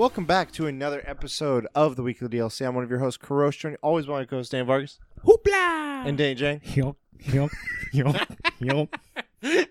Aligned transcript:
Welcome 0.00 0.24
back 0.24 0.50
to 0.52 0.66
another 0.66 1.02
episode 1.04 1.66
of 1.74 1.94
the 1.94 2.02
Weekly 2.02 2.26
DLC. 2.26 2.66
I'm 2.66 2.74
one 2.74 2.82
of 2.82 2.88
your 2.88 3.00
hosts, 3.00 3.22
Karosh, 3.22 3.58
joining 3.58 3.76
always 3.82 4.06
of 4.06 4.12
my 4.12 4.24
co-hosts, 4.24 4.50
Dan 4.50 4.64
Vargas 4.64 4.98
Hoopla! 5.26 6.06
and 6.06 6.16
Danny 6.16 6.34
Jang. 6.34 6.62
Yup, 6.64 6.96
yup, 7.18 7.50
yup, 7.92 8.16
yup. 8.60 8.96
Did 9.42 9.68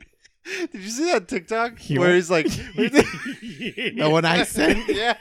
you 0.71 0.89
see 0.91 1.11
that 1.11 1.27
TikTok 1.27 1.79
where 1.95 2.13
he's 2.13 2.29
like, 2.29 2.45
The 2.75 4.07
one 4.07 4.23
I 4.23 4.43
sent. 4.43 4.87
yeah, 4.95 5.17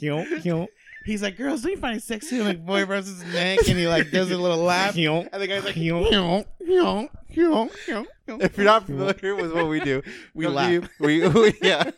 Yup, 0.00 0.44
yup, 0.44 0.68
He's 1.04 1.22
like, 1.22 1.36
girls, 1.36 1.62
do 1.62 1.70
you 1.70 1.76
find 1.76 1.96
it 1.96 2.02
sexy? 2.02 2.38
when, 2.38 2.46
Like 2.46 2.64
boy 2.66 2.84
rubs 2.86 3.08
his 3.08 3.22
neck 3.32 3.58
and 3.68 3.78
he 3.78 3.86
like 3.88 4.10
does 4.10 4.30
a 4.30 4.36
little 4.38 4.58
laugh. 4.58 4.96
And 4.96 5.28
the 5.32 5.46
guy's 5.46 5.64
like, 5.64 5.76
yup. 5.76 6.10
"Yo, 6.10 6.44
yo, 6.60 7.08
yo, 7.28 7.68
yo, 7.88 8.06
yo." 8.26 8.38
if 8.40 8.56
you're 8.56 8.64
not 8.66 8.86
familiar 8.86 9.34
with 9.34 9.52
what 9.52 9.68
we 9.68 9.80
do, 9.80 10.02
We 10.34 10.46
laugh. 10.46 10.70
you- 10.70 10.88
we, 11.00 11.26
we- 11.28 11.54
yeah, 11.62 11.90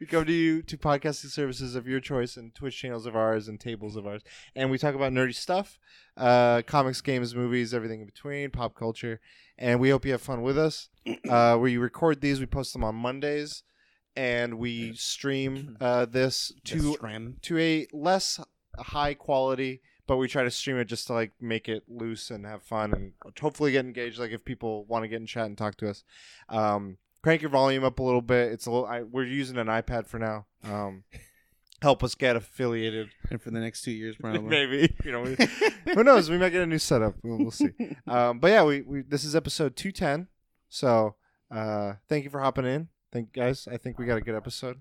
we 0.00 0.06
come 0.06 0.24
to 0.24 0.32
you 0.32 0.62
to 0.62 0.76
podcasting 0.78 1.30
services 1.30 1.74
of 1.74 1.86
your 1.86 2.00
choice 2.00 2.36
and 2.36 2.54
Twitch 2.54 2.76
channels 2.78 3.06
of 3.06 3.16
ours 3.16 3.48
and 3.48 3.58
tables 3.60 3.96
of 3.96 4.06
ours, 4.06 4.22
and 4.54 4.70
we 4.70 4.78
talk 4.78 4.94
about 4.94 5.12
nerdy 5.12 5.34
stuff, 5.34 5.78
uh, 6.16 6.62
comics, 6.66 7.00
games, 7.00 7.34
movies, 7.34 7.74
everything 7.74 8.00
in 8.00 8.06
between, 8.06 8.50
pop 8.50 8.74
culture, 8.74 9.20
and 9.58 9.80
we 9.80 9.90
hope 9.90 10.04
you 10.04 10.12
have 10.12 10.22
fun 10.22 10.42
with 10.42 10.56
us. 10.58 10.88
Uh, 11.28 11.56
we 11.60 11.76
record 11.76 12.20
these, 12.20 12.40
we 12.40 12.46
post 12.46 12.72
them 12.72 12.84
on 12.84 12.94
Mondays, 12.94 13.62
and 14.16 14.58
we 14.58 14.94
stream 14.94 15.76
uh, 15.80 16.06
this 16.06 16.52
to 16.64 16.94
Stram. 16.94 17.40
to 17.42 17.58
a 17.58 17.86
less 17.92 18.40
high 18.78 19.14
quality 19.14 19.80
but 20.06 20.16
we 20.16 20.28
try 20.28 20.44
to 20.44 20.50
stream 20.50 20.76
it 20.76 20.84
just 20.86 21.06
to 21.08 21.12
like 21.12 21.32
make 21.40 21.68
it 21.68 21.82
loose 21.88 22.30
and 22.30 22.46
have 22.46 22.62
fun 22.62 22.92
and 22.92 23.12
hopefully 23.40 23.72
get 23.72 23.84
engaged 23.84 24.18
like 24.18 24.30
if 24.30 24.44
people 24.44 24.84
want 24.84 25.04
to 25.04 25.08
get 25.08 25.20
in 25.20 25.26
chat 25.26 25.46
and 25.46 25.58
talk 25.58 25.76
to 25.76 25.88
us. 25.88 26.04
Um 26.48 26.98
crank 27.22 27.42
your 27.42 27.50
volume 27.50 27.84
up 27.84 27.98
a 27.98 28.02
little 28.02 28.22
bit. 28.22 28.52
It's 28.52 28.66
a 28.66 28.70
little 28.70 28.86
I, 28.86 29.02
we're 29.02 29.24
using 29.24 29.58
an 29.58 29.66
ipad 29.66 30.06
for 30.06 30.18
now. 30.18 30.46
Um 30.64 31.04
help 31.82 32.02
us 32.04 32.14
get 32.14 32.36
affiliated. 32.36 33.08
And 33.30 33.42
for 33.42 33.50
the 33.50 33.60
next 33.60 33.82
two 33.82 33.90
years, 33.90 34.16
probably. 34.20 34.42
maybe 34.42 34.94
you 35.04 35.12
know 35.12 35.22
we, 35.22 35.36
who 35.92 36.04
knows? 36.04 36.30
We 36.30 36.38
might 36.38 36.50
get 36.50 36.62
a 36.62 36.66
new 36.66 36.78
setup. 36.78 37.16
We'll, 37.22 37.38
we'll 37.38 37.50
see. 37.50 37.70
Um 38.06 38.38
but 38.38 38.48
yeah 38.48 38.64
we, 38.64 38.82
we 38.82 39.02
this 39.02 39.24
is 39.24 39.34
episode 39.34 39.76
210 39.76 40.28
so 40.68 41.16
uh 41.50 41.94
thank 42.08 42.24
you 42.24 42.30
for 42.30 42.40
hopping 42.40 42.64
in 42.66 42.88
thank 43.12 43.32
guys 43.32 43.68
i 43.70 43.76
think 43.76 43.98
we 43.98 44.06
got 44.06 44.16
a 44.18 44.20
good 44.20 44.34
episode 44.34 44.78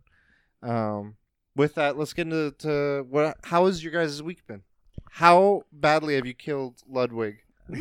um 0.63 1.15
with 1.55 1.75
that 1.75 1.97
let's 1.97 2.13
get 2.13 2.23
into 2.27 2.51
to 2.57 3.05
what 3.09 3.37
how 3.45 3.65
has 3.65 3.83
your 3.83 3.93
guys' 3.93 4.21
week 4.21 4.45
been 4.47 4.63
how 5.11 5.63
badly 5.71 6.15
have 6.15 6.25
you 6.25 6.33
killed 6.33 6.81
ludwig 6.89 7.37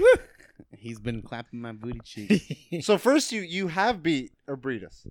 He's 0.77 1.01
been 1.01 1.21
clapping 1.23 1.61
my 1.61 1.73
booty 1.73 2.01
cheek. 2.05 2.83
so 2.83 2.97
first 2.99 3.33
you 3.33 3.41
you 3.41 3.69
have 3.69 4.03
beat 4.03 4.33
Ebrietas. 4.49 5.07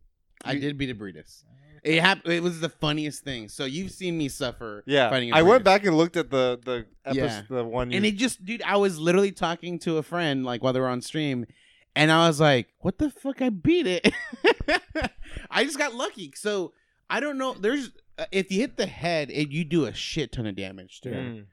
I 0.46 0.56
did 0.56 0.78
beat 0.78 0.96
Ebrietas. 0.98 1.44
It 1.84 2.00
hap- 2.02 2.26
It 2.28 2.42
was 2.42 2.60
the 2.62 2.70
funniest 2.70 3.24
thing. 3.24 3.50
So 3.50 3.66
you've 3.66 3.92
seen 3.92 4.18
me 4.18 4.30
suffer. 4.30 4.84
yeah 4.86 5.10
fighting 5.10 5.34
i 5.34 5.42
went 5.42 5.64
back 5.66 5.86
and 5.86 5.98
looked 5.98 6.16
at 6.16 6.30
the 6.30 6.60
the 6.64 6.86
episode 7.06 7.46
Yeah. 7.50 7.58
the 7.58 7.64
one 7.66 7.92
you 7.92 7.98
And 7.98 8.06
it 8.06 8.16
just, 8.18 8.44
dude, 8.46 8.62
I 8.62 8.78
was 8.78 9.00
literally 9.00 9.32
talking 9.32 9.80
to 9.80 9.98
a 9.98 10.04
friend 10.04 10.46
like 10.46 10.64
while 10.64 10.72
they 10.74 10.80
were 10.80 10.88
on 10.88 11.02
stream, 11.02 11.46
and 11.96 12.12
I 12.12 12.28
was 12.28 12.40
like, 12.40 12.68
"What 12.80 12.98
the 12.98 13.10
fuck? 13.10 13.42
I 13.42 13.50
beat 13.50 13.88
it." 13.88 14.14
I 15.52 15.64
just 15.64 15.78
got 15.78 15.94
lucky. 15.94 16.34
So 16.36 16.74
I 17.10 17.20
don't 17.20 17.38
know. 17.38 17.54
There's 17.54 17.92
uh, 18.18 18.26
if 18.32 18.52
you 18.52 18.62
hit 18.62 18.78
the 18.78 18.86
head, 18.86 19.30
it, 19.32 19.50
you 19.50 19.64
do 19.64 19.86
a 19.86 19.94
shit 19.94 20.32
ton 20.32 20.46
of 20.46 20.56
damage 20.56 21.02
to. 21.02 21.10
Mm. 21.10 21.46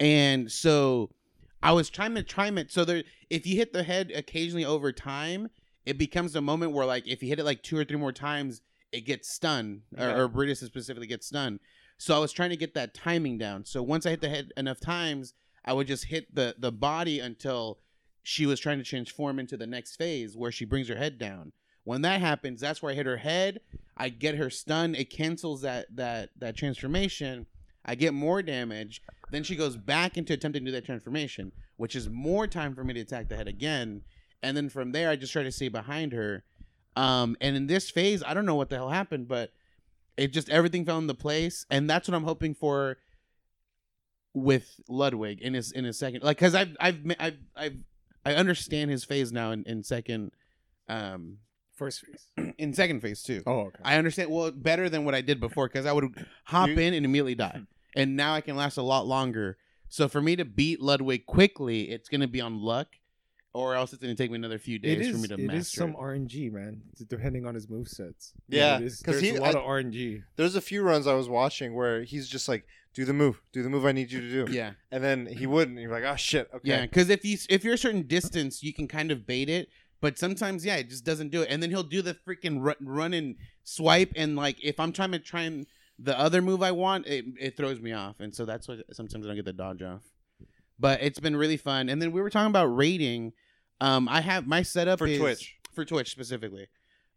And 0.00 0.52
so 0.52 1.10
I 1.62 1.72
was 1.72 1.90
trying 1.90 2.14
to 2.14 2.22
time 2.22 2.58
it. 2.58 2.70
So 2.70 2.84
there, 2.84 3.02
if 3.30 3.46
you 3.46 3.56
hit 3.56 3.72
the 3.72 3.82
head 3.82 4.12
occasionally 4.14 4.64
over 4.64 4.92
time, 4.92 5.48
it 5.84 5.98
becomes 5.98 6.36
a 6.36 6.40
moment 6.40 6.72
where 6.72 6.86
like 6.86 7.06
if 7.06 7.22
you 7.22 7.28
hit 7.28 7.38
it 7.38 7.44
like 7.44 7.62
two 7.62 7.76
or 7.76 7.84
three 7.84 7.96
more 7.98 8.12
times, 8.12 8.62
it 8.92 9.02
gets 9.02 9.28
stunned, 9.28 9.82
Okay. 9.94 10.04
or, 10.04 10.24
or 10.24 10.28
Britus 10.28 10.60
specifically 10.64 11.06
gets 11.06 11.26
stunned. 11.26 11.60
So 11.98 12.14
I 12.14 12.18
was 12.20 12.32
trying 12.32 12.50
to 12.50 12.56
get 12.56 12.74
that 12.74 12.94
timing 12.94 13.38
down. 13.38 13.64
So 13.64 13.82
once 13.82 14.06
I 14.06 14.10
hit 14.10 14.20
the 14.20 14.28
head 14.28 14.52
enough 14.56 14.80
times, 14.80 15.34
I 15.64 15.72
would 15.72 15.86
just 15.86 16.06
hit 16.06 16.34
the 16.34 16.54
the 16.58 16.72
body 16.72 17.18
until 17.20 17.78
she 18.28 18.44
was 18.44 18.60
trying 18.60 18.76
to 18.76 18.84
transform 18.84 19.38
into 19.38 19.56
the 19.56 19.66
next 19.66 19.96
phase 19.96 20.36
where 20.36 20.52
she 20.52 20.66
brings 20.66 20.86
her 20.86 20.96
head 20.96 21.18
down. 21.18 21.50
When 21.84 22.02
that 22.02 22.20
happens, 22.20 22.60
that's 22.60 22.82
where 22.82 22.92
I 22.92 22.94
hit 22.94 23.06
her 23.06 23.16
head. 23.16 23.60
I 23.96 24.10
get 24.10 24.34
her 24.34 24.50
stunned. 24.50 24.96
It 24.96 25.08
cancels 25.08 25.62
that 25.62 25.86
that 25.96 26.28
that 26.36 26.54
transformation. 26.54 27.46
I 27.86 27.94
get 27.94 28.12
more 28.12 28.42
damage. 28.42 29.00
Then 29.30 29.44
she 29.44 29.56
goes 29.56 29.78
back 29.78 30.18
into 30.18 30.34
attempting 30.34 30.66
to 30.66 30.70
do 30.70 30.74
that 30.74 30.84
transformation, 30.84 31.52
which 31.78 31.96
is 31.96 32.10
more 32.10 32.46
time 32.46 32.74
for 32.74 32.84
me 32.84 32.92
to 32.92 33.00
attack 33.00 33.30
the 33.30 33.36
head 33.36 33.48
again. 33.48 34.02
And 34.42 34.54
then 34.54 34.68
from 34.68 34.92
there, 34.92 35.08
I 35.08 35.16
just 35.16 35.32
try 35.32 35.42
to 35.42 35.50
stay 35.50 35.68
behind 35.68 36.12
her. 36.12 36.44
Um, 36.96 37.34
and 37.40 37.56
in 37.56 37.66
this 37.66 37.88
phase, 37.88 38.22
I 38.22 38.34
don't 38.34 38.44
know 38.44 38.56
what 38.56 38.68
the 38.68 38.76
hell 38.76 38.90
happened, 38.90 39.26
but 39.26 39.52
it 40.18 40.34
just 40.34 40.50
everything 40.50 40.84
fell 40.84 40.98
into 40.98 41.14
place, 41.14 41.64
and 41.70 41.88
that's 41.88 42.06
what 42.06 42.14
I'm 42.14 42.24
hoping 42.24 42.54
for 42.54 42.98
with 44.34 44.80
Ludwig 44.86 45.40
in 45.40 45.54
his 45.54 45.72
in 45.72 45.86
his 45.86 45.98
second, 45.98 46.22
like 46.22 46.36
because 46.36 46.54
I've 46.54 46.76
I've 46.78 46.98
I've 47.18 47.38
I've 47.56 47.76
I 48.24 48.34
understand 48.34 48.90
his 48.90 49.04
phase 49.04 49.32
now 49.32 49.52
in, 49.52 49.64
in 49.64 49.82
second, 49.82 50.32
um, 50.88 51.38
First 51.74 52.04
phase. 52.04 52.52
in 52.58 52.74
second 52.74 53.00
phase 53.00 53.22
too. 53.22 53.42
Oh, 53.46 53.60
okay. 53.66 53.78
I 53.84 53.96
understand 53.98 54.30
well 54.30 54.50
better 54.50 54.88
than 54.88 55.04
what 55.04 55.14
I 55.14 55.20
did 55.20 55.38
before 55.38 55.68
because 55.68 55.86
I 55.86 55.92
would 55.92 56.12
hop 56.44 56.70
in 56.70 56.92
and 56.94 57.04
immediately 57.04 57.36
die, 57.36 57.60
and 57.94 58.16
now 58.16 58.34
I 58.34 58.40
can 58.40 58.56
last 58.56 58.78
a 58.78 58.82
lot 58.82 59.06
longer. 59.06 59.56
So 59.88 60.08
for 60.08 60.20
me 60.20 60.34
to 60.36 60.44
beat 60.44 60.80
Ludwig 60.82 61.24
quickly, 61.26 61.90
it's 61.90 62.08
gonna 62.08 62.26
be 62.26 62.40
on 62.40 62.60
luck, 62.60 62.88
or 63.54 63.76
else 63.76 63.92
it's 63.92 64.02
gonna 64.02 64.16
take 64.16 64.32
me 64.32 64.36
another 64.36 64.58
few 64.58 64.80
days 64.80 65.06
is, 65.06 65.12
for 65.14 65.18
me 65.22 65.28
to 65.28 65.34
it 65.34 65.46
master 65.46 65.58
is 65.60 65.68
some 65.72 65.90
it. 65.90 65.96
RNG, 65.98 66.50
man. 66.52 66.82
Depending 67.08 67.46
on 67.46 67.54
his 67.54 67.68
movesets. 67.68 68.32
Yeah, 68.48 68.78
it 68.78 68.82
is, 68.82 69.00
'cause 69.00 69.20
there's 69.20 69.30
he- 69.30 69.36
a 69.36 69.40
lot 69.40 69.54
I- 69.54 69.58
of 69.60 69.64
RNG. 69.64 70.24
there's 70.34 70.56
a 70.56 70.60
few 70.60 70.82
runs 70.82 71.06
i 71.06 71.14
was 71.14 71.28
watching 71.28 71.74
where 71.74 72.02
he's 72.02 72.28
just 72.28 72.48
like 72.48 72.66
do 72.94 73.04
the 73.04 73.12
move 73.12 73.40
do 73.52 73.62
the 73.62 73.68
move 73.70 73.84
i 73.86 73.92
need 73.92 74.10
you 74.10 74.20
to 74.20 74.46
do 74.46 74.52
Yeah, 74.52 74.72
and 74.90 75.02
then 75.04 75.26
he 75.26 75.46
wouldn't 75.46 75.78
you're 75.78 75.90
like 75.90 76.04
oh 76.04 76.16
shit 76.16 76.48
okay 76.52 76.60
yeah. 76.68 76.82
Because 76.82 77.10
if 77.10 77.24
you 77.24 77.38
if 77.48 77.62
you're 77.64 77.74
a 77.74 77.78
certain 77.78 78.02
distance, 78.02 78.62
you 78.62 78.72
can 78.72 78.88
kind 78.88 79.10
of 79.10 79.26
bait 79.26 79.48
it, 79.48 79.68
but 80.00 80.18
sometimes 80.18 80.64
yeah, 80.64 80.76
it 80.76 80.88
just 80.88 81.04
doesn't 81.04 81.30
do 81.30 81.42
it. 81.42 81.48
And 81.50 81.62
then 81.62 81.70
he'll 81.70 81.82
do 81.82 82.02
the 82.02 82.14
freaking 82.14 82.58
run, 82.60 82.76
run 82.80 83.14
and 83.14 83.36
swipe, 83.64 84.12
and 84.16 84.34
like 84.36 84.56
if 84.64 84.80
I'm 84.80 84.92
trying 84.92 85.12
to 85.12 85.18
try 85.18 85.42
and 85.42 85.66
the 85.98 86.18
other 86.18 86.40
move 86.40 86.62
I 86.62 86.70
want, 86.72 87.06
it, 87.06 87.24
it 87.40 87.56
throws 87.56 87.80
me 87.80 87.92
off, 87.92 88.20
and 88.20 88.34
so 88.34 88.44
that's 88.44 88.68
what 88.68 88.78
sometimes 88.92 89.24
I 89.26 89.28
don't 89.28 89.36
get 89.36 89.44
the 89.44 89.52
dodge 89.52 89.82
off. 89.82 90.02
But 90.78 91.02
it's 91.02 91.18
been 91.18 91.36
really 91.36 91.56
fun. 91.56 91.88
And 91.88 92.00
then 92.00 92.12
we 92.12 92.20
were 92.20 92.30
talking 92.30 92.50
about 92.50 92.66
rating. 92.66 93.32
Um, 93.80 94.08
I 94.08 94.20
have 94.20 94.46
my 94.46 94.62
setup 94.62 94.98
For 95.00 95.08
is- 95.08 95.18
Twitch. 95.18 95.56
for 95.72 95.84
Twitch 95.84 96.10
specifically. 96.10 96.68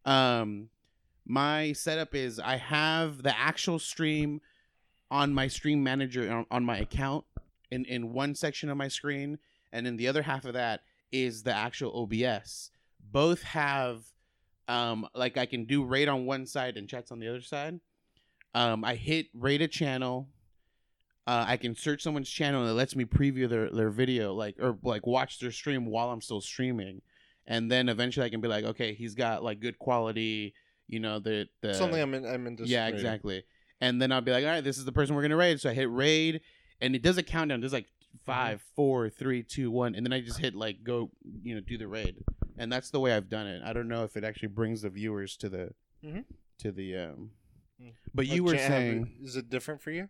Um, 0.06 0.70
my 1.28 1.74
setup 1.74 2.16
is 2.16 2.40
I 2.40 2.58
have 2.58 3.22
the 3.22 3.38
actual 3.38 3.78
stream 3.78 4.42
on 5.12 5.34
my 5.34 5.48
stream 5.48 5.84
manager 5.84 6.32
on, 6.32 6.46
on 6.50 6.64
my 6.64 6.78
account 6.78 7.26
in 7.70 7.86
in 7.86 8.14
one 8.14 8.34
section 8.34 8.70
of 8.70 8.78
my 8.78 8.88
screen, 8.88 9.38
and 9.72 9.86
then 9.86 9.98
the 9.98 10.08
other 10.08 10.24
half 10.24 10.46
of 10.46 10.54
that 10.54 10.82
is 11.12 11.44
the 11.44 11.54
actual 11.54 11.92
OBS. 12.02 12.72
Both 13.12 13.44
have 13.44 14.04
um 14.68 15.08
like 15.14 15.38
I 15.38 15.46
can 15.46 15.66
do 15.66 15.84
raid 15.84 16.08
on 16.08 16.26
one 16.26 16.46
side 16.48 16.78
and 16.78 16.88
chats 16.88 17.12
on 17.12 17.20
the 17.20 17.28
other 17.28 17.42
side. 17.42 17.80
Um, 18.56 18.84
I 18.84 18.96
hit 18.96 19.28
rate 19.34 19.62
a 19.62 19.68
channel. 19.68 20.28
Uh, 21.28 21.46
I 21.48 21.58
can 21.58 21.76
search 21.76 22.02
someone's 22.02 22.30
channel 22.30 22.62
and 22.62 22.70
it 22.70 22.74
lets 22.74 22.96
me 22.96 23.06
preview 23.06 23.48
their, 23.48 23.70
their 23.70 23.90
video, 23.90 24.34
like 24.34 24.56
or 24.60 24.78
like 24.82 25.06
watch 25.06 25.40
their 25.40 25.52
stream 25.52 25.86
while 25.86 26.10
I'm 26.10 26.22
still 26.22 26.42
streaming, 26.42 27.02
and 27.46 27.72
then 27.72 27.90
eventually 27.90 28.26
I 28.26 28.30
can 28.30 28.42
be 28.42 28.48
like, 28.48 28.66
okay, 28.66 28.94
he's 28.94 29.14
got 29.14 29.44
like 29.44 29.60
good 29.60 29.78
quality, 29.78 30.54
you 30.88 31.00
know, 31.00 31.20
the 31.20 31.48
the 31.62 31.74
something 31.74 32.02
i'm 32.02 32.14
in 32.14 32.26
i'm 32.26 32.48
into 32.48 32.66
yeah, 32.66 32.88
exactly. 32.88 33.44
And 33.82 34.02
then 34.02 34.12
I'll 34.12 34.22
be 34.22 34.32
like, 34.32 34.46
all 34.46 34.52
right, 34.52 34.64
this 34.64 34.78
is 34.78 34.86
the 34.86 34.92
person 34.92 35.16
we're 35.16 35.24
gonna 35.24 35.36
raid. 35.36 35.60
So 35.60 35.70
I 35.70 35.74
hit 35.74 35.92
raid, 35.92 36.42
and 36.80 36.96
it 36.96 37.02
does 37.02 37.18
a 37.18 37.24
countdown. 37.24 37.60
There's 37.62 37.74
like 37.74 37.88
five, 38.26 38.64
four, 38.76 39.10
three, 39.10 39.42
two, 39.44 39.72
one, 39.72 39.96
and 39.96 40.06
then 40.06 40.14
I 40.14 40.22
just 40.22 40.38
hit 40.38 40.54
like 40.56 40.84
go, 40.84 41.10
you 41.42 41.56
know, 41.56 41.62
do 41.62 41.78
the 41.78 41.88
raid. 41.88 42.16
And 42.58 42.72
that's 42.72 42.92
the 42.92 43.00
way 43.00 43.14
I've 43.16 43.30
done 43.30 43.48
it. 43.48 43.62
I 43.66 43.74
don't 43.74 43.88
know 43.88 44.04
if 44.04 44.16
it 44.16 44.24
actually 44.24 44.50
brings 44.50 44.84
the 44.84 44.90
viewers 44.90 45.36
to 45.38 45.50
the 45.50 45.74
Mhm. 46.06 46.26
to 46.60 46.72
the 46.72 46.96
um. 46.98 47.32
Mm. 47.82 47.94
But 48.14 48.28
you 48.28 48.44
Like, 48.44 48.52
were 48.54 48.58
Jan- 48.58 48.70
saying 48.72 49.18
is 49.24 49.36
it 49.36 49.50
different 49.50 49.82
for 49.82 49.90
you 49.92 50.10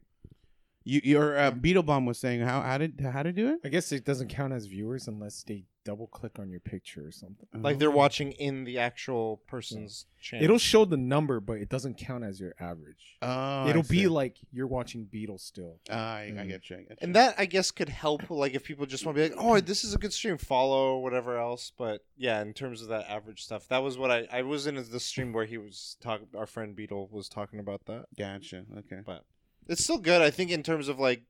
you 0.84 1.00
your 1.04 1.38
uh, 1.38 1.52
Beetlebomb 1.52 2.06
was 2.06 2.20
saying 2.20 2.42
how 2.42 2.60
how 2.62 2.78
did 2.78 3.00
how 3.00 3.24
to 3.24 3.32
do 3.32 3.54
it? 3.54 3.60
I 3.64 3.70
guess 3.70 3.92
it 3.94 4.04
doesn't 4.04 4.28
count 4.30 4.52
as 4.52 4.66
viewers 4.66 5.08
unless 5.08 5.44
they 5.44 5.64
double 5.84 6.08
click 6.08 6.38
on 6.38 6.50
your 6.50 6.60
picture 6.60 7.06
or 7.08 7.12
something. 7.12 7.48
like 7.62 7.80
they're 7.80 7.90
watching 7.90 8.32
in 8.34 8.64
the 8.66 8.78
actual 8.78 9.42
person's 9.48 10.06
channel 10.22 10.44
It'll 10.44 10.58
show 10.60 10.86
the 10.86 10.98
number, 10.98 11.40
but 11.40 11.54
it 11.58 11.70
doesn't 11.70 11.98
count 11.98 12.24
as 12.24 12.40
your 12.40 12.54
average. 12.60 13.18
Oh, 13.22 13.68
It'll 13.68 13.82
I 13.82 13.88
be 13.90 14.08
like 14.08 14.38
you're 14.52 14.68
watching 14.68 15.08
Beatles 15.12 15.40
still. 15.42 15.80
Ah, 15.90 16.16
I, 16.18 16.22
I 16.24 16.30
Mm. 16.32 16.48
get 16.50 16.70
you. 16.70 16.76
I 16.78 16.80
get 16.82 16.90
you. 16.92 16.98
and 17.02 17.16
that 17.16 17.36
i 17.38 17.46
guess 17.46 17.72
could 17.72 17.90
help 17.90 18.30
like 18.30 18.54
if 18.54 18.64
people 18.64 18.86
just 18.86 19.06
want 19.06 19.18
to 19.18 19.24
be 19.24 19.34
like 19.36 19.44
oh 19.44 19.60
this 19.60 19.84
is 19.84 19.94
a 19.94 19.98
good 19.98 20.14
stream 20.14 20.38
follow 20.38 20.96
or 20.96 21.04
whatever 21.04 21.38
else 21.38 21.72
but 21.78 22.02
yeah 22.18 22.42
in 22.42 22.54
terms 22.54 22.82
of 22.82 22.88
that 22.90 23.10
average 23.10 23.44
stuff 23.44 23.68
that 23.70 23.80
was 23.84 23.98
what 23.98 24.12
i 24.12 24.28
i 24.32 24.42
was 24.42 24.68
in 24.68 24.76
the 24.76 25.00
stream 25.00 25.34
where 25.34 25.46
he 25.46 25.58
was 25.58 25.98
talking 26.02 26.28
our 26.38 26.46
friend 26.46 26.76
beetle 26.76 27.10
was 27.12 27.28
talking 27.30 27.60
about 27.60 27.86
that 27.86 28.06
gotcha. 28.18 28.66
Okay. 28.78 29.02
But 29.06 29.24
it's 29.68 29.84
still 29.84 29.98
good 29.98 30.22
i 30.22 30.30
think 30.30 30.52
in 30.52 30.64
terms 30.64 30.88
of 30.88 31.00
like 31.00 31.24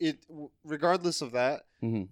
it 0.00 0.18
regardless 0.64 1.20
of 1.22 1.32
that 1.32 1.62
Mhm. 1.82 2.08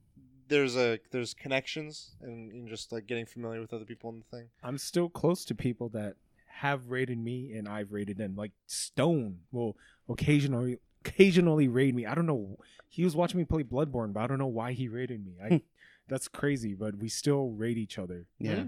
There's 0.51 0.77
a 0.77 0.99
there's 1.11 1.33
connections 1.33 2.11
and, 2.21 2.53
and 2.53 2.69
just 2.69 2.93
like 2.93 3.07
getting 3.07 3.25
familiar 3.25 3.61
with 3.61 3.73
other 3.73 3.87
people 3.87 4.11
in 4.11 4.19
the 4.19 4.37
thing 4.37 4.49
I'm 4.63 4.77
still 4.77 5.09
close 5.09 5.45
to 5.47 5.55
people 5.55 5.89
that 5.91 6.17
have 6.61 6.91
rated 6.91 7.19
me 7.19 7.53
and 7.55 7.67
I've 7.67 7.91
rated 7.91 8.19
them. 8.19 8.37
Like 8.37 8.53
Stone 8.67 9.39
will 9.51 9.77
occasionally 10.09 10.79
occasionally 11.05 11.69
raid 11.69 11.95
me. 11.95 12.05
I 12.05 12.15
don't 12.15 12.27
know. 12.27 12.59
He 12.89 13.03
was 13.03 13.17
watching 13.17 13.39
me 13.39 13.45
play 13.45 13.63
Bloodborne, 13.63 14.13
but 14.13 14.21
I 14.21 14.27
don't 14.27 14.39
know 14.39 14.47
why 14.47 14.73
he 14.73 14.87
rated 14.89 15.25
me. 15.25 15.33
I 15.43 15.49
hmm. 15.49 15.57
that's 16.09 16.29
crazy, 16.29 16.75
but 16.75 16.97
we 16.97 17.09
still 17.09 17.49
rate 17.49 17.79
each 17.79 17.99
other. 17.99 18.27
Yeah. 18.39 18.65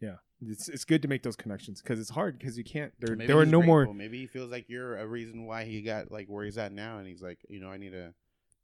Yeah. 0.00 0.16
It's 0.46 0.68
it's 0.68 0.84
good 0.84 1.00
to 1.02 1.08
make 1.08 1.22
those 1.22 1.36
connections 1.36 1.80
because 1.80 1.98
it's 1.98 2.10
hard 2.10 2.38
because 2.38 2.58
you 2.58 2.64
can't. 2.64 2.92
There 3.00 3.16
Maybe 3.16 3.28
there 3.28 3.36
were 3.36 3.44
he's 3.44 3.52
no 3.52 3.62
more. 3.62 3.92
Maybe 3.94 4.18
he 4.18 4.26
feels 4.26 4.50
like 4.50 4.68
you're 4.68 4.98
a 4.98 5.06
reason 5.06 5.46
why 5.46 5.64
he 5.64 5.80
got 5.80 6.12
like 6.12 6.26
where 6.26 6.44
he's 6.44 6.58
at 6.58 6.72
now, 6.72 6.98
and 6.98 7.06
he's 7.06 7.22
like, 7.22 7.38
you 7.48 7.60
know, 7.60 7.70
I 7.70 7.78
need 7.78 7.92
to 7.92 8.12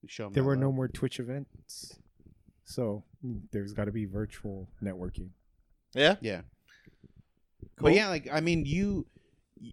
show 0.09 0.27
him. 0.27 0.33
There 0.33 0.43
that 0.43 0.47
were 0.47 0.57
no 0.57 0.73
more 0.73 0.89
Twitch 0.89 1.19
events, 1.21 1.99
so 2.65 3.05
there's 3.53 3.73
got 3.73 3.85
to 3.87 3.93
be 3.93 4.05
virtual 4.07 4.69
networking. 4.83 5.31
Yeah. 5.95 6.17
Yeah. 6.21 6.43
Cool. 7.77 7.89
But 7.89 7.95
yeah, 7.95 8.09
like 8.09 8.29
I 8.33 8.41
mean, 8.41 8.65
you 8.67 9.07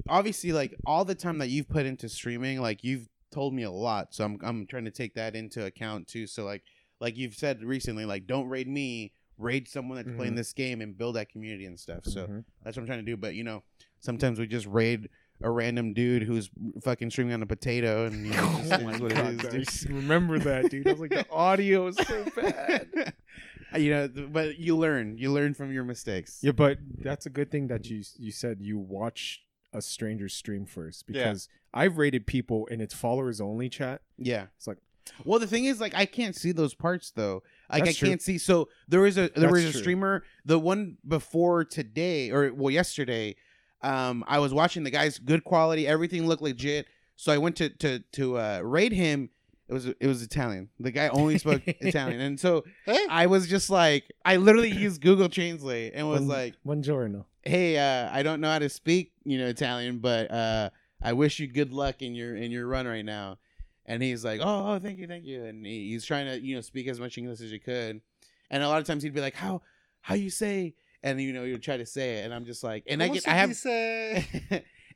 obviously 0.10 0.52
like 0.52 0.76
all 0.86 1.06
the 1.06 1.16
time 1.16 1.38
that 1.40 1.50
you've 1.50 1.70
put 1.70 1.86
into 1.86 2.10
streaming, 2.10 2.62
like 2.62 2.84
you've 2.84 3.08
told 3.32 3.54
me 3.54 3.64
a 3.64 3.72
lot. 3.72 4.14
So 4.14 4.26
I'm 4.26 4.38
I'm 4.44 4.68
trying 4.68 4.86
to 4.86 4.92
take 4.92 5.14
that 5.16 5.36
into 5.36 5.66
account 5.66 6.08
too. 6.08 6.28
So 6.28 6.44
like 6.44 6.64
like 7.00 7.18
you've 7.18 7.36
said 7.36 7.64
recently, 7.64 8.06
like 8.06 8.26
don't 8.28 8.48
raid 8.50 8.68
me, 8.68 9.14
raid 9.38 9.68
someone 9.68 9.98
that's 9.98 10.16
playing 10.16 10.34
Mhm. 10.34 10.38
this 10.38 10.54
game 10.54 10.82
and 10.82 10.98
build 10.98 11.16
that 11.16 11.30
community 11.30 11.66
and 11.66 11.80
stuff. 11.80 12.06
So 12.06 12.28
Mhm. 12.28 12.44
that's 12.64 12.76
what 12.78 12.82
I'm 12.84 12.88
trying 12.88 13.06
to 13.06 13.12
do. 13.12 13.18
But 13.18 13.36
you 13.36 13.44
know, 13.44 13.64
sometimes 14.00 14.40
we 14.40 14.48
just 14.48 14.66
raid 14.68 15.10
a 15.42 15.50
random 15.50 15.94
dude 15.94 16.24
who's 16.24 16.50
fucking 16.84 17.10
streaming 17.12 17.34
on 17.34 17.42
a 17.44 17.46
potato, 17.46 18.06
and 18.06 18.26
you 18.26 18.34
know, 18.34 18.40
oh 18.52 18.58
just, 18.60 18.72
it 18.72 18.90
is 18.90 19.00
what 19.02 19.14
God, 19.14 19.34
is, 19.34 19.40
I 19.46 19.50
dude. 19.50 19.66
just 19.66 19.86
remember 19.86 20.40
that, 20.40 20.70
dude. 20.72 20.88
I 20.88 20.92
was 20.92 21.00
like, 21.02 21.12
the 21.12 21.26
audio 21.32 21.88
is 21.88 21.96
so 21.98 22.26
bad. 22.36 23.14
you 23.76 23.92
know, 23.92 24.08
but 24.32 24.58
you 24.60 24.76
learn. 24.78 25.18
You 25.18 25.32
learn 25.32 25.54
from 25.54 25.72
your 25.72 25.84
mistakes. 25.84 26.40
Yeah, 26.42 26.54
but 26.54 26.78
that's 27.00 27.26
a 27.26 27.30
good 27.30 27.52
thing 27.52 27.68
that 27.68 27.88
you 27.90 28.04
you 28.18 28.32
said 28.32 28.58
you 28.62 28.78
watch 28.78 29.44
a 29.74 29.82
stranger 29.82 30.30
stream 30.30 30.66
first 30.66 31.04
Yeah. 31.08 31.26
because 31.26 31.50
I've 31.74 31.98
rated 31.98 32.26
people 32.26 32.68
and 32.72 32.82
it's 32.82 32.94
followers 32.94 33.42
only 33.42 33.68
chat. 33.70 34.02
Yeah. 34.18 34.46
It's 34.56 34.66
like 34.66 34.78
Well, 35.26 35.40
the 35.40 35.46
thing 35.48 35.66
is, 35.66 35.82
like, 35.82 35.94
I 35.94 36.06
can't 36.06 36.36
see 36.36 36.54
those 36.54 36.74
parts 36.74 37.12
though. 37.12 37.44
Like, 37.70 37.84
I 37.84 37.92
true. 37.92 38.08
can't 38.08 38.22
see. 38.22 38.38
So 38.38 38.70
there 38.88 39.06
is 39.06 39.18
a 39.18 39.30
there 39.36 39.44
That's 39.44 39.52
was 39.52 39.66
a 39.66 39.72
true. 39.72 39.82
streamer, 39.82 40.24
the 40.46 40.58
one 40.58 40.98
before 41.08 41.66
today, 41.66 42.32
or 42.32 42.54
well, 42.54 42.72
yesterday. 42.72 43.36
Um, 43.82 44.24
I 44.28 44.40
was 44.40 44.54
watching 44.54 44.84
the 44.84 44.90
guy's 44.92 45.20
good 45.20 45.44
quality. 45.44 45.88
Everything 45.88 46.28
looked 46.28 46.42
legit. 46.42 46.88
So 47.16 47.32
I 47.32 47.38
went 47.38 47.56
to 47.58 47.70
to 47.70 48.00
to 48.14 48.38
uh, 48.38 48.60
raid 48.64 48.92
him. 48.92 49.30
It 49.70 49.74
was 49.74 49.86
it 49.88 50.08
was 50.08 50.22
Italian. 50.22 50.70
The 50.80 50.92
guy 50.92 51.10
only 51.10 51.38
spoke 51.38 51.62
Italian, 51.68 52.22
and 52.22 52.40
so. 52.40 52.64
I 53.10 53.26
was 53.28 53.48
just 53.48 53.70
like, 53.70 54.06
I 54.24 54.38
literally 54.38 54.72
used 54.72 55.02
Google 55.02 55.28
Translate 55.30 55.94
and 55.94 56.08
was 56.08 56.20
"Buon- 56.20 56.28
like, 56.30 56.54
buongiorno. 56.66 57.26
hey, 57.44 57.78
uh, 57.78 58.10
I 58.12 58.24
don't 58.24 58.40
know 58.40 58.50
how 58.50 58.60
to 58.60 58.70
speak, 58.70 59.12
you 59.26 59.38
know, 59.38 59.48
Italian, 59.48 60.00
but 60.00 60.32
uh, 60.32 60.70
I 61.02 61.14
wish 61.14 61.40
you 61.40 61.48
good 61.48 61.74
luck 61.74 62.02
in 62.02 62.16
your 62.16 62.36
in 62.36 62.52
your 62.52 62.66
run 62.68 62.88
right 62.88 63.04
now. 63.06 63.40
And 63.86 64.02
he's 64.04 64.24
like, 64.26 64.40
oh, 64.42 64.74
oh 64.74 64.80
thank 64.80 65.00
you, 65.00 65.08
thank 65.08 65.26
you. 65.26 65.44
And 65.46 65.66
he, 65.66 65.92
he's 65.92 66.04
trying 66.06 66.26
to, 66.28 66.40
you 66.40 66.56
know, 66.56 66.62
speak 66.62 66.88
as 66.88 67.00
much 67.00 67.18
English 67.18 67.40
as 67.42 67.52
he 67.52 67.60
could. 67.60 68.02
And 68.50 68.64
a 68.64 68.68
lot 68.68 68.80
of 68.82 68.88
times 68.88 69.02
he'd 69.04 69.14
be 69.14 69.22
like, 69.22 69.36
how 69.36 69.62
how 70.02 70.16
you 70.16 70.30
say? 70.30 70.76
And 71.08 71.22
you 71.22 71.34
know, 71.34 71.46
he 71.46 71.52
would 71.52 71.64
try 71.64 71.78
to 71.78 71.86
say 71.86 72.18
it, 72.18 72.26
and 72.26 72.34
I'm 72.34 72.46
just 72.46 72.64
like, 72.64 72.84
and 72.88 73.02
I 73.02 73.08
get, 73.08 73.28
I 73.28 73.32
have, 73.32 73.50
dice? 73.50 73.64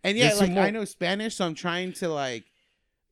and 0.04 0.18
yeah, 0.18 0.28
There's 0.28 0.40
like 0.42 0.52
more- 0.52 0.64
I 0.64 0.70
know 0.72 0.86
Spanish, 0.86 1.36
so 1.36 1.46
I'm 1.46 1.56
trying 1.56 1.94
to 1.94 2.10
like 2.10 2.46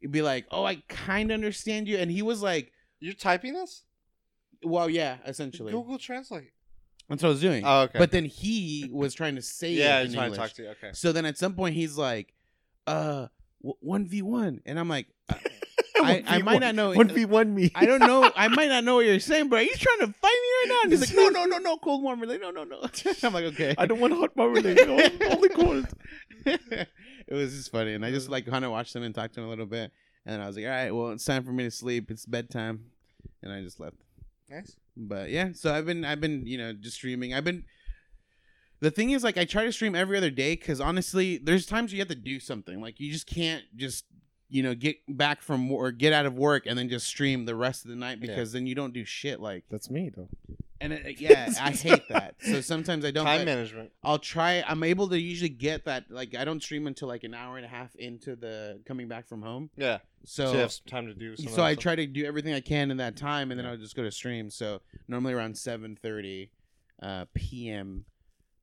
be 0.09 0.21
like, 0.21 0.45
oh, 0.51 0.65
I 0.65 0.83
kind 0.87 1.31
of 1.31 1.35
understand 1.35 1.87
you. 1.87 1.97
And 1.97 2.09
he 2.11 2.21
was 2.21 2.41
like, 2.41 2.71
You're 2.99 3.13
typing 3.13 3.53
this? 3.53 3.83
well, 4.63 4.89
yeah, 4.89 5.17
essentially, 5.25 5.71
Google 5.71 5.97
Translate. 5.97 6.51
that's 7.07 7.23
what 7.23 7.29
I 7.29 7.31
was 7.31 7.41
doing. 7.41 7.63
Oh, 7.65 7.81
okay. 7.83 7.99
But 7.99 8.11
then 8.11 8.25
he 8.25 8.89
was 8.91 9.13
trying 9.13 9.35
to 9.35 9.41
say 9.41 9.71
yeah, 9.71 9.99
it 9.99 10.03
he's 10.05 10.13
in 10.13 10.17
trying 10.17 10.31
to 10.31 10.35
English. 10.35 10.49
talk 10.49 10.55
to 10.57 10.63
you. 10.63 10.69
Okay. 10.69 10.89
So 10.93 11.11
then 11.11 11.25
at 11.25 11.37
some 11.37 11.53
point 11.53 11.75
he's 11.75 11.97
like, 11.97 12.33
uh, 12.87 13.27
one 13.61 14.05
v 14.07 14.21
one, 14.21 14.61
and 14.65 14.79
I'm 14.79 14.89
like, 14.89 15.07
I, 15.95 16.23
I 16.27 16.41
might 16.41 16.59
not 16.59 16.75
know. 16.75 16.93
One 16.93 17.07
v 17.09 17.25
one 17.25 17.53
me. 17.53 17.71
I 17.75 17.85
don't 17.85 17.99
know. 17.99 18.31
I 18.35 18.47
might 18.47 18.69
not 18.69 18.83
know 18.83 18.95
what 18.95 19.05
you're 19.05 19.19
saying, 19.19 19.49
but 19.49 19.59
are 19.59 19.63
you 19.63 19.75
trying 19.75 19.99
to 19.99 20.07
fight 20.07 20.23
me 20.23 20.29
right 20.29 20.65
now? 20.67 20.79
And 20.83 20.91
he's 20.91 21.01
like, 21.01 21.15
no, 21.15 21.29
no, 21.39 21.45
no, 21.45 21.57
no, 21.57 21.77
cold 21.77 22.03
warm 22.03 22.19
relay, 22.19 22.37
no, 22.37 22.51
no, 22.51 22.63
no. 22.63 22.81
I'm 23.23 23.33
like, 23.33 23.45
okay. 23.45 23.75
I 23.77 23.85
don't 23.85 23.99
want 23.99 24.13
hot 24.13 24.35
marmalade. 24.35 24.77
No, 24.77 24.99
only 25.29 25.49
cold. 25.49 25.87
it 26.45 26.87
was 27.29 27.55
just 27.55 27.71
funny, 27.71 27.93
and 27.93 28.05
I 28.05 28.11
just 28.11 28.29
like 28.29 28.45
kind 28.45 28.65
of 28.65 28.71
watched 28.71 28.95
him 28.95 29.03
and 29.03 29.13
talked 29.13 29.35
to 29.35 29.41
him 29.41 29.47
a 29.47 29.49
little 29.49 29.65
bit, 29.65 29.91
and 30.25 30.33
then 30.33 30.41
I 30.41 30.47
was 30.47 30.55
like, 30.55 30.65
all 30.65 30.71
right, 30.71 30.91
well, 30.91 31.09
it's 31.09 31.25
time 31.25 31.43
for 31.43 31.51
me 31.51 31.63
to 31.63 31.71
sleep. 31.71 32.11
It's 32.11 32.25
bedtime, 32.25 32.85
and 33.41 33.51
I 33.51 33.61
just 33.61 33.79
left. 33.79 33.97
Nice. 34.49 34.75
But 34.95 35.29
yeah, 35.29 35.49
so 35.53 35.73
I've 35.73 35.85
been 35.85 36.03
I've 36.03 36.21
been 36.21 36.45
you 36.45 36.57
know 36.57 36.73
just 36.73 36.97
streaming. 36.97 37.33
I've 37.33 37.43
been. 37.43 37.65
The 38.81 38.91
thing 38.91 39.09
is, 39.09 39.25
like, 39.25 39.37
I 39.37 39.43
try 39.43 39.65
to 39.65 39.73
stream 39.73 39.93
every 39.93 40.17
other 40.17 40.29
day 40.29 40.55
because 40.55 40.79
honestly, 40.79 41.37
there's 41.37 41.65
times 41.65 41.91
you 41.91 41.99
have 41.99 42.07
to 42.07 42.15
do 42.15 42.39
something. 42.39 42.79
Like, 42.79 42.97
you 42.97 43.11
just 43.11 43.27
can't 43.27 43.65
just 43.75 44.05
you 44.49 44.63
know 44.63 44.73
get 44.73 44.97
back 45.07 45.41
from 45.41 45.71
or 45.71 45.91
get 45.91 46.11
out 46.13 46.25
of 46.25 46.33
work 46.35 46.65
and 46.65 46.77
then 46.77 46.89
just 46.89 47.05
stream 47.07 47.45
the 47.45 47.55
rest 47.55 47.85
of 47.85 47.89
the 47.91 47.95
night 47.97 48.17
Yeah. 48.19 48.27
because 48.27 48.51
then 48.51 48.65
you 48.67 48.75
don't 48.75 48.93
do 48.93 49.05
shit. 49.05 49.39
Like, 49.39 49.63
That's 49.69 49.89
me 49.89 50.09
though. 50.09 50.27
and 50.81 50.93
it, 50.93 51.19
yeah, 51.21 51.51
I 51.61 51.71
hate 51.71 52.07
that. 52.09 52.35
So 52.41 52.59
sometimes 52.61 53.05
I 53.05 53.11
don't. 53.11 53.25
Time 53.25 53.45
management. 53.45 53.91
I'll 54.03 54.17
try. 54.19 54.63
I'm 54.67 54.83
able 54.83 55.07
to 55.09 55.19
usually 55.19 55.49
get 55.49 55.85
that. 55.85 56.05
Like, 56.09 56.35
I 56.35 56.45
don't 56.45 56.61
stream 56.63 56.87
until 56.87 57.07
like 57.07 57.23
an 57.23 57.33
hour 57.33 57.57
and 57.57 57.65
a 57.65 57.69
half 57.69 57.93
into 57.95 58.35
the 58.35 58.79
coming 58.85 59.07
back 59.07 59.27
from 59.27 59.41
home. 59.41 59.69
Yeah. 59.77 59.99
So, 60.25 60.45
So 60.47 60.51
you 60.53 60.57
have 60.59 60.71
some 60.71 60.85
time 60.87 61.07
to 61.07 61.13
do. 61.13 61.35
some 61.37 61.47
so 61.53 61.61
I 61.63 61.71
other 61.73 61.75
try 61.81 61.95
to 61.95 62.05
do 62.07 62.25
everything 62.25 62.53
I 62.53 62.59
can 62.61 62.91
in 62.91 62.97
that 62.97 63.15
time, 63.15 63.51
and 63.51 63.59
then 63.59 63.65
I'll 63.67 63.77
just 63.77 63.95
go 63.95 64.03
to 64.03 64.11
stream. 64.11 64.49
So 64.49 64.81
normally 65.07 65.33
around 65.33 65.57
seven 65.57 65.95
thirty 66.01 66.51
uh, 67.01 67.25
p.m. 67.33 68.05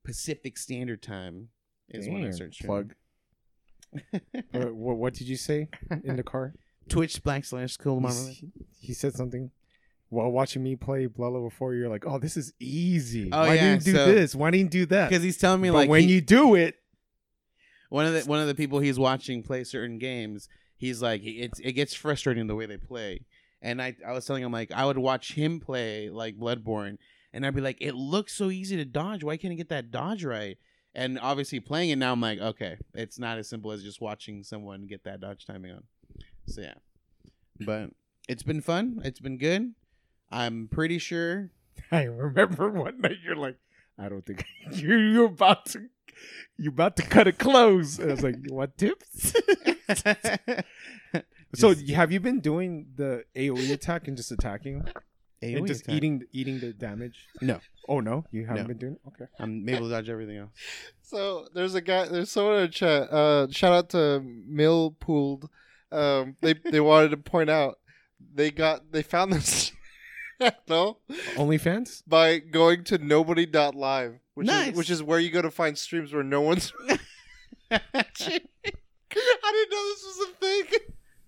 Pacific 0.05 0.57
Standard 0.59 1.03
Time 1.03 1.49
is 1.89 2.09
when 2.09 2.25
I 2.25 2.31
start 2.31 2.55
streaming. 2.55 2.75
plug. 2.89 2.95
What, 4.53 4.97
what, 4.97 5.15
did 5.15 5.29
you 5.29 5.37
say 5.37 5.69
in 6.05 6.17
the 6.17 6.23
car? 6.23 6.55
Twitch 6.89 7.23
backslash 7.23 7.79
cool 7.79 7.97
He, 7.97 8.01
marmalade. 8.03 8.53
he 8.81 8.93
said 8.95 9.15
something 9.15 9.51
while 10.09 10.31
watching 10.31 10.63
me 10.63 10.77
play 10.77 11.07
Blood 11.07 11.33
Level 11.33 11.51
4. 11.51 11.75
You're 11.75 11.89
like, 11.89 12.05
oh, 12.07 12.19
this 12.19 12.37
is 12.37 12.53
easy. 12.61 13.29
Oh, 13.33 13.41
Why 13.41 13.55
yeah, 13.55 13.61
didn't 13.75 13.87
you 13.87 13.93
do 13.93 13.99
so- 13.99 14.07
this? 14.07 14.35
Why 14.35 14.51
didn't 14.51 14.73
you 14.75 14.81
do 14.81 14.87
that? 14.87 15.09
Because 15.11 15.23
he's 15.25 15.37
telling 15.39 15.61
me 15.61 15.71
but 15.71 15.75
like 15.77 15.89
when 15.91 16.03
he- 16.03 16.15
you 16.15 16.21
do 16.21 16.55
it, 16.55 16.77
one 17.89 18.07
of 18.07 18.13
the 18.15 18.21
one 18.23 18.41
of 18.41 18.47
the 18.49 18.55
people 18.55 18.79
he's 18.81 18.99
watching 18.99 19.43
play 19.43 19.65
certain 19.65 19.99
games, 19.99 20.49
he's 20.77 21.01
like 21.03 21.23
it's 21.25 21.59
it 21.61 21.73
gets 21.73 21.95
frustrating 21.95 22.47
the 22.47 22.55
way 22.55 22.67
they 22.67 22.77
play. 22.77 23.21
And 23.63 23.81
I 23.81 23.97
I 24.07 24.13
was 24.13 24.25
telling 24.27 24.43
him 24.43 24.53
like 24.53 24.71
I 24.73 24.85
would 24.85 24.99
watch 24.99 25.33
him 25.33 25.61
play 25.61 26.09
like 26.11 26.37
Bloodborne, 26.39 26.99
and 27.33 27.47
I'd 27.47 27.55
be 27.55 27.61
like, 27.61 27.79
it 27.81 27.95
looks 27.95 28.35
so 28.35 28.51
easy 28.51 28.77
to 28.77 28.85
dodge. 28.85 29.25
Why 29.25 29.37
can't 29.37 29.53
I 29.53 29.57
get 29.57 29.69
that 29.71 29.91
dodge 29.91 30.25
right? 30.25 30.59
And 30.97 31.19
obviously 31.21 31.61
playing 31.61 31.91
it 31.91 31.97
now, 31.97 32.13
I'm 32.13 32.23
like, 32.23 32.41
okay, 32.41 32.79
it's 32.95 33.19
not 33.19 33.37
as 33.37 33.47
simple 33.47 33.71
as 33.71 33.83
just 33.83 34.01
watching 34.01 34.43
someone 34.43 34.87
get 34.87 35.05
that 35.05 35.21
dodge 35.21 35.45
timing 35.45 35.73
on. 35.73 35.83
So 36.47 36.63
yeah, 36.63 36.73
but 37.61 37.91
it's 38.31 38.43
been 38.43 38.63
fun. 38.63 39.03
It's 39.05 39.21
been 39.21 39.37
good. 39.37 39.75
I'm 40.31 40.69
pretty 40.69 40.99
sure. 40.99 41.51
I 41.93 42.05
remember 42.05 42.71
one 42.71 42.99
night 43.03 43.19
you're 43.23 43.37
like, 43.37 43.59
I 43.99 44.09
don't 44.09 44.25
think 44.25 44.43
you're, 44.73 44.99
you're 44.99 45.27
about 45.27 45.67
to. 45.67 45.83
You're 46.57 46.73
about 46.73 46.97
to 46.97 47.03
cut 47.03 47.29
it 47.29 47.39
close. 47.39 47.99
And 47.99 48.11
I 48.11 48.15
was 48.15 48.23
like, 48.23 48.37
"What 48.49 48.79
tips?" 48.79 49.35
so, 51.55 51.75
have 51.95 52.11
you 52.11 52.21
been 52.21 52.41
doing 52.41 52.87
the 52.97 53.25
AOE 53.37 53.71
attack 53.71 54.09
and 54.09 54.17
just 54.17 54.33
attacking 54.33 54.89
AoE 55.43 55.67
just 55.67 55.83
attack. 55.83 55.95
eating 55.97 56.23
eating 56.33 56.61
the 56.61 56.73
damage? 56.73 57.27
No. 57.41 57.61
Oh 57.89 58.01
no, 58.01 58.25
you 58.33 58.47
haven't 58.47 58.63
No. 58.63 58.69
been 58.69 58.79
doing 58.79 58.93
it. 58.95 59.01
Okay. 59.09 59.31
I'm 59.39 59.69
able 59.69 59.89
to 59.89 59.91
dodge 59.95 60.09
everything 60.09 60.39
else. 60.39 60.51
So 61.03 61.47
there's 61.55 61.77
a 61.77 61.81
guy. 61.81 62.09
There's 62.09 62.33
someone 62.33 62.57
in 62.57 62.61
the 62.63 62.69
chat. 62.69 63.03
Uh, 63.13 63.47
shout 63.53 63.73
out 63.73 63.91
to 63.91 64.21
Millpooled. 64.51 65.49
Um, 65.93 66.35
they 66.41 66.55
they 66.55 66.81
wanted 66.81 67.13
to 67.13 67.17
point 67.17 67.49
out 67.49 67.79
they 68.35 68.51
got 68.51 68.91
they 68.91 69.03
found 69.05 69.33
this. 69.33 69.71
no, 70.69 70.99
OnlyFans. 71.37 72.03
by 72.09 72.39
going 72.41 72.83
to 72.85 72.99
nobody.live, 72.99 74.19
which 74.35 74.47
Nice. 74.49 74.71
is 74.73 74.77
which 74.77 74.91
is 74.91 75.01
where 75.01 75.21
you 75.21 75.31
go 75.31 75.41
to 75.43 75.51
find 75.53 75.79
streams 75.79 76.13
where 76.13 76.25
no 76.25 76.41
one's. 76.41 76.73
I 77.71 77.79
didn't 78.19 78.51
know 79.71 79.89
this 79.89 80.05
was 80.05 80.29
a 80.29 80.33
thing. 80.41 80.65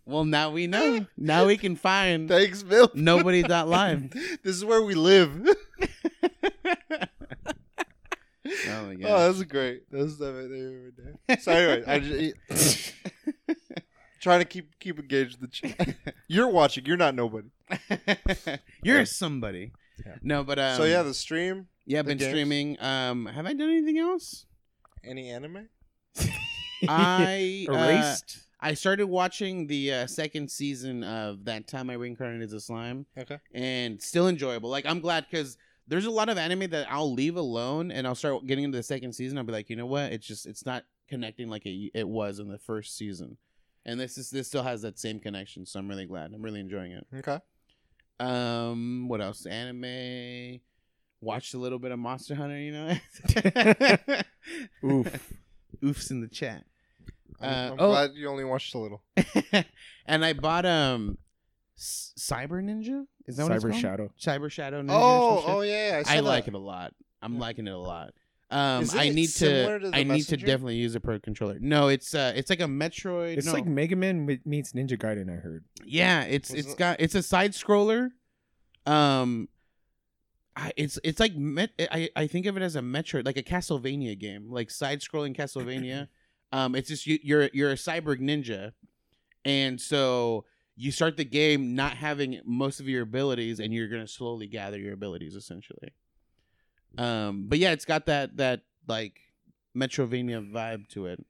Well, 0.08 0.24
now 0.24 0.50
we 0.50 0.66
know. 0.66 1.06
Now 1.18 1.44
we 1.44 1.58
can 1.58 1.76
find 1.76 2.28
Thanks, 2.28 2.62
Bill. 2.62 2.90
nobody 2.94 3.42
dot 3.42 3.68
live. 3.68 4.10
this 4.42 4.56
is 4.56 4.64
where 4.64 4.82
we 4.82 4.94
live. 4.94 5.46
Oh 8.66 8.86
my 8.86 8.94
god. 8.94 9.04
Oh, 9.04 9.08
god. 9.08 9.28
that's 9.34 9.42
great. 9.42 9.82
That's 9.90 10.16
the 10.16 10.26
every 10.26 10.92
day. 10.92 11.36
So 11.40 11.52
anyway, 11.52 11.84
I 11.86 11.98
just 12.50 12.94
trying 14.20 14.38
to 14.38 14.46
keep 14.46 14.78
keep 14.78 14.98
engaged 14.98 15.38
with 15.38 15.50
the 15.50 15.68
chat. 15.68 15.96
You're 16.28 16.48
watching. 16.48 16.86
You're 16.86 16.96
not 16.96 17.14
nobody. 17.14 17.48
You're 18.82 19.04
somebody. 19.04 19.72
Yeah. 20.04 20.14
No, 20.22 20.44
but 20.44 20.58
um, 20.58 20.76
so 20.78 20.84
yeah, 20.84 21.02
the 21.02 21.12
stream. 21.12 21.66
yeah, 21.84 21.98
I've 21.98 22.06
the 22.06 22.12
been 22.12 22.18
games. 22.18 22.30
streaming. 22.30 22.80
Um, 22.82 23.26
have 23.26 23.44
I 23.44 23.52
done 23.52 23.68
anything 23.68 23.98
else? 23.98 24.46
Any 25.04 25.28
anime? 25.28 25.68
I 26.88 27.66
uh, 27.68 27.74
erased. 27.74 28.47
I 28.60 28.74
started 28.74 29.06
watching 29.06 29.66
the 29.68 29.92
uh, 29.92 30.06
second 30.06 30.50
season 30.50 31.04
of 31.04 31.44
that 31.44 31.68
time 31.68 31.90
I 31.90 31.94
reincarnated 31.94 32.42
as 32.46 32.52
a 32.52 32.60
slime, 32.60 33.06
Okay. 33.16 33.38
and 33.54 34.02
still 34.02 34.26
enjoyable. 34.28 34.68
Like 34.70 34.84
I'm 34.86 35.00
glad 35.00 35.26
because 35.30 35.56
there's 35.86 36.06
a 36.06 36.10
lot 36.10 36.28
of 36.28 36.36
anime 36.38 36.68
that 36.70 36.86
I'll 36.90 37.12
leave 37.12 37.36
alone 37.36 37.90
and 37.92 38.06
I'll 38.06 38.14
start 38.16 38.44
getting 38.46 38.64
into 38.64 38.76
the 38.76 38.82
second 38.82 39.12
season. 39.14 39.38
I'll 39.38 39.44
be 39.44 39.52
like, 39.52 39.70
you 39.70 39.76
know 39.76 39.86
what? 39.86 40.12
It's 40.12 40.26
just 40.26 40.44
it's 40.46 40.66
not 40.66 40.84
connecting 41.08 41.48
like 41.48 41.64
it, 41.66 41.92
it 41.94 42.08
was 42.08 42.38
in 42.40 42.48
the 42.48 42.58
first 42.58 42.96
season, 42.96 43.36
and 43.86 43.98
this 44.00 44.18
is 44.18 44.28
this 44.30 44.48
still 44.48 44.64
has 44.64 44.82
that 44.82 44.98
same 44.98 45.20
connection. 45.20 45.64
So 45.64 45.78
I'm 45.78 45.88
really 45.88 46.06
glad. 46.06 46.32
I'm 46.34 46.42
really 46.42 46.60
enjoying 46.60 46.92
it. 46.92 47.06
Okay. 47.14 47.38
Um, 48.20 49.06
what 49.08 49.20
else? 49.20 49.46
Anime. 49.46 50.60
Watched 51.20 51.54
a 51.54 51.58
little 51.58 51.78
bit 51.78 51.90
of 51.92 51.98
Monster 51.98 52.34
Hunter. 52.34 52.58
You 52.58 52.72
know. 52.72 52.96
Oof. 54.84 55.32
Oofs 55.82 56.10
in 56.10 56.20
the 56.20 56.28
chat. 56.28 56.64
I'm, 57.40 57.48
Uh, 57.48 57.72
I'm 57.72 57.76
oh. 57.80 57.88
glad 57.90 58.10
you 58.14 58.28
only 58.28 58.44
watched 58.44 58.74
a 58.74 58.78
little. 58.78 59.02
and 60.06 60.24
I 60.24 60.32
bought 60.32 60.66
um, 60.66 61.18
S- 61.76 62.12
Cyber 62.18 62.62
Ninja. 62.62 63.04
Is 63.26 63.36
that 63.36 63.44
what 63.44 63.52
it's 63.52 63.64
Cyber? 63.64 63.74
Shadow. 63.80 64.12
Cyber 64.20 64.50
Shadow 64.50 64.82
Ninja. 64.82 64.90
Oh, 64.90 64.96
or 65.36 65.36
some 65.40 65.46
shit? 65.46 65.54
oh 65.56 65.60
yeah, 65.62 65.88
yeah, 65.98 66.02
I, 66.06 66.16
I, 66.16 66.20
like 66.20 66.48
it 66.48 66.54
a 66.54 66.58
lot. 66.58 66.94
I'm 67.22 67.34
Yeah. 67.34 67.40
liking 67.40 67.66
it 67.66 67.72
a 67.72 67.78
lot. 67.78 68.12
Um, 68.50 68.86
I 68.94 69.10
need 69.10 69.26
to. 69.26 69.78
to 69.80 69.90
the 69.90 69.96
I 69.96 70.04
need 70.04 70.22
to 70.22 70.36
definitely 70.38 70.76
use 70.76 70.94
a 70.94 71.00
pro 71.00 71.20
controller. 71.20 71.58
No, 71.60 71.88
it's 71.88 72.14
uh, 72.14 72.32
it's 72.34 72.48
like 72.48 72.60
a 72.60 72.64
Metroid. 72.64 73.36
It's 73.36 73.46
no. 73.46 73.52
like 73.52 73.66
Mega 73.66 73.94
Man 73.94 74.24
meets 74.46 74.72
Ninja 74.72 74.96
Gaiden. 74.98 75.30
I 75.30 75.36
heard. 75.36 75.64
yeah, 75.84 76.22
it's 76.22 76.50
Was 76.50 76.60
it's 76.60 76.72
it- 76.72 76.78
got 76.78 76.98
it's 77.00 77.14
a 77.14 77.22
side 77.22 77.52
scroller. 77.52 78.08
Um, 78.86 79.50
I, 80.56 80.72
it's 80.78 80.98
it's 81.04 81.20
like 81.20 81.36
met, 81.36 81.70
I 81.78 82.08
I 82.16 82.26
think 82.26 82.46
of 82.46 82.56
it 82.56 82.62
as 82.62 82.74
a 82.74 82.80
Metroid, 82.80 83.26
like 83.26 83.36
a 83.36 83.42
Castlevania 83.42 84.18
game, 84.18 84.50
like 84.50 84.70
side 84.70 85.00
scrolling 85.00 85.36
Castlevania. 85.36 86.08
um, 86.52 86.74
it's 86.74 86.88
just 86.88 87.06
you, 87.06 87.18
you're 87.22 87.50
you're 87.52 87.70
a 87.70 87.74
cyborg 87.74 88.20
ninja, 88.20 88.72
and 89.44 89.80
so 89.80 90.44
you 90.76 90.92
start 90.92 91.16
the 91.16 91.24
game 91.24 91.74
not 91.74 91.96
having 91.96 92.40
most 92.44 92.80
of 92.80 92.88
your 92.88 93.02
abilities, 93.02 93.60
and 93.60 93.72
you're 93.72 93.88
gonna 93.88 94.08
slowly 94.08 94.46
gather 94.46 94.78
your 94.78 94.94
abilities 94.94 95.34
essentially. 95.34 95.92
Um, 96.96 97.44
but 97.48 97.58
yeah, 97.58 97.72
it's 97.72 97.84
got 97.84 98.06
that 98.06 98.36
that 98.36 98.62
like 98.86 99.20
Metroidvania 99.76 100.50
vibe 100.50 100.88
to 100.88 101.06
it. 101.06 101.24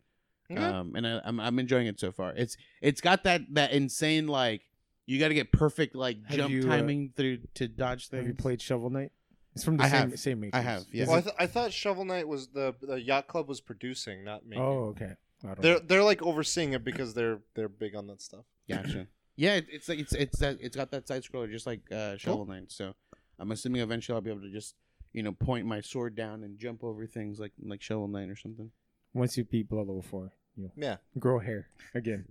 Okay. 0.51 0.63
Um, 0.63 0.95
and 0.95 1.07
I, 1.07 1.21
I'm 1.25 1.41
I'm 1.41 1.59
enjoying 1.59 1.87
it 1.87 1.99
so 2.01 2.13
far. 2.13 2.33
It's 2.37 2.57
it's 2.81 3.01
got 3.01 3.25
that 3.25 3.43
that 3.53 3.73
insane 3.73 4.29
like 4.29 4.63
you 5.07 5.19
got 5.19 5.29
to 5.29 5.35
get 5.35 5.53
perfect 5.53 5.95
like 5.95 6.19
Have 6.27 6.37
jump 6.37 6.51
you, 6.53 6.61
uh, 6.61 6.67
timing 6.67 7.13
through 7.17 7.39
to 7.55 7.69
dodge 7.69 8.09
things. 8.09 8.21
Have 8.21 8.29
you 8.29 8.35
played 8.35 8.61
Shovel 8.61 8.91
Knight? 8.91 9.13
It's 9.59 9.65
from 9.65 9.77
the 9.77 9.85
I 9.85 9.89
same 9.89 10.11
have. 10.11 10.19
same 10.21 10.41
makers. 10.41 10.59
I 10.59 10.63
have, 10.63 10.85
yeah. 10.93 11.07
Well, 11.07 11.17
I, 11.17 11.21
th- 11.21 11.35
I 11.39 11.47
thought 11.47 11.73
Shovel 11.73 12.05
Knight 12.05 12.27
was 12.29 12.49
the 12.49 12.75
the 12.81 13.01
yacht 13.01 13.27
club 13.27 13.49
was 13.49 13.61
producing, 13.61 14.25
not 14.25 14.47
making. 14.47 14.63
oh, 14.65 14.85
okay. 14.91 15.13
I 15.45 15.47
don't 15.49 15.61
They're 15.63 15.75
know. 15.75 15.81
they're 15.87 16.03
like 16.05 16.23
overseeing 16.23 16.73
it 16.73 16.85
because 16.85 17.15
they're 17.15 17.39
they're 17.55 17.69
big 17.69 17.95
on 17.95 18.07
that 18.09 18.21
stuff. 18.23 18.45
Gotcha. 18.69 19.07
yeah, 19.37 19.55
it, 19.57 19.67
it's 19.71 19.89
like 19.89 19.99
it's 19.99 20.13
it's 20.13 20.39
that 20.41 20.59
it's 20.61 20.77
got 20.77 20.91
that 20.93 21.07
side 21.09 21.23
scroller 21.23 21.51
just 21.51 21.67
like 21.67 21.81
uh, 21.93 22.17
Shovel 22.17 22.47
Knight. 22.47 22.71
So 22.73 22.95
I'm 23.39 23.51
assuming 23.53 23.81
eventually 23.83 24.15
I'll 24.15 24.21
be 24.21 24.31
able 24.31 24.43
to 24.43 24.51
just 24.51 24.75
you 25.13 25.23
know 25.23 25.33
point 25.33 25.67
my 25.67 25.81
sword 25.81 26.15
down 26.17 26.43
and 26.45 26.59
jump 26.59 26.83
over 26.85 27.07
things 27.07 27.39
like 27.41 27.53
like 27.65 27.83
Shovel 27.83 28.09
Knight 28.09 28.29
or 28.31 28.37
something. 28.37 28.71
Once 29.15 29.37
you 29.37 29.45
beat 29.45 29.69
blood 29.69 29.87
level 29.87 30.03
four, 30.03 30.33
you 30.57 30.71
Yeah. 30.77 30.97
grow 31.19 31.39
hair 31.39 31.69
again, 31.95 32.27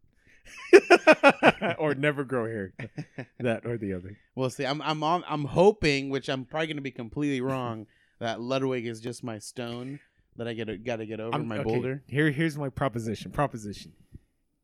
or 1.77 1.96
never 1.96 2.24
grow 2.24 2.46
hair. 2.46 2.74
That 3.39 3.66
or 3.66 3.77
the 3.77 3.94
other. 3.94 4.18
We'll 4.36 4.50
see. 4.50 4.66
I'm 4.66 4.82
I'm 4.82 5.04
on, 5.04 5.24
I'm 5.27 5.46
hoping, 5.46 6.10
which 6.10 6.27
I'm 6.30 6.46
probably 6.46 6.68
going 6.68 6.77
to 6.77 6.82
be 6.82 6.92
completely 6.92 7.39
wrong, 7.42 7.86
that 8.20 8.42
Ludwig 8.42 8.86
is 8.86 9.00
just 9.00 9.24
my 9.24 9.38
stone 9.39 10.00
that 10.38 10.48
I 10.48 10.54
get 10.54 10.84
got 10.84 10.98
to 10.98 11.06
get 11.06 11.20
over 11.20 11.34
I'm- 11.34 11.48
my 11.48 11.58
okay, 11.60 11.63
boulder. 11.63 12.04
Here, 12.08 12.32
here's 12.32 12.58
my 12.58 12.70
proposition. 12.70 13.32
Proposition. 13.32 13.94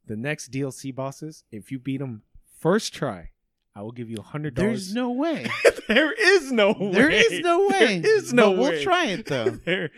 The 0.07 0.15
next 0.17 0.51
DLC 0.51 0.93
bosses, 0.93 1.43
if 1.51 1.71
you 1.71 1.79
beat 1.79 1.99
them 1.99 2.23
first 2.59 2.93
try, 2.93 3.29
I 3.75 3.81
will 3.81 3.91
give 3.93 4.09
you 4.09 4.17
a 4.17 4.21
hundred 4.23 4.55
dollars. 4.55 4.87
There's 4.87 4.95
no 4.95 5.11
way. 5.11 5.49
there 5.87 6.11
is 6.11 6.51
no 6.51 6.73
way. 6.73 6.91
There 6.91 7.09
is 7.09 7.39
no 7.39 7.67
way. 7.67 7.99
There 7.99 8.17
is 8.17 8.33
no 8.33 8.51
But 8.51 8.59
way. 8.59 8.69
We'll 8.71 8.83
try 8.83 9.05
it 9.07 9.25
though. 9.27 9.49
there, 9.51 9.91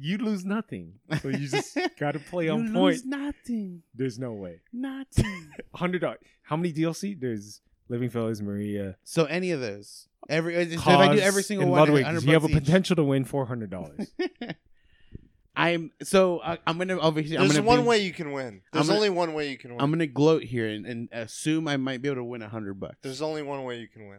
you 0.00 0.18
lose 0.18 0.44
nothing. 0.44 0.94
So 1.22 1.28
you 1.28 1.48
just 1.48 1.76
got 1.98 2.12
to 2.12 2.18
play 2.18 2.48
on 2.48 2.60
you 2.60 2.66
on 2.68 2.84
lose 2.84 3.02
point. 3.02 3.06
nothing. 3.06 3.82
There's 3.94 4.18
no 4.18 4.32
way. 4.32 4.60
Nothing. 4.72 5.50
Hundred 5.74 6.00
dollars. 6.00 6.18
How 6.42 6.56
many 6.56 6.72
DLC? 6.72 7.18
There's 7.18 7.60
Living 7.88 8.10
Failures, 8.10 8.42
Maria, 8.42 8.96
so 9.04 9.24
any 9.24 9.50
of 9.50 9.60
those, 9.60 10.08
every 10.28 10.54
if 10.56 10.86
I 10.86 11.14
do 11.14 11.20
every 11.20 11.40
Cause, 11.40 11.46
single 11.46 11.68
one, 11.70 11.80
Ludwig, 11.80 12.06
you 12.22 12.32
have 12.34 12.44
a 12.44 12.48
bucks 12.48 12.50
each. 12.56 12.64
potential 12.64 12.96
to 12.96 13.02
win 13.04 13.24
four 13.24 13.46
hundred 13.46 13.70
dollars. 13.70 14.10
I'm 15.56 15.90
so 16.02 16.38
uh, 16.38 16.56
I'm 16.66 16.76
gonna 16.78 16.98
obviously. 17.00 17.36
I'm 17.36 17.44
There's 17.48 17.54
gonna 17.56 17.66
one 17.66 17.80
be- 17.82 17.86
way 17.88 17.98
you 18.04 18.12
can 18.12 18.32
win. 18.32 18.60
There's 18.72 18.86
gonna- 18.86 18.96
only 18.98 19.10
one 19.10 19.32
way 19.34 19.50
you 19.50 19.56
can 19.58 19.70
win. 19.72 19.80
I'm 19.80 19.90
gonna 19.90 20.06
gloat 20.06 20.42
here 20.44 20.68
and, 20.68 20.86
and 20.86 21.08
assume 21.12 21.66
I 21.66 21.76
might 21.78 22.00
be 22.02 22.08
able 22.08 22.16
to 22.16 22.24
win 22.24 22.42
a 22.42 22.48
hundred 22.48 22.78
bucks. 22.78 22.96
There's 23.02 23.22
only 23.22 23.42
one 23.42 23.64
way 23.64 23.78
you 23.80 23.88
can 23.88 24.06
win. 24.08 24.18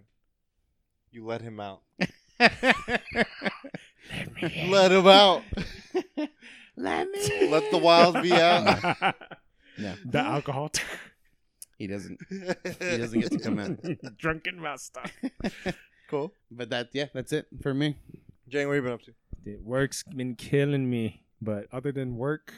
You 1.12 1.26
let 1.26 1.42
him 1.42 1.60
out. 1.60 1.82
Let 4.42 4.68
Let 4.70 4.92
him 4.92 5.08
out. 5.08 5.44
Let 6.78 7.10
me. 7.10 7.50
Let 7.50 7.72
the 7.72 7.78
wild 7.78 8.22
be 8.22 8.32
out. 8.34 9.16
No, 9.78 9.96
The 10.06 10.20
alcohol. 10.20 10.72
he 11.78 11.88
doesn't. 11.88 12.20
He 12.30 12.98
doesn't 12.98 13.18
get 13.22 13.32
to 13.32 13.39
come 13.39 13.60
out. 13.60 13.78
Drunken 14.18 14.60
master. 14.62 15.01
Cool. 16.10 16.34
But 16.51 16.70
that, 16.72 16.89
yeah, 16.92 17.06
that's 17.13 17.32
it 17.32 17.48
for 17.62 17.74
me. 17.74 17.96
Jane, 18.50 18.68
what 18.68 18.74
have 18.75 18.84
you 18.84 18.89
been 18.89 18.94
up 18.94 19.04
to? 19.04 19.13
The 19.46 19.56
work's 19.63 20.04
been 20.04 20.36
killing 20.36 20.89
me, 20.89 21.24
but 21.42 21.68
other 21.72 21.94
than 21.94 22.18
work, 22.18 22.54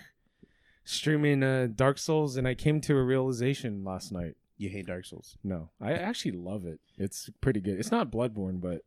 streaming 0.84 1.44
uh, 1.44 1.68
Dark 1.76 2.00
Souls, 2.00 2.38
and 2.38 2.48
I 2.48 2.56
came 2.56 2.82
to 2.82 2.98
a 2.98 3.04
realization 3.04 3.84
last 3.84 4.12
night. 4.12 4.36
You 4.58 4.70
hate 4.70 4.88
Dark 4.88 5.06
Souls. 5.06 5.38
No, 5.44 5.70
I 5.80 5.94
actually 5.94 6.32
love 6.32 6.66
it. 6.66 6.80
It's 6.98 7.30
pretty 7.40 7.60
good. 7.62 7.78
It's 7.80 7.92
not 7.92 8.10
Bloodborne, 8.10 8.60
but 8.62 8.82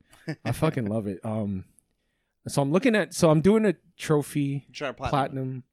I 0.45 0.51
fucking 0.51 0.87
love 0.87 1.07
it. 1.07 1.21
Um, 1.25 1.67
so 2.49 2.63
I'm 2.63 2.73
looking 2.73 2.95
at. 2.95 3.15
So 3.15 3.31
I'm 3.31 3.41
doing 3.41 3.65
a 3.65 3.75
trophy 3.97 4.67
to 4.75 4.93
platinum. 5.11 5.65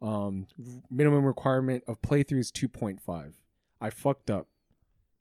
Um, 0.00 0.46
minimum 0.90 1.24
requirement 1.24 1.82
of 1.88 2.00
playthrough 2.02 2.38
is 2.38 2.52
2.5. 2.52 3.32
I 3.80 3.90
fucked 3.90 4.30
up. 4.30 4.46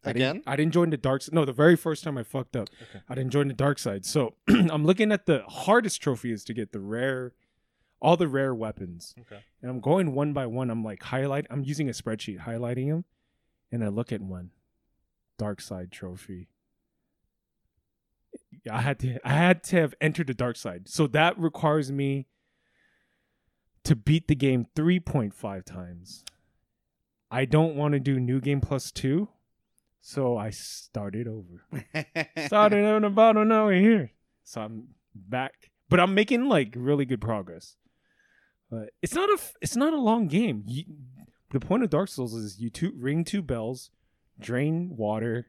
I 0.05 0.11
Again? 0.11 0.35
didn't, 0.35 0.47
I 0.47 0.55
didn't 0.55 0.73
join 0.73 0.91
the 0.91 0.97
dark 0.97 1.23
side. 1.23 1.33
No, 1.33 1.45
the 1.45 1.51
very 1.53 1.75
first 1.75 2.03
time 2.03 2.15
I 2.17 2.23
fucked 2.23 2.55
up, 2.55 2.69
Okay. 2.83 3.03
I 3.09 3.15
didn't 3.15 3.31
join 3.31 3.47
the 3.47 3.55
dark 3.55 3.79
side. 3.79 4.05
So 4.05 4.35
I'm 4.47 4.85
looking 4.85 5.11
at 5.11 5.25
the 5.25 5.43
hardest 5.47 6.01
trophy 6.01 6.31
is 6.31 6.43
to 6.45 6.53
get 6.53 6.71
the 6.73 6.79
rare, 6.79 7.33
all 7.99 8.17
the 8.17 8.27
rare 8.27 8.53
weapons. 8.53 9.15
Okay. 9.19 9.41
And 9.63 9.71
I'm 9.71 9.79
going 9.79 10.13
one 10.13 10.31
by 10.33 10.45
one. 10.45 10.69
I'm 10.69 10.83
like 10.83 11.01
highlight. 11.03 11.47
I'm 11.49 11.63
using 11.63 11.89
a 11.89 11.91
spreadsheet 11.93 12.41
highlighting 12.41 12.89
them, 12.89 13.05
and 13.71 13.83
I 13.83 13.87
look 13.87 14.11
at 14.11 14.21
one, 14.21 14.51
dark 15.39 15.59
side 15.59 15.91
trophy. 15.91 16.49
I 18.69 18.81
had 18.81 18.99
to. 18.99 19.17
I 19.23 19.33
had 19.33 19.63
to 19.65 19.77
have 19.77 19.93
entered 20.01 20.27
the 20.27 20.33
dark 20.33 20.55
side. 20.55 20.87
So 20.87 21.07
that 21.07 21.37
requires 21.37 21.91
me 21.91 22.27
to 23.83 23.95
beat 23.95 24.27
the 24.27 24.35
game 24.35 24.67
3.5 24.75 25.63
times. 25.63 26.25
I 27.29 27.45
don't 27.45 27.75
want 27.75 27.93
to 27.93 27.99
do 27.99 28.19
new 28.19 28.39
game 28.39 28.61
plus 28.61 28.91
two, 28.91 29.29
so 29.99 30.37
I 30.37 30.49
started 30.49 31.27
over. 31.27 31.85
Started 32.45 32.85
on 32.85 33.01
the 33.01 33.09
bottom 33.09 33.47
now 33.49 33.65
we're 33.65 33.81
here. 33.81 34.11
So 34.43 34.61
I'm 34.61 34.87
back, 35.13 35.71
but 35.89 35.99
I'm 35.99 36.13
making 36.13 36.47
like 36.47 36.73
really 36.75 37.05
good 37.05 37.19
progress. 37.19 37.75
But 38.69 38.91
it's 39.01 39.13
not 39.13 39.29
a 39.29 39.37
it's 39.61 39.75
not 39.75 39.93
a 39.93 39.99
long 39.99 40.27
game. 40.27 40.63
You, 40.65 40.83
the 41.51 41.59
point 41.59 41.83
of 41.83 41.89
Dark 41.89 42.09
Souls 42.09 42.33
is 42.33 42.59
you 42.59 42.69
two, 42.69 42.93
ring 42.97 43.23
two 43.23 43.41
bells, 43.41 43.89
drain 44.39 44.95
water, 44.95 45.47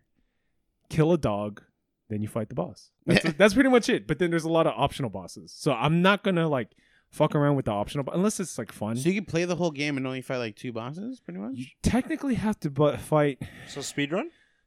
kill 0.89 1.13
a 1.13 1.19
dog, 1.19 1.63
then 2.09 2.23
you 2.23 2.29
fight 2.29 2.49
the 2.49 2.55
boss. 2.55 2.91
That's, 3.07 3.33
that's 3.35 3.55
pretty 3.55 3.69
much 3.71 3.89
it. 3.89 4.07
But 4.07 4.19
then 4.19 4.31
there's 4.31 4.45
a 4.45 4.51
lot 4.51 4.67
of 4.67 4.75
optional 4.77 5.11
bosses. 5.11 5.53
So 5.57 5.73
I'm 5.73 6.03
not 6.03 6.23
gonna 6.23 6.49
like 6.49 6.71
fuck 7.11 7.35
around 7.35 7.57
with 7.57 7.65
the 7.67 7.71
optional 7.73 8.05
bo- 8.05 8.13
unless 8.13 8.39
it's 8.41 8.59
like 8.59 8.71
fun. 8.73 8.97
So 8.97 9.09
you 9.09 9.15
can 9.15 9.25
play 9.25 9.45
the 9.45 9.57
whole 9.57 9.71
game 9.71 9.97
and 9.97 10.07
only 10.07 10.21
fight 10.23 10.39
like 10.39 10.57
two 10.57 10.73
bosses, 10.73 11.21
pretty 11.21 11.41
much. 11.41 11.53
You 11.55 11.67
technically 11.83 12.35
have 12.35 12.59
to 12.61 12.71
but 12.71 12.99
fight 13.01 13.41
So 13.69 13.81
speedrun? 13.81 14.25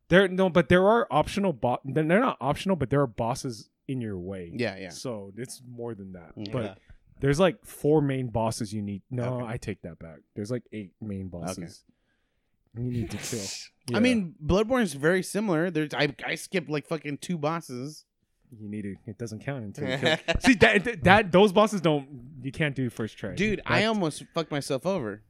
there 0.10 0.28
no, 0.28 0.50
but 0.50 0.70
there 0.70 0.88
are 0.88 1.08
optional 1.12 1.54
bot. 1.54 1.82
They're 1.86 2.04
not 2.04 2.38
optional, 2.42 2.76
but 2.76 2.90
there 2.90 3.02
are 3.02 3.08
bosses 3.08 3.70
in 3.88 4.02
your 4.02 4.18
way. 4.20 4.52
Yeah, 4.56 4.78
yeah. 4.78 4.90
So 4.90 5.32
it's 5.38 5.62
more 5.70 5.94
than 5.96 6.14
that. 6.14 6.36
Mm. 6.38 6.48
Yeah. 6.48 6.54
But 6.54 6.78
there's 7.20 7.40
like 7.40 7.64
four 7.66 8.02
main 8.02 8.28
bosses 8.28 8.74
you 8.74 8.82
need. 8.82 9.02
No, 9.12 9.36
Okay. 9.42 9.46
I 9.46 9.58
take 9.58 9.82
that 9.84 10.00
back. 10.00 10.20
There's 10.36 10.50
like 10.52 10.64
eight 10.74 10.94
main 11.02 11.28
bosses. 11.28 11.84
You 12.76 12.84
need 12.86 13.12
to 13.12 13.18
kill. 13.18 13.46
I 13.96 14.00
mean, 14.00 14.36
Bloodborne 14.46 14.84
is 14.84 14.94
very 14.94 15.24
similar. 15.24 15.70
There's 15.72 15.94
I 15.94 16.14
I 16.26 16.36
skipped 16.36 16.70
like 16.70 16.88
fucking 16.88 17.18
two 17.20 17.38
bosses. 17.38 18.06
you 18.52 18.70
need 18.70 18.84
to. 18.84 18.96
It 19.08 19.18
doesn't 19.18 19.40
count 19.44 19.64
until 19.64 19.90
you 19.90 19.98
kill. 19.98 20.18
See 20.40 20.54
that, 20.56 20.84
that 20.84 21.04
that 21.04 21.32
those 21.32 21.52
bosses 21.52 21.82
don't. 21.82 22.08
You 22.44 22.52
can't 22.52 22.76
do 22.76 22.90
first 22.90 23.18
try, 23.18 23.36
Dude, 23.36 23.62
I 23.66 23.86
almost 23.86 24.24
fucked 24.34 24.52
myself 24.52 24.86
over. 24.86 25.24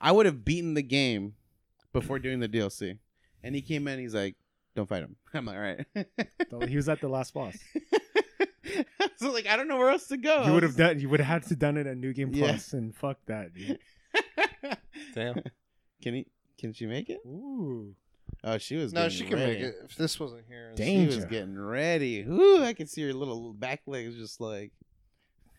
I 0.00 0.12
would 0.12 0.26
have 0.26 0.44
beaten 0.44 0.74
the 0.74 0.82
game 0.82 1.34
before 1.92 2.18
doing 2.18 2.40
the 2.40 2.48
DLC. 2.48 2.98
And 3.42 3.54
he 3.54 3.62
came 3.62 3.88
in, 3.88 3.98
he's 3.98 4.14
like, 4.14 4.36
"Don't 4.76 4.88
fight 4.88 5.02
him." 5.02 5.16
I'm 5.34 5.46
like, 5.46 5.56
"All 5.56 5.62
right." 5.62 6.68
He 6.68 6.76
was 6.76 6.88
at 6.88 7.00
the 7.00 7.08
last 7.08 7.34
boss. 7.34 7.56
so 9.16 9.32
like, 9.32 9.46
I 9.46 9.56
don't 9.56 9.68
know 9.68 9.76
where 9.76 9.90
else 9.90 10.06
to 10.08 10.16
go. 10.16 10.44
You 10.44 10.52
would 10.52 10.62
have 10.62 10.76
done. 10.76 11.00
You 11.00 11.08
would 11.08 11.20
have 11.20 11.28
had 11.28 11.48
to 11.48 11.56
done 11.56 11.76
it 11.76 11.86
at 11.86 11.96
New 11.96 12.12
Game 12.12 12.32
Yeah. 12.32 12.46
Plus, 12.46 12.72
and 12.72 12.94
fuck 12.94 13.18
that. 13.26 13.54
Dude. 13.54 13.78
Damn. 15.14 15.42
Can 16.02 16.14
he? 16.14 16.26
Can 16.62 16.72
she 16.72 16.86
make 16.86 17.10
it? 17.10 17.18
Ooh. 17.26 17.92
Oh, 18.44 18.56
she 18.56 18.76
was. 18.76 18.92
No, 18.92 19.08
she 19.08 19.24
can 19.24 19.34
ready. 19.34 19.54
make 19.54 19.62
it. 19.62 19.74
If 19.84 19.96
this 19.96 20.20
wasn't 20.20 20.44
here, 20.48 20.72
Dang. 20.76 21.10
She 21.10 21.16
was 21.16 21.24
getting 21.24 21.58
ready. 21.58 22.22
Ooh, 22.22 22.62
I 22.62 22.72
could 22.72 22.88
see 22.88 23.02
her 23.02 23.12
little 23.12 23.52
back 23.52 23.82
legs 23.88 24.14
just 24.14 24.40
like 24.40 24.70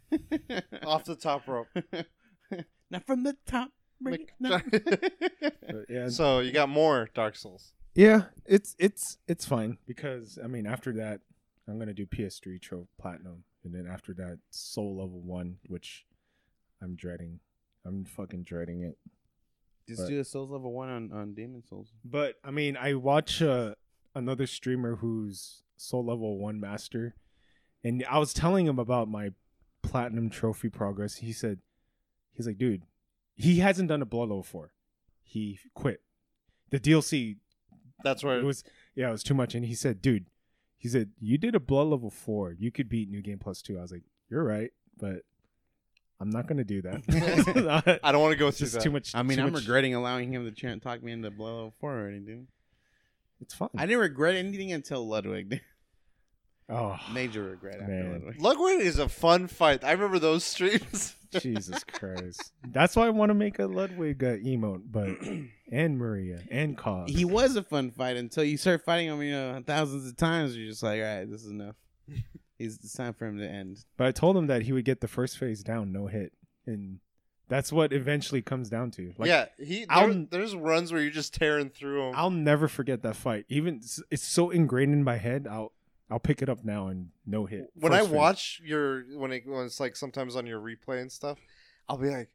off 0.86 1.04
the 1.04 1.18
top 1.18 1.46
rope. 1.46 1.68
Not 2.90 3.06
from 3.06 3.24
the 3.24 3.36
top. 3.46 3.72
Bring 4.00 4.28
it 4.40 5.86
yeah, 5.90 6.08
so 6.08 6.40
you 6.40 6.54
got 6.54 6.70
more 6.70 7.10
Dark 7.14 7.36
Souls. 7.36 7.74
yeah, 7.96 8.24
it's 8.46 8.74
it's 8.80 9.18
it's 9.28 9.46
fine 9.46 9.78
because 9.86 10.40
I 10.42 10.48
mean 10.48 10.66
after 10.66 10.94
that 10.94 11.20
I'm 11.68 11.80
gonna 11.80 11.94
do 11.94 12.06
PS3 12.06 12.62
Trophy 12.62 12.88
Platinum, 12.98 13.44
and 13.66 13.76
then 13.76 13.88
after 13.92 14.14
that 14.14 14.40
Soul 14.52 14.98
Level 15.00 15.20
One, 15.20 15.58
which 15.68 16.06
I'm 16.82 16.96
dreading. 16.96 17.42
I'm 17.86 18.06
fucking 18.06 18.44
dreading 18.44 18.84
it. 18.84 18.98
Just 19.88 20.04
But- 20.04 20.10
do 20.10 20.20
a 20.20 20.24
Souls 20.24 20.50
level 20.50 20.72
one 20.74 20.90
on 20.90 21.12
on 21.12 21.34
Demon 21.34 21.64
Souls. 21.64 21.92
But 22.06 22.36
I 22.44 22.52
mean, 22.52 22.78
I 22.78 22.94
watch 22.94 23.42
uh, 23.42 23.76
another 24.16 24.48
streamer 24.48 24.98
who's 24.98 25.64
Soul 25.76 26.06
Level 26.06 26.38
One 26.38 26.60
Master, 26.60 27.16
and 27.84 28.06
I 28.10 28.18
was 28.20 28.34
telling 28.34 28.66
him 28.66 28.80
about 28.80 29.10
my 29.10 29.32
platinum 29.82 30.30
trophy 30.30 30.70
progress. 30.70 31.16
He 31.18 31.34
said, 31.34 31.60
"He's 32.32 32.48
like, 32.48 32.58
dude, 32.58 32.84
he 33.36 33.60
hasn't 33.60 33.90
done 33.90 34.02
a 34.02 34.06
Blood 34.06 34.30
Level 34.30 34.44
Four. 34.44 34.72
He 35.22 35.60
quit. 35.74 36.02
The 36.70 36.80
DLC 36.80 37.38
That's 38.04 38.24
where 38.24 38.40
it 38.40 38.44
was 38.44 38.64
yeah, 38.96 39.10
it 39.10 39.12
was 39.12 39.24
too 39.24 39.34
much." 39.34 39.54
And 39.56 39.66
he 39.66 39.76
said, 39.76 40.02
"Dude, 40.02 40.28
he 40.78 40.88
said 40.88 41.12
you 41.20 41.38
did 41.38 41.56
a 41.56 41.60
Blood 41.60 41.88
Level 41.88 42.10
Four. 42.10 42.54
You 42.54 42.72
could 42.72 42.88
beat 42.88 43.10
New 43.10 43.22
Game 43.22 43.40
Plus 43.40 43.62
Two. 43.62 43.78
I 43.78 43.82
was 43.82 43.92
like, 43.92 44.04
"You're 44.30 44.46
right, 44.46 44.72
but." 44.98 45.24
I'm 46.24 46.30
not 46.30 46.48
gonna 46.48 46.64
do 46.64 46.82
that. 46.84 48.00
I 48.02 48.14
don't 48.14 48.22
want 48.22 48.32
to 48.32 48.38
go 48.40 48.50
through 48.50 48.68
just 48.68 48.76
that. 48.76 48.82
too 48.84 48.92
much. 48.92 49.14
I 49.14 49.24
mean, 49.24 49.42
I'm 49.42 49.52
much- 49.52 49.64
regretting 49.64 49.94
allowing 49.94 50.32
him 50.32 50.46
to 50.46 50.52
try 50.52 50.74
talk 50.78 51.04
me 51.04 51.12
into 51.12 51.30
Blood 51.30 51.52
level 51.54 51.74
four 51.82 52.00
or 52.00 52.08
anything. 52.08 52.48
It's 53.42 53.54
fun. 53.54 53.68
I 53.78 53.86
didn't 53.86 54.00
regret 54.00 54.36
anything 54.36 54.72
until 54.72 55.06
Ludwig. 55.06 55.60
oh, 56.70 56.98
Major 57.14 57.44
regret 57.44 57.82
after 57.82 57.92
Man. 57.92 58.14
Ludwig. 58.14 58.42
Ludwig 58.42 58.80
is 58.80 59.00
a 59.00 59.10
fun 59.10 59.48
fight. 59.48 59.84
I 59.84 59.92
remember 59.92 60.18
those 60.18 60.46
streams. 60.46 61.14
Jesus 61.42 61.84
Christ. 61.84 62.54
That's 62.66 62.96
why 62.96 63.08
I 63.08 63.10
want 63.10 63.32
to 63.32 63.34
make 63.34 63.60
a 63.60 63.66
Ludwig 63.66 64.24
uh, 64.24 64.38
emote, 64.38 64.84
but 64.90 65.10
and 65.74 65.98
Maria 65.98 66.40
and 66.50 66.78
Cos. 66.78 67.10
He 67.10 67.26
was 67.26 67.58
a 67.58 67.64
fun 67.64 67.92
fight 67.92 68.16
until 68.16 68.46
you 68.46 68.56
start 68.56 68.86
fighting 68.86 69.10
him, 69.10 69.22
you 69.22 69.32
know, 69.34 69.62
thousands 69.68 70.08
of 70.08 70.16
times. 70.16 70.56
You're 70.56 70.70
just 70.70 70.84
like, 70.84 71.02
all 71.02 71.06
right, 71.18 71.30
this 71.30 71.44
is 71.44 71.52
enough. 71.52 71.76
He's, 72.64 72.76
it's 72.84 72.94
time 72.94 73.14
for 73.14 73.26
him 73.28 73.38
to 73.38 73.48
end. 73.48 73.86
but 73.98 74.08
I 74.08 74.12
told 74.12 74.36
him 74.38 74.48
that 74.48 74.64
he 74.64 74.72
would 74.74 74.86
get 74.86 75.02
the 75.02 75.08
first 75.08 75.38
phase 75.38 75.64
down, 75.64 75.92
no 75.92 76.08
hit, 76.08 76.34
and 76.66 77.00
that's 77.50 77.72
what 77.72 77.94
eventually 77.94 78.42
comes 78.42 78.70
down 78.70 78.90
to. 78.92 79.14
Like, 79.18 79.28
yeah, 79.28 79.46
he. 79.58 79.86
There, 79.86 80.26
there's 80.32 80.56
runs 80.56 80.92
where 80.92 81.02
you're 81.02 81.12
just 81.12 81.34
tearing 81.34 81.70
through 81.70 82.02
them. 82.02 82.14
I'll 82.16 82.30
never 82.30 82.68
forget 82.68 83.04
that 83.04 83.16
fight. 83.16 83.46
Even 83.50 83.76
it's- 83.76 84.02
it's 84.10 84.24
so 84.24 84.50
ingrained 84.50 84.94
in 84.94 85.04
my 85.04 85.18
head. 85.18 85.48
I'll 85.50 85.74
I'll 86.10 86.20
pick 86.20 86.42
it 86.42 86.50
up 86.50 86.64
now 86.64 86.88
and 86.88 87.10
no 87.26 87.46
hit. 87.46 87.70
when 87.76 87.94
I 87.94 88.02
phase. 88.02 88.10
watch 88.10 88.62
your 88.64 89.04
when 89.18 89.32
it 89.32 89.44
when 89.48 89.66
it's 89.66 89.80
like 89.80 89.96
sometimes 89.96 90.36
on 90.36 90.46
your 90.46 90.60
replay 90.60 91.02
and 91.02 91.12
stuff, 91.12 91.40
I'll 91.90 91.98
be 91.98 92.10
like, 92.10 92.30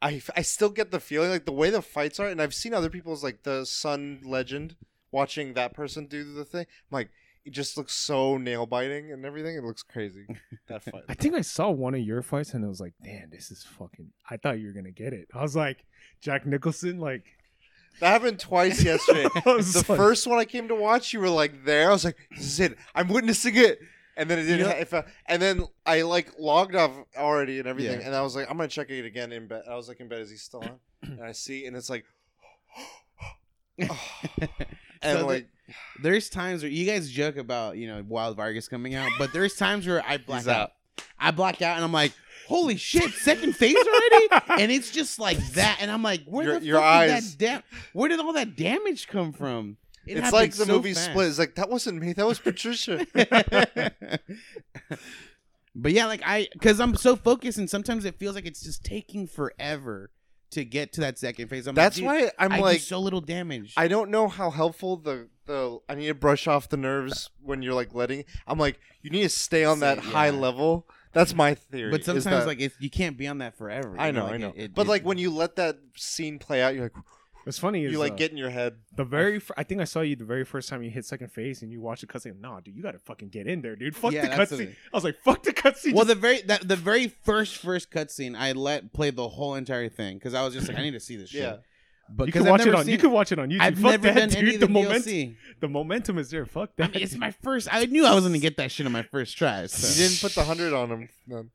I 0.00 0.22
I 0.36 0.42
still 0.42 0.70
get 0.70 0.90
the 0.90 1.00
feeling 1.00 1.30
like 1.30 1.44
the 1.44 1.52
way 1.52 1.70
the 1.70 1.82
fights 1.82 2.18
are, 2.20 2.28
and 2.28 2.40
I've 2.40 2.54
seen 2.54 2.72
other 2.74 2.90
people's 2.90 3.22
like 3.24 3.42
the 3.42 3.64
Sun 3.66 4.20
Legend 4.24 4.76
watching 5.10 5.54
that 5.54 5.74
person 5.74 6.06
do 6.06 6.22
the 6.34 6.44
thing. 6.44 6.66
I'm 6.90 6.92
like, 6.92 7.10
it 7.48 7.52
just 7.54 7.76
looks 7.76 7.94
so 7.94 8.36
nail 8.36 8.66
biting 8.66 9.10
and 9.12 9.24
everything. 9.24 9.56
It 9.56 9.64
looks 9.64 9.82
crazy 9.82 10.26
that 10.68 10.82
fight. 10.84 11.02
I 11.08 11.14
think 11.14 11.34
I 11.34 11.40
saw 11.40 11.70
one 11.70 11.94
of 11.94 12.00
your 12.00 12.22
fights 12.22 12.52
and 12.54 12.64
I 12.64 12.68
was 12.68 12.78
like, 12.80 12.92
"Damn, 13.02 13.30
this 13.30 13.50
is 13.50 13.64
fucking." 13.64 14.10
I 14.28 14.36
thought 14.36 14.58
you 14.60 14.66
were 14.66 14.72
gonna 14.74 14.90
get 14.90 15.12
it. 15.14 15.28
I 15.34 15.40
was 15.42 15.56
like, 15.56 15.84
Jack 16.20 16.44
Nicholson, 16.46 16.98
like 16.98 17.24
That 18.00 18.08
happened 18.10 18.38
twice 18.38 18.84
yesterday. 18.84 19.24
The 19.44 19.84
like- 19.88 19.98
first 19.98 20.26
one 20.26 20.38
I 20.38 20.44
came 20.44 20.68
to 20.68 20.74
watch, 20.74 21.12
you 21.12 21.20
were 21.20 21.30
like 21.30 21.64
there. 21.64 21.88
I 21.88 21.92
was 21.92 22.04
like, 22.04 22.16
"This 22.30 22.44
is 22.46 22.60
it. 22.60 22.76
I'm 22.94 23.08
witnessing 23.08 23.56
it." 23.56 23.78
And 24.16 24.28
then 24.28 24.38
it 24.38 24.42
didn't. 24.42 24.58
You 24.58 24.64
know- 24.64 24.70
ha- 24.70 24.86
I- 24.92 24.96
uh, 24.98 25.02
and 25.26 25.40
then 25.40 25.62
I 25.86 26.02
like 26.02 26.38
logged 26.38 26.74
off 26.76 26.92
already 27.16 27.58
and 27.60 27.66
everything, 27.68 28.00
Yeah. 28.00 28.06
and 28.06 28.14
I 28.14 28.20
was 28.22 28.36
like, 28.36 28.50
"I'm 28.50 28.56
gonna 28.56 28.68
check 28.68 28.90
it 28.90 29.04
again 29.06 29.32
in 29.32 29.46
bed." 29.48 29.62
I 29.70 29.74
was 29.74 29.88
like, 29.88 30.00
"In 30.00 30.08
bed, 30.08 30.20
is 30.20 30.30
he 30.30 30.36
still 30.36 30.60
on?" 30.60 30.78
and 31.02 31.22
I 31.22 31.32
see, 31.32 31.64
and 31.66 31.74
it's 31.76 31.88
like, 31.88 32.04
and 35.02 35.16
So 35.18 35.22
the- 35.22 35.26
like, 35.26 35.48
there's 36.02 36.28
times 36.30 36.62
where 36.62 36.70
you 36.72 36.86
guys 36.86 37.10
joke 37.10 37.36
about, 37.36 37.76
you 37.76 37.86
know, 37.88 38.02
Wild 38.06 38.36
Vargas 38.36 38.68
coming 38.68 38.94
out, 38.94 39.10
but 39.18 39.32
there's 39.32 39.54
times 39.56 39.86
where 39.86 40.02
I 40.06 40.16
black 40.16 40.46
out. 40.46 40.56
out. 40.60 40.72
I 41.18 41.30
black 41.30 41.60
out 41.62 41.76
and 41.76 41.84
I'm 41.84 41.92
like, 41.92 42.12
holy 42.46 42.76
shit, 42.76 43.12
second 43.12 43.54
phase 43.54 43.76
already? 43.76 44.28
and 44.62 44.72
it's 44.72 44.90
just 44.90 45.18
like 45.18 45.36
that. 45.52 45.78
And 45.80 45.90
I'm 45.90 46.02
like, 46.02 46.22
where 46.24 46.46
Your- 46.46 46.60
the 46.60 46.66
your 46.66 46.80
fuck 46.80 47.06
did 47.06 47.22
that 47.22 47.38
da- 47.38 47.78
where 47.92 48.08
did 48.08 48.20
all 48.20 48.32
that 48.32 48.56
damage 48.56 49.08
come 49.08 49.32
from? 49.32 49.76
It 50.06 50.16
it's 50.16 50.32
like 50.32 50.52
the 50.52 50.64
so 50.64 50.72
movie 50.72 50.94
fast. 50.94 51.10
Split. 51.10 51.28
It's 51.28 51.38
like 51.38 51.54
that 51.56 51.68
wasn't 51.68 52.00
me. 52.00 52.14
That 52.14 52.26
was 52.26 52.38
Patricia. 52.38 53.06
but 55.74 55.92
yeah, 55.92 56.06
like 56.06 56.22
I, 56.24 56.48
because 56.52 56.80
I'm 56.80 56.96
so 56.96 57.14
focused, 57.14 57.58
and 57.58 57.68
sometimes 57.68 58.04
it 58.06 58.18
feels 58.18 58.34
like 58.34 58.46
it's 58.46 58.62
just 58.62 58.84
taking 58.84 59.26
forever 59.26 60.10
to 60.50 60.64
get 60.64 60.92
to 60.94 61.00
that 61.02 61.18
second 61.18 61.48
phase. 61.48 61.66
I'm 61.66 61.74
That's 61.74 61.98
like, 62.00 62.06
why 62.06 62.30
I'm 62.38 62.52
I 62.52 62.56
do 62.58 62.62
like, 62.62 62.80
so 62.80 62.98
little 63.00 63.20
damage. 63.20 63.74
I 63.76 63.88
don't 63.88 64.10
know 64.10 64.28
how 64.28 64.50
helpful 64.50 64.96
the 64.96 65.28
the 65.46 65.78
I 65.88 65.94
need 65.94 66.06
to 66.08 66.14
brush 66.14 66.46
off 66.46 66.68
the 66.68 66.76
nerves 66.76 67.30
when 67.42 67.62
you're 67.62 67.74
like 67.74 67.94
letting. 67.94 68.24
I'm 68.46 68.58
like, 68.58 68.80
you 69.02 69.10
need 69.10 69.22
to 69.22 69.28
stay 69.28 69.64
on 69.64 69.80
that 69.80 69.98
Stay- 70.00 70.08
high 70.10 70.30
level. 70.30 70.86
That's 71.12 71.34
my 71.34 71.54
theory. 71.54 71.90
but 71.90 72.04
sometimes, 72.04 72.24
that- 72.24 72.46
like, 72.46 72.60
if 72.60 72.80
you 72.80 72.90
can't 72.90 73.16
be 73.16 73.26
on 73.26 73.38
that 73.38 73.56
forever. 73.56 73.94
I 73.98 74.08
you 74.08 74.12
know, 74.12 74.24
like, 74.24 74.34
I 74.34 74.36
know. 74.36 74.48
it- 74.54 74.64
it- 74.64 74.74
but 74.74 74.86
it- 74.86 74.90
like 74.90 75.04
when 75.04 75.16
you 75.18 75.30
let 75.30 75.56
that 75.56 75.78
scene 75.96 76.38
play 76.38 76.60
out, 76.62 76.74
you're 76.74 76.84
like, 76.84 76.92
what's 77.48 77.58
funny 77.58 77.84
is 77.84 77.92
you 77.92 77.98
like 77.98 78.12
uh, 78.12 78.16
get 78.16 78.30
in 78.30 78.36
your 78.36 78.50
head. 78.50 78.76
The 78.94 79.04
very, 79.04 79.38
fir- 79.40 79.54
I 79.56 79.62
think 79.62 79.80
I 79.80 79.84
saw 79.84 80.00
you 80.02 80.16
the 80.16 80.24
very 80.24 80.44
first 80.44 80.68
time 80.68 80.82
you 80.82 80.90
hit 80.90 81.04
second 81.06 81.32
phase, 81.32 81.62
and 81.62 81.72
you 81.72 81.80
watched 81.80 82.02
the 82.02 82.06
cutscene. 82.06 82.40
Nah, 82.40 82.60
dude, 82.60 82.76
you 82.76 82.82
gotta 82.82 82.98
fucking 82.98 83.28
get 83.30 83.46
in 83.46 83.62
there, 83.62 83.74
dude. 83.76 83.96
Fuck 83.96 84.12
Yeah, 84.12 84.28
the 84.28 84.34
cutscene. 84.42 84.70
I 84.70 84.96
was 84.96 85.04
like, 85.04 85.16
fuck 85.24 85.42
the 85.42 85.52
cutscene. 85.52 85.94
well, 85.94 86.04
just- 86.04 86.08
the 86.08 86.14
very 86.20 86.42
that 86.42 86.68
the 86.68 86.76
very 86.76 87.08
first 87.08 87.56
first 87.56 87.90
cutscene, 87.90 88.36
I 88.38 88.52
let 88.52 88.92
play 88.92 89.10
the 89.10 89.28
whole 89.28 89.54
entire 89.54 89.88
thing 89.88 90.18
because 90.18 90.34
I 90.34 90.44
was 90.44 90.54
just 90.54 90.68
like, 90.68 90.78
I 90.78 90.82
need 90.82 90.92
to 90.92 91.00
see 91.00 91.16
this 91.16 91.30
shit. 91.30 91.42
Yeah. 91.42 91.56
but 92.10 92.26
you 92.26 92.32
can 92.32 92.42
I've 92.42 92.50
watch 92.50 92.66
it 92.66 92.74
on. 92.74 92.88
You 92.88 92.98
can 92.98 93.10
watch 93.10 93.32
it 93.32 93.38
on 93.38 93.48
YouTube. 93.50 93.60
I've 93.60 93.74
fuck 93.78 93.90
never 93.92 94.02
that, 94.08 94.14
done 94.14 94.28
dude. 94.28 94.38
any 94.38 94.54
of 94.54 94.60
the 94.60 94.66
the 94.66 94.72
momentum, 94.72 95.36
the 95.60 95.68
momentum 95.68 96.18
is 96.18 96.30
there. 96.30 96.46
Fuck 96.46 96.70
I 96.78 96.82
that. 96.82 96.94
mean, 96.94 97.02
it's 97.02 97.16
my 97.16 97.30
first. 97.30 97.68
I 97.72 97.84
knew 97.86 98.04
I 98.04 98.14
was 98.14 98.24
gonna 98.24 98.38
get 98.38 98.56
that 98.58 98.70
shit 98.70 98.86
on 98.86 98.92
my 98.92 99.02
first 99.02 99.36
try. 99.36 99.62
You 99.62 99.68
didn't 99.68 100.20
put 100.20 100.34
the 100.34 100.44
hundred 100.44 100.72
on 100.74 100.90
him. 100.90 101.08
Then. 101.26 101.50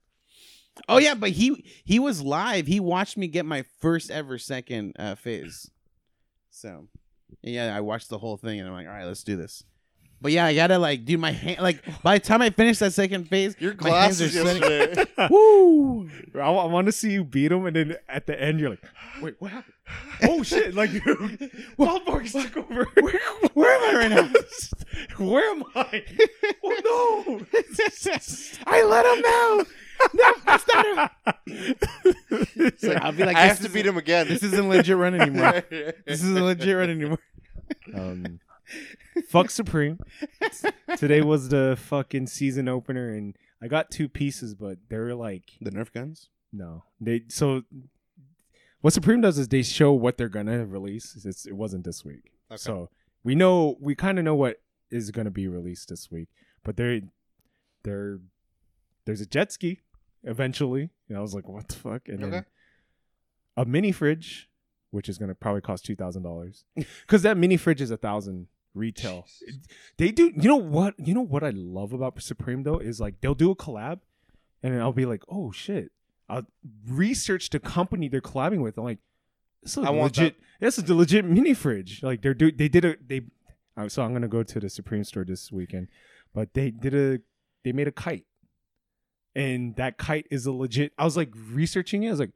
Oh 0.89 0.97
yeah, 0.97 1.13
but 1.15 1.31
he 1.31 1.63
he 1.85 1.99
was 1.99 2.21
live. 2.21 2.67
He 2.67 2.79
watched 2.79 3.17
me 3.17 3.27
get 3.27 3.45
my 3.45 3.63
first 3.79 4.09
ever 4.09 4.37
second 4.37 4.95
uh, 4.97 5.15
phase. 5.15 5.69
So 6.53 6.87
yeah, 7.41 7.75
I 7.75 7.81
watched 7.81 8.09
the 8.09 8.19
whole 8.19 8.37
thing 8.37 8.59
and 8.59 8.69
I'm 8.69 8.75
like, 8.75 8.87
all 8.87 8.93
right, 8.93 9.05
let's 9.05 9.23
do 9.23 9.35
this. 9.35 9.63
But 10.21 10.31
yeah, 10.31 10.45
I 10.45 10.55
gotta 10.55 10.77
like 10.77 11.03
do 11.03 11.17
my 11.17 11.31
hand. 11.31 11.59
Like 11.59 11.83
by 12.03 12.17
the 12.17 12.23
time 12.23 12.41
I 12.41 12.51
finish 12.51 12.77
that 12.77 12.93
second 12.93 13.27
phase, 13.27 13.55
Your 13.59 13.75
my 13.81 13.89
hands 13.89 14.21
are 14.21 14.29
glasses 14.29 14.35
yesterday. 14.35 15.05
Woo! 15.29 16.09
I, 16.35 16.49
want 16.49 16.85
to 16.85 16.93
see 16.93 17.11
you 17.11 17.25
beat 17.25 17.51
him, 17.51 17.65
and 17.65 17.75
then 17.75 17.95
at 18.07 18.27
the 18.27 18.41
end, 18.41 18.61
you're 18.61 18.69
like, 18.69 18.83
"Wait, 19.21 19.35
what 19.39 19.51
happened? 19.51 19.73
Oh 20.23 20.43
shit!" 20.43 20.73
Like, 20.73 20.91
Wild 21.75 22.05
Vargas 22.05 22.31
took 22.31 22.55
over. 22.55 22.87
Where, 23.01 23.19
where 23.53 23.75
am 23.75 23.95
I 23.95 23.99
right 23.99 24.09
now? 24.09 24.31
Where 25.17 25.51
am 25.51 25.63
I? 25.75 26.05
Oh 26.63 27.41
no! 27.41 27.45
I 28.65 28.83
let 28.83 29.05
him 29.05 29.21
know. 29.21 29.65
No, 30.13 30.33
that's 30.45 30.65
not 30.67 30.85
him. 30.85 31.75
It's 32.55 32.83
like, 32.83 33.01
I'll 33.01 33.11
be 33.11 33.23
like, 33.25 33.35
I 33.35 33.45
have 33.45 33.59
to 33.61 33.69
beat 33.69 33.85
him 33.85 33.97
again. 33.97 34.27
This 34.27 34.43
isn't 34.43 34.69
legit 34.69 34.97
run 34.97 35.19
anymore. 35.19 35.63
this 35.69 36.23
isn't 36.23 36.35
legit 36.43 36.75
run 36.75 36.89
anymore. 36.89 37.19
um, 37.95 38.39
fuck 39.27 39.49
Supreme. 39.49 39.99
Today 40.97 41.21
was 41.21 41.49
the 41.49 41.77
fucking 41.79 42.27
season 42.27 42.67
opener, 42.67 43.09
and 43.09 43.35
I 43.61 43.67
got 43.67 43.91
two 43.91 44.07
pieces, 44.09 44.55
but 44.55 44.77
they 44.89 44.97
were 44.97 45.15
like, 45.15 45.51
The 45.61 45.71
Nerf 45.71 45.91
guns. 45.93 46.29
no. 46.51 46.83
They 46.99 47.23
so 47.29 47.63
what 48.81 48.93
Supreme 48.93 49.21
does 49.21 49.37
is 49.37 49.47
they 49.47 49.63
show 49.63 49.93
what 49.93 50.17
they're 50.17 50.29
gonna 50.29 50.65
release. 50.65 51.23
It's, 51.25 51.45
it 51.45 51.53
wasn't 51.55 51.85
this 51.85 52.03
week, 52.03 52.31
Okay. 52.51 52.57
so 52.57 52.89
we 53.23 53.35
know 53.35 53.77
we 53.79 53.95
kind 53.95 54.19
of 54.19 54.25
know 54.25 54.35
what 54.35 54.57
is 54.91 55.11
gonna 55.11 55.31
be 55.31 55.47
released 55.47 55.89
this 55.89 56.11
week. 56.11 56.27
But 56.63 56.77
they're 56.77 57.01
they're 57.83 58.19
there's 59.05 59.21
a 59.21 59.25
jet 59.25 59.51
ski 59.51 59.81
eventually. 60.23 60.89
And 61.09 61.17
I 61.17 61.21
was 61.21 61.33
like, 61.33 61.47
what 61.47 61.67
the 61.67 61.75
fuck? 61.75 62.07
And 62.07 62.23
then 62.23 62.45
a 63.57 63.65
mini 63.65 63.91
fridge, 63.91 64.49
which 64.91 65.09
is 65.09 65.17
gonna 65.17 65.35
probably 65.35 65.61
cost 65.61 65.85
two 65.85 65.95
thousand 65.95 66.23
dollars, 66.23 66.65
because 66.75 67.21
that 67.23 67.37
mini 67.37 67.57
fridge 67.57 67.81
is 67.81 67.91
a 67.91 67.97
thousand 67.97 68.47
retail. 68.73 69.25
They 69.97 70.11
do. 70.11 70.31
You 70.35 70.49
know 70.49 70.55
what? 70.55 70.95
You 70.97 71.13
know 71.13 71.21
what 71.21 71.43
I 71.43 71.51
love 71.51 71.93
about 71.93 72.21
Supreme 72.21 72.63
though 72.63 72.77
is 72.77 72.99
like 72.99 73.21
they'll 73.21 73.35
do 73.35 73.51
a 73.51 73.55
collab, 73.55 73.99
and 74.61 74.73
then 74.73 74.81
I'll 74.81 74.93
be 74.93 75.05
like, 75.05 75.23
oh 75.29 75.51
shit. 75.51 75.91
I'll 76.29 76.45
research 76.87 77.49
the 77.49 77.59
company 77.59 78.07
they're 78.07 78.21
collabing 78.21 78.61
with. 78.61 78.77
I'm 78.77 78.85
like, 78.85 78.99
this 79.61 79.77
is 79.77 79.83
I 79.83 79.89
legit. 79.89 80.35
This 80.59 80.77
is 80.77 80.85
the 80.85 80.95
legit 80.95 81.25
mini 81.25 81.53
fridge. 81.53 82.01
Like 82.01 82.21
they're 82.21 82.33
do. 82.33 82.51
They 82.51 82.69
did 82.69 82.85
a 82.85 82.95
they. 83.05 83.21
So 83.87 84.03
I'm 84.03 84.13
gonna 84.13 84.27
go 84.27 84.41
to 84.41 84.59
the 84.59 84.69
Supreme 84.69 85.03
store 85.03 85.25
this 85.25 85.51
weekend, 85.51 85.89
but 86.33 86.53
they 86.53 86.71
did 86.71 86.93
a. 86.93 87.19
They 87.63 87.71
made 87.71 87.87
a 87.87 87.91
kite, 87.91 88.25
and 89.35 89.75
that 89.77 89.97
kite 89.97 90.27
is 90.31 90.45
a 90.45 90.51
legit. 90.51 90.93
I 90.97 91.05
was 91.05 91.17
like 91.17 91.31
researching 91.51 92.03
it. 92.03 92.07
I 92.07 92.11
was 92.11 92.19
like, 92.19 92.31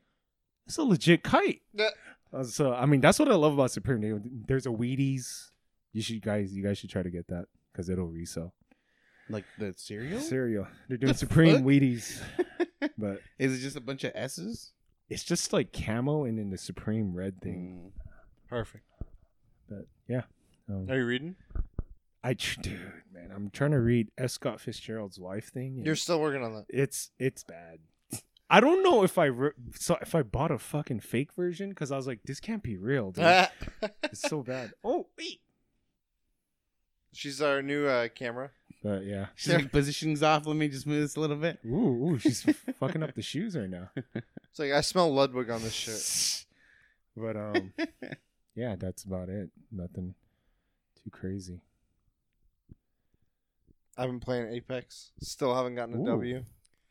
it's 0.65 0.77
a 0.77 0.83
legit 0.83 1.23
kite. 1.23 1.61
Yeah. 1.73 1.89
Uh, 2.33 2.43
so 2.43 2.73
I 2.73 2.85
mean, 2.85 3.01
that's 3.01 3.19
what 3.19 3.29
I 3.31 3.35
love 3.35 3.53
about 3.53 3.71
Supreme. 3.71 4.01
They, 4.01 4.13
there's 4.47 4.65
a 4.65 4.69
Wheaties 4.69 5.51
You 5.93 6.01
should 6.01 6.21
guys, 6.21 6.53
you 6.53 6.63
guys 6.63 6.77
should 6.77 6.89
try 6.89 7.03
to 7.03 7.09
get 7.09 7.27
that 7.29 7.45
because 7.71 7.89
it'll 7.89 8.07
resell. 8.07 8.53
Like 9.29 9.45
the 9.59 9.73
cereal? 9.77 10.19
Cereal. 10.21 10.67
They're 10.87 10.97
doing 10.97 11.11
The 11.11 11.17
Supreme 11.17 11.55
fuck? 11.55 11.63
Wheaties, 11.63 12.21
but 12.97 13.21
Is 13.37 13.53
it 13.57 13.59
just 13.61 13.75
a 13.75 13.81
bunch 13.81 14.03
of 14.03 14.11
S's? 14.15 14.71
it's 15.09 15.23
just 15.23 15.53
like 15.53 15.71
camo 15.71 16.25
and 16.25 16.37
then 16.37 16.49
the 16.49 16.57
Supreme 16.57 17.13
red 17.13 17.39
thing. 17.41 17.91
Mm. 17.95 18.01
Perfect. 18.49 18.83
But 19.69 19.85
yeah, 20.07 20.23
um, 20.69 20.89
Are 20.89 20.97
you 20.97 21.05
reading? 21.05 21.35
I 22.27 22.33
dude, 22.33 22.79
man, 23.13 23.31
I'm 23.33 23.49
trying 23.49 23.71
to 23.71 23.79
read 23.79 24.11
F. 24.17 24.31
Scott 24.31 24.59
Fitzgerald's 24.59 25.17
wife 25.17 25.49
thing. 25.49 25.81
You're 25.85 25.95
still 25.95 26.19
working 26.19 26.43
on 26.43 26.53
that. 26.55 26.65
it's 26.69 27.11
it's 27.17 27.43
bad. 27.43 27.79
I 28.49 28.59
don't 28.59 28.83
know 28.83 29.03
if 29.03 29.17
I 29.17 29.25
re- 29.25 29.51
so 29.75 29.97
if 30.01 30.13
I 30.13 30.23
bought 30.23 30.51
a 30.51 30.57
fucking 30.57 30.99
fake 31.01 31.33
version 31.33 31.69
because 31.69 31.89
I 31.91 31.95
was 31.95 32.05
like, 32.05 32.19
this 32.25 32.41
can't 32.41 32.61
be 32.61 32.75
real, 32.75 33.11
dude. 33.11 33.23
it's 34.03 34.21
so 34.27 34.43
bad. 34.43 34.73
Oh 34.83 35.07
wait, 35.17 35.39
She's 37.13 37.41
our 37.41 37.61
new 37.61 37.87
uh, 37.87 38.09
camera. 38.09 38.51
but 38.83 39.05
yeah. 39.05 39.27
She's 39.35 39.53
like 39.53 39.71
positions 39.71 40.21
off. 40.21 40.45
Let 40.45 40.57
me 40.57 40.67
just 40.67 40.85
move 40.85 41.01
this 41.01 41.15
a 41.15 41.21
little 41.21 41.37
bit. 41.37 41.59
Ooh, 41.65 42.09
ooh 42.11 42.19
she's 42.19 42.45
fucking 42.77 43.03
up 43.03 43.15
the 43.15 43.21
shoes 43.21 43.55
right 43.55 43.69
now. 43.69 43.89
It's 44.49 44.59
like 44.59 44.71
I 44.71 44.81
smell 44.81 45.13
Ludwig 45.13 45.51
on 45.51 45.61
this 45.61 45.71
shit. 45.73 46.45
But 47.15 47.37
um, 47.37 47.73
yeah, 48.55 48.75
that's 48.75 49.03
about 49.03 49.29
it. 49.29 49.51
Nothing 49.71 50.15
too 51.03 51.11
crazy. 51.11 51.61
I've 53.97 54.07
been 54.09 54.19
playing 54.19 54.51
Apex. 54.53 55.11
Still 55.21 55.55
haven't 55.55 55.75
gotten 55.75 55.95
a 55.95 56.01
Ooh. 56.01 56.05
W. 56.05 56.43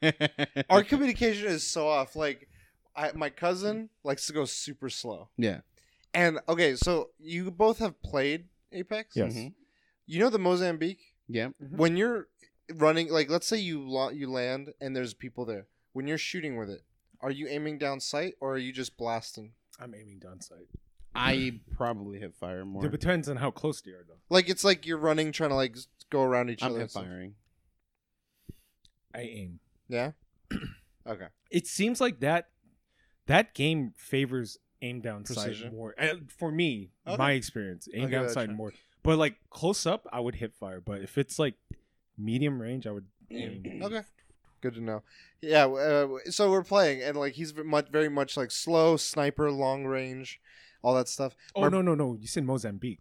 Our 0.70 0.82
communication 0.82 1.46
is 1.48 1.62
so 1.66 1.88
off. 1.88 2.16
Like, 2.16 2.48
I, 2.94 3.12
my 3.14 3.30
cousin 3.30 3.90
likes 4.04 4.26
to 4.26 4.32
go 4.32 4.44
super 4.44 4.88
slow. 4.90 5.28
yeah. 5.36 5.60
And 6.14 6.38
okay, 6.48 6.76
so 6.76 7.10
you 7.18 7.50
both 7.50 7.78
have 7.80 8.00
played 8.02 8.46
Apex. 8.72 9.14
Yes. 9.16 9.34
Mhm. 9.34 9.52
You 10.06 10.18
know 10.20 10.30
the 10.30 10.38
Mozambique 10.38 11.12
Yeah. 11.28 11.48
when 11.58 11.98
you're 11.98 12.28
running. 12.74 13.10
Like, 13.10 13.28
let's 13.28 13.46
say 13.46 13.58
you 13.58 13.86
lo- 13.86 14.08
you 14.08 14.30
land 14.30 14.72
and 14.80 14.96
there's 14.96 15.12
people 15.12 15.44
there. 15.44 15.66
When 15.92 16.06
you're 16.06 16.16
shooting 16.16 16.56
with 16.56 16.70
it, 16.70 16.80
are 17.20 17.30
you 17.30 17.48
aiming 17.48 17.76
down 17.78 18.00
sight 18.00 18.34
or 18.40 18.54
are 18.54 18.58
you 18.58 18.72
just 18.72 18.96
blasting? 18.96 19.52
I'm 19.78 19.94
aiming 19.94 20.20
down 20.20 20.40
sight. 20.40 20.68
I 21.14 21.60
probably 21.76 22.18
hit 22.18 22.34
fire 22.34 22.64
more. 22.64 22.86
It 22.86 22.92
depends 22.92 23.28
on 23.28 23.36
how 23.36 23.50
close 23.50 23.82
they 23.82 23.90
are, 23.90 24.04
though. 24.08 24.14
Like 24.30 24.48
it's 24.48 24.64
like 24.64 24.86
you're 24.86 24.96
running, 24.98 25.32
trying 25.32 25.50
to 25.50 25.56
like 25.56 25.76
s- 25.76 25.86
go 26.10 26.22
around 26.22 26.50
each 26.50 26.62
I'm 26.62 26.70
other. 26.70 26.78
hip 26.78 26.82
and 26.84 26.90
stuff. 26.90 27.04
firing. 27.04 27.34
I 29.14 29.20
aim. 29.22 29.60
Yeah. 29.88 30.12
okay. 31.06 31.26
It 31.50 31.66
seems 31.66 32.00
like 32.00 32.20
that 32.20 32.48
that 33.26 33.54
game 33.54 33.92
favors 33.96 34.58
aim 34.82 35.00
down 35.00 35.24
Precision. 35.24 35.68
sight 35.70 35.72
more. 35.72 35.94
Uh, 35.98 36.14
for 36.38 36.50
me, 36.52 36.90
Okay. 37.06 37.16
my 37.16 37.32
experience, 37.32 37.88
aim 37.94 38.02
give 38.02 38.10
down 38.10 38.26
that 38.26 38.32
sight 38.32 38.50
more. 38.50 38.72
But 39.02 39.18
like 39.18 39.36
close 39.50 39.86
up, 39.86 40.06
I 40.12 40.20
would 40.20 40.34
hip 40.36 40.54
fire. 40.58 40.80
But 40.80 41.00
if 41.02 41.16
it's 41.18 41.38
like 41.38 41.54
medium 42.18 42.60
range, 42.60 42.86
I 42.86 42.90
would 42.92 43.06
aim. 43.30 43.80
Okay. 43.82 44.02
Good 44.60 44.74
to 44.74 44.80
know. 44.80 45.02
Yeah. 45.40 45.66
Uh, 45.66 46.08
so 46.30 46.50
we're 46.50 46.64
playing, 46.64 47.02
and 47.02 47.16
like 47.16 47.34
he's 47.34 47.54
much, 47.54 47.88
very 47.90 48.08
much 48.08 48.36
like 48.36 48.50
slow 48.50 48.96
sniper, 48.96 49.50
long 49.52 49.84
range, 49.84 50.40
all 50.82 50.94
that 50.94 51.08
stuff. 51.08 51.36
Oh 51.54 51.62
My- 51.62 51.68
no 51.68 51.82
no 51.82 51.94
no! 51.94 52.16
You 52.18 52.26
said 52.26 52.44
Mozambique. 52.44 53.00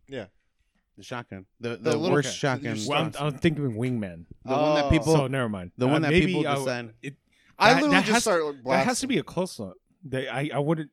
The 0.98 1.04
shotgun. 1.04 1.46
The 1.60 1.70
The 1.70 1.76
the, 1.78 1.98
little 1.98 2.12
worst 2.12 2.30
guy. 2.30 2.34
shotgun. 2.34 2.78
Well, 2.88 3.00
I'm, 3.00 3.06
response. 3.08 3.34
I'm 3.34 3.40
thinking 3.40 3.74
Wingman. 3.76 4.26
the 4.46 4.52
one 4.54 4.76
that 4.76 4.86
Oh. 4.86 4.90
people. 4.90 5.14
so 5.16 5.28
never 5.28 5.50
mind. 5.50 5.72
the 5.78 5.88
one 5.88 6.02
that 6.04 6.12
maybe 6.12 6.28
people 6.28 6.48
I 6.48 6.54
would- 6.58 6.60
decide- 6.66 6.94
It, 7.02 7.16
I 7.60 7.70
that- 7.70 7.76
literally 7.76 7.96
that 7.96 8.02
just 8.06 8.14
has- 8.14 8.24
start 8.24 8.44
like, 8.44 8.64
that 8.66 8.86
has 8.86 9.00
to 9.02 9.08
be 9.08 9.18
a 9.18 9.24
close 9.24 9.60
up. 9.60 9.74
They, 10.04 10.28
I 10.28 10.50
I 10.54 10.60
wouldn't. 10.60 10.92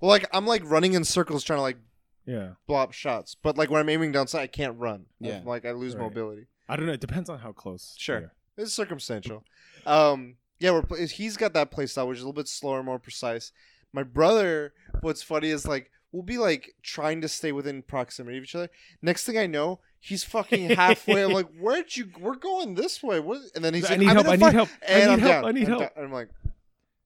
Well, 0.00 0.08
like 0.10 0.26
I'm 0.32 0.46
like 0.46 0.62
running 0.64 0.94
in 0.94 1.04
circles 1.04 1.44
trying 1.44 1.58
to 1.58 1.62
like 1.62 1.78
Yeah, 2.26 2.50
blow 2.66 2.76
up 2.78 2.92
shots, 2.92 3.34
but 3.42 3.56
like 3.56 3.70
when 3.70 3.80
I'm 3.80 3.88
aiming 3.88 4.12
down 4.12 4.26
sight, 4.28 4.42
I 4.42 4.46
can't 4.46 4.78
run. 4.78 5.06
Yeah. 5.20 5.38
I'm, 5.38 5.44
like 5.46 5.64
I 5.64 5.72
lose 5.72 5.94
Right. 5.94 6.02
mobility. 6.02 6.46
I 6.68 6.76
don't 6.76 6.86
know. 6.86 6.92
It 6.92 7.00
depends 7.00 7.28
on 7.28 7.38
how 7.40 7.52
close. 7.52 7.94
Sure. 7.98 8.20
Yeah. 8.20 8.26
It's 8.62 8.72
circumstantial. 8.72 9.44
Um, 9.86 10.36
yeah, 10.60 10.70
we're 10.70 10.82
pl- 10.82 10.98
he's 11.06 11.36
got 11.36 11.54
that 11.54 11.70
play 11.70 11.86
style 11.86 12.06
which 12.08 12.18
is 12.18 12.22
a 12.22 12.26
little 12.26 12.40
bit 12.40 12.48
slower, 12.48 12.82
more 12.82 12.98
precise. 13.00 13.50
My 13.92 14.02
brother, 14.04 14.72
what's 15.00 15.22
funny 15.22 15.48
is 15.50 15.66
like 15.66 15.90
we'll 16.12 16.22
be 16.22 16.38
like 16.38 16.74
trying 16.82 17.20
to 17.22 17.28
stay 17.28 17.50
within 17.52 17.82
proximity 17.82 18.38
of 18.38 18.44
each 18.44 18.54
other. 18.54 18.68
Next 19.00 19.24
thing 19.24 19.36
I 19.38 19.46
know, 19.46 19.80
he's 19.98 20.22
fucking 20.24 20.70
halfway. 20.70 21.24
I'm 21.24 21.32
like, 21.32 21.48
where'd 21.60 21.96
you? 21.96 22.10
We're 22.20 22.36
going 22.36 22.74
this 22.74 23.02
way. 23.02 23.18
What? 23.20 23.40
And 23.54 23.64
then 23.64 23.74
he's 23.74 23.86
I 23.86 23.90
like, 23.90 23.98
need 24.00 24.08
I'm 24.08 24.16
help. 24.16 24.26
in 24.26 24.30
a 24.30 24.32
I 24.32 24.36
need 24.36 24.54
help. 24.54 24.68
And 24.86 25.02
I 25.02 25.06
need 25.06 25.12
I'm 25.12 25.18
help. 25.20 25.32
down. 25.32 25.44
I 25.46 25.52
need 25.52 25.62
I'm 25.64 25.68
help. 25.68 25.80
down. 25.80 25.90
And 25.96 26.04
I'm 26.06 26.12
like, 26.12 26.28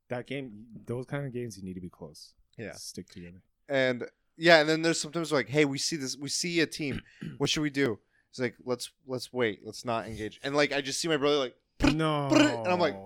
That 0.09 0.27
game, 0.27 0.67
those 0.87 1.07
kind 1.07 1.25
of 1.27 1.33
games, 1.33 1.57
you 1.57 1.65
need 1.65 1.75
to 1.75 1.81
be 1.81 1.89
close. 1.89 2.33
Yeah. 2.59 2.73
stick 2.73 3.09
together. 3.09 3.43
and 3.69 4.05
yeah, 4.39 4.61
and 4.61 4.69
then 4.69 4.83
there's 4.83 5.01
sometimes 5.01 5.33
like, 5.33 5.49
hey, 5.49 5.65
we 5.65 5.79
see 5.79 5.97
this, 5.97 6.17
we 6.17 6.29
see 6.29 6.61
a 6.61 6.67
team. 6.67 7.01
What 7.39 7.49
should 7.51 7.63
we 7.63 7.71
do? 7.71 7.99
It's 8.31 8.39
like, 8.39 8.55
let's 8.65 8.91
let's 9.07 9.33
wait, 9.33 9.61
let's 9.65 9.85
not 9.85 10.07
engage. 10.07 10.41
And 10.43 10.55
like, 10.55 10.73
I 10.73 10.81
just 10.83 11.01
see 11.01 11.09
my 11.09 11.17
brother 11.17 11.37
like. 11.39 11.55
No, 11.95 12.29
And 12.29 12.69
I'm 12.69 12.79
like, 12.81 12.97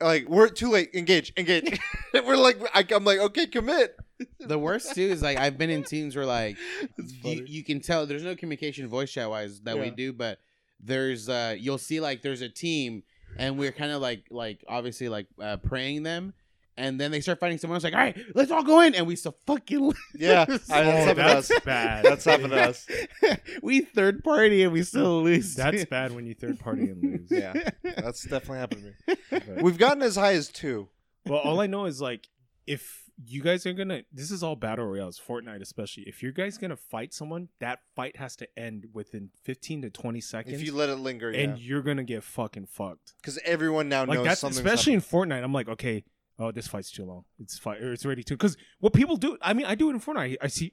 Like 0.00 0.28
we're 0.28 0.48
too 0.48 0.70
late. 0.70 0.90
Engage, 0.94 1.32
engage. 1.36 1.78
we're 2.14 2.36
like, 2.36 2.58
I, 2.74 2.84
I'm 2.94 3.04
like, 3.04 3.18
okay, 3.20 3.46
commit. 3.46 3.96
The 4.40 4.58
worst 4.58 4.94
too 4.94 5.02
is 5.02 5.22
like 5.22 5.38
I've 5.38 5.58
been 5.58 5.70
in 5.70 5.82
teams 5.84 6.16
where 6.16 6.26
like 6.26 6.56
you, 7.24 7.44
you 7.46 7.64
can 7.64 7.80
tell 7.80 8.06
there's 8.06 8.24
no 8.24 8.36
communication 8.36 8.88
voice 8.88 9.10
chat 9.12 9.28
wise 9.30 9.60
that 9.62 9.78
we 9.78 9.90
do, 9.90 10.12
but 10.12 10.38
there's 10.80 11.28
uh 11.28 11.54
you'll 11.58 11.78
see 11.78 12.00
like 12.00 12.22
there's 12.22 12.40
a 12.42 12.48
team 12.48 13.02
and 13.36 13.58
we're 13.58 13.72
kind 13.72 13.92
of 13.92 14.00
like 14.00 14.24
like 14.30 14.64
obviously 14.68 15.08
like 15.08 15.26
uh, 15.40 15.56
praying 15.58 16.02
them. 16.02 16.34
And 16.76 16.98
then 16.98 17.10
they 17.10 17.20
start 17.20 17.38
fighting 17.38 17.58
someone 17.58 17.76
else, 17.76 17.84
like, 17.84 17.92
all 17.92 17.98
right, 18.00 18.16
let's 18.34 18.50
all 18.50 18.62
go 18.62 18.80
in. 18.80 18.94
And 18.94 19.06
we 19.06 19.14
still 19.14 19.36
fucking 19.46 19.78
lose. 19.80 19.96
Yeah, 20.14 20.42
I- 20.42 20.44
that's 20.46 20.70
oh, 20.70 20.74
happened 20.82 21.18
us. 21.20 21.48
that's 21.48 21.64
bad. 21.64 22.04
That's 22.06 22.24
happened 22.24 22.52
to 22.52 22.68
us. 22.70 22.86
we 23.62 23.80
third 23.82 24.24
party 24.24 24.62
and 24.62 24.72
we 24.72 24.82
still 24.84 25.22
lose. 25.22 25.54
That's 25.54 25.84
bad 25.84 26.14
when 26.14 26.24
you 26.26 26.32
third 26.32 26.58
party 26.58 26.84
and 26.84 27.02
lose. 27.02 27.28
Yeah, 27.30 27.52
that's 27.82 28.22
definitely 28.22 28.58
happened 28.60 28.94
to 29.06 29.14
me. 29.16 29.16
But- 29.30 29.62
We've 29.62 29.76
gotten 29.76 30.02
as 30.02 30.16
high 30.16 30.32
as 30.32 30.48
two. 30.48 30.88
well, 31.26 31.40
all 31.40 31.60
I 31.60 31.66
know 31.66 31.84
is 31.84 32.00
like 32.00 32.28
if 32.66 33.04
you 33.26 33.42
guys 33.42 33.66
are 33.66 33.72
gonna, 33.72 34.02
this 34.12 34.30
is 34.30 34.42
all 34.42 34.56
battle 34.56 34.86
royales, 34.86 35.20
Fortnite 35.20 35.60
especially. 35.60 36.04
If 36.06 36.22
you 36.22 36.32
guys 36.32 36.56
gonna 36.58 36.76
fight 36.76 37.12
someone, 37.12 37.48
that 37.60 37.80
fight 37.94 38.16
has 38.16 38.36
to 38.36 38.48
end 38.58 38.86
within 38.92 39.30
15 39.44 39.82
to 39.82 39.90
20 39.90 40.20
seconds, 40.20 40.54
If 40.54 40.64
you 40.66 40.74
let 40.74 40.88
it 40.88 40.96
linger, 40.96 41.28
and 41.30 41.58
yeah, 41.58 41.64
you're 41.64 41.82
gonna 41.82 42.04
get 42.04 42.22
fucking 42.22 42.66
fucked. 42.66 43.14
because 43.20 43.38
everyone 43.44 43.88
now 43.88 44.04
Like 44.06 44.18
knows 44.18 44.24
that's 44.26 44.40
something's 44.40 44.58
especially 44.58 44.94
happening. 44.94 45.30
in 45.32 45.40
Fortnite. 45.40 45.44
I'm 45.44 45.52
like, 45.52 45.68
okay, 45.68 46.04
oh, 46.38 46.50
this 46.52 46.66
fight's 46.66 46.90
too 46.90 47.04
long. 47.04 47.24
It's 47.38 47.58
fight, 47.58 47.82
or 47.82 47.92
it's 47.92 48.06
ready 48.06 48.22
to. 48.24 48.34
Because 48.34 48.56
what 48.78 48.92
people 48.92 49.16
do, 49.16 49.36
I 49.42 49.52
mean, 49.52 49.66
I 49.66 49.74
do 49.74 49.90
it 49.90 49.94
in 49.94 50.00
Fortnite. 50.00 50.36
I, 50.40 50.44
I 50.44 50.46
see, 50.48 50.72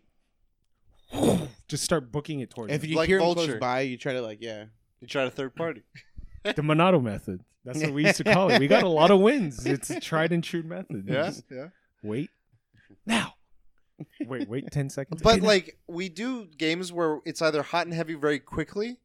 just 1.67 1.83
start 1.83 2.12
booking 2.12 2.39
it 2.39 2.49
towards 2.49 2.71
If 2.73 2.86
you 2.86 2.95
Like 2.95 3.07
hear 3.07 3.17
him 3.17 3.23
Vulture. 3.25 3.45
close 3.45 3.60
by, 3.60 3.81
you 3.81 3.97
try 3.97 4.13
to 4.13 4.21
like, 4.21 4.39
yeah. 4.41 4.65
You 5.01 5.07
try 5.07 5.23
to 5.25 5.31
third 5.31 5.55
party. 5.55 5.83
the 6.43 6.53
Monado 6.62 7.01
method. 7.01 7.41
That's 7.65 7.81
what 7.81 7.91
we 7.93 8.05
used 8.05 8.17
to 8.17 8.23
call 8.23 8.49
it. 8.49 8.60
We 8.60 8.67
got 8.67 8.83
a 8.83 8.88
lot 8.88 9.12
of 9.12 9.19
wins. 9.19 9.65
It's 9.65 9.89
a 9.89 9.99
tried 9.99 10.31
and 10.31 10.41
true 10.43 10.63
method. 10.63 11.03
Yeah, 11.05 11.25
Just 11.25 11.43
yeah. 11.51 11.67
wait 12.01 12.29
now. 13.06 13.36
Wait, 14.26 14.47
wait 14.47 14.71
ten 14.71 14.89
seconds. 14.89 15.21
But 15.21 15.41
like 15.41 15.78
we 15.88 16.10
do 16.10 16.45
games 16.45 16.91
where 16.91 17.19
it's 17.26 17.41
either 17.41 17.63
hot 17.63 17.88
and 17.88 17.93
heavy 17.95 18.13
very 18.13 18.39
quickly, 18.39 18.97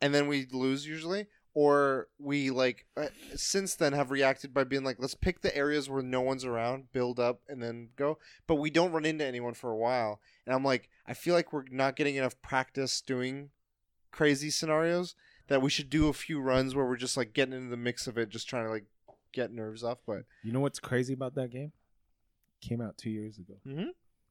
and 0.00 0.14
then 0.14 0.26
we 0.26 0.46
lose 0.50 0.86
usually, 0.86 1.26
or 1.54 2.08
we 2.18 2.50
like 2.50 2.86
uh, 2.96 3.06
since 3.36 3.76
then 3.76 3.92
have 3.92 4.10
reacted 4.10 4.52
by 4.52 4.64
being 4.64 4.82
like, 4.82 4.96
let's 4.98 5.14
pick 5.14 5.42
the 5.42 5.56
areas 5.56 5.88
where 5.88 6.02
no 6.02 6.20
one's 6.20 6.44
around, 6.44 6.92
build 6.92 7.20
up, 7.20 7.40
and 7.48 7.62
then 7.62 7.90
go. 7.96 8.18
But 8.46 8.56
we 8.56 8.70
don't 8.70 8.92
run 8.92 9.04
into 9.04 9.24
anyone 9.24 9.54
for 9.54 9.70
a 9.70 9.76
while, 9.76 10.20
and 10.44 10.54
I'm 10.54 10.64
like, 10.64 10.88
I 11.06 11.14
feel 11.14 11.34
like 11.34 11.52
we're 11.52 11.64
not 11.70 11.94
getting 11.94 12.16
enough 12.16 12.40
practice 12.42 13.00
doing 13.00 13.50
crazy 14.10 14.50
scenarios. 14.50 15.14
That 15.48 15.60
we 15.60 15.70
should 15.70 15.90
do 15.90 16.08
a 16.08 16.12
few 16.12 16.40
runs 16.40 16.74
where 16.74 16.86
we're 16.86 16.96
just 16.96 17.16
like 17.16 17.32
getting 17.32 17.54
into 17.54 17.68
the 17.68 17.76
mix 17.76 18.06
of 18.06 18.16
it, 18.16 18.28
just 18.28 18.48
trying 18.48 18.64
to 18.64 18.70
like 18.70 18.86
get 19.32 19.52
nerves 19.52 19.84
off. 19.84 19.98
But 20.06 20.24
you 20.42 20.52
know 20.52 20.60
what's 20.60 20.78
crazy 20.78 21.12
about 21.12 21.34
that 21.34 21.50
game? 21.50 21.72
Came 22.62 22.80
out 22.80 22.96
two 22.96 23.10
years 23.10 23.38
ago. 23.38 23.54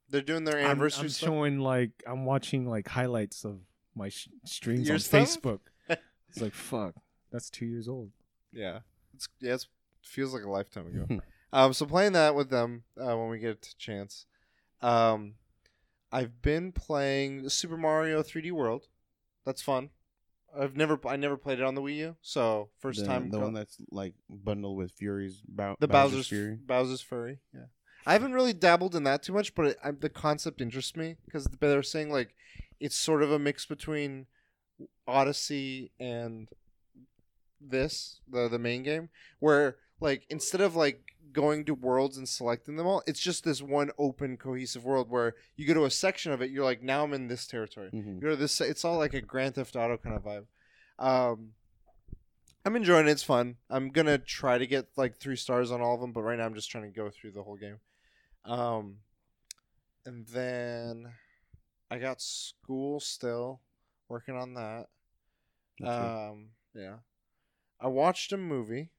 they're 0.09 0.21
doing 0.21 0.43
their 0.45 0.57
I'm, 0.59 0.65
anniversary 0.71 1.03
I'm 1.03 1.09
stuff. 1.09 1.27
showing 1.29 1.59
like 1.59 1.91
I'm 2.07 2.25
watching 2.25 2.67
like 2.67 2.87
highlights 2.87 3.45
of 3.45 3.59
my 3.95 4.09
sh- 4.09 4.29
streams 4.45 4.87
Your 4.87 4.95
on 4.95 4.99
stuff? 4.99 5.27
Facebook. 5.27 5.59
it's 5.89 6.41
like 6.41 6.53
fuck, 6.53 6.95
that's 7.31 7.49
two 7.49 7.65
years 7.65 7.87
old. 7.87 8.09
Yeah, 8.53 8.79
it's 9.13 9.27
yeah, 9.39 9.53
it's, 9.53 9.65
it 9.65 10.07
feels 10.07 10.33
like 10.33 10.43
a 10.43 10.49
lifetime 10.49 10.87
ago. 10.87 11.21
Um, 11.53 11.73
so 11.73 11.85
playing 11.85 12.13
that 12.13 12.33
with 12.33 12.49
them 12.49 12.83
uh, 12.97 13.13
when 13.17 13.27
we 13.27 13.37
get 13.37 13.67
a 13.67 13.77
chance. 13.77 14.25
Um, 14.81 15.33
I've 16.09 16.41
been 16.41 16.71
playing 16.71 17.49
Super 17.49 17.75
Mario 17.75 18.23
3D 18.23 18.53
World. 18.53 18.87
That's 19.45 19.61
fun. 19.61 19.89
I've 20.57 20.77
never 20.77 20.97
I 21.05 21.17
never 21.17 21.35
played 21.35 21.59
it 21.59 21.65
on 21.65 21.75
the 21.75 21.81
Wii 21.81 21.95
U, 21.97 22.15
so 22.21 22.69
first 22.79 23.01
the, 23.01 23.05
time. 23.05 23.31
the 23.31 23.37
go- 23.37 23.43
one 23.43 23.53
that's 23.53 23.75
like 23.91 24.13
bundled 24.29 24.77
with 24.77 24.93
Fury's 24.93 25.41
Bow- 25.45 25.75
the 25.81 25.89
Bowser's, 25.89 26.11
Bowser's 26.13 26.27
Fury. 26.27 26.55
Bowser's 26.65 27.01
Fury. 27.01 27.39
Yeah, 27.53 27.65
I 28.05 28.13
haven't 28.13 28.33
really 28.33 28.53
dabbled 28.53 28.95
in 28.95 29.03
that 29.03 29.23
too 29.23 29.33
much, 29.33 29.53
but 29.55 29.65
it, 29.67 29.77
I, 29.83 29.91
the 29.91 30.09
concept 30.09 30.61
interests 30.61 30.95
me 30.95 31.15
because 31.25 31.45
they're 31.59 31.83
saying 31.83 32.11
like 32.11 32.35
it's 32.79 32.95
sort 32.95 33.21
of 33.23 33.31
a 33.31 33.39
mix 33.39 33.65
between 33.65 34.25
Odyssey 35.07 35.91
and 35.99 36.49
this 37.59 38.19
the 38.29 38.47
the 38.47 38.59
main 38.59 38.83
game, 38.83 39.09
where 39.39 39.77
like 39.99 40.25
instead 40.29 40.61
of 40.61 40.75
like 40.75 41.03
going 41.31 41.63
to 41.65 41.73
worlds 41.73 42.17
and 42.17 42.27
selecting 42.27 42.75
them 42.75 42.85
all. 42.85 43.01
It's 43.07 43.19
just 43.19 43.43
this 43.45 43.61
one 43.61 43.89
open, 43.97 44.35
cohesive 44.35 44.83
world 44.83 45.09
where 45.09 45.35
you 45.55 45.65
go 45.65 45.73
to 45.73 45.85
a 45.85 45.89
section 45.91 46.31
of 46.33 46.41
it. 46.41 46.51
You're 46.51 46.65
like, 46.65 46.83
now 46.83 47.03
I'm 47.03 47.13
in 47.13 47.27
this 47.27 47.47
territory. 47.47 47.89
Mhm. 47.93 48.21
You 48.21 48.29
to 48.29 48.35
this. 48.35 48.59
It's 48.59 48.83
all 48.83 48.97
like 48.97 49.13
a 49.13 49.21
Grand 49.21 49.55
Theft 49.55 49.75
Auto 49.77 49.95
kind 49.97 50.15
of 50.15 50.23
vibe. 50.23 50.45
Um, 50.99 51.53
I'm 52.65 52.75
enjoying 52.75 53.07
it. 53.07 53.11
It's 53.11 53.23
fun. 53.23 53.55
I'm 53.69 53.89
gonna 53.91 54.17
try 54.17 54.57
to 54.57 54.67
get 54.67 54.87
like 54.97 55.17
three 55.17 55.35
stars 55.35 55.71
on 55.71 55.81
all 55.81 55.95
of 55.95 56.01
them, 56.01 56.11
but 56.11 56.21
right 56.23 56.37
now 56.37 56.45
I'm 56.45 56.53
just 56.53 56.69
trying 56.69 56.83
to 56.83 56.89
go 56.95 57.09
through 57.09 57.31
the 57.31 57.43
whole 57.43 57.55
game. 57.55 57.79
Um, 58.45 58.97
and 60.05 60.25
then 60.27 61.11
I 61.89 61.99
got 61.99 62.21
school 62.21 62.99
still 62.99 63.61
working 64.09 64.35
on 64.35 64.53
that. 64.55 64.87
Um, 65.83 66.49
yeah. 66.75 66.97
I 67.79 67.87
watched 67.87 68.31
a 68.33 68.37
movie. 68.37 68.89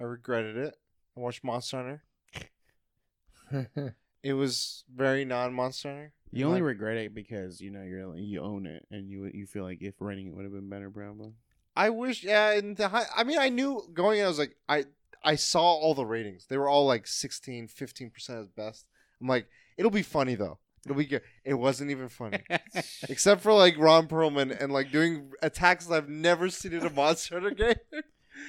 I 0.00 0.04
regretted 0.04 0.56
it. 0.56 0.74
I 1.16 1.20
watched 1.20 1.44
Monster 1.44 1.76
Hunter. 3.52 3.94
It 4.22 4.32
was 4.32 4.84
very 4.90 5.26
non 5.26 5.52
Monster 5.52 5.88
Hunter. 5.90 6.12
you 6.32 6.46
only 6.46 6.60
Like- 6.62 6.68
regret 6.68 6.96
it 6.96 7.14
because 7.14 7.60
you 7.60 7.70
know 7.70 7.82
you're 7.82 8.16
you 8.16 8.40
own 8.40 8.64
it 8.66 8.86
and 8.90 9.10
you 9.10 9.26
you 9.34 9.46
feel 9.46 9.64
like 9.64 9.82
if 9.82 9.96
renting 10.00 10.28
it 10.28 10.34
would 10.34 10.44
have 10.44 10.52
been 10.54 10.70
better, 10.70 10.90
probably. 10.90 11.34
I 11.76 11.90
wish, 11.90 12.24
yeah. 12.24 12.52
And 12.52 12.74
the 12.74 12.88
high, 12.88 13.04
I 13.14 13.24
mean, 13.24 13.38
I 13.38 13.50
knew 13.50 13.82
going 13.92 14.20
in, 14.20 14.24
I 14.24 14.28
was 14.28 14.38
like, 14.38 14.56
I 14.66 14.86
I 15.24 15.36
saw 15.36 15.62
all 15.62 15.94
the 15.94 16.04
ratings. 16.04 16.46
They 16.48 16.58
were 16.58 16.68
all 16.68 16.86
like 16.86 17.06
16, 17.06 17.68
15 17.68 18.10
percent 18.10 18.38
at 18.40 18.54
best. 18.54 18.86
I'm 19.20 19.26
like, 19.26 19.46
it'll 19.76 19.90
be 19.90 20.02
funny 20.02 20.34
though. 20.34 20.58
It'll 20.84 20.96
be 20.96 21.06
good. 21.06 21.22
It 21.44 21.54
wasn't 21.54 21.90
even 21.90 22.10
funny, 22.10 22.40
except 23.08 23.40
for 23.40 23.54
like 23.54 23.78
Ron 23.78 24.06
Perlman 24.06 24.60
and 24.60 24.70
like 24.70 24.92
doing 24.92 25.30
attacks 25.40 25.90
I've 25.90 26.10
never 26.10 26.50
seen 26.50 26.74
in 26.74 26.84
a 26.84 26.90
Monster 26.90 27.40
Hunter 27.40 27.52
game. 27.52 28.00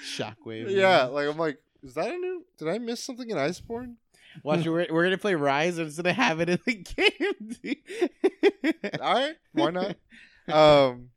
Shockwave. 0.06 0.70
yeah, 0.70 1.06
like 1.06 1.30
I'm 1.30 1.38
like, 1.38 1.60
is 1.82 1.94
that 1.94 2.10
a 2.12 2.18
new? 2.18 2.44
Did 2.58 2.68
I 2.68 2.78
miss 2.78 3.02
something 3.02 3.30
in 3.30 3.38
Iceborne? 3.38 3.96
Watch, 4.44 4.66
we're, 4.66 4.88
we're 4.92 5.04
gonna 5.06 5.18
play 5.18 5.36
Rise 5.36 5.78
and 5.78 5.88
instead 5.88 6.08
of 6.08 6.16
have 6.18 6.42
it 6.42 6.50
in 6.50 6.60
the 6.66 6.74
game. 8.84 9.00
All 9.02 9.14
right, 9.14 9.36
why 9.54 9.72
not? 9.72 9.96
um, 10.52 11.12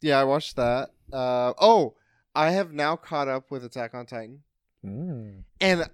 yeah, 0.00 0.18
I 0.18 0.24
watched 0.24 0.56
that. 0.56 0.90
Uh, 1.12 1.52
oh, 1.60 1.94
I 2.34 2.50
have 2.50 2.72
now 2.72 2.96
caught 2.96 3.28
up 3.28 3.50
with 3.50 3.64
Attack 3.64 3.94
on 3.94 4.06
Titan. 4.06 4.42
Mm. 4.84 5.44
and 5.60 5.90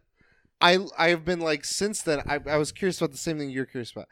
I 0.61 0.79
I've 0.96 1.25
been 1.25 1.40
like 1.40 1.64
since 1.64 2.03
then 2.03 2.22
I, 2.25 2.38
I 2.46 2.57
was 2.57 2.70
curious 2.70 2.99
about 2.99 3.11
the 3.11 3.18
same 3.18 3.37
thing 3.37 3.51
you're 3.51 3.66
curious 3.66 3.90
about. 3.90 4.07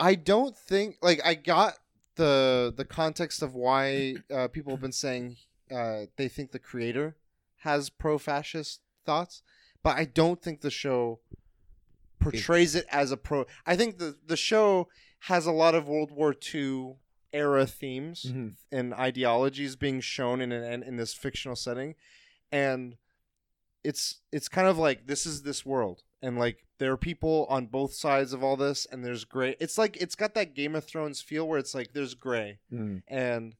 I 0.00 0.16
don't 0.16 0.56
think 0.56 0.96
like 1.00 1.20
I 1.24 1.34
got 1.34 1.78
the 2.16 2.74
the 2.76 2.84
context 2.84 3.42
of 3.42 3.54
why 3.54 4.16
uh, 4.32 4.48
people 4.48 4.72
have 4.72 4.80
been 4.80 4.92
saying 4.92 5.36
uh, 5.70 6.06
they 6.16 6.28
think 6.28 6.50
the 6.50 6.58
creator 6.58 7.16
has 7.58 7.90
pro 7.90 8.18
fascist 8.18 8.80
thoughts, 9.06 9.42
but 9.82 9.96
I 9.96 10.04
don't 10.04 10.42
think 10.42 10.60
the 10.60 10.70
show 10.70 11.20
portrays 12.18 12.74
it 12.74 12.86
as 12.90 13.12
a 13.12 13.16
pro. 13.16 13.46
I 13.64 13.76
think 13.76 13.98
the 13.98 14.16
the 14.26 14.36
show 14.36 14.88
has 15.20 15.46
a 15.46 15.52
lot 15.52 15.74
of 15.74 15.88
World 15.88 16.10
War 16.10 16.34
II 16.54 16.96
era 17.32 17.66
themes 17.66 18.26
Mhm. 18.28 18.54
and 18.70 18.94
ideologies 18.94 19.76
being 19.76 20.00
shown 20.00 20.40
in 20.40 20.52
an 20.52 20.82
in 20.82 20.96
this 20.96 21.14
fictional 21.14 21.56
setting, 21.56 21.94
and 22.50 22.96
it's 23.84 24.20
it's 24.30 24.48
kind 24.48 24.68
of 24.68 24.78
like 24.78 25.06
this 25.06 25.26
is 25.26 25.42
this 25.42 25.66
world 25.66 26.02
and 26.22 26.38
like 26.38 26.64
there 26.78 26.92
are 26.92 26.96
people 26.96 27.46
on 27.48 27.66
both 27.66 27.92
sides 27.92 28.32
of 28.32 28.42
all 28.42 28.56
this 28.56 28.86
and 28.86 29.04
there's 29.04 29.24
gray 29.24 29.56
it's 29.58 29.76
like 29.76 29.96
it's 29.96 30.14
got 30.14 30.34
that 30.34 30.54
game 30.54 30.76
of 30.76 30.84
thrones 30.84 31.20
feel 31.20 31.48
where 31.48 31.58
it's 31.58 31.74
like 31.74 31.92
there's 31.92 32.14
gray 32.14 32.58
Mm. 32.72 33.02
and 33.08 33.56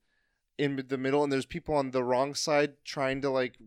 in 0.58 0.84
the 0.86 0.96
middle 0.98 1.24
and 1.24 1.32
there's 1.32 1.46
people 1.46 1.74
on 1.74 1.90
the 1.90 2.04
wrong 2.04 2.34
side 2.34 2.74
trying 2.84 3.20
to 3.22 3.30
like 3.30 3.58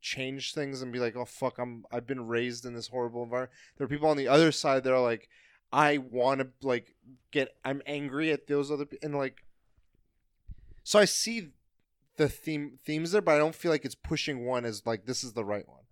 change 0.00 0.54
things 0.54 0.82
and 0.82 0.92
be 0.92 1.00
like 1.00 1.16
oh 1.16 1.24
fuck 1.24 1.58
i'm 1.58 1.84
i've 1.90 2.06
been 2.06 2.28
raised 2.28 2.64
in 2.64 2.74
this 2.74 2.88
horrible 2.88 3.24
environment 3.24 3.50
there 3.76 3.84
are 3.86 3.88
people 3.88 4.08
on 4.08 4.16
the 4.16 4.28
other 4.28 4.52
side 4.52 4.84
that 4.84 4.92
are 4.92 5.02
like 5.02 5.28
i 5.72 5.98
want 5.98 6.40
to 6.40 6.48
like 6.62 6.94
get 7.32 7.56
i'm 7.64 7.82
angry 7.86 8.30
at 8.30 8.46
those 8.46 8.70
other 8.70 8.84
people 8.86 9.04
and 9.04 9.16
like 9.18 9.42
so 10.84 10.98
i 11.00 11.04
see 11.04 11.48
the 12.16 12.28
theme 12.28 12.78
themes 12.84 13.10
there 13.10 13.20
but 13.20 13.34
i 13.34 13.38
don't 13.38 13.54
feel 13.56 13.72
like 13.72 13.84
it's 13.84 13.96
pushing 13.96 14.46
one 14.46 14.64
as 14.64 14.86
like 14.86 15.04
this 15.06 15.24
is 15.24 15.32
the 15.32 15.44
right 15.44 15.68
one 15.68 15.82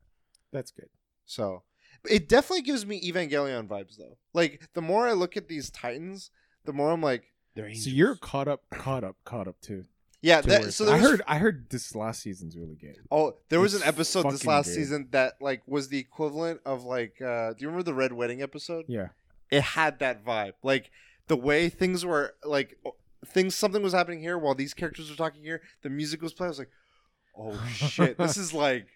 That's 0.53 0.71
good. 0.71 0.89
so 1.25 1.65
it 2.09 2.29
definitely 2.29 2.63
gives 2.63 2.85
me 2.85 3.01
Evangelion 3.01 3.69
vibes 3.69 3.97
though. 3.97 4.17
Like 4.33 4.69
the 4.75 4.83
more 4.83 5.07
I 5.07 5.13
look 5.13 5.37
at 5.37 5.47
these 5.47 5.71
Titans, 5.71 6.33
the 6.65 6.73
more 6.73 6.91
I'm 6.91 7.01
like, 7.01 7.33
They're 7.55 7.67
angels. 7.69 7.85
So 7.85 7.91
you're 7.91 8.17
caught 8.17 8.49
up, 8.49 8.63
caught 8.73 9.05
up, 9.05 9.15
caught 9.25 9.47
up 9.47 9.61
too. 9.61 9.85
yeah. 10.21 10.41
That, 10.41 10.75
so 10.75 10.89
I 10.89 10.95
was, 10.95 11.03
heard, 11.03 11.23
I 11.29 11.39
heard 11.39 11.71
this 11.71 11.95
last 11.95 12.21
season's 12.23 12.57
really 12.57 12.75
good. 12.75 12.97
Oh, 13.09 13.35
there 13.51 13.61
was 13.61 13.75
an 13.75 13.83
episode 13.85 14.29
this 14.33 14.45
last 14.45 14.67
good. 14.67 14.75
season 14.75 15.09
that 15.13 15.35
like 15.41 15.63
was 15.69 15.91
the 15.91 15.99
equivalent 15.99 16.61
of 16.67 16.83
like. 16.83 17.23
uh 17.23 17.51
Do 17.53 17.59
you 17.61 17.69
remember 17.69 17.85
the 17.85 17.95
Red 17.95 18.13
Wedding 18.13 18.43
episode? 18.43 18.87
Yeah. 18.89 19.11
It 19.53 19.63
had 19.63 20.01
that 20.01 20.25
vibe, 20.25 20.55
like 20.65 20.91
the 21.29 21.37
way 21.37 21.69
things 21.69 22.05
were, 22.05 22.35
like 22.45 22.79
o- 22.85 22.97
things. 23.27 23.55
Something 23.55 23.83
was 23.83 23.93
happening 23.93 24.21
here 24.21 24.39
while 24.39 24.55
these 24.55 24.75
characters 24.75 25.11
were 25.11 25.17
talking 25.17 25.43
here. 25.43 25.63
The 25.83 25.91
music 25.91 26.23
was 26.23 26.33
playing. 26.33 26.49
I 26.49 26.51
was 26.51 26.59
like, 26.59 26.71
oh 27.37 27.67
shit, 27.73 28.19
this 28.19 28.37
is 28.37 28.53
like 28.55 28.87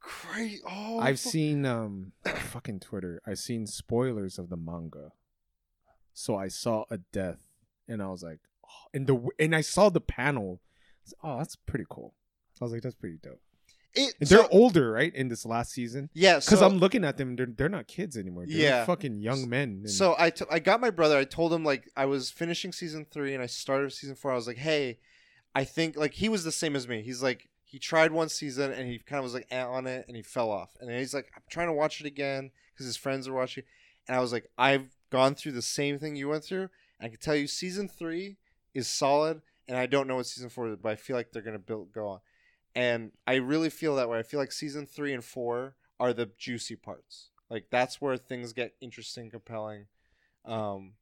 crazy. 0.00 0.60
Oh, 0.68 0.98
I've 1.00 1.20
fu- 1.20 1.30
seen 1.30 1.66
um 1.66 2.12
fucking 2.24 2.80
Twitter. 2.80 3.20
I've 3.26 3.38
seen 3.38 3.66
spoilers 3.66 4.38
of 4.38 4.48
the 4.48 4.56
manga. 4.56 5.12
So 6.12 6.36
I 6.36 6.48
saw 6.48 6.84
a 6.90 6.98
death 6.98 7.38
and 7.88 8.02
I 8.02 8.08
was 8.08 8.22
like, 8.22 8.40
oh, 8.64 8.88
and 8.92 9.06
the 9.06 9.28
and 9.38 9.54
I 9.54 9.60
saw 9.60 9.88
the 9.88 10.00
panel. 10.00 10.60
Oh, 11.22 11.38
that's 11.38 11.56
pretty 11.56 11.86
cool. 11.88 12.14
I 12.60 12.64
was 12.64 12.72
like, 12.72 12.82
that's 12.82 12.94
pretty 12.94 13.18
dope. 13.22 13.40
It. 13.94 14.14
They're 14.20 14.46
older, 14.50 14.92
right? 14.92 15.14
In 15.14 15.28
this 15.28 15.44
last 15.44 15.72
season, 15.72 16.10
yeah, 16.14 16.36
because 16.36 16.58
so- 16.60 16.66
I'm 16.66 16.78
looking 16.78 17.04
at 17.04 17.16
them, 17.16 17.36
they're 17.36 17.46
they're 17.46 17.68
not 17.68 17.86
kids 17.88 18.16
anymore. 18.16 18.44
They're 18.46 18.56
Yeah. 18.56 18.84
fucking 18.84 19.20
young 19.20 19.48
men. 19.48 19.80
and- 19.84 19.90
So 19.90 20.14
I, 20.18 20.30
t- 20.30 20.44
I 20.50 20.58
got 20.58 20.80
my 20.80 20.90
brother. 20.90 21.16
I 21.16 21.24
told 21.24 21.52
him 21.52 21.64
like 21.64 21.90
I 21.96 22.06
was 22.06 22.30
finishing 22.30 22.72
season 22.72 23.06
three 23.10 23.34
and 23.34 23.42
I 23.42 23.46
started 23.46 23.92
season 23.92 24.14
four. 24.16 24.32
I 24.32 24.36
was 24.36 24.46
like, 24.46 24.58
hey, 24.58 24.98
I 25.54 25.64
think 25.64 25.96
like 25.96 26.14
he 26.14 26.28
was 26.28 26.44
the 26.44 26.52
same 26.52 26.76
as 26.76 26.86
me. 26.86 27.02
He's 27.02 27.22
like 27.22 27.48
he 27.64 27.78
tried 27.78 28.10
one 28.12 28.28
season 28.28 28.72
and 28.72 28.88
he 28.88 28.98
kind 28.98 29.18
of 29.18 29.24
was 29.24 29.34
like 29.34 29.46
eh, 29.50 29.62
on 29.64 29.86
it 29.86 30.04
and 30.08 30.16
he 30.16 30.22
fell 30.22 30.50
off. 30.50 30.76
And 30.80 30.88
then 30.90 30.98
he's 30.98 31.14
like, 31.14 31.30
I'm 31.36 31.42
trying 31.50 31.68
to 31.68 31.72
watch 31.72 32.00
it 32.00 32.06
again 32.06 32.50
because 32.72 32.86
his 32.86 32.96
friends 32.96 33.26
are 33.28 33.32
watching. 33.32 33.64
And 34.08 34.16
I 34.16 34.20
was 34.20 34.32
like, 34.32 34.50
I've 34.58 34.86
gone 35.10 35.34
through 35.34 35.52
the 35.52 35.62
same 35.62 35.98
thing 35.98 36.16
you 36.16 36.28
went 36.28 36.44
through. 36.44 36.68
I 37.00 37.08
can 37.08 37.18
tell 37.18 37.34
you, 37.36 37.46
season 37.46 37.88
three 37.88 38.36
is 38.74 38.88
solid. 38.88 39.40
And 39.68 39.78
I 39.78 39.86
don't 39.86 40.08
know 40.08 40.16
what 40.16 40.26
season 40.26 40.50
four 40.50 40.68
is, 40.68 40.76
but 40.82 40.90
I 40.90 40.96
feel 40.96 41.14
like 41.16 41.30
they're 41.32 41.42
gonna 41.42 41.58
build 41.60 41.92
go 41.92 42.08
on. 42.08 42.20
And 42.80 43.12
I 43.26 43.34
really 43.34 43.68
feel 43.68 43.96
that 43.96 44.08
way. 44.08 44.18
I 44.18 44.22
feel 44.22 44.40
like 44.40 44.52
season 44.52 44.86
three 44.86 45.12
and 45.12 45.22
four 45.22 45.76
are 45.98 46.14
the 46.14 46.30
juicy 46.38 46.76
parts. 46.76 47.28
Like 47.50 47.66
that's 47.70 48.00
where 48.00 48.16
things 48.16 48.54
get 48.54 48.72
interesting, 48.80 49.30
compelling. 49.30 49.84
Um, 50.46 50.94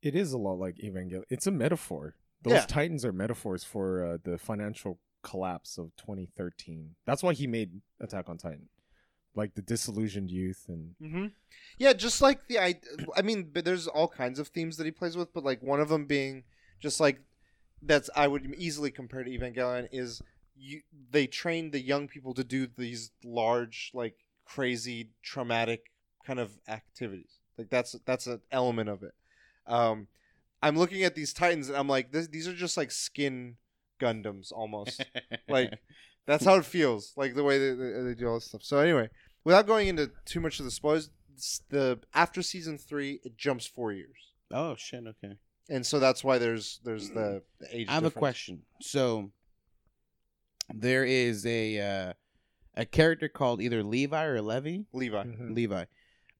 it 0.00 0.14
is 0.14 0.32
a 0.32 0.38
lot 0.38 0.58
like 0.58 0.76
Evangelion. 0.76 1.24
It's 1.28 1.46
a 1.46 1.50
metaphor. 1.50 2.14
Those 2.40 2.54
Yeah. 2.54 2.64
titans 2.66 3.04
are 3.04 3.12
metaphors 3.12 3.64
for 3.64 4.02
uh, 4.02 4.18
the 4.22 4.38
financial 4.38 4.98
collapse 5.22 5.76
of 5.76 5.94
2013. 5.96 6.94
That's 7.04 7.22
why 7.22 7.34
he 7.34 7.46
made 7.46 7.82
Attack 8.00 8.30
on 8.30 8.38
Titan, 8.38 8.70
like 9.34 9.56
the 9.56 9.62
disillusioned 9.62 10.30
youth 10.30 10.64
and 10.68 10.94
mm-hmm. 11.02 11.26
yeah, 11.76 11.92
just 11.92 12.22
like 12.22 12.48
the 12.48 12.58
I, 12.58 12.80
I 13.14 13.20
mean, 13.20 13.50
but 13.52 13.66
there's 13.66 13.86
all 13.88 14.08
kinds 14.08 14.38
of 14.38 14.48
themes 14.48 14.78
that 14.78 14.84
he 14.86 14.90
plays 14.90 15.18
with, 15.18 15.34
but 15.34 15.44
like 15.44 15.62
one 15.62 15.80
of 15.80 15.90
them 15.90 16.06
being 16.06 16.44
just 16.80 16.98
like 16.98 17.20
that's 17.82 18.08
I 18.16 18.26
would 18.26 18.54
easily 18.56 18.90
compare 18.90 19.22
to 19.22 19.30
Evangelion 19.30 19.88
is 19.92 20.22
you 20.56 20.82
they 21.10 21.26
train 21.26 21.70
the 21.70 21.80
young 21.80 22.08
people 22.08 22.34
to 22.34 22.44
do 22.44 22.66
these 22.76 23.10
large 23.24 23.90
like 23.94 24.14
crazy 24.44 25.10
traumatic 25.22 25.92
kind 26.24 26.40
of 26.40 26.58
activities. 26.68 27.38
Like 27.58 27.70
that's 27.70 27.96
that's 28.04 28.26
an 28.26 28.40
element 28.50 28.88
of 28.88 29.02
it. 29.02 29.14
Um, 29.66 30.08
I'm 30.62 30.76
looking 30.76 31.02
at 31.04 31.14
these 31.14 31.32
Titans 31.32 31.68
and 31.68 31.76
I'm 31.76 31.88
like, 31.88 32.12
this, 32.12 32.28
these 32.28 32.48
are 32.48 32.54
just 32.54 32.76
like 32.76 32.90
skin 32.90 33.56
Gundams 34.00 34.52
almost. 34.52 35.04
like 35.48 35.78
that's 36.26 36.44
how 36.44 36.56
it 36.56 36.64
feels 36.64 37.12
like 37.16 37.34
the 37.34 37.44
way 37.44 37.58
they, 37.58 37.74
they, 37.74 38.02
they 38.02 38.14
do 38.14 38.26
all 38.26 38.34
this 38.34 38.46
stuff 38.46 38.62
so 38.62 38.78
anyway 38.78 39.08
without 39.44 39.66
going 39.66 39.88
into 39.88 40.10
too 40.24 40.40
much 40.40 40.58
of 40.58 40.64
the 40.64 40.70
spoilers 40.70 41.10
the 41.70 41.98
after 42.14 42.42
season 42.42 42.76
three 42.78 43.20
it 43.24 43.36
jumps 43.36 43.66
four 43.66 43.92
years 43.92 44.32
oh 44.52 44.74
shit. 44.76 45.04
Okay. 45.06 45.34
and 45.68 45.84
so 45.84 45.98
that's 45.98 46.24
why 46.24 46.38
there's 46.38 46.80
there's 46.84 47.10
the, 47.10 47.42
the 47.60 47.76
age 47.76 47.88
I 47.88 47.92
have 47.92 48.04
a 48.04 48.10
question. 48.10 48.62
So 48.80 49.30
there 50.74 51.04
is 51.04 51.44
a 51.46 51.80
uh, 51.80 52.12
a 52.76 52.84
character 52.84 53.28
called 53.28 53.60
either 53.62 53.82
Levi 53.82 54.24
or 54.24 54.40
Levi. 54.42 54.78
levi 54.92 55.24
Mhm. 55.24 55.54
Levi. 55.54 55.84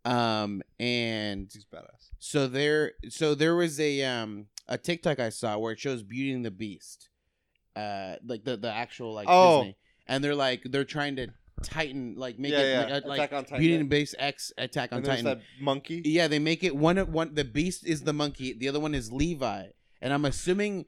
Um 0.05 0.63
and 0.79 1.51
he's 1.53 1.65
badass 1.65 2.11
so 2.19 2.47
there 2.47 2.93
so 3.09 3.35
there 3.35 3.57
was 3.57 3.81
a 3.81 4.03
um 4.05 4.47
a 4.69 4.79
TikTok 4.79 5.19
I 5.19 5.31
saw 5.31 5.59
where 5.59 5.73
it 5.73 5.81
shows 5.81 6.03
Beauty 6.03 6.33
and 6.33 6.45
the 6.45 6.51
Beast. 6.51 7.09
Uh 7.75 8.17
like 8.25 8.45
the 8.45 8.57
the 8.57 8.71
actual 8.73 9.13
like 9.15 9.27
Oh. 9.29 9.61
Disney. 9.63 9.77
And 10.07 10.23
they're 10.23 10.37
like 10.37 10.63
they're 10.65 10.85
trying 10.85 11.17
to 11.17 11.29
tighten 11.65 12.15
like 12.17 12.39
make 12.39 12.53
Yeah, 12.53 12.59
it 12.61 12.89
yeah. 12.89 12.95
like, 12.95 13.05
uh, 13.05 13.09
like 13.09 13.33
on 13.33 13.45
Titan, 13.45 13.59
Beauty 13.59 13.75
yeah. 13.75 13.81
and 13.81 13.91
the 13.91 13.97
Beast 13.97 14.15
X 14.19 14.53
Attack 14.59 14.93
on 14.93 14.99
and 14.99 15.07
Titan. 15.07 15.25
that 15.25 15.41
monkey 15.61 16.03
Yeah, 16.05 16.29
they 16.29 16.39
make 16.39 16.63
it 16.63 16.77
one 16.77 16.99
one 17.13 17.35
the 17.35 17.45
beast 17.45 17.85
is 17.85 18.03
the 18.03 18.13
monkey, 18.13 18.53
the 18.53 18.69
other 18.69 18.79
one 18.81 18.95
is 18.95 19.11
Levi. 19.11 19.69
And 20.01 20.13
I'm 20.13 20.25
assuming 20.25 20.85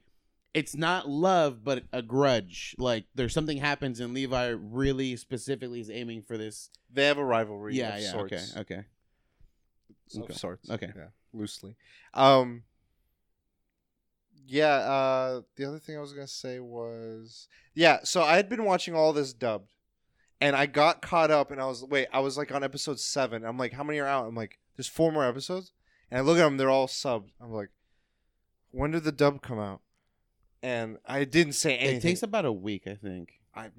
it's 0.53 0.75
not 0.75 1.07
love, 1.07 1.63
but 1.63 1.83
a 1.93 2.01
grudge. 2.01 2.75
Like 2.77 3.05
there's 3.15 3.33
something 3.33 3.57
happens, 3.57 3.99
and 3.99 4.13
Levi 4.13 4.47
really 4.47 5.15
specifically 5.15 5.79
is 5.79 5.89
aiming 5.89 6.23
for 6.23 6.37
this. 6.37 6.69
They 6.91 7.05
have 7.05 7.17
a 7.17 7.25
rivalry. 7.25 7.75
Yeah, 7.75 7.97
yeah. 7.97 8.11
sorts. 8.11 8.57
Okay, 8.57 8.61
okay. 8.61 8.85
of 10.15 10.23
Okay. 10.23 10.33
sorts. 10.33 10.69
Okay. 10.69 10.91
Yeah, 10.95 11.07
loosely. 11.33 11.75
Um. 12.13 12.63
Yeah. 14.47 14.73
Uh. 14.73 15.41
The 15.55 15.65
other 15.65 15.79
thing 15.79 15.97
I 15.97 16.01
was 16.01 16.13
gonna 16.13 16.27
say 16.27 16.59
was 16.59 17.47
yeah. 17.75 17.99
So 18.03 18.23
I 18.23 18.35
had 18.35 18.49
been 18.49 18.65
watching 18.65 18.95
all 18.95 19.13
this 19.13 19.33
dubbed, 19.33 19.73
and 20.41 20.55
I 20.55 20.65
got 20.65 21.01
caught 21.01 21.29
up, 21.29 21.51
and 21.51 21.61
I 21.61 21.65
was 21.65 21.83
wait. 21.83 22.07
I 22.11 22.21
was 22.21 22.37
like 22.37 22.51
on 22.51 22.63
episode 22.63 22.99
seven. 22.99 23.45
I'm 23.45 23.57
like, 23.57 23.73
how 23.73 23.83
many 23.83 23.99
are 23.99 24.07
out? 24.07 24.27
I'm 24.27 24.35
like, 24.35 24.57
there's 24.75 24.87
four 24.87 25.11
more 25.11 25.25
episodes, 25.25 25.73
and 26.09 26.17
I 26.17 26.21
look 26.21 26.39
at 26.39 26.43
them. 26.43 26.57
They're 26.57 26.71
all 26.71 26.87
subbed. 26.87 27.29
I'm 27.39 27.51
like, 27.51 27.69
when 28.71 28.89
did 28.91 29.03
the 29.03 29.11
dub 29.11 29.43
come 29.43 29.59
out? 29.59 29.81
And 30.61 30.97
I 31.05 31.23
didn't 31.23 31.53
say 31.53 31.77
anything. 31.77 31.97
It 31.97 32.01
takes 32.01 32.23
about 32.23 32.45
a 32.45 32.51
week, 32.51 32.83
I 32.87 32.95
think. 32.95 33.29
I, 33.55 33.69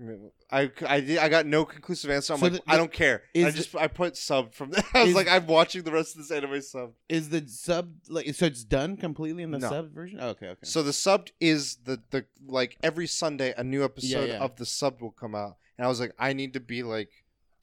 I, 0.51 0.71
I, 0.87 1.01
did- 1.01 1.19
I 1.19 1.29
got 1.29 1.47
no 1.47 1.64
conclusive 1.64 2.11
answer. 2.11 2.33
I'm 2.35 2.38
So 2.40 2.47
like, 2.47 2.53
the- 2.55 2.62
I 2.66 2.77
don't 2.77 2.93
care. 2.93 3.23
I 3.35 3.51
just 3.51 3.75
I 3.77 3.87
put 3.87 4.16
sub 4.16 4.53
from 4.53 4.71
there. 4.71 4.85
I 4.95 5.01
was 5.03 5.11
is- 5.11 5.14
like, 5.14 5.29
I'm 5.29 5.47
watching 5.47 5.83
the 5.83 5.93
rest 5.93 6.16
of 6.16 6.23
this 6.23 6.31
anime 6.31 6.61
sub. 6.61 6.93
Is 7.09 7.29
the 7.31 7.47
sub 7.47 7.93
like 8.09 8.35
so? 8.35 8.47
It's 8.47 8.64
done 8.64 8.97
completely 8.97 9.43
in 9.43 9.51
the 9.53 9.59
No. 9.59 9.69
sub 9.69 9.93
version. 9.95 10.19
Oh, 10.21 10.31
okay, 10.31 10.49
okay. 10.49 10.61
So 10.64 10.83
the 10.83 10.93
sub 10.93 11.29
is 11.40 11.77
the 11.85 12.01
the 12.11 12.27
like 12.47 12.77
every 12.83 13.07
Sunday 13.07 13.55
a 13.57 13.64
new 13.64 13.85
episode 13.85 14.29
yeah. 14.29 14.38
of 14.40 14.57
the 14.57 14.66
sub 14.66 15.01
will 15.01 15.12
come 15.12 15.35
out, 15.35 15.57
and 15.79 15.87
I 15.87 15.88
was 15.88 16.01
like, 16.01 16.12
I 16.19 16.33
need 16.33 16.53
to 16.55 16.61
be 16.61 16.83
like 16.83 17.11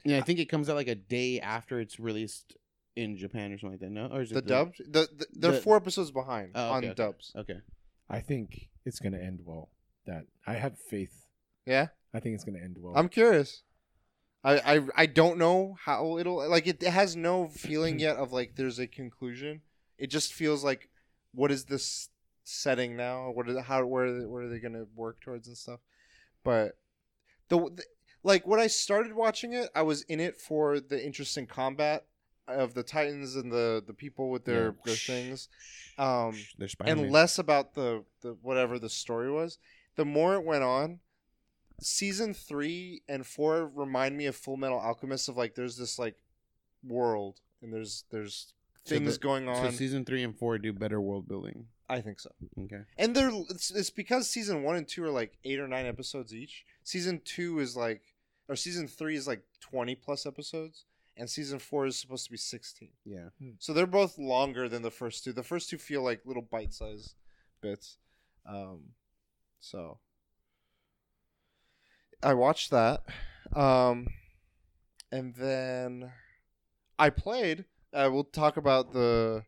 yeah, 0.05 0.17
I 0.17 0.21
think 0.21 0.39
it 0.39 0.45
comes 0.45 0.69
out 0.69 0.75
like 0.77 0.87
a 0.87 0.95
day 0.95 1.39
after 1.41 1.79
it's 1.79 1.99
released 1.99 2.55
in 2.95 3.17
Japan 3.17 3.51
or 3.51 3.57
something 3.59 3.73
like 3.73 3.81
that. 3.81 3.91
No, 3.91 4.07
or 4.07 4.21
is 4.21 4.31
it 4.31 4.35
the 4.35 4.41
dubbed. 4.41 4.77
The, 4.91 5.07
the 5.15 5.25
they're 5.33 5.51
the- 5.51 5.61
four 5.61 5.75
episodes 5.75 6.09
behind 6.11 6.51
Oh, 6.55 6.71
on 6.71 6.77
okay, 6.79 6.87
okay. 6.87 6.95
dubs. 6.95 7.33
Okay. 7.35 7.57
I 8.09 8.21
think 8.21 8.69
it's 8.87 8.99
gonna 8.99 9.19
end 9.19 9.41
well. 9.43 9.69
That 10.05 10.25
I 10.47 10.53
have 10.53 10.79
faith. 10.79 11.27
Yeah, 11.65 11.87
I 12.13 12.19
think 12.19 12.35
it's 12.35 12.45
gonna 12.45 12.59
end 12.63 12.77
well. 12.79 12.93
I'm 12.95 13.09
curious. 13.09 13.63
I, 14.43 14.77
I 14.77 14.81
I 14.95 15.05
don't 15.05 15.37
know 15.37 15.75
how 15.83 16.17
it'll 16.17 16.49
like 16.49 16.67
it, 16.67 16.81
it 16.81 16.91
has 16.91 17.15
no 17.15 17.47
feeling 17.49 17.95
hmm. 17.95 18.01
yet 18.01 18.15
of 18.15 18.31
like 18.31 18.55
there's 18.55 18.79
a 18.79 18.87
conclusion. 18.87 19.61
It 19.97 20.07
just 20.07 20.33
feels 20.33 20.63
like 20.63 20.89
what 21.33 21.51
is 21.51 21.65
this 21.65 22.09
setting 22.43 22.95
now? 22.95 23.31
What 23.31 23.49
is 23.49 23.59
how 23.65 23.85
where 23.85 24.05
are 24.05 24.19
they, 24.19 24.25
where 24.25 24.43
are 24.43 24.49
they 24.49 24.59
gonna 24.59 24.85
work 24.95 25.19
towards 25.19 25.47
and 25.47 25.57
stuff? 25.57 25.81
But 26.43 26.77
the, 27.49 27.57
the 27.57 27.83
like 28.23 28.47
when 28.47 28.59
I 28.59 28.67
started 28.67 29.13
watching 29.13 29.53
it, 29.53 29.69
I 29.75 29.81
was 29.81 30.03
in 30.03 30.21
it 30.21 30.37
for 30.37 30.79
the 30.79 31.03
interesting 31.03 31.45
combat 31.45 32.05
of 32.47 32.73
the 32.73 32.83
Titans 32.83 33.35
and 33.35 33.51
the 33.51 33.83
the 33.85 33.93
people 33.93 34.29
with 34.29 34.45
their 34.45 34.65
Yeah. 34.67 34.71
their 34.85 34.95
things. 34.95 35.49
Um, 35.97 36.35
and 36.81 37.11
less 37.11 37.39
about 37.39 37.73
the, 37.73 38.03
the 38.21 38.37
whatever 38.41 38.77
the 38.79 38.89
story 38.89 39.31
was. 39.31 39.57
The 39.95 40.05
more 40.05 40.35
it 40.35 40.43
went 40.45 40.63
on, 40.63 40.99
season 41.81 42.33
three 42.33 43.01
and 43.07 43.25
four 43.25 43.67
remind 43.73 44.17
me 44.17 44.25
of 44.25 44.35
Fullmetal 44.35 44.81
Alchemist. 44.83 45.27
Of 45.29 45.37
like, 45.37 45.55
there's 45.55 45.77
this 45.77 45.97
like 45.99 46.15
world 46.83 47.39
and 47.61 47.73
there's 47.73 48.03
there's 48.11 48.53
So 48.83 48.95
things 48.95 49.13
the- 49.17 49.19
going 49.19 49.47
on. 49.49 49.71
So 49.71 49.77
season 49.77 50.05
three 50.05 50.23
and 50.23 50.37
four 50.37 50.57
do 50.57 50.71
better 50.73 51.01
world 51.01 51.27
building. 51.27 51.67
I 51.89 52.01
think 52.01 52.19
so. 52.19 52.31
Okay. 52.59 52.81
And 52.97 53.15
they're 53.15 53.31
it's, 53.49 53.71
it's 53.71 53.89
because 53.89 54.29
season 54.29 54.61
one 54.63 54.75
and 54.75 54.87
two 54.87 55.03
are 55.05 55.09
like 55.11 55.37
eight 55.45 55.59
or 55.59 55.67
nine 55.67 55.85
episodes 55.85 56.33
each. 56.33 56.65
Season 56.83 57.21
two 57.23 57.59
is 57.59 57.75
like, 57.77 58.01
or 58.49 58.55
season 58.55 58.87
three 58.87 59.15
is 59.15 59.25
like 59.27 59.41
twenty 59.61 59.95
plus 59.95 60.25
episodes, 60.25 60.83
and 61.17 61.29
season 61.29 61.59
four 61.59 61.85
is 61.85 61.99
supposed 61.99 62.25
to 62.25 62.31
be 62.31 62.37
sixteen. 62.37 62.91
Yeah. 63.05 63.29
So 63.59 63.73
they're 63.73 63.87
both 63.87 64.17
longer 64.17 64.69
than 64.69 64.81
the 64.81 64.91
first 64.91 65.23
two. 65.23 65.33
The 65.33 65.43
first 65.43 65.69
two 65.69 65.77
feel 65.77 66.03
like 66.03 66.21
little 66.25 66.43
bite-sized 66.43 67.15
bits. 67.61 67.97
Um, 68.47 68.93
so 69.59 69.99
I 72.23 72.33
watched 72.33 72.71
that, 72.71 73.03
um, 73.55 74.07
and 75.11 75.35
then 75.35 76.11
I 76.97 77.09
played. 77.09 77.65
Uh, 77.93 78.09
we'll 78.11 78.23
talk 78.23 78.57
about 78.57 78.93
the 78.93 79.43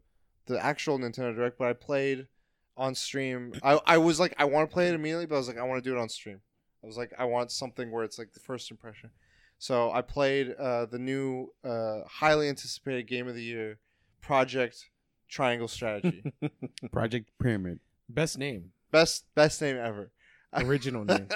the 0.48 0.64
actual 0.64 0.98
Nintendo 0.98 1.36
Direct, 1.36 1.58
but 1.58 1.68
I 1.68 1.74
played 1.74 2.28
on 2.76 2.96
stream. 2.96 3.54
I 3.64 3.80
I 3.86 3.98
was 3.98 4.20
like, 4.20 4.34
I 4.38 4.46
want 4.46 4.70
to 4.70 4.74
play 4.74 4.88
it 4.88 4.96
immediately, 4.96 5.26
but 5.26 5.36
I 5.36 5.38
was 5.38 5.48
like, 5.48 5.58
I 5.58 5.64
want 5.64 5.84
to 5.84 5.90
do 5.90 5.96
it 5.96 6.00
on 6.00 6.10
stream. 6.10 6.42
I 6.84 6.88
was 6.88 6.98
like, 6.98 7.14
I 7.20 7.26
want 7.26 7.52
something 7.52 7.92
where 7.92 8.04
it's 8.04 8.18
like 8.18 8.34
the 8.34 8.40
first 8.40 8.72
impression. 8.72 9.12
So 9.60 9.92
I 9.92 10.02
played 10.02 10.56
uh, 10.58 10.86
the 10.86 10.98
new, 11.00 11.50
uh, 11.64 12.02
highly 12.08 12.48
anticipated 12.50 13.04
game 13.08 13.28
of 13.28 13.36
the 13.36 13.44
year, 13.44 13.78
Project 14.22 14.90
Triangle 15.28 15.68
Strategy. 15.68 16.24
Project 16.92 17.30
Pyramid. 17.42 17.80
Best 18.08 18.38
name, 18.40 18.72
best 18.92 19.26
best 19.36 19.62
name 19.62 19.76
ever. 19.78 20.12
original 20.54 21.04
name. 21.14 21.28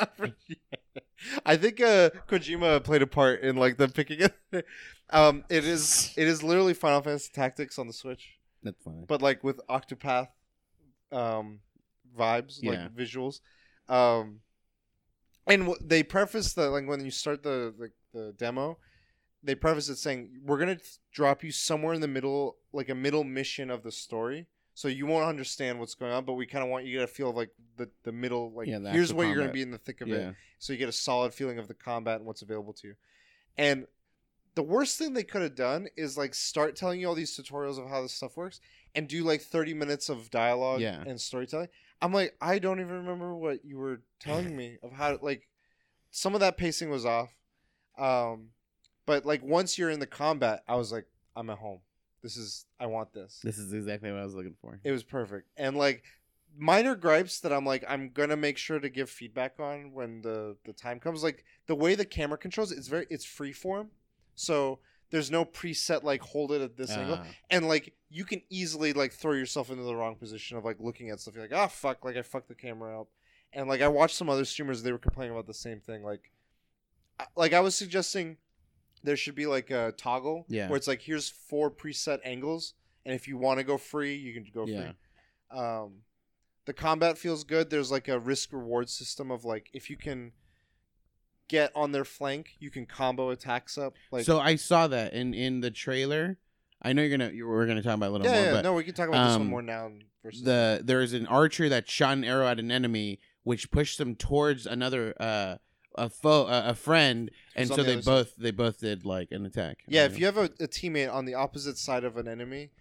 I 1.45 1.55
think 1.57 1.79
uh, 1.81 2.09
Kojima 2.27 2.83
played 2.83 3.01
a 3.03 3.07
part 3.07 3.41
in 3.41 3.55
like 3.57 3.77
the 3.77 3.87
picking 3.87 4.21
it. 4.21 4.65
um, 5.11 5.43
it 5.49 5.65
is 5.65 6.13
it 6.17 6.27
is 6.27 6.41
literally 6.41 6.73
Final 6.73 7.01
Fantasy 7.01 7.29
Tactics 7.33 7.77
on 7.77 7.87
the 7.87 7.93
Switch, 7.93 8.39
That's 8.63 8.81
fine. 8.83 9.05
but 9.07 9.21
like 9.21 9.43
with 9.43 9.59
Octopath 9.69 10.29
um, 11.11 11.59
vibes, 12.17 12.59
Yeah. 12.61 12.71
like 12.71 12.95
visuals. 12.95 13.41
Um, 13.87 14.39
and 15.45 15.63
w- 15.63 15.79
they 15.85 16.01
preface 16.03 16.53
the 16.53 16.69
like 16.69 16.87
when 16.87 17.03
you 17.05 17.11
start 17.11 17.43
the, 17.43 17.73
the 17.77 17.91
the 18.13 18.33
demo, 18.37 18.77
they 19.43 19.55
preface 19.55 19.89
it 19.89 19.97
saying 19.97 20.39
we're 20.45 20.57
gonna 20.59 20.79
drop 21.11 21.43
you 21.43 21.51
somewhere 21.51 21.93
in 21.93 22.01
the 22.01 22.07
middle, 22.07 22.57
like 22.71 22.89
a 22.89 22.95
middle 22.95 23.23
mission 23.23 23.69
of 23.69 23.83
the 23.83 23.91
story. 23.91 24.47
So 24.75 24.87
you 24.87 25.05
won't 25.05 25.25
understand 25.25 25.79
what's 25.79 25.93
going 25.93 26.11
on, 26.11 26.25
but 26.25 26.33
we 26.33 26.47
kind 26.47 26.63
of 26.63 26.69
want 26.69 26.85
you 26.85 26.99
to 26.99 27.07
feel 27.07 27.31
like 27.31 27.49
the 27.77 27.89
the 28.03 28.11
middle, 28.11 28.51
like 28.53 28.67
Yeah, 28.67 28.79
here's 28.91 29.13
where 29.13 29.27
you're 29.27 29.37
gonna 29.37 29.51
be 29.51 29.61
in 29.61 29.71
the 29.71 29.77
thick 29.77 30.01
of 30.01 30.07
yeah. 30.07 30.29
it, 30.29 30.35
so 30.59 30.73
you 30.73 30.79
get 30.79 30.89
a 30.89 30.93
solid 30.93 31.33
feeling 31.33 31.59
of 31.59 31.67
the 31.67 31.73
combat 31.73 32.17
and 32.17 32.25
what's 32.25 32.41
available 32.41 32.73
to 32.73 32.87
you. 32.87 32.95
And 33.57 33.85
the 34.55 34.63
worst 34.63 34.97
thing 34.97 35.13
they 35.13 35.23
could 35.23 35.41
have 35.41 35.55
done 35.55 35.87
is 35.97 36.17
like 36.17 36.33
start 36.35 36.75
telling 36.75 36.99
you 36.99 37.07
all 37.07 37.15
these 37.15 37.35
tutorials 37.37 37.77
of 37.83 37.89
how 37.89 38.01
this 38.01 38.13
stuff 38.13 38.37
works 38.37 38.59
and 38.95 39.07
do 39.07 39.23
like 39.23 39.41
30 39.41 39.73
minutes 39.73 40.09
of 40.09 40.29
dialogue 40.29 40.79
Yeah. 40.81 41.03
and 41.05 41.19
storytelling. 41.19 41.69
I'm 42.01 42.13
like, 42.13 42.35
I 42.39 42.59
don't 42.59 42.79
even 42.79 42.93
remember 42.97 43.35
what 43.35 43.65
you 43.65 43.77
were 43.77 44.01
telling 44.19 44.55
me 44.55 44.77
of 44.83 44.91
how 44.91 45.17
like 45.21 45.47
some 46.11 46.33
of 46.35 46.39
that 46.41 46.57
pacing 46.57 46.89
was 46.89 47.05
off. 47.05 47.33
Um 47.97 48.49
but 49.05 49.25
like 49.25 49.43
once 49.43 49.77
you're 49.77 49.89
in 49.89 49.99
the 49.99 50.07
combat, 50.07 50.63
I 50.67 50.75
was 50.75 50.91
like, 50.91 51.05
I'm 51.35 51.49
at 51.49 51.57
home. 51.57 51.79
This 52.21 52.37
is 52.37 52.65
I 52.79 52.85
want 52.85 53.13
this. 53.13 53.39
This 53.43 53.57
is 53.57 53.73
exactly 53.73 54.11
what 54.11 54.21
I 54.21 54.23
was 54.23 54.33
looking 54.35 54.55
for. 54.61 54.79
It 54.83 54.91
was 54.91 55.03
perfect. 55.03 55.47
And 55.57 55.75
like 55.77 56.03
minor 56.57 56.95
gripes 56.95 57.39
that 57.41 57.51
I'm 57.51 57.65
like 57.65 57.83
I'm 57.87 58.09
gonna 58.09 58.37
make 58.37 58.57
sure 58.57 58.79
to 58.79 58.89
give 58.89 59.09
feedback 59.09 59.59
on 59.59 59.91
when 59.93 60.21
the 60.21 60.55
the 60.65 60.73
time 60.73 60.99
comes. 60.99 61.23
Like 61.23 61.43
the 61.67 61.75
way 61.75 61.95
the 61.95 62.05
camera 62.05 62.37
controls 62.37 62.71
it's 62.71 62.87
very 62.87 63.07
it's 63.09 63.25
freeform, 63.25 63.87
so 64.35 64.79
there's 65.09 65.29
no 65.29 65.45
preset 65.45 66.03
like 66.03 66.21
hold 66.21 66.51
it 66.51 66.61
at 66.61 66.75
this 66.77 66.89
angle, 66.91 67.19
Ah. 67.21 67.27
and 67.51 67.67
like 67.67 67.93
you 68.09 68.25
can 68.25 68.41
easily 68.49 68.93
like 68.93 69.11
throw 69.13 69.33
yourself 69.33 69.69
into 69.69 69.83
the 69.83 69.95
wrong 69.95 70.15
position 70.15 70.57
of 70.57 70.63
like 70.65 70.77
looking 70.79 71.09
at 71.09 71.19
stuff. 71.19 71.35
You're 71.35 71.43
like, 71.43 71.53
ah, 71.53 71.67
fuck, 71.67 72.03
like 72.05 72.15
I 72.17 72.21
fucked 72.21 72.47
the 72.47 72.55
camera 72.55 73.01
up, 73.01 73.09
and 73.51 73.67
like 73.67 73.81
I 73.81 73.87
watched 73.89 74.15
some 74.15 74.29
other 74.29 74.45
streamers, 74.45 74.81
they 74.81 74.91
were 74.91 74.97
complaining 74.97 75.33
about 75.33 75.45
the 75.47 75.53
same 75.53 75.79
thing. 75.81 76.03
Like, 76.03 76.31
like 77.35 77.53
I 77.53 77.59
was 77.59 77.75
suggesting 77.75 78.37
there 79.03 79.17
should 79.17 79.35
be 79.35 79.45
like 79.45 79.69
a 79.69 79.93
toggle, 79.97 80.45
Yeah. 80.47 80.69
where 80.69 80.77
it's 80.77 80.87
like 80.87 81.01
here's 81.01 81.29
four 81.29 81.69
preset 81.69 82.19
angles, 82.23 82.73
and 83.05 83.13
if 83.13 83.27
you 83.27 83.37
want 83.37 83.59
to 83.59 83.63
go 83.63 83.77
free, 83.77 84.15
you 84.15 84.33
can 84.33 84.45
go 84.53 84.65
Yeah. 84.65 84.81
free. 84.81 85.59
Um, 85.59 86.01
the 86.65 86.73
combat 86.73 87.17
feels 87.17 87.43
good. 87.43 87.69
There's 87.69 87.91
like 87.91 88.07
a 88.07 88.19
risk 88.19 88.53
reward 88.53 88.89
system 88.89 89.31
of 89.31 89.43
like 89.43 89.69
if 89.73 89.89
you 89.89 89.97
can 89.97 90.31
get 91.47 91.71
on 91.75 91.91
their 91.91 92.05
flank, 92.05 92.55
you 92.59 92.71
can 92.71 92.85
combo 92.85 93.29
attacks 93.29 93.77
up. 93.77 93.95
Like 94.11 94.25
so 94.25 94.39
I 94.39 94.55
saw 94.55 94.87
that 94.87 95.13
in 95.13 95.33
in 95.33 95.61
the 95.61 95.71
trailer. 95.71 96.37
I 96.81 96.93
know 96.93 97.01
you're 97.01 97.17
gonna 97.17 97.31
you 97.31 97.47
we're 97.47 97.67
gonna 97.67 97.83
talk 97.83 97.95
about 97.95 98.07
it 98.07 98.09
a 98.09 98.11
little 98.11 98.27
yeah, 98.27 98.33
more, 98.33 98.45
yeah. 98.45 98.51
but 98.53 98.61
no, 98.63 98.73
we 98.73 98.83
can 98.83 98.93
talk 98.93 99.07
about 99.09 99.27
this 99.27 99.37
one 99.37 99.41
um, 99.41 99.47
more 99.47 99.61
now 99.61 99.91
versus 100.23 100.43
the 100.43 100.81
there 100.83 101.01
is 101.01 101.13
an 101.13 101.27
archer 101.27 101.69
that 101.69 101.89
shot 101.89 102.17
an 102.17 102.23
arrow 102.23 102.47
at 102.47 102.59
an 102.59 102.71
enemy, 102.71 103.19
which 103.43 103.71
pushed 103.71 103.97
them 103.97 104.15
towards 104.15 104.65
another 104.65 105.13
uh 105.19 105.57
a 105.95 106.09
foe 106.09 106.47
a, 106.47 106.69
a 106.69 106.73
friend, 106.75 107.31
and 107.55 107.67
so 107.67 107.77
the 107.77 107.83
they 107.83 107.93
other 107.93 108.01
side. 108.01 108.11
both 108.11 108.35
they 108.37 108.51
both 108.51 108.79
did 108.79 109.05
like 109.05 109.31
an 109.31 109.45
attack. 109.45 109.83
Yeah, 109.87 110.05
if 110.05 110.19
you 110.19 110.25
have 110.25 110.37
a, 110.37 110.45
a 110.59 110.67
teammate 110.67 111.13
on 111.13 111.25
the 111.25 111.35
opposite 111.35 111.77
side 111.77 112.03
of 112.03 112.17
an 112.17 112.27
enemy, 112.27 112.71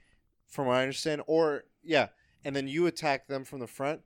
from 0.49 0.67
what 0.67 0.77
I 0.77 0.83
understand, 0.83 1.23
or 1.27 1.65
yeah, 1.83 2.09
and 2.45 2.55
then 2.55 2.69
you 2.69 2.87
attack 2.87 3.27
them 3.29 3.45
from 3.45 3.61
the 3.61 3.67
front, 3.67 4.01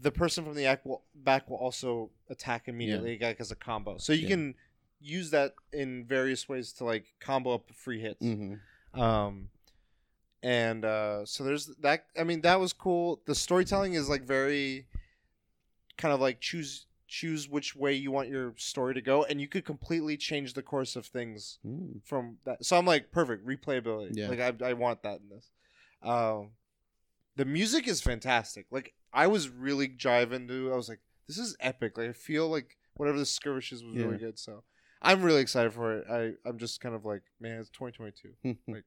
the 0.00 0.10
person 0.10 0.44
from 0.44 0.54
the 0.54 0.66
act 0.66 0.86
will, 0.86 1.02
back 1.14 1.48
will 1.50 1.56
also 1.56 2.10
attack 2.30 2.68
immediately, 2.68 3.18
like 3.20 3.40
as 3.40 3.50
a 3.50 3.56
combo. 3.56 3.98
So 3.98 4.12
you 4.12 4.22
Yeah. 4.22 4.28
can 4.28 4.54
use 5.00 5.30
that 5.30 5.54
in 5.72 6.04
various 6.04 6.48
ways 6.48 6.72
to 6.74 6.84
like 6.84 7.06
combo 7.20 7.54
up 7.54 7.70
free 7.74 8.00
hits. 8.00 8.24
hmm 8.24 8.54
Um, 8.94 9.48
and 10.42 10.84
uh, 10.84 11.24
so 11.24 11.44
there's 11.44 11.66
that. 11.80 12.06
I 12.18 12.24
mean, 12.24 12.40
that 12.42 12.58
was 12.60 12.72
cool. 12.72 13.20
The 13.26 13.34
storytelling 13.34 13.94
is 13.94 14.08
like 14.08 14.22
very 14.22 14.86
kind 15.96 16.12
of 16.14 16.20
like 16.20 16.40
choose 16.40 16.86
choose 17.12 17.46
which 17.46 17.76
way 17.76 17.92
you 17.92 18.10
want 18.10 18.30
your 18.30 18.54
story 18.56 18.94
to 18.94 19.02
go, 19.02 19.22
and 19.24 19.38
you 19.38 19.46
could 19.46 19.66
completely 19.66 20.16
change 20.16 20.54
the 20.54 20.62
course 20.62 20.96
of 20.96 21.04
things 21.04 21.58
Mm. 21.66 22.00
from 22.04 22.38
that. 22.44 22.64
So 22.64 22.78
I'm 22.78 22.86
like, 22.86 23.12
perfect 23.12 23.46
replayability. 23.46 24.12
Yeah. 24.16 24.28
Like 24.28 24.40
I, 24.40 24.70
I 24.70 24.72
want 24.72 25.02
that 25.02 25.20
in 25.20 25.28
this. 25.28 25.50
Um, 26.02 26.52
the 27.36 27.44
music 27.44 27.86
is 27.86 28.00
fantastic. 28.00 28.64
Like 28.70 28.94
I 29.12 29.26
was 29.26 29.50
really 29.50 29.88
driving 29.88 30.48
to. 30.48 30.72
I 30.72 30.76
was 30.76 30.88
like, 30.88 31.00
this 31.28 31.36
is 31.36 31.54
epic. 31.60 31.98
Like 31.98 32.08
I 32.08 32.12
feel 32.14 32.48
like 32.48 32.78
whatever 32.94 33.18
the 33.18 33.26
skirmishes 33.26 33.84
was 33.84 33.94
really 33.94 34.16
good. 34.18 34.38
So 34.38 34.64
I'm 35.02 35.22
really 35.22 35.42
excited 35.42 35.74
for 35.74 35.98
it. 35.98 36.06
I 36.10 36.48
I'm 36.48 36.58
just 36.58 36.80
kind 36.80 36.94
of 36.94 37.04
like, 37.04 37.22
man, 37.40 37.60
it's 37.60 37.68
2022. 37.70 38.56
Like- 38.72 38.84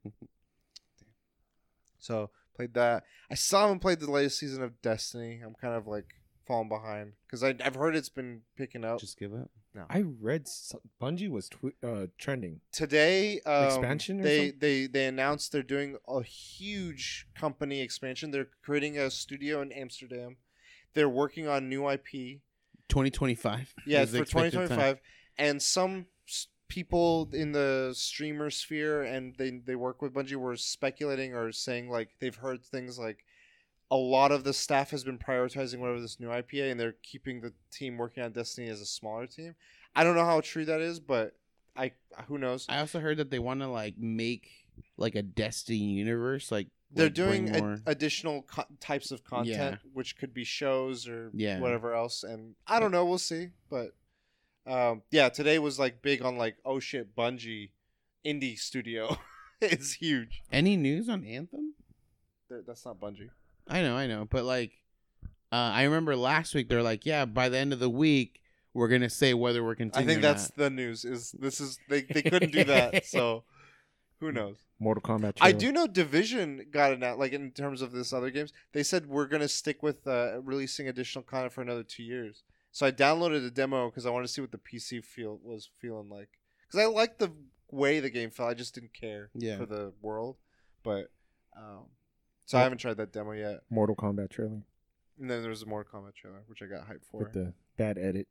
So 1.99 2.29
played 2.55 2.73
that. 2.73 3.03
I 3.29 3.35
still 3.35 3.59
haven't 3.59 3.79
played 3.79 3.99
the 3.99 4.09
latest 4.11 4.39
season 4.39 4.63
of 4.63 4.81
Destiny. 4.81 5.41
I'm 5.45 5.53
kind 5.55 5.73
of 5.75 5.87
like 5.87 6.15
falling 6.45 6.69
behind 6.69 7.13
because 7.25 7.43
I've 7.43 7.75
heard 7.75 7.95
it's 7.95 8.09
been 8.09 8.41
picking 8.57 8.83
up. 8.85 8.99
Just 8.99 9.17
give 9.19 9.33
up. 9.33 9.49
No, 9.73 9.83
I 9.89 10.03
read 10.21 10.47
some, 10.47 10.79
Bungie 11.01 11.29
was 11.29 11.49
tw- 11.49 11.75
uh, 11.83 12.07
trending. 12.17 12.61
Today, 12.71 13.41
um, 13.45 13.65
Expansion 13.65 14.21
or 14.21 14.23
they 14.23 14.37
something? 14.37 14.59
they 14.59 14.87
they 14.87 15.05
announced 15.07 15.51
they're 15.51 15.63
doing 15.63 15.97
a 16.07 16.23
huge 16.23 17.27
company 17.35 17.81
expansion. 17.81 18.31
They're 18.31 18.47
creating 18.63 18.97
a 18.97 19.11
studio 19.11 19.61
in 19.61 19.71
Amsterdam. 19.73 20.37
They're 20.93 21.09
working 21.09 21.47
on 21.47 21.67
new 21.67 21.89
IP. 21.89 22.39
2025. 22.89 23.73
Yeah, 23.85 24.05
for 24.05 24.17
expected 24.17 24.53
time. 24.53 24.67
2025. 24.67 24.99
And 25.37 25.61
some 25.61 26.05
s- 26.27 26.47
people 26.69 27.29
in 27.33 27.51
the 27.51 27.91
streamer 27.95 28.49
sphere 28.49 29.03
and 29.03 29.35
they 29.35 29.59
they 29.65 29.75
work 29.75 30.01
with 30.01 30.13
Bungie 30.13 30.35
were 30.35 30.55
speculating 30.55 31.33
or 31.33 31.51
saying 31.51 31.89
like 31.89 32.09
they've 32.19 32.35
heard 32.35 32.63
things 32.63 32.97
like 32.97 33.25
a 33.91 33.95
lot 33.95 34.31
of 34.31 34.43
the 34.43 34.53
staff 34.53 34.89
has 34.91 35.03
been 35.03 35.17
prioritizing 35.19 35.79
whatever 35.79 36.01
this 36.01 36.19
new 36.19 36.27
IPA 36.27 36.71
and 36.71 36.79
they're 36.79 36.95
keeping 37.03 37.41
the 37.41 37.53
team 37.71 37.97
working 37.97 38.23
on 38.23 38.31
Destiny 38.31 38.67
as 38.69 38.81
a 38.81 38.85
smaller 38.85 39.27
team. 39.27 39.55
I 39.95 40.03
don't 40.03 40.15
know 40.15 40.25
how 40.25 40.41
true 40.41 40.65
that 40.65 40.81
is, 40.81 40.99
but 40.99 41.35
I 41.75 41.91
who 42.27 42.37
knows. 42.37 42.65
I 42.67 42.79
also 42.79 42.99
heard 42.99 43.17
that 43.17 43.29
they 43.29 43.39
want 43.39 43.59
to 43.61 43.67
like 43.67 43.97
make 43.97 44.49
like 44.97 45.15
a 45.15 45.21
Destiny 45.21 45.77
universe. 45.77 46.51
Like 46.51 46.67
They're 46.91 47.05
like, 47.05 47.13
doing 47.13 47.81
additional 47.85 48.41
co- 48.43 48.65
types 48.79 49.11
of 49.11 49.23
content, 49.23 49.79
which 49.93 50.17
could 50.17 50.33
be 50.33 50.43
shows 50.43 51.07
or 51.07 51.29
Yeah. 51.33 51.59
whatever 51.59 51.93
else. 51.93 52.23
And 52.23 52.55
I 52.67 52.79
don't 52.79 52.91
know. 52.91 53.05
We'll 53.05 53.17
see. 53.19 53.49
But 53.69 53.91
um, 54.65 55.03
yeah, 55.11 55.29
today 55.29 55.59
was 55.59 55.77
like 55.77 56.01
big 56.01 56.21
on 56.23 56.37
like 56.37 56.57
oh 56.65 56.79
shit, 56.79 57.15
Bungie 57.15 57.69
indie 58.25 58.57
studio. 58.57 59.17
it's 59.61 59.93
huge. 59.93 60.41
Any 60.51 60.75
news 60.75 61.07
on 61.07 61.23
Anthem? 61.23 61.73
That's 62.49 62.85
not 62.85 62.99
Bungie. 62.99 63.29
I 63.67 63.81
know, 63.81 63.95
I 63.97 64.07
know, 64.07 64.25
but 64.29 64.43
like, 64.45 64.71
uh, 65.51 65.55
I 65.55 65.83
remember 65.83 66.15
last 66.15 66.53
week 66.55 66.69
they're 66.69 66.83
like, 66.83 67.05
yeah, 67.05 67.25
by 67.25 67.49
the 67.49 67.57
end 67.57 67.73
of 67.73 67.79
the 67.79 67.89
week 67.89 68.41
we're 68.73 68.87
gonna 68.89 69.09
say 69.09 69.33
whether 69.33 69.63
we're 69.63 69.75
continuing. 69.75 70.09
I 70.09 70.13
continuing. 70.13 70.21
think 70.21 70.31
or 70.31 70.33
that's 70.39 70.57
not. 70.57 70.63
the 70.63 70.69
news. 70.69 71.05
Is 71.05 71.31
this 71.39 71.59
is 71.61 71.79
they 71.89 72.01
they 72.01 72.21
couldn't 72.21 72.51
do 72.51 72.63
that. 72.65 73.05
So 73.15 73.43
who 74.19 74.31
knows? 74.31 74.57
Mortal 74.79 75.01
Kombat. 75.01 75.37
I 75.41 75.51
trailer. 75.51 75.59
do 75.59 75.71
know 75.71 75.87
Division 75.87 76.65
got 76.71 76.91
it 76.93 77.03
out. 77.03 77.17
Like 77.19 77.31
in 77.33 77.51
terms 77.51 77.81
of 77.81 77.91
this 77.91 78.11
other 78.13 78.29
games, 78.29 78.51
they 78.73 78.83
said 78.83 79.07
we're 79.07 79.27
gonna 79.27 79.47
stick 79.47 79.81
with 79.81 80.05
uh, 80.07 80.41
releasing 80.41 80.87
additional 80.87 81.23
content 81.23 81.53
for 81.53 81.61
another 81.61 81.83
two 81.83 82.03
years. 82.03 82.43
So 82.71 82.85
I 82.85 82.91
downloaded 82.91 83.41
the 83.43 83.51
demo 83.51 83.89
because 83.89 84.05
I 84.05 84.09
wanted 84.09 84.27
to 84.27 84.33
see 84.33 84.41
what 84.41 84.51
the 84.51 84.57
PC 84.57 85.03
feel 85.05 85.39
was 85.43 85.69
feeling 85.79 86.09
like. 86.09 86.27
Because 86.67 86.83
I 86.83 86.87
liked 86.87 87.19
the 87.19 87.31
way 87.71 88.01
the 88.01 88.09
game 88.09 88.31
felt. 88.31 88.49
I 88.49 88.53
just 88.53 88.75
didn't 88.75 88.93
care 88.93 89.29
Yeah. 89.33 89.57
for 89.57 89.65
the 89.65 89.93
world. 90.01 90.35
But 90.83 91.09
um, 91.57 91.85
so 92.45 92.57
I 92.57 92.61
haven't 92.61 92.77
tried 92.79 92.97
that 92.97 93.11
demo 93.11 93.31
yet. 93.33 93.61
Mortal 93.69 93.95
Kombat 93.95 94.29
trailer 94.29 94.61
And 95.19 95.29
then 95.29 95.41
there's 95.41 95.47
was 95.47 95.63
a 95.63 95.65
Mortal 95.67 95.99
Kombat 96.01 96.13
trailer, 96.15 96.43
which 96.47 96.61
I 96.61 96.65
got 96.65 96.87
hyped 96.87 97.05
for. 97.09 97.19
with 97.23 97.33
the 97.33 97.53
bad 97.77 97.97
edit. 97.97 98.27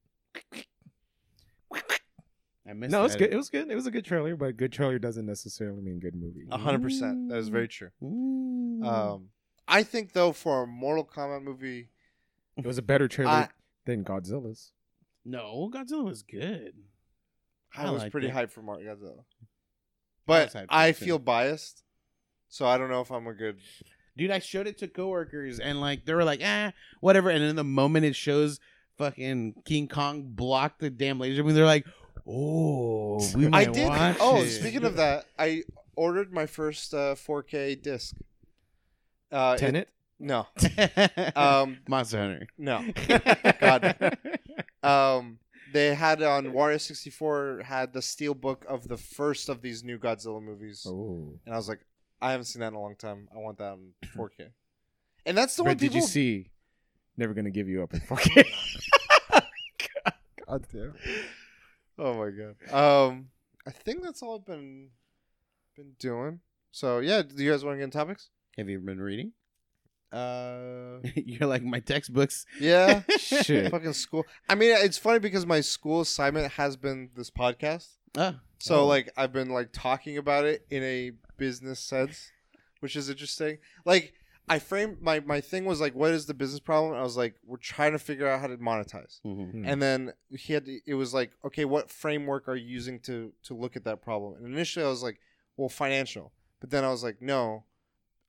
I 2.67 2.73
missed. 2.73 2.93
No, 2.93 3.05
it's 3.05 3.15
that. 3.15 3.19
good. 3.19 3.33
It 3.33 3.37
was 3.37 3.51
good. 3.51 3.71
It 3.71 3.75
was 3.75 3.87
a 3.87 3.91
good 3.91 4.05
trailer, 4.07 4.37
but 4.37 4.57
good 4.57 4.73
trailer 4.73 4.99
doesn't 4.99 5.27
necessarily 5.27 5.83
mean 5.83 5.99
good 6.01 6.15
movie. 6.15 6.47
A 6.51 6.57
hundred 6.59 6.83
percent. 6.83 7.29
That 7.29 7.37
is 7.39 7.49
very 7.49 7.69
true. 7.69 7.91
Ooh. 8.03 8.83
Um, 8.85 9.29
I 9.69 9.83
think 9.83 10.13
though 10.13 10.33
for 10.33 10.63
a 10.63 10.67
Mortal 10.67 11.05
Kombat 11.05 11.43
movie, 11.43 11.91
It 12.57 12.65
was 12.67 12.79
a 12.79 12.83
better 12.83 13.07
trailer 13.09 13.31
I- 13.31 13.49
than 13.85 14.03
Godzilla's. 14.05 14.73
no, 15.27 15.71
Godzilla 15.73 16.05
was 16.05 16.23
good. 16.23 16.73
I, 17.77 17.87
I 17.87 17.91
was 17.91 18.03
liked 18.03 18.13
pretty 18.13 18.29
it. 18.29 18.35
hyped 18.35 18.51
for 18.51 18.63
Mark 18.63 18.81
Godzilla. 18.81 19.17
was 19.17 19.25
But 20.27 20.53
hyped 20.55 20.67
I 20.71 20.93
for 20.93 21.03
it, 21.03 21.05
feel 21.07 21.19
biased, 21.19 21.83
so 22.49 22.65
I 22.67 22.79
don't 22.79 22.89
know 22.91 23.01
if 23.03 23.11
I'm 23.11 23.27
a 23.27 23.35
good. 23.35 23.59
Dude, 24.17 24.31
I 24.31 24.39
showed 24.39 24.67
it 24.67 24.79
to 24.79 24.89
coworkers 24.89 25.59
and 25.59 25.81
like 25.81 26.05
they 26.05 26.15
were 26.15 26.25
like, 26.25 26.41
ah, 26.45 26.73
whatever. 27.01 27.31
And 27.31 27.43
then 27.43 27.57
the 27.57 27.65
moment 27.65 28.05
it 28.07 28.15
shows 28.15 28.61
fucking 28.99 29.55
King 29.65 29.89
Kong 29.89 30.23
block 30.29 30.79
the 30.79 30.91
damn 30.91 31.19
laser 31.19 31.43
beam, 31.43 31.55
they're 31.55 31.65
like, 31.65 31.85
oh, 32.27 33.21
we 33.37 33.49
I 33.53 33.65
did. 33.65 33.89
watch 33.89 34.17
Oh, 34.21 34.43
it. 34.43 34.51
speaking 34.51 34.85
of 34.85 34.97
that, 34.97 35.27
I 35.39 35.63
ordered 35.97 36.33
my 36.33 36.47
first 36.47 36.95
uh, 36.95 37.15
4K 37.17 37.83
disc. 37.83 38.15
Uh, 39.33 39.57
it- 39.57 39.61
Tenet. 39.61 39.89
no, 40.21 40.47
um, 41.37 41.79
Monster 41.89 42.19
Hunter. 42.19 42.47
no. 42.57 42.85
God. 43.61 44.17
Um, 44.83 45.39
they 45.73 45.93
had 45.95 46.23
on 46.23 46.47
Wario 46.53 46.81
64 46.81 47.63
had 47.65 47.93
the 47.93 48.01
steel 48.03 48.35
book 48.35 48.65
of 48.69 48.87
the 48.87 48.97
first 48.97 49.49
of 49.49 49.61
these 49.61 49.83
new 49.83 49.99
Godzilla 49.99 50.41
movies, 50.43 50.87
Oh. 50.89 51.33
and 51.45 51.53
I 51.55 51.57
was 51.57 51.69
like, 51.69 51.81
I 52.23 52.31
haven't 52.33 52.47
seen 52.47 52.61
that 52.61 52.69
in 52.69 52.75
a 52.75 52.81
long 52.81 52.97
time. 52.97 53.29
I 53.35 53.39
want 53.39 53.59
that 53.59 53.73
on 53.73 53.93
4K. 54.17 54.49
And 55.27 55.37
that's 55.37 55.57
the 55.57 55.63
one 55.65 55.73
But 55.73 55.79
did 55.79 55.93
people. 55.93 56.01
you 56.01 56.07
see? 56.07 56.51
Never 57.17 57.35
gonna 57.35 57.51
give 57.51 57.69
you 57.69 57.83
up 57.83 57.93
in 57.95 58.01
4K. 58.01 58.45
God 60.47 60.67
damn. 60.73 60.95
Oh 61.99 62.15
my 62.15 62.31
god. 62.31 62.73
Um, 63.09 63.29
I 63.67 63.71
think 63.71 64.03
that's 64.03 64.23
all 64.23 64.37
I've 64.37 64.45
been 64.47 64.89
been 65.77 65.93
doing. 65.99 66.41
So 66.73 66.99
yeah, 66.99 67.23
do 67.23 67.43
you 67.43 67.51
guys 67.51 67.65
want 67.65 67.75
to 67.75 67.79
get 67.79 67.85
in 67.85 67.91
topics? 67.91 68.31
Have 68.59 68.69
you 68.69 68.79
been 68.81 69.01
reading? 69.01 69.33
Uh, 70.13 70.99
You're 71.15 71.49
like 71.49 71.63
my 71.63 71.81
textbooks. 71.81 72.47
yeah. 72.61 73.03
Shit. 73.19 73.71
Fucking 73.71 73.93
school. 73.95 74.25
I 74.49 74.55
mean, 74.55 74.71
it's 74.77 74.99
funny 74.99 75.19
because 75.19 75.47
my 75.47 75.61
school 75.61 76.03
assignment 76.03 76.53
has 76.53 76.77
been 76.77 77.11
this 77.17 77.31
podcast. 77.31 77.89
Ah, 78.17 78.41
So 78.59 78.81
Oh. 78.81 78.87
like 78.87 79.11
I've 79.17 79.33
been 79.33 79.51
like 79.51 79.71
talking 79.73 80.19
about 80.19 80.45
it 80.45 80.67
in 80.71 80.83
a 80.83 81.13
business 81.37 81.81
sense, 81.81 82.31
which 82.81 82.97
is 82.97 83.09
interesting. 83.11 83.59
Like 83.85 84.15
I 84.49 84.59
framed 84.59 85.01
my 85.01 85.21
my 85.21 85.41
thing 85.41 85.65
was 85.65 85.81
like, 85.81 85.95
what 85.95 86.13
is 86.13 86.27
the 86.27 86.35
business 86.35 86.61
problem? 86.61 86.95
I 86.95 87.03
was 87.03 87.17
like, 87.17 87.35
we're 87.47 87.57
trying 87.57 87.93
to 87.93 87.99
figure 87.99 88.29
out 88.29 88.41
how 88.41 88.47
to 88.49 88.57
monetize. 88.59 89.21
mhm. 89.25 89.51
Hmm. 89.53 89.65
and 89.65 89.81
then 89.83 90.13
he 90.31 90.53
had 90.53 90.67
to, 90.67 90.81
it 90.87 90.95
was 90.95 91.15
like 91.15 91.31
okay 91.45 91.65
what 91.65 91.91
framework 91.91 92.49
are 92.49 92.57
you 92.57 92.67
using 92.69 93.01
to 93.01 93.33
to 93.45 93.55
look 93.55 93.77
at 93.77 93.85
that 93.85 94.03
problem 94.03 94.35
and 94.37 94.47
initially 94.47 94.85
i 94.85 94.89
was 94.89 95.03
like 95.03 95.19
well 95.57 95.69
financial 95.69 96.33
but 96.61 96.71
then 96.71 96.85
i 96.85 96.91
was 96.91 97.03
like 97.05 97.23
no 97.23 97.65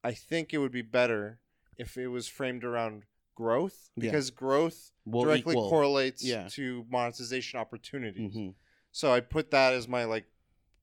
i 0.03 0.13
think 0.13 0.53
it 0.53 0.59
would 0.59 0.71
be 0.71 0.81
better 0.83 1.39
if 1.77 1.97
it 1.97 2.07
was 2.07 2.27
framed 2.27 2.63
around 2.63 3.03
growth 3.35 3.89
Yeah. 3.95 4.01
because 4.11 4.31
growth 4.31 4.91
Will 5.05 5.23
directly 5.25 5.53
equal- 5.53 5.69
correlates 5.69 6.23
Yeah. 6.23 6.47
to 6.51 6.85
monetization 6.89 7.59
opportunities 7.59 8.33
Mhm. 8.35 8.53
so 8.91 9.11
i 9.11 9.19
put 9.19 9.51
that 9.51 9.73
as 9.73 9.87
my 9.87 10.05
like 10.05 10.27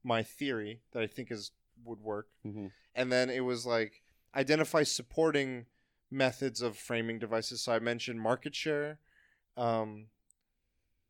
my 0.04 0.22
theory 0.22 0.82
that 0.92 1.02
i 1.02 1.06
think 1.06 1.30
is 1.30 1.52
would 1.84 2.00
work 2.00 2.28
Mhm. 2.44 2.70
and 2.94 3.10
then 3.12 3.30
it 3.30 3.40
was 3.40 3.64
like 3.66 4.02
identify 4.34 4.82
supporting 4.82 5.66
methods 6.10 6.60
of 6.62 6.76
framing 6.76 7.18
devices 7.18 7.62
so 7.62 7.72
i 7.72 7.78
mentioned 7.78 8.20
market 8.20 8.54
share 8.54 8.98
um, 9.56 10.08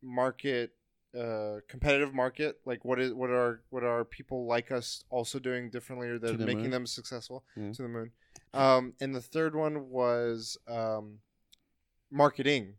market 0.02 0.72
uh, 1.18 1.58
competitive 1.68 2.14
market 2.14 2.58
like 2.64 2.84
what 2.84 2.98
is 2.98 3.12
what 3.12 3.30
are 3.30 3.62
what 3.70 3.84
are 3.84 4.04
people 4.04 4.46
like 4.46 4.72
us 4.72 5.04
also 5.10 5.38
doing 5.38 5.68
differently 5.70 6.08
or 6.08 6.18
that 6.18 6.34
are 6.34 6.36
the 6.38 6.46
making 6.46 6.62
moon. 6.62 6.70
them 6.70 6.86
successful 6.86 7.44
Yeah. 7.56 7.72
to 7.72 7.82
the 7.82 7.88
moon 7.88 8.12
um, 8.54 8.94
and 9.00 9.14
the 9.14 9.20
third 9.20 9.54
one 9.54 9.90
was 9.90 10.56
um, 10.66 11.18
marketing 12.10 12.74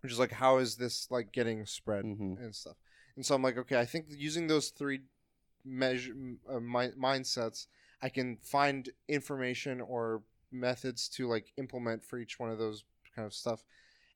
which 0.00 0.12
is 0.12 0.18
like 0.18 0.32
how 0.32 0.58
is 0.58 0.76
this 0.76 1.08
like 1.10 1.30
getting 1.32 1.64
spread 1.64 2.04
Mhm. 2.04 2.38
and 2.38 2.54
stuff 2.54 2.76
and 3.16 3.24
so 3.24 3.34
i'm 3.36 3.42
like 3.42 3.56
okay 3.56 3.78
i 3.78 3.84
think 3.84 4.06
using 4.08 4.48
those 4.48 4.70
three 4.70 5.02
measure 5.64 6.14
uh, 6.50 6.60
mi- 6.60 6.92
mindsets 6.98 7.66
i 8.02 8.08
can 8.08 8.36
find 8.42 8.90
information 9.08 9.80
or 9.80 10.22
methods 10.52 11.08
to 11.08 11.26
like 11.26 11.52
implement 11.56 12.04
for 12.04 12.18
each 12.18 12.38
one 12.38 12.50
of 12.50 12.58
those 12.58 12.84
kind 13.14 13.26
of 13.26 13.34
stuff. 13.34 13.64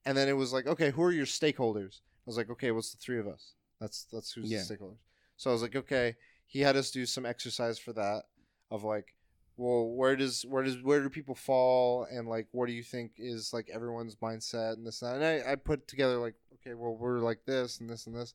And 0.05 0.17
then 0.17 0.27
it 0.29 0.37
was 0.37 0.53
like 0.53 0.67
okay 0.67 0.89
who 0.91 1.03
are 1.03 1.11
your 1.11 1.25
stakeholders? 1.25 1.99
I 1.99 2.25
was 2.25 2.37
like 2.37 2.49
okay 2.49 2.71
what's 2.71 2.91
the 2.91 2.97
three 2.97 3.19
of 3.19 3.27
us? 3.27 3.53
That's 3.81 4.05
that's 4.11 4.31
who's 4.31 4.49
Yeah. 4.51 4.59
the 4.67 4.73
stakeholders. 4.75 4.99
So 5.37 5.49
i 5.49 5.53
was 5.53 5.61
like 5.61 5.75
okay. 5.75 6.15
He 6.47 6.61
had 6.61 6.75
us 6.77 6.91
do 6.91 7.05
some 7.05 7.25
exercise 7.25 7.77
for 7.77 7.93
that 7.93 8.23
of 8.71 8.83
like 8.83 9.13
well 9.57 9.89
where 9.89 10.15
does 10.15 10.45
where 10.47 10.63
does 10.63 10.81
where 10.81 11.01
do 11.01 11.09
people 11.09 11.35
fall? 11.35 12.07
And 12.09 12.27
like 12.27 12.47
what 12.51 12.67
do 12.67 12.73
you 12.73 12.83
think 12.83 13.11
is 13.17 13.51
like 13.53 13.69
everyone's 13.73 14.15
mindset 14.15 14.73
and 14.73 14.87
this 14.87 15.01
and 15.01 15.11
that? 15.11 15.15
And 15.15 15.47
i, 15.47 15.51
I 15.51 15.55
put 15.55 15.87
together 15.87 16.17
like 16.17 16.35
okay 16.55 16.73
well 16.73 16.95
we're 16.95 17.19
like 17.19 17.45
this 17.45 17.79
and 17.81 17.89
this 17.89 18.07
and 18.07 18.15
this. 18.15 18.33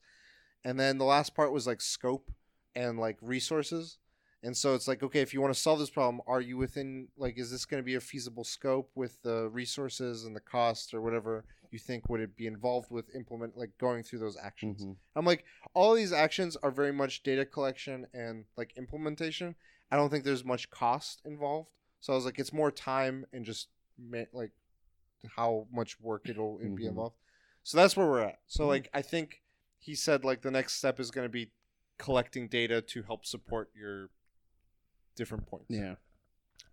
And 0.64 0.78
then 0.78 0.98
the 0.98 1.04
last 1.04 1.34
part 1.34 1.52
was 1.52 1.66
like 1.66 1.80
scope 1.80 2.30
and 2.76 2.98
like 2.98 3.16
resources 3.20 3.98
and 4.42 4.56
so 4.56 4.74
it's 4.74 4.86
like 4.88 5.02
okay 5.02 5.20
if 5.20 5.32
you 5.32 5.40
want 5.40 5.52
to 5.54 5.58
solve 5.60 5.78
this 5.78 5.90
problem 5.90 6.20
are 6.26 6.40
you 6.40 6.56
within 6.56 7.08
like 7.16 7.38
is 7.38 7.50
this 7.50 7.64
going 7.64 7.82
to 7.82 7.84
be 7.84 7.94
a 7.94 8.00
feasible 8.00 8.44
scope 8.44 8.90
with 8.94 9.20
the 9.22 9.48
resources 9.50 10.24
and 10.24 10.34
the 10.36 10.40
cost 10.40 10.92
or 10.94 11.00
whatever 11.00 11.44
you 11.70 11.78
think 11.78 12.08
would 12.08 12.20
it 12.20 12.36
be 12.36 12.46
involved 12.46 12.90
with 12.90 13.06
implement 13.14 13.56
like 13.56 13.70
going 13.78 14.02
through 14.02 14.18
those 14.18 14.36
actions 14.42 14.84
Mhm. 14.84 14.96
i'm 15.16 15.24
like 15.24 15.44
all 15.74 15.94
these 15.94 16.12
actions 16.12 16.56
are 16.62 16.70
very 16.70 16.92
much 16.92 17.22
data 17.22 17.44
collection 17.44 18.06
and 18.12 18.44
like 18.56 18.72
implementation 18.76 19.54
i 19.90 19.96
don't 19.96 20.10
think 20.10 20.24
there's 20.24 20.44
much 20.44 20.70
cost 20.70 21.22
involved 21.24 21.68
So 22.00 22.12
I 22.12 22.16
was 22.16 22.26
like, 22.26 22.38
it's 22.38 22.52
more 22.52 22.70
time 22.70 23.24
and 23.32 23.46
just 23.46 23.68
ma- 23.98 24.30
like 24.34 24.52
how 25.36 25.66
much 25.72 25.98
work 26.00 26.28
it'll 26.28 26.58
be 26.58 26.84
Mhm. 26.84 26.88
involved. 26.88 27.16
So 27.62 27.78
that's 27.78 27.96
where 27.96 28.06
we're 28.06 28.20
at. 28.28 28.40
So 28.46 28.66
like 28.66 28.90
I 28.92 29.00
think 29.00 29.42
he 29.78 29.94
said 29.94 30.22
like 30.22 30.42
the 30.42 30.50
next 30.50 30.74
step 30.74 31.00
is 31.00 31.10
going 31.10 31.24
to 31.24 31.32
be 31.32 31.50
collecting 31.98 32.48
data 32.48 32.80
to 32.80 33.02
help 33.02 33.24
support 33.26 33.70
your 33.74 34.10
different 35.16 35.46
points. 35.46 35.66
Yeah. 35.68 35.94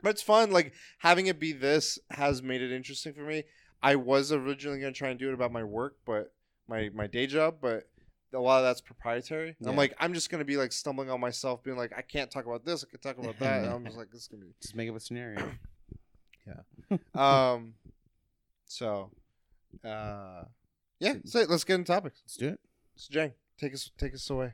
But 0.01 0.11
it's 0.11 0.21
fun. 0.21 0.51
Like 0.51 0.73
having 0.99 1.27
it 1.27 1.39
be 1.39 1.53
this 1.53 1.99
has 2.11 2.41
made 2.41 2.61
it 2.61 2.71
interesting 2.71 3.13
for 3.13 3.21
me. 3.21 3.43
I 3.83 3.95
was 3.95 4.31
originally 4.31 4.79
going 4.79 4.93
to 4.93 4.97
try 4.97 5.09
and 5.09 5.19
do 5.19 5.29
it 5.29 5.33
about 5.33 5.51
my 5.51 5.63
work, 5.63 5.97
but 6.05 6.33
my 6.67 6.89
my 6.93 7.07
day 7.07 7.27
job, 7.27 7.57
but 7.61 7.87
a 8.33 8.39
lot 8.39 8.59
of 8.59 8.63
that's 8.63 8.81
proprietary. 8.81 9.55
I'm 9.65 9.75
like, 9.75 9.93
I'm 9.99 10.13
just 10.13 10.29
gonna 10.29 10.45
be 10.45 10.57
like 10.57 10.71
stumbling 10.71 11.09
on 11.09 11.19
myself, 11.19 11.63
being 11.63 11.77
like, 11.77 11.91
I 11.95 12.01
can't 12.01 12.31
talk 12.31 12.45
about 12.45 12.65
this, 12.65 12.83
I 12.83 12.89
can 12.89 12.99
talk 12.99 13.21
about 13.21 13.37
that. 13.39 13.63
And 13.63 13.73
I'm 13.73 13.85
just 13.85 13.97
like, 13.97 14.09
this 14.11 14.21
is 14.21 14.27
gonna 14.27 14.43
be 14.43 14.53
Just 14.61 14.75
make 14.75 14.89
up 14.89 14.95
a 14.95 14.99
scenario. 14.99 15.51
yeah. 16.47 16.97
Um, 17.15 17.75
so, 18.65 19.11
uh, 19.83 20.43
yeah. 20.99 21.15
So 21.25 21.45
let's 21.47 21.63
get 21.63 21.75
into 21.75 21.91
topics. 21.91 22.21
Let's 22.23 22.37
do 22.37 22.47
it. 22.49 22.59
So 22.95 23.09
Jang, 23.11 23.33
take 23.57 23.73
us 23.73 23.91
take 23.97 24.13
us 24.13 24.29
away. 24.29 24.53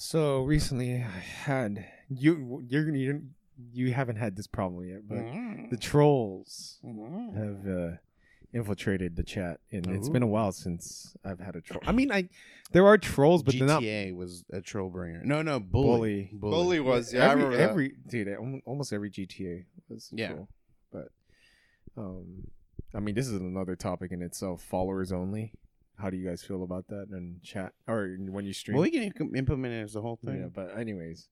So 0.00 0.44
recently, 0.44 0.94
I 0.94 1.08
had 1.08 1.84
you. 2.08 2.62
You're 2.68 2.88
you. 2.94 3.22
You 3.72 3.92
haven't 3.92 4.14
had 4.14 4.36
this 4.36 4.46
problem 4.46 4.88
yet, 4.88 5.00
but 5.08 5.18
Mm-hmm. 5.18 5.70
the 5.70 5.76
trolls 5.76 6.78
have 7.34 7.66
uh, 7.68 7.96
infiltrated 8.52 9.16
the 9.16 9.24
chat, 9.24 9.58
and 9.72 9.88
it's 9.88 10.08
been 10.08 10.22
a 10.22 10.26
while 10.28 10.52
since 10.52 11.16
I've 11.24 11.40
had 11.40 11.56
a 11.56 11.60
troll. 11.60 11.82
I 11.84 11.90
mean, 11.90 12.12
I 12.12 12.28
there 12.70 12.86
are 12.86 12.96
trolls, 12.96 13.42
but 13.42 13.56
they're 13.58 13.66
not 13.66 13.82
GTA 13.82 14.14
was 14.14 14.44
a 14.52 14.60
troll 14.60 14.88
bringer. 14.88 15.20
No, 15.24 15.42
no, 15.42 15.58
bully. 15.58 16.30
bully. 16.32 16.52
Bully 16.52 16.80
was 16.80 17.12
yeah, 17.12 17.26
I 17.26 17.32
every, 17.32 17.56
that. 17.56 17.60
every 17.60 17.92
dude, 18.08 18.60
almost 18.66 18.92
every 18.92 19.10
GTA 19.10 19.64
was 19.88 20.10
Yeah. 20.12 20.28
troll. 20.28 20.48
But 20.92 21.08
um, 21.96 22.46
I 22.94 23.00
mean, 23.00 23.16
this 23.16 23.26
is 23.26 23.32
another 23.34 23.74
topic 23.74 24.12
in 24.12 24.22
itself. 24.22 24.62
Followers 24.62 25.10
only. 25.10 25.54
How 25.98 26.10
do 26.10 26.16
you 26.16 26.28
guys 26.28 26.42
feel 26.42 26.62
about 26.62 26.86
that 26.88 27.08
in 27.10 27.40
chat 27.42 27.72
or 27.88 28.16
when 28.18 28.44
you 28.46 28.52
stream? 28.52 28.76
Well, 28.76 28.82
we 28.84 28.90
can 28.90 29.02
im- 29.20 29.34
implement 29.34 29.74
it 29.74 29.82
as 29.82 29.92
the 29.94 30.00
whole 30.02 30.16
thing. 30.16 30.36
Yeah, 30.36 30.42
thing. 30.42 30.52
but 30.54 30.78
anyways, 30.78 31.28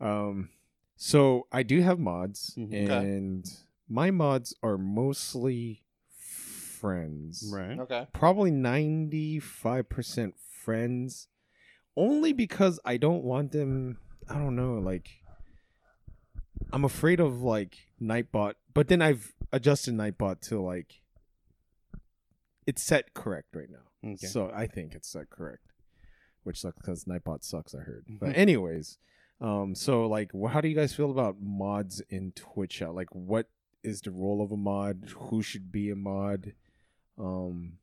um, 0.00 0.48
so 0.96 1.46
I 1.52 1.62
do 1.62 1.80
have 1.80 1.98
mods, 1.98 2.54
Mhm. 2.58 2.84
Okay. 2.84 2.96
and 2.96 3.44
my 3.88 4.10
mods 4.10 4.54
are 4.62 4.76
mostly 4.78 5.84
friends. 6.18 7.50
Right. 7.52 7.78
Okay. 7.78 8.06
Probably 8.12 8.50
ninety 8.50 9.38
five 9.38 9.88
percent 9.88 10.34
friends, 10.38 11.28
only 11.96 12.32
because 12.32 12.80
I 12.84 12.96
don't 12.96 13.22
want 13.24 13.52
them. 13.52 13.98
I 14.28 14.34
don't 14.34 14.56
know, 14.56 14.74
like. 14.74 15.08
I'm 16.72 16.84
afraid 16.84 17.20
of 17.20 17.42
like 17.42 17.78
Nightbot, 18.00 18.54
but 18.74 18.88
then 18.88 19.00
I've 19.02 19.32
adjusted 19.52 19.94
Nightbot 19.94 20.40
to 20.48 20.60
like 20.60 20.99
it's 22.66 22.82
set 22.82 23.14
correct 23.14 23.54
right 23.54 23.68
now. 23.70 24.12
Okay. 24.12 24.26
So 24.26 24.50
I 24.54 24.66
think 24.66 24.94
it's 24.94 25.08
set 25.08 25.30
correct, 25.30 25.72
which 26.44 26.60
sucks 26.60 26.78
because 26.78 27.04
Nightbot 27.04 27.44
sucks. 27.44 27.74
I 27.74 27.78
heard. 27.78 28.04
But 28.08 28.36
anyways, 28.36 28.98
um, 29.40 29.74
so 29.74 30.06
like, 30.06 30.30
how 30.50 30.60
do 30.60 30.68
you 30.68 30.74
guys 30.74 30.94
feel 30.94 31.10
about 31.10 31.36
mods 31.40 32.00
in 32.08 32.32
Twitch 32.32 32.74
chat? 32.78 32.94
Like, 32.94 33.14
what 33.14 33.48
is 33.82 34.00
the 34.02 34.10
role 34.10 34.42
of 34.42 34.52
a 34.52 34.56
mod? 34.56 35.10
Who 35.16 35.42
should 35.42 35.72
be 35.72 35.90
a 35.90 35.96
mod? 35.96 36.54
Um, 37.18 37.78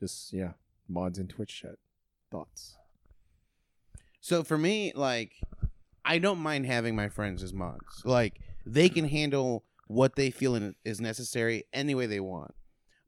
just 0.00 0.32
yeah, 0.32 0.52
mods 0.88 1.18
in 1.18 1.28
Twitch 1.28 1.60
chat. 1.62 1.76
Thoughts? 2.30 2.76
So 4.20 4.42
for 4.44 4.56
me, 4.56 4.92
like, 4.94 5.32
I 6.04 6.18
don't 6.18 6.38
mind 6.38 6.66
having 6.66 6.94
my 6.96 7.08
friends 7.08 7.42
as 7.42 7.52
mods. 7.52 8.02
Like, 8.04 8.40
they 8.64 8.88
can 8.88 9.06
handle 9.08 9.64
what 9.88 10.14
they 10.16 10.30
feel 10.30 10.54
in- 10.54 10.76
is 10.84 11.00
necessary 11.00 11.64
any 11.72 11.94
way 11.94 12.06
they 12.06 12.20
want. 12.20 12.54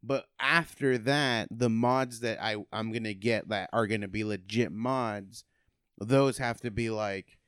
But 0.06 0.26
after 0.38 0.98
that, 0.98 1.48
the 1.50 1.70
mods 1.70 2.20
that 2.20 2.42
I 2.42 2.56
I'm 2.72 2.92
gonna 2.92 3.14
get 3.14 3.48
that 3.48 3.70
are 3.72 3.86
gonna 3.86 4.08
be 4.08 4.22
legit 4.22 4.70
mods, 4.70 5.44
those 5.98 6.38
have 6.38 6.60
to 6.60 6.70
be 6.70 6.90
like, 6.90 7.38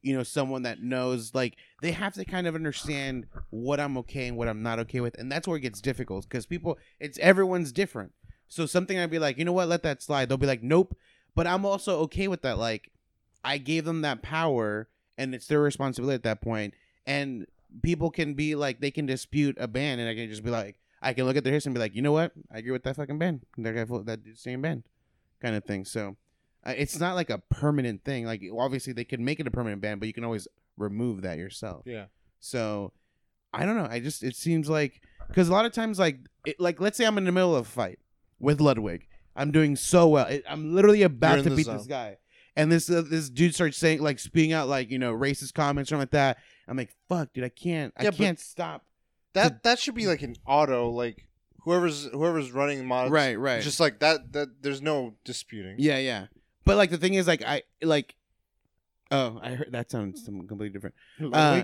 you 0.00 0.16
know, 0.16 0.22
someone 0.22 0.62
that 0.62 0.82
knows. 0.82 1.34
Like, 1.34 1.56
they 1.82 1.92
have 1.92 2.14
to 2.14 2.24
kind 2.24 2.46
of 2.46 2.54
understand 2.54 3.26
what 3.50 3.80
I'm 3.80 3.98
okay 3.98 4.28
and 4.28 4.36
what 4.36 4.48
I'm 4.48 4.62
not 4.62 4.78
okay 4.80 5.00
with, 5.00 5.18
and 5.18 5.30
that's 5.30 5.46
where 5.46 5.58
it 5.58 5.62
gets 5.62 5.80
difficult 5.80 6.28
because 6.28 6.46
people, 6.46 6.78
it's 7.00 7.18
everyone's 7.18 7.72
different. 7.72 8.12
So 8.48 8.66
something 8.66 8.98
I'd 8.98 9.10
be 9.10 9.18
like, 9.18 9.38
you 9.38 9.44
know 9.44 9.52
what, 9.52 9.68
let 9.68 9.82
that 9.82 10.02
slide. 10.02 10.28
They'll 10.28 10.38
be 10.38 10.46
like, 10.46 10.62
nope. 10.62 10.96
But 11.34 11.46
I'm 11.46 11.66
also 11.66 11.98
okay 12.00 12.28
with 12.28 12.42
that. 12.42 12.58
Like, 12.58 12.92
I 13.42 13.58
gave 13.58 13.84
them 13.84 14.02
that 14.02 14.22
power, 14.22 14.88
and 15.18 15.34
it's 15.34 15.48
their 15.48 15.60
responsibility 15.60 16.14
at 16.14 16.22
that 16.22 16.40
point. 16.40 16.74
And 17.06 17.46
people 17.82 18.10
can 18.10 18.34
be 18.34 18.54
like, 18.54 18.80
they 18.80 18.90
can 18.90 19.06
dispute 19.06 19.56
a 19.58 19.66
ban, 19.66 19.98
and 19.98 20.08
I 20.08 20.14
can 20.14 20.28
just 20.30 20.44
be 20.44 20.50
like, 20.50 20.76
I 21.04 21.12
can 21.12 21.26
look 21.26 21.36
at 21.36 21.44
their 21.44 21.52
history 21.52 21.70
and 21.70 21.74
be 21.74 21.80
like, 21.80 21.94
you 21.94 22.02
know 22.02 22.12
what, 22.12 22.32
I 22.52 22.58
agree 22.58 22.72
with 22.72 22.82
that 22.84 22.96
fucking 22.96 23.18
ban. 23.18 23.42
That 23.58 23.74
guy, 23.74 23.84
that 23.84 24.20
same 24.36 24.62
band, 24.62 24.84
kind 25.40 25.54
of 25.54 25.64
thing. 25.64 25.84
So, 25.84 26.16
uh, 26.66 26.72
it's 26.76 26.98
not 26.98 27.14
like 27.14 27.30
a 27.30 27.38
permanent 27.38 28.04
thing. 28.04 28.24
Like, 28.24 28.42
obviously, 28.58 28.92
they 28.92 29.04
can 29.04 29.24
make 29.24 29.38
it 29.40 29.46
a 29.46 29.50
permanent 29.50 29.82
band, 29.82 30.00
but 30.00 30.06
you 30.06 30.12
can 30.14 30.24
always 30.24 30.48
remove 30.76 31.22
that 31.22 31.38
yourself. 31.38 31.82
Yeah. 31.86 32.06
So 32.40 32.92
I 33.52 33.64
don't 33.64 33.76
know. 33.76 33.86
I 33.88 34.00
just 34.00 34.22
it 34.22 34.34
seems 34.34 34.68
like 34.68 35.00
because 35.28 35.48
a 35.48 35.52
lot 35.52 35.64
of 35.64 35.72
times 35.72 35.98
like 35.98 36.18
it, 36.44 36.58
like 36.58 36.80
let's 36.80 36.96
say 36.98 37.06
I'm 37.06 37.16
in 37.18 37.24
the 37.24 37.32
middle 37.32 37.54
of 37.54 37.66
a 37.66 37.68
fight 37.70 37.98
with 38.40 38.60
Ludwig. 38.60 39.06
I'm 39.36 39.50
doing 39.50 39.76
so 39.76 40.08
well. 40.08 40.26
It, 40.26 40.44
I'm 40.48 40.74
literally 40.74 41.02
about 41.02 41.44
to 41.44 41.50
beat 41.54 41.66
zone. 41.66 41.76
this 41.78 41.86
guy, 41.86 42.18
and 42.56 42.70
this 42.70 42.90
uh, 42.90 43.02
this 43.08 43.30
dude 43.30 43.54
starts 43.54 43.76
saying 43.78 44.00
like 44.00 44.18
spewing 44.18 44.52
out 44.52 44.68
like 44.68 44.90
you 44.90 44.98
know 44.98 45.12
racist 45.14 45.54
comments 45.54 45.90
or 45.90 45.94
something 45.94 46.02
like 46.02 46.10
that. 46.10 46.38
I'm 46.66 46.76
like, 46.76 46.90
fuck, 47.08 47.32
dude, 47.32 47.44
I 47.44 47.48
can't, 47.50 47.92
I 47.96 48.04
Yeah, 48.04 48.10
but- 48.10 48.16
can't 48.18 48.40
stop. 48.40 48.84
That 49.34 49.62
that 49.64 49.78
should 49.78 49.94
be 49.94 50.06
like 50.06 50.22
an 50.22 50.36
auto 50.46 50.90
like 50.90 51.26
whoever's 51.60 52.04
whoever's 52.06 52.52
running 52.52 52.86
mods. 52.86 53.10
Right, 53.10 53.38
right. 53.38 53.62
Just 53.62 53.80
like 53.80 54.00
that 54.00 54.32
that 54.32 54.62
there's 54.62 54.80
no 54.82 55.14
disputing. 55.24 55.76
Yeah, 55.78 55.98
yeah. 55.98 56.26
But 56.64 56.76
like 56.76 56.90
the 56.90 56.98
thing 56.98 57.14
is, 57.14 57.26
like 57.26 57.42
I 57.44 57.62
like. 57.82 58.14
Oh, 59.10 59.38
I 59.42 59.50
heard 59.50 59.70
that 59.72 59.90
sounds 59.90 60.24
something 60.24 60.48
completely 60.48 60.72
different. 60.72 60.94
Uh, 61.32 61.62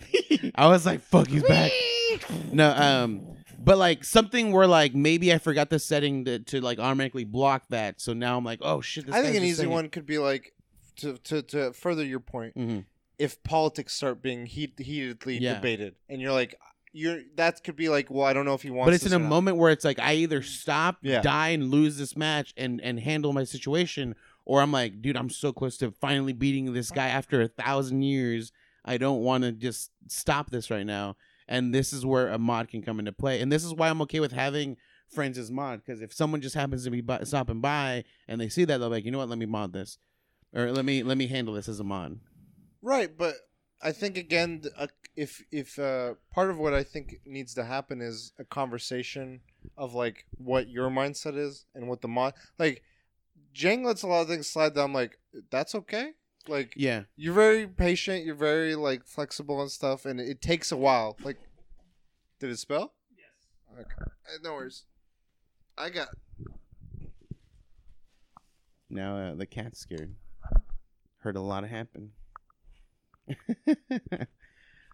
I 0.54 0.68
was 0.68 0.84
like, 0.84 1.00
"Fuck, 1.00 1.26
he's 1.28 1.42
back." 1.42 1.72
No, 2.52 2.70
um, 2.70 3.36
but 3.58 3.78
like 3.78 4.04
something 4.04 4.52
where 4.52 4.66
like 4.66 4.94
maybe 4.94 5.32
I 5.32 5.38
forgot 5.38 5.70
the 5.70 5.78
setting 5.78 6.26
to, 6.26 6.38
to 6.40 6.60
like 6.60 6.78
automatically 6.78 7.24
block 7.24 7.64
that. 7.70 8.00
So 8.00 8.12
now 8.12 8.36
I'm 8.36 8.44
like, 8.44 8.58
"Oh 8.62 8.82
shit!" 8.82 9.06
This 9.06 9.14
I 9.14 9.22
think 9.22 9.36
an 9.36 9.42
easy 9.42 9.66
one 9.66 9.88
could 9.88 10.04
be 10.06 10.18
like 10.18 10.52
to 10.96 11.16
to 11.18 11.42
to 11.42 11.72
further 11.72 12.04
your 12.04 12.20
point. 12.20 12.54
Mhm. 12.56 12.84
If 13.18 13.42
politics 13.42 13.94
start 13.94 14.20
being 14.22 14.46
heat, 14.46 14.74
heatedly 14.78 15.38
Yeah. 15.38 15.54
debated, 15.54 15.94
and 16.08 16.20
you're 16.20 16.32
like, 16.32 16.56
you're 16.92 17.20
that 17.36 17.62
could 17.64 17.76
be 17.76 17.88
like, 17.88 18.10
well, 18.10 18.24
I 18.26 18.32
don't 18.32 18.44
know 18.44 18.54
if 18.54 18.62
he 18.62 18.70
wants. 18.70 18.86
But 18.86 18.94
it's 18.94 19.06
in 19.06 19.12
a 19.12 19.18
moment 19.18 19.56
where 19.56 19.70
it's 19.70 19.84
like 19.84 19.98
I 19.98 20.14
either 20.14 20.42
stop, 20.42 20.98
Yeah. 21.02 21.22
die, 21.22 21.48
and 21.48 21.70
lose 21.70 21.96
this 21.98 22.16
match, 22.16 22.52
and 22.56 22.80
and 22.80 23.00
handle 23.00 23.32
my 23.32 23.44
situation, 23.44 24.14
or 24.44 24.60
I'm 24.60 24.72
like, 24.72 25.00
dude, 25.00 25.16
I'm 25.16 25.30
so 25.30 25.52
close 25.52 25.76
to 25.78 25.90
finally 25.92 26.32
beating 26.32 26.72
this 26.72 26.90
guy 26.90 27.08
after 27.08 27.40
a 27.40 27.48
thousand 27.48 28.02
years. 28.02 28.52
I 28.84 28.98
don't 28.98 29.20
want 29.20 29.44
to 29.44 29.52
just 29.52 29.90
stop 30.08 30.50
this 30.50 30.70
right 30.70 30.84
now. 30.86 31.16
And 31.48 31.74
this 31.74 31.92
is 31.92 32.06
where 32.06 32.28
a 32.28 32.38
mod 32.38 32.68
can 32.68 32.82
come 32.82 32.98
into 32.98 33.12
play. 33.12 33.40
And 33.40 33.50
this 33.52 33.64
is 33.64 33.74
why 33.74 33.88
I'm 33.88 34.00
okay 34.02 34.20
with 34.20 34.32
having 34.32 34.76
friends 35.08 35.36
as 35.38 35.50
mod 35.50 35.82
because 35.84 36.00
if 36.00 36.12
someone 36.12 36.40
just 36.40 36.54
happens 36.54 36.84
to 36.84 36.90
be 36.90 37.00
by, 37.02 37.22
stopping 37.24 37.60
by 37.60 38.04
and 38.26 38.40
they 38.40 38.48
see 38.48 38.64
that, 38.64 38.78
they're 38.78 38.88
like, 38.88 39.04
you 39.04 39.10
know 39.10 39.18
what, 39.18 39.28
let 39.28 39.38
me 39.38 39.46
mod 39.46 39.72
this, 39.72 39.98
or 40.54 40.72
let 40.72 40.84
me 40.84 41.02
let 41.02 41.18
me 41.18 41.26
handle 41.26 41.54
this 41.54 41.68
as 41.68 41.80
a 41.80 41.84
mod. 41.84 42.18
Right, 42.80 43.16
but 43.16 43.34
I 43.82 43.92
think 43.92 44.16
again, 44.16 44.62
uh, 44.76 44.86
if 45.16 45.42
if 45.50 45.78
uh, 45.78 46.14
part 46.32 46.50
of 46.50 46.58
what 46.58 46.72
I 46.72 46.84
think 46.84 47.20
needs 47.26 47.54
to 47.54 47.64
happen 47.64 48.00
is 48.00 48.32
a 48.38 48.44
conversation 48.44 49.40
of 49.76 49.94
like 49.94 50.26
what 50.38 50.68
your 50.68 50.88
mindset 50.88 51.36
is 51.36 51.66
and 51.74 51.88
what 51.88 52.00
the 52.00 52.08
mod 52.08 52.34
like. 52.58 52.82
Jang 53.54 53.84
lets 53.84 54.02
a 54.02 54.06
lot 54.06 54.22
of 54.22 54.28
things 54.28 54.46
slide. 54.46 54.74
That 54.74 54.82
I'm 54.82 54.94
like, 54.94 55.18
that's 55.50 55.74
okay. 55.74 56.12
Like 56.48 56.72
Yeah, 56.74 57.02
you're 57.16 57.34
very 57.34 57.66
patient. 57.66 58.24
You're 58.24 58.34
very 58.34 58.74
like 58.74 59.06
flexible 59.06 59.60
and 59.60 59.70
stuff, 59.70 60.06
and 60.06 60.18
it 60.20 60.40
takes 60.40 60.72
a 60.72 60.76
while. 60.76 61.16
Like, 61.22 61.36
did 62.40 62.50
it 62.50 62.58
spell? 62.58 62.94
Yes. 63.14 63.80
Okay. 63.80 63.94
Uh, 64.00 64.38
No 64.42 64.54
worries. 64.54 64.84
I 65.76 65.90
got. 65.90 66.08
now 68.88 69.16
uh, 69.16 69.34
the 69.34 69.46
cat's 69.46 69.80
scared. 69.80 70.14
Heard 71.18 71.36
a 71.36 71.40
lot 71.40 71.62
of 71.64 71.70
happen. 71.70 72.12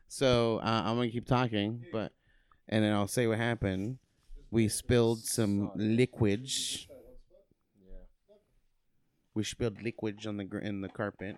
so 0.08 0.58
uh, 0.58 0.82
I'm 0.86 0.96
gonna 0.96 1.10
keep 1.10 1.26
talking, 1.26 1.84
but 1.92 2.12
and 2.68 2.84
then 2.84 2.92
I'll 2.92 3.08
say 3.08 3.26
what 3.26 3.38
happened. 3.38 3.98
We 4.50 4.68
spilled 4.68 5.24
some 5.24 5.70
liquid. 5.74 6.48
We 9.34 9.44
spilled 9.44 9.82
liquid 9.82 10.26
on 10.26 10.36
the 10.38 10.44
gr- 10.44 10.58
in 10.58 10.80
the 10.80 10.88
carpet, 10.88 11.36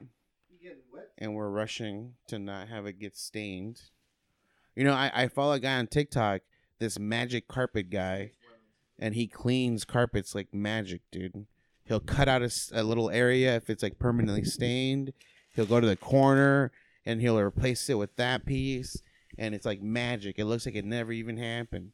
and 1.19 1.35
we're 1.35 1.51
rushing 1.51 2.15
to 2.29 2.39
not 2.39 2.69
have 2.69 2.87
it 2.87 2.99
get 2.99 3.17
stained. 3.17 3.83
You 4.77 4.85
know, 4.85 4.95
I, 4.95 5.11
I 5.15 5.29
follow 5.29 5.53
a 5.53 5.61
guy 5.61 5.79
on 5.79 5.87
TikTok, 5.89 6.43
this 6.79 6.99
magic 6.99 7.49
carpet 7.49 7.91
guy, 7.91 8.33
and 8.99 9.15
he 9.15 9.27
cleans 9.27 9.85
carpets 9.85 10.35
like 10.35 10.55
magic, 10.55 11.03
dude. 11.11 11.47
He'll 11.85 12.01
cut 12.01 12.29
out 12.29 12.43
a 12.73 12.83
little 12.85 13.11
area 13.11 13.57
if 13.57 13.69
it's 13.69 13.83
like 13.83 13.99
permanently 13.99 14.45
stained. 14.45 15.13
He'll 15.55 15.67
go 15.67 15.81
to 15.81 15.87
the 15.87 15.97
corner 15.97 16.71
and 17.07 17.21
he'll 17.21 17.39
replace 17.39 17.89
it 17.89 17.95
with 17.99 18.15
that 18.17 18.45
piece. 18.47 19.03
and 19.39 19.55
it's 19.55 19.65
like 19.67 19.81
magic. 19.83 20.39
It 20.39 20.45
looks 20.45 20.67
like 20.67 20.75
it 20.75 20.85
never 20.85 21.13
even 21.13 21.37
happened. 21.37 21.93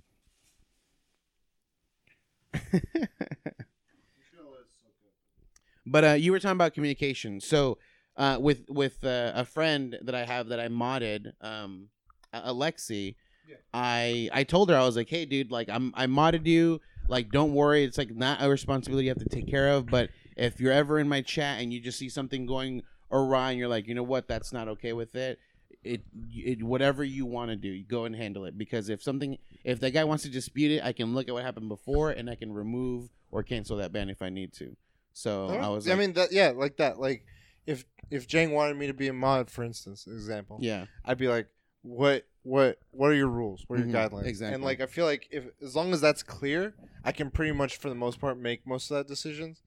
but 5.87 6.05
uh, 6.05 6.13
you 6.13 6.33
were 6.33 6.41
talking 6.41 6.57
about 6.57 6.75
communication. 6.75 7.41
So 7.41 7.79
uh, 8.17 8.39
with 8.41 8.65
with 8.69 9.05
uh, 9.05 9.33
a 9.35 9.45
friend 9.45 9.99
that 10.03 10.15
I 10.15 10.25
have 10.25 10.49
that 10.49 10.61
I 10.61 10.69
modded, 10.69 11.33
um, 11.41 11.89
Alexi, 12.35 13.15
Yeah. 13.49 13.57
I 13.73 14.29
I 14.33 14.45
told 14.45 14.71
her 14.71 14.77
I 14.77 14.85
was 14.85 14.97
like, 14.97 15.09
hey, 15.09 15.25
dude, 15.25 15.51
like 15.51 15.69
I'm 15.69 15.93
I 15.95 16.07
modded 16.07 16.47
you. 16.47 16.81
Like, 17.09 17.31
don't 17.31 17.55
worry, 17.55 17.85
it's 17.85 17.99
like 17.99 18.15
not 18.17 18.43
a 18.43 18.49
responsibility 18.49 19.05
you 19.05 19.11
have 19.11 19.19
to 19.19 19.29
take 19.29 19.47
care 19.47 19.69
of. 19.69 19.87
But 19.87 20.11
if 20.37 20.61
you're 20.61 20.73
ever 20.73 20.99
in 20.99 21.09
my 21.09 21.23
chat 21.23 21.61
and 21.61 21.73
you 21.73 21.79
just 21.81 21.99
see 22.01 22.09
something 22.09 22.47
going 22.47 22.83
awry, 23.11 23.29
Ryan, 23.29 23.59
you're 23.59 23.69
like, 23.69 23.87
you 23.87 23.95
know 23.95 24.03
what, 24.03 24.29
that's 24.29 24.53
not 24.53 24.69
okay 24.69 24.93
with 24.93 25.15
it. 25.15 25.39
It, 25.83 26.03
it 26.35 26.63
whatever 26.63 27.05
you 27.05 27.27
want 27.27 27.51
to 27.51 27.57
do, 27.57 27.69
you 27.69 27.85
go 27.85 28.05
and 28.05 28.15
handle 28.15 28.45
it. 28.45 28.57
Because 28.59 28.89
if 28.89 29.03
something, 29.03 29.39
if 29.65 29.81
that 29.81 29.93
guy 29.93 30.05
wants 30.05 30.25
to 30.25 30.31
dispute 30.31 30.73
it, 30.73 30.85
I 30.85 30.93
can 30.93 31.15
look 31.15 31.29
at 31.29 31.35
what 31.35 31.45
happened 31.45 31.69
before 31.69 32.11
and 32.11 32.29
I 32.29 32.35
can 32.35 32.53
remove 32.53 33.11
or 33.31 33.43
cancel 33.43 33.77
that 33.79 33.93
ban 33.93 34.09
if 34.09 34.23
I 34.23 34.29
need 34.29 34.53
to. 34.55 34.77
So 35.13 35.49
I 35.49 35.69
was, 35.69 35.87
I 35.87 35.91
like, 35.91 35.99
mean 35.99 36.13
that 36.15 36.33
yeah, 36.33 36.53
like 36.55 36.77
that. 36.77 36.99
Like 36.99 37.25
if 37.67 37.85
if 38.11 38.27
Jang 38.27 38.53
wanted 38.53 38.77
me 38.77 38.87
to 38.87 38.95
be 38.95 39.09
a 39.09 39.13
mod, 39.13 39.51
for 39.51 39.65
instance, 39.65 40.07
example, 40.07 40.59
yeah, 40.61 40.87
I'd 41.05 41.19
be 41.19 41.29
like, 41.29 41.49
what 41.83 42.27
what 42.43 42.79
what 42.91 43.11
are 43.11 43.15
your 43.15 43.29
rules? 43.29 43.65
What 43.67 43.77
are 43.81 43.85
your 43.85 43.89
Mhm, 43.89 44.11
guidelines? 44.11 44.27
exactly. 44.27 44.55
And 44.55 44.65
like 44.65 44.81
I 44.81 44.87
feel 44.87 45.05
like 45.05 45.29
if 45.31 45.47
as 45.63 45.75
long 45.75 45.93
as 45.93 46.01
that's 46.01 46.23
clear, 46.23 46.75
I 47.05 47.13
can 47.13 47.31
pretty 47.31 47.53
much 47.53 47.77
for 47.77 47.89
the 47.89 47.95
most 47.95 48.21
part 48.21 48.39
make 48.39 48.67
most 48.67 48.91
of 48.91 48.97
that 48.99 49.09
decisions. 49.09 49.63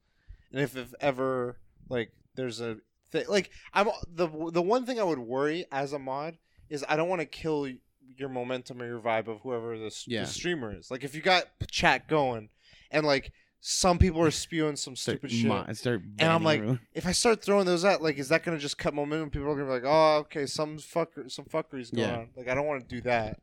And 0.52 0.60
if, 0.60 0.76
if 0.76 0.94
ever 1.00 1.58
like 1.88 2.12
there's 2.36 2.60
a 2.60 2.78
thing 3.10 3.24
like 3.28 3.50
I'm 3.72 3.88
the 4.12 4.28
the 4.52 4.62
one 4.62 4.86
thing 4.86 4.98
I 5.00 5.04
would 5.04 5.18
worry 5.18 5.66
as 5.72 5.92
a 5.92 5.98
mod 5.98 6.38
is 6.68 6.84
I 6.88 6.96
don't 6.96 7.08
want 7.08 7.20
to 7.20 7.26
kill 7.26 7.68
your 8.16 8.28
momentum 8.28 8.80
or 8.82 8.86
your 8.86 9.00
vibe 9.00 9.28
of 9.28 9.40
whoever 9.40 9.78
the, 9.78 9.90
Yeah. 10.06 10.22
the 10.22 10.26
streamer 10.26 10.76
is. 10.76 10.90
Like 10.90 11.04
if 11.04 11.14
you 11.14 11.22
got 11.22 11.44
chat 11.70 12.06
going 12.08 12.48
and 12.90 13.06
like 13.06 13.32
some 13.60 13.98
people 13.98 14.22
are 14.22 14.30
spewing 14.30 14.74
some 14.76 14.96
start, 14.96 15.18
stupid 15.18 15.30
shit 15.30 15.46
mo- 15.46 15.66
start 15.74 16.00
And 16.18 16.30
I'm 16.32 16.42
like, 16.42 16.58
everyone. 16.60 16.80
if 16.94 17.06
I 17.06 17.12
start 17.12 17.42
throwing 17.44 17.66
those 17.66 17.84
out, 17.84 18.00
like, 18.02 18.16
is 18.18 18.30
that 18.30 18.42
gonna 18.42 18.58
just 18.58 18.78
cut 18.78 18.94
momentum? 18.94 19.28
People 19.30 19.48
are 19.50 19.54
gonna 19.54 19.66
be 19.66 19.72
like, 19.72 19.82
"Oh, 19.84 20.18
okay, 20.20 20.46
some 20.46 20.78
fucker, 20.78 21.30
some 21.30 21.44
fuckery's 21.44 21.90
going 21.90 22.08
Yeah. 22.08 22.16
on." 22.20 22.30
Like, 22.36 22.48
I 22.48 22.54
don't 22.54 22.66
want 22.66 22.88
to 22.88 22.94
do 22.94 23.02
that, 23.02 23.38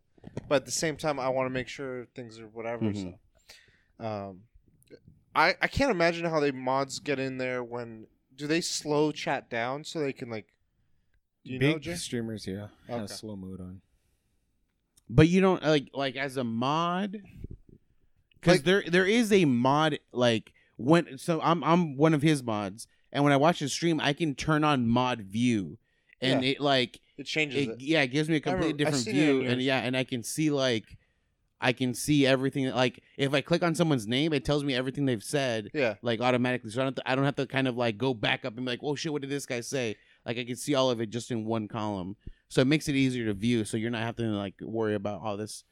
but 0.49 0.55
at 0.55 0.65
the 0.65 0.71
same 0.71 0.97
time, 0.97 1.19
I 1.19 1.29
want 1.29 1.45
to 1.45 1.51
make 1.51 1.67
sure 1.67 2.07
things 2.15 2.39
are 2.39 2.47
whatever. 2.47 2.85
Mhm. 2.85 3.13
So, 3.99 4.05
um, 4.05 4.41
I 5.35 5.55
I 5.61 5.67
can't 5.67 5.91
imagine 5.91 6.25
how 6.25 6.39
they 6.39 6.51
mods 6.51 6.97
get 6.99 7.19
in 7.19 7.37
there 7.37 7.63
when 7.63 8.07
do 8.37 8.47
they 8.47 8.61
slow 8.61 9.11
chat 9.11 9.49
down 9.49 9.83
so 9.83 9.99
they 9.99 10.13
can 10.13 10.29
like, 10.29 10.47
do 11.43 11.53
you 11.53 11.59
Big 11.59 11.73
know, 11.75 11.79
Jay? 11.79 11.95
streamers, 11.95 12.45
yeah, 12.47 12.67
Okay. 12.89 12.99
has 12.99 13.17
slow 13.17 13.35
mode 13.35 13.59
on. 13.61 13.81
But 15.09 15.29
you 15.29 15.41
don't 15.41 15.63
like 15.63 15.89
like 15.93 16.15
as 16.15 16.37
a 16.37 16.43
mod 16.43 17.21
because 18.39 18.57
Like- 18.57 18.63
there 18.63 18.83
there 18.87 19.05
is 19.05 19.31
a 19.31 19.45
mod 19.45 19.99
like 20.11 20.51
when 20.75 21.17
so 21.17 21.39
I'm 21.41 21.63
I'm 21.63 21.95
one 21.97 22.13
of 22.13 22.21
his 22.21 22.43
mods 22.43 22.87
and 23.11 23.23
when 23.23 23.31
I 23.33 23.37
watch 23.37 23.59
his 23.59 23.71
stream 23.73 23.99
I 24.01 24.13
can 24.13 24.35
turn 24.35 24.63
on 24.65 24.87
mod 24.87 25.21
view 25.21 25.77
and 26.21 26.43
Yeah. 26.43 26.51
it 26.51 26.59
like 26.61 26.99
It 27.17 27.25
changes 27.25 27.67
it, 27.67 27.69
it. 27.71 27.81
yeah 27.81 28.01
it 28.01 28.07
gives 28.09 28.27
me 28.29 28.35
a 28.35 28.39
completely 28.41 28.73
remember- 28.73 28.83
different 28.83 29.05
seen 29.05 29.15
it 29.15 29.29
on 29.29 29.39
view 29.41 29.49
and 29.49 29.61
yeah 29.61 29.79
and 29.79 29.95
I 29.95 30.03
can 30.03 30.23
see 30.23 30.49
like 30.51 30.97
I 31.59 31.73
can 31.73 31.93
see 31.93 32.25
everything 32.25 32.69
like 32.69 33.01
if 33.17 33.33
I 33.33 33.41
click 33.41 33.63
on 33.63 33.73
someone's 33.75 34.07
name 34.07 34.31
it 34.33 34.45
tells 34.45 34.63
me 34.63 34.75
everything 34.75 35.05
they've 35.05 35.23
said 35.23 35.69
Yeah, 35.73 35.95
like 36.01 36.21
automatically 36.21 36.69
so 36.71 36.81
I 36.81 36.83
don't 36.85 36.95
have 36.95 37.03
to, 37.03 37.11
I 37.11 37.15
don't 37.15 37.25
have 37.25 37.35
to 37.37 37.47
kind 37.47 37.67
of 37.67 37.75
like 37.77 37.97
go 37.97 38.13
back 38.13 38.45
up 38.45 38.55
and 38.57 38.65
be 38.65 38.71
like 38.71 38.81
oh 38.83 38.95
shit 38.95 39.11
what 39.11 39.21
did 39.21 39.31
this 39.31 39.45
guy 39.45 39.61
say 39.61 39.95
like 40.25 40.37
I 40.37 40.43
can 40.43 40.55
see 40.55 40.75
all 40.75 40.89
of 40.91 41.01
it 41.01 41.09
just 41.09 41.31
in 41.31 41.45
one 41.45 41.67
column 41.67 42.15
so 42.49 42.61
it 42.61 42.67
makes 42.67 42.87
it 42.87 42.95
easier 42.95 43.25
to 43.25 43.33
view 43.33 43.65
so 43.65 43.75
you're 43.77 43.89
not 43.91 44.03
having 44.03 44.25
to 44.31 44.37
like 44.37 44.55
worry 44.61 44.93
about 44.95 45.21
all 45.21 45.35
this 45.37 45.63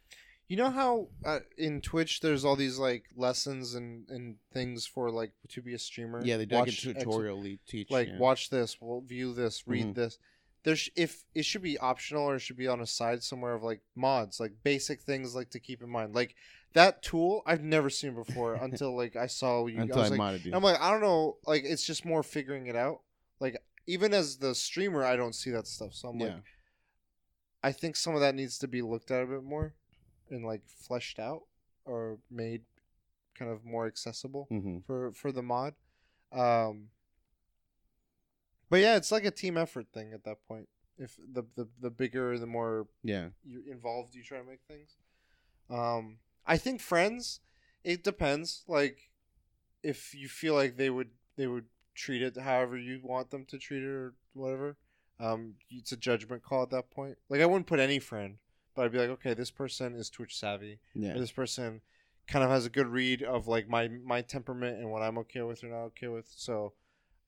you 0.48 0.58
know 0.58 0.70
how 0.70 1.08
uh, 1.26 1.40
in 1.58 1.82
Twitch 1.82 2.20
there's 2.22 2.46
all 2.46 2.56
these 2.56 2.78
like 2.78 3.06
lessons 3.16 3.74
and 3.74 4.08
and 4.10 4.36
things 4.54 4.86
for 4.86 5.10
like 5.10 5.32
to 5.50 5.60
be 5.62 5.74
a 5.74 5.80
streamer. 5.80 6.22
Yeah, 6.24 6.38
they 6.38 6.46
do 6.46 6.54
like 6.56 6.68
a 6.68 6.70
Watch 6.70 6.86
X- 6.88 7.00
tutorial 7.04 7.40
lead 7.42 7.60
teach. 7.68 7.90
like 7.90 8.10
yeah. 8.10 8.20
watch 8.20 8.52
this 8.52 8.78
we'll 8.80 9.02
view 9.02 9.34
this 9.34 9.64
read 9.68 9.88
Mhm. 9.88 9.96
this 9.96 10.20
there's 10.66 10.90
if 10.96 11.24
it 11.36 11.46
should 11.46 11.62
be 11.62 11.78
optional 11.78 12.24
or 12.24 12.36
it 12.36 12.40
should 12.40 12.58
be 12.58 12.68
on 12.68 12.82
a 12.82 12.88
side 12.88 13.24
somewhere 13.24 13.54
of 13.54 13.64
like 13.64 13.82
mods 13.96 14.40
like 14.40 14.52
basic 14.64 15.00
things 15.02 15.36
like 15.36 15.52
to 15.52 15.60
keep 15.60 15.82
in 15.82 15.90
mind. 15.90 16.14
Like 16.14 16.36
that 16.74 17.02
tool 17.02 17.42
i've 17.46 17.64
never 17.64 17.90
seen 17.90 18.14
before 18.14 18.56
until 18.62 18.96
like 18.96 19.16
i 19.16 19.28
saw 19.28 19.66
you 19.66 19.80
until 19.80 20.02
I 20.02 20.06
I, 20.06 20.10
like, 20.10 20.20
modded 20.20 20.46
you. 20.46 20.52
i'm 20.54 20.62
like 20.62 20.82
i 20.82 20.92
don't 20.92 21.02
know 21.02 21.38
like 21.48 21.64
it's 21.64 21.86
just 21.86 22.04
more 22.04 22.22
figuring 22.22 22.68
it 22.68 22.76
out. 22.76 23.00
Like 23.40 23.58
even 23.88 24.14
as 24.14 24.38
the 24.38 24.54
streamer 24.54 25.04
i 25.04 25.16
don't 25.16 25.36
see 25.36 25.52
that 25.52 25.68
stuff. 25.68 25.94
So 25.94 26.10
i'm 26.10 26.20
yeah, 26.20 26.26
like 26.26 26.44
i 27.64 27.72
think 27.72 27.96
some 27.96 28.14
of 28.14 28.22
that 28.22 28.36
needs 28.36 28.58
to 28.60 28.68
be 28.68 28.82
looked 28.82 29.10
at 29.10 29.24
a 29.24 29.28
bit 29.28 29.44
more 29.44 29.74
and 30.30 30.46
like 30.46 30.62
fleshed 30.66 31.20
out 31.20 31.44
or 31.86 32.18
made 32.30 32.64
kind 33.38 33.52
of 33.52 33.64
more 33.64 33.88
accessible 33.88 34.48
hmm 34.50 34.80
for 34.86 35.14
for 35.14 35.32
the 35.32 35.42
mod. 35.42 35.74
Um, 36.32 36.90
but 38.70 38.80
yeah, 38.80 38.96
it's 38.96 39.12
like 39.12 39.26
a 39.26 39.32
team 39.32 39.58
effort 39.58 39.88
thing 39.94 40.14
at 40.14 40.24
that 40.24 40.38
point. 40.48 40.68
If 40.98 41.18
the 41.18 41.44
the, 41.56 41.68
the 41.82 41.90
bigger, 41.90 42.38
the 42.38 42.48
more 42.48 42.88
yeah, 43.04 43.28
you're 43.44 43.72
involved 43.72 44.16
you 44.16 44.24
try 44.24 44.40
to 44.40 44.44
make 44.44 44.62
things. 44.68 44.96
Um, 45.70 46.18
I 46.46 46.58
think 46.58 46.82
friends. 46.82 47.40
It 47.84 48.04
depends. 48.04 48.64
Like, 48.68 49.12
if 49.84 50.16
you 50.16 50.28
feel 50.28 50.56
like 50.56 50.78
they 50.78 50.90
would 50.90 51.10
they 51.36 51.46
would 51.46 51.66
treat 51.94 52.22
it 52.22 52.38
however 52.38 52.78
you 52.78 53.00
want 53.04 53.30
them 53.30 53.46
to 53.46 53.58
treat 53.58 53.84
it 53.84 53.88
or 53.88 54.14
whatever. 54.34 54.78
Um, 55.20 55.54
it's 55.70 55.92
a 55.92 55.98
judgment 55.98 56.44
call 56.44 56.64
at 56.64 56.72
that 56.72 56.92
point. 56.92 57.18
Like, 57.30 57.42
I 57.42 57.46
wouldn't 57.46 57.68
put 57.68 57.80
any 57.80 58.00
friend, 58.00 58.38
but 58.76 58.84
I'd 58.84 58.92
be 58.92 58.98
like, 58.98 59.10
okay, 59.12 59.34
this 59.34 59.52
person 59.52 59.96
is 59.96 60.10
Twitch 60.10 60.38
savvy 60.38 60.80
yeah. 60.94 61.14
this 61.14 61.32
person 61.32 61.82
kind 62.28 62.44
of 62.44 62.50
has 62.50 62.66
a 62.66 62.70
good 62.70 62.88
read 62.88 63.22
of 63.22 63.48
like 63.48 63.70
my 63.70 63.88
my 63.88 64.22
temperament 64.22 64.80
and 64.80 64.90
what 64.90 65.02
I'm 65.02 65.18
okay 65.20 65.42
with 65.42 65.64
or 65.64 65.68
not 65.68 65.84
okay 65.86 66.08
with. 66.08 66.28
So 66.36 66.74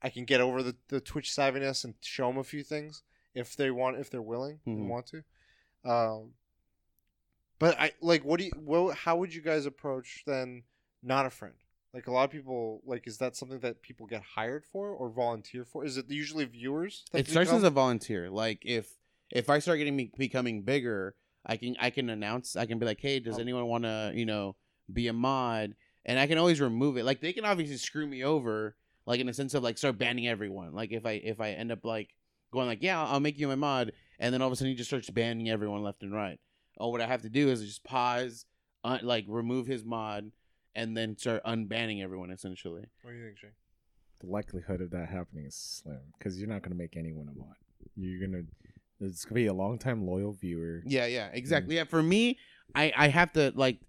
I 0.01 0.09
can 0.09 0.25
get 0.25 0.41
over 0.41 0.61
the, 0.61 0.75
the 0.89 1.01
Twitch 1.01 1.29
savviness 1.31 1.83
and 1.83 1.95
show 2.01 2.27
them 2.27 2.37
a 2.37 2.43
few 2.43 2.63
things 2.63 3.03
if 3.33 3.55
they 3.55 3.71
want 3.71 3.97
if 3.97 4.09
they're 4.09 4.21
willing 4.21 4.59
Mhm. 4.67 4.73
and 4.77 4.89
want 4.89 5.07
to. 5.07 5.23
Um, 5.83 6.33
but 7.59 7.79
I 7.79 7.91
like 8.01 8.23
what 8.23 8.39
do 8.39 8.45
you 8.45 8.51
well 8.57 8.89
how 8.91 9.17
would 9.17 9.33
you 9.33 9.41
guys 9.41 9.65
approach 9.65 10.23
then 10.25 10.63
not 11.01 11.25
a 11.25 11.29
friend? 11.29 11.55
Like 11.93 12.07
a 12.07 12.11
lot 12.11 12.25
of 12.25 12.31
people 12.31 12.81
like 12.85 13.07
is 13.07 13.17
that 13.17 13.35
something 13.35 13.59
that 13.59 13.81
people 13.81 14.05
get 14.05 14.21
hired 14.21 14.65
for 14.65 14.89
or 14.91 15.09
volunteer 15.09 15.63
for? 15.65 15.83
Is 15.85 15.97
it 15.97 16.09
usually 16.09 16.45
viewers? 16.45 17.05
that 17.11 17.19
It 17.19 17.27
starts 17.27 17.51
as 17.51 17.63
a 17.63 17.69
volunteer. 17.69 18.29
Like 18.29 18.59
if 18.65 18.97
if 19.31 19.49
I 19.49 19.59
start 19.59 19.79
getting 19.79 19.95
me 19.95 20.11
becoming 20.17 20.61
bigger, 20.61 21.15
I 21.45 21.57
can 21.57 21.75
I 21.79 21.89
can 21.89 22.09
announce. 22.09 22.55
I 22.55 22.65
can 22.65 22.77
be 22.79 22.85
like, 22.85 23.01
hey, 23.01 23.19
does 23.19 23.37
Oh. 23.37 23.41
anyone 23.41 23.65
want 23.65 23.83
to 23.85 24.11
you 24.13 24.25
know 24.25 24.55
be 24.91 25.07
a 25.07 25.13
mod? 25.13 25.75
And 26.05 26.19
I 26.19 26.27
can 26.27 26.37
always 26.37 26.61
remove 26.61 26.97
it. 26.97 27.03
Like 27.05 27.19
they 27.21 27.33
can 27.33 27.43
obviously 27.45 27.77
screw 27.77 28.05
me 28.07 28.23
over, 28.23 28.75
like 29.07 29.21
in 29.21 29.29
a 29.29 29.33
sense 29.33 29.55
of 29.55 29.63
like 29.63 29.77
start 29.79 29.97
banning 29.97 30.27
everyone. 30.27 30.73
Like 30.73 30.91
if 30.91 31.05
I 31.05 31.13
if 31.13 31.39
I 31.39 31.51
end 31.51 31.71
up 31.71 31.83
like 31.83 32.13
going 32.51 32.67
like, 32.67 32.83
yeah, 32.83 33.03
I'll 33.03 33.21
make 33.21 33.39
you 33.39 33.47
my 33.47 33.55
mod, 33.55 33.93
and 34.19 34.31
then 34.33 34.41
all 34.41 34.47
of 34.47 34.53
a 34.53 34.55
sudden 34.55 34.69
he 34.69 34.75
just 34.75 34.89
starts 34.89 35.09
banning 35.09 35.49
everyone 35.49 35.81
left 35.81 36.03
and 36.03 36.13
right. 36.13 36.39
Oh, 36.77 36.89
what 36.89 37.01
I 37.01 37.07
have 37.07 37.23
to 37.23 37.29
do 37.29 37.49
is 37.49 37.63
just 37.63 37.83
pause, 37.83 38.45
uh, 38.83 38.99
like 39.01 39.25
remove 39.27 39.65
his 39.65 39.83
mod, 39.83 40.31
and 40.75 40.95
then 40.95 41.17
start 41.17 41.41
unbanning 41.45 42.03
everyone 42.03 42.29
essentially. 42.29 42.83
What 43.01 43.11
do 43.11 43.17
you 43.17 43.25
think, 43.25 43.37
Jay? 43.39 43.47
The 44.19 44.27
likelihood 44.27 44.81
of 44.81 44.91
that 44.91 45.07
happening 45.09 45.45
is 45.45 45.55
slim 45.55 45.99
because 46.17 46.37
you're 46.37 46.49
not 46.49 46.61
gonna 46.61 46.75
make 46.75 46.97
anyone 46.97 47.29
a 47.33 47.39
mod. 47.39 47.55
You're 47.95 48.19
gonna. 48.19 48.43
It's 48.99 49.25
gonna 49.25 49.35
be 49.35 49.47
a 49.47 49.53
long 49.53 49.79
time 49.79 50.05
loyal 50.05 50.33
viewer. 50.33 50.83
Yeah, 50.85 51.05
yeah, 51.05 51.29
exactly. 51.31 51.75
Yeah, 51.75 51.85
for 51.85 52.03
me, 52.03 52.37
I 52.75 52.91
I 52.95 53.07
have 53.07 53.31
to 53.33 53.53
like 53.55 53.79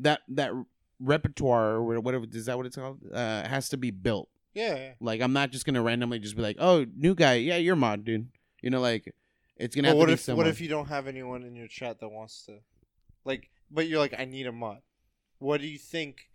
that 0.00 0.22
that 0.28 0.52
repertoire 0.98 1.74
or 1.74 2.00
whatever 2.00 2.26
is 2.32 2.46
that 2.46 2.56
what 2.56 2.66
it's 2.66 2.76
called 2.76 3.00
uh 3.12 3.46
has 3.46 3.68
to 3.68 3.76
be 3.76 3.90
built. 3.90 4.28
Yeah. 4.54 4.92
Like 5.00 5.20
I'm 5.20 5.32
not 5.32 5.50
just 5.50 5.64
gonna 5.66 5.82
randomly 5.82 6.18
just 6.18 6.36
be 6.36 6.42
like, 6.42 6.56
oh, 6.58 6.86
new 6.96 7.14
guy, 7.14 7.34
yeah, 7.34 7.56
you're 7.56 7.76
mod, 7.76 8.04
dude. 8.04 8.28
You 8.62 8.70
know, 8.70 8.80
like 8.80 9.12
it's 9.56 9.74
gonna 9.74 9.88
But 9.88 9.90
have 9.90 9.96
what 9.98 10.04
to 10.06 10.08
be 10.08 10.12
if 10.14 10.20
someone. 10.20 10.46
what 10.46 10.50
if 10.50 10.60
you 10.60 10.68
don't 10.68 10.86
have 10.88 11.06
anyone 11.06 11.42
in 11.42 11.54
your 11.56 11.68
chat 11.68 12.00
that 12.00 12.08
wants 12.08 12.44
to, 12.46 12.58
like, 13.24 13.50
but 13.70 13.86
you're 13.88 13.98
like, 13.98 14.14
I 14.18 14.24
need 14.24 14.46
a 14.46 14.52
mod. 14.52 14.78
What 15.38 15.60
do 15.60 15.66
you 15.66 15.78
think 15.78 16.28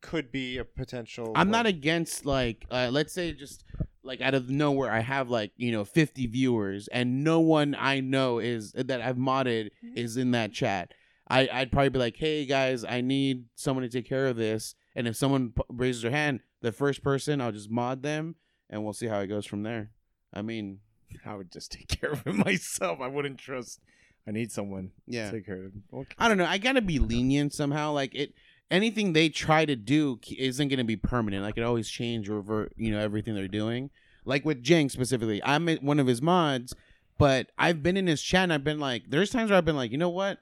could 0.00 0.30
be 0.30 0.58
a 0.58 0.64
potential? 0.64 1.32
I'm 1.34 1.50
not 1.50 1.66
against 1.66 2.26
like 2.26 2.66
uh, 2.70 2.90
let's 2.92 3.12
say 3.12 3.32
just 3.32 3.64
like 4.02 4.20
out 4.20 4.34
of 4.34 4.50
nowhere 4.50 4.90
I 4.92 5.00
have 5.00 5.30
like 5.30 5.52
you 5.56 5.72
know 5.72 5.84
50 5.84 6.26
viewers 6.26 6.88
and 6.88 7.24
no 7.24 7.40
one 7.40 7.74
I 7.78 8.00
know 8.00 8.38
is 8.38 8.72
that 8.72 9.00
I've 9.00 9.16
modded 9.16 9.70
Mhm. 9.82 9.96
is 9.96 10.16
in 10.18 10.32
that 10.32 10.52
chat. 10.52 10.92
I 11.26 11.48
I'd 11.50 11.72
probably 11.72 11.88
be 11.88 11.98
like, 11.98 12.16
hey 12.18 12.44
guys, 12.44 12.84
I 12.84 13.00
need 13.00 13.44
someone 13.54 13.82
to 13.82 13.88
take 13.88 14.06
care 14.06 14.26
of 14.26 14.36
this, 14.36 14.74
and 14.94 15.08
if 15.08 15.16
someone 15.16 15.52
p- 15.52 15.62
raises 15.70 16.02
their 16.02 16.10
hand, 16.10 16.40
the 16.64 16.72
first 16.72 17.04
person 17.04 17.42
I'll 17.42 17.52
just 17.52 17.70
mod 17.70 18.02
them, 18.02 18.36
and 18.70 18.82
we'll 18.82 18.94
see 18.94 19.06
how 19.06 19.20
it 19.20 19.26
goes 19.26 19.44
from 19.44 19.62
there. 19.62 19.90
I 20.32 20.40
mean, 20.40 20.80
I 21.26 21.34
would 21.34 21.52
just 21.52 21.70
take 21.70 21.88
care 21.88 22.10
of 22.10 22.26
it 22.26 22.34
myself. 22.46 23.00
I 23.00 23.06
wouldn't 23.06 23.38
trust. 23.38 23.80
I 24.26 24.30
need 24.30 24.50
someone 24.50 24.90
yeah. 25.06 25.30
to 25.30 25.36
take 25.36 25.46
care 25.46 25.58
of 25.58 25.64
it. 25.66 25.72
Okay. 25.92 26.14
I 26.18 26.28
don't 26.28 26.38
know. 26.38 26.46
I 26.46 26.56
gotta 26.56 26.80
be 26.80 26.98
lenient 26.98 27.52
somehow. 27.52 27.92
Like 27.92 28.14
it, 28.14 28.32
anything 28.70 29.12
they 29.12 29.28
try 29.28 29.66
to 29.66 29.76
do 29.76 30.18
isn't 30.38 30.68
gonna 30.68 30.84
be 30.84 30.96
permanent. 30.96 31.44
Like 31.44 31.58
it 31.58 31.62
always 31.62 31.90
change 31.90 32.30
or 32.30 32.36
revert. 32.36 32.72
You 32.76 32.92
know 32.92 32.98
everything 32.98 33.34
they're 33.34 33.46
doing. 33.46 33.90
Like 34.24 34.46
with 34.46 34.62
Jang 34.62 34.88
specifically, 34.88 35.42
I'm 35.44 35.68
one 35.82 36.00
of 36.00 36.06
his 36.06 36.22
mods, 36.22 36.74
But 37.18 37.48
I've 37.58 37.82
been 37.82 37.98
in 37.98 38.06
his 38.06 38.22
chat 38.22 38.44
and 38.44 38.54
I've 38.54 38.64
been 38.64 38.80
like, 38.80 39.10
there's 39.10 39.28
times 39.28 39.50
where 39.50 39.58
I've 39.58 39.66
been 39.66 39.76
like, 39.76 39.92
you 39.92 39.98
know 39.98 40.08
what? 40.08 40.38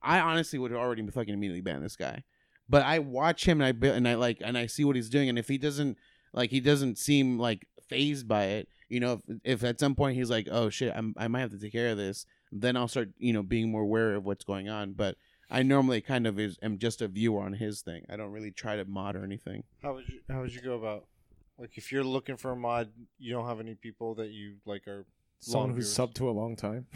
I 0.00 0.20
honestly 0.20 0.60
would 0.60 0.70
have 0.70 0.78
already 0.78 1.04
fucking 1.04 1.34
immediately 1.34 1.62
ban 1.62 1.82
this 1.82 1.96
guy. 1.96 2.22
But 2.68 2.84
I 2.84 2.98
watch 2.98 3.46
him 3.46 3.60
and 3.60 3.84
I 3.84 3.88
and 3.88 4.08
I 4.08 4.14
like 4.14 4.38
and 4.40 4.56
I 4.56 4.66
see 4.66 4.84
what 4.84 4.96
he's 4.96 5.10
doing 5.10 5.28
and 5.28 5.38
if 5.38 5.48
he 5.48 5.58
doesn't 5.58 5.98
like 6.32 6.50
he 6.50 6.60
doesn't 6.60 6.98
seem 6.98 7.38
like 7.38 7.66
phased 7.88 8.26
by 8.26 8.44
it, 8.44 8.68
you 8.88 9.00
know, 9.00 9.22
if, 9.28 9.38
if 9.44 9.64
at 9.64 9.80
some 9.80 9.94
point 9.94 10.16
he's 10.16 10.30
like, 10.30 10.48
oh 10.50 10.70
shit, 10.70 10.92
I'm, 10.94 11.14
I 11.16 11.28
might 11.28 11.40
have 11.40 11.50
to 11.50 11.58
take 11.60 11.72
care 11.72 11.90
of 11.90 11.96
this, 11.98 12.26
then 12.50 12.76
I'll 12.76 12.88
start 12.88 13.10
you 13.18 13.32
know 13.32 13.42
being 13.42 13.70
more 13.70 13.82
aware 13.82 14.14
of 14.14 14.24
what's 14.24 14.44
going 14.44 14.68
on. 14.68 14.92
But 14.92 15.16
I 15.50 15.62
normally 15.62 16.00
kind 16.00 16.26
of 16.26 16.38
is 16.38 16.58
am 16.62 16.78
just 16.78 17.02
a 17.02 17.08
viewer 17.08 17.42
on 17.42 17.54
his 17.54 17.82
thing. 17.82 18.04
I 18.08 18.16
don't 18.16 18.32
really 18.32 18.50
try 18.50 18.76
to 18.76 18.84
mod 18.84 19.16
or 19.16 19.24
anything. 19.24 19.64
How 19.82 19.94
would 19.94 20.08
you 20.08 20.20
How 20.28 20.40
would 20.40 20.54
you 20.54 20.62
go 20.62 20.74
about 20.74 21.06
like 21.58 21.76
if 21.76 21.92
you're 21.92 22.04
looking 22.04 22.36
for 22.36 22.52
a 22.52 22.56
mod, 22.56 22.90
you 23.18 23.32
don't 23.32 23.46
have 23.46 23.60
any 23.60 23.74
people 23.74 24.14
that 24.16 24.30
you 24.30 24.56
like 24.64 24.88
are 24.88 25.06
Someone 25.40 25.68
long 25.68 25.76
who's 25.76 25.94
viewers. 25.94 26.10
subbed 26.10 26.14
to 26.14 26.28
a 26.28 26.32
long 26.32 26.56
time. 26.56 26.86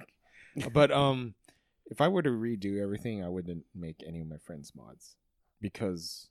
but 0.72 0.90
um, 0.92 1.34
if 1.90 2.00
I 2.00 2.08
were 2.08 2.22
to 2.22 2.30
redo 2.30 2.80
everything, 2.80 3.22
I 3.22 3.28
wouldn't 3.28 3.64
make 3.74 4.02
any 4.06 4.20
of 4.20 4.28
my 4.28 4.38
friends 4.38 4.72
mods 4.74 5.16
because, 5.60 6.28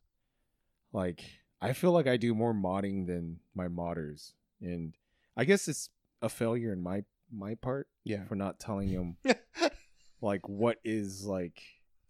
like, 0.94 1.22
I 1.62 1.74
feel 1.74 1.92
like 1.92 2.08
I 2.08 2.18
do 2.18 2.34
more 2.34 2.54
modding 2.54 3.06
than 3.06 3.40
my 3.54 3.68
modders, 3.68 4.32
and 4.62 4.96
I 5.38 5.44
guess 5.46 5.68
it's 5.68 5.90
a 6.22 6.30
failure 6.30 6.72
in 6.74 6.82
my 6.82 7.04
my 7.32 7.54
part 7.56 7.88
Yeah, 8.04 8.24
for 8.26 8.36
not 8.36 8.60
telling 8.60 8.92
them 8.92 9.18
like 10.22 10.50
what 10.50 10.78
is 10.84 11.26
like 11.26 11.62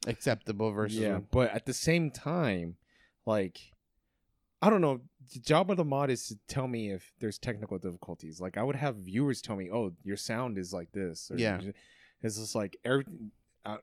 acceptable 0.07 0.71
versus 0.71 0.97
yeah 0.97 1.19
but 1.29 1.51
at 1.51 1.65
the 1.65 1.73
same 1.73 2.09
time 2.09 2.77
like 3.25 3.59
i 4.61 4.69
don't 4.69 4.79
know. 4.81 5.01
The 5.33 5.39
job 5.41 5.69
of 5.71 5.77
the 5.77 5.83
mod 5.83 6.09
is 6.09 6.27
to 6.29 6.37
tell 6.47 6.67
me 6.69 6.89
if 6.91 7.11
there's 7.19 7.37
technical 7.37 7.77
difficulties. 7.77 8.39
Like 8.39 8.57
i 8.57 8.63
would 8.63 8.77
have 8.77 8.95
viewers 8.95 9.41
tell 9.41 9.57
me 9.57 9.69
oh 9.71 9.91
your 10.03 10.15
sound 10.17 10.57
is 10.57 10.71
like 10.73 10.91
this 10.93 11.29
or 11.29 11.37
Yeah. 11.37 11.59
it's 12.23 12.37
just 12.37 12.55
like 12.55 12.77
everything 12.85 13.31
uh, 13.65 13.77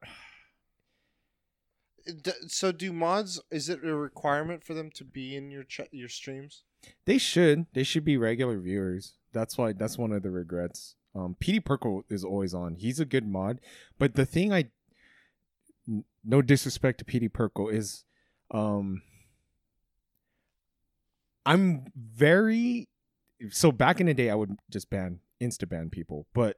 so 2.49 2.73
do 2.73 2.93
mods? 2.93 3.41
Is 3.51 3.69
it 3.69 3.85
a 3.85 3.95
requirement 3.95 4.65
for 4.65 4.75
them 4.75 4.91
to 4.93 5.05
be 5.05 5.37
in 5.37 5.51
your 5.51 5.65
ch- 5.65 5.89
your 5.91 6.09
streams? 6.09 6.63
they 7.05 7.19
should. 7.19 7.67
They 7.73 7.83
should 7.83 8.05
be 8.05 8.17
regular 8.17 8.59
viewers. 8.61 9.15
That's 9.33 9.59
why 9.59 9.73
that's 9.73 9.99
one 9.99 10.13
of 10.13 10.23
the 10.23 10.31
regrets. 10.31 10.95
Um 11.15 11.37
pd 11.41 11.65
perkle 11.65 12.05
is 12.09 12.25
always 12.25 12.55
on. 12.55 12.77
He's 12.77 13.01
a 13.01 13.05
good 13.05 13.27
mod. 13.27 13.61
But 13.99 14.15
the 14.15 14.27
thing 14.27 14.53
i 14.53 14.71
no 16.25 16.43
disrespect 16.43 16.99
to 16.99 17.05
pd 17.05 17.33
perkle 17.33 17.69
is 17.69 18.05
um 18.51 19.03
i'm 21.45 21.93
very 21.97 22.89
so 23.51 23.71
back 23.71 24.01
in 24.01 24.07
the 24.07 24.15
day 24.15 24.31
i 24.31 24.35
would 24.35 24.57
just 24.71 24.91
ban 24.91 25.21
insta 25.41 25.69
ban 25.69 25.91
people. 25.91 26.27
But 26.35 26.57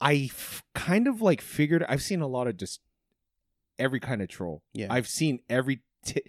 i 0.00 0.28
f- 0.30 0.62
kind 0.74 1.06
of 1.06 1.20
like 1.20 1.40
figured 1.40 1.84
i've 1.88 2.02
seen 2.02 2.20
a 2.20 2.26
lot 2.26 2.46
of 2.46 2.56
just 2.56 2.80
every 3.78 4.00
kind 4.00 4.20
of 4.22 4.28
troll. 4.28 4.62
Yeah. 4.72 4.88
i've 4.90 5.08
seen 5.08 5.40
every 5.48 5.80
t- 6.04 6.22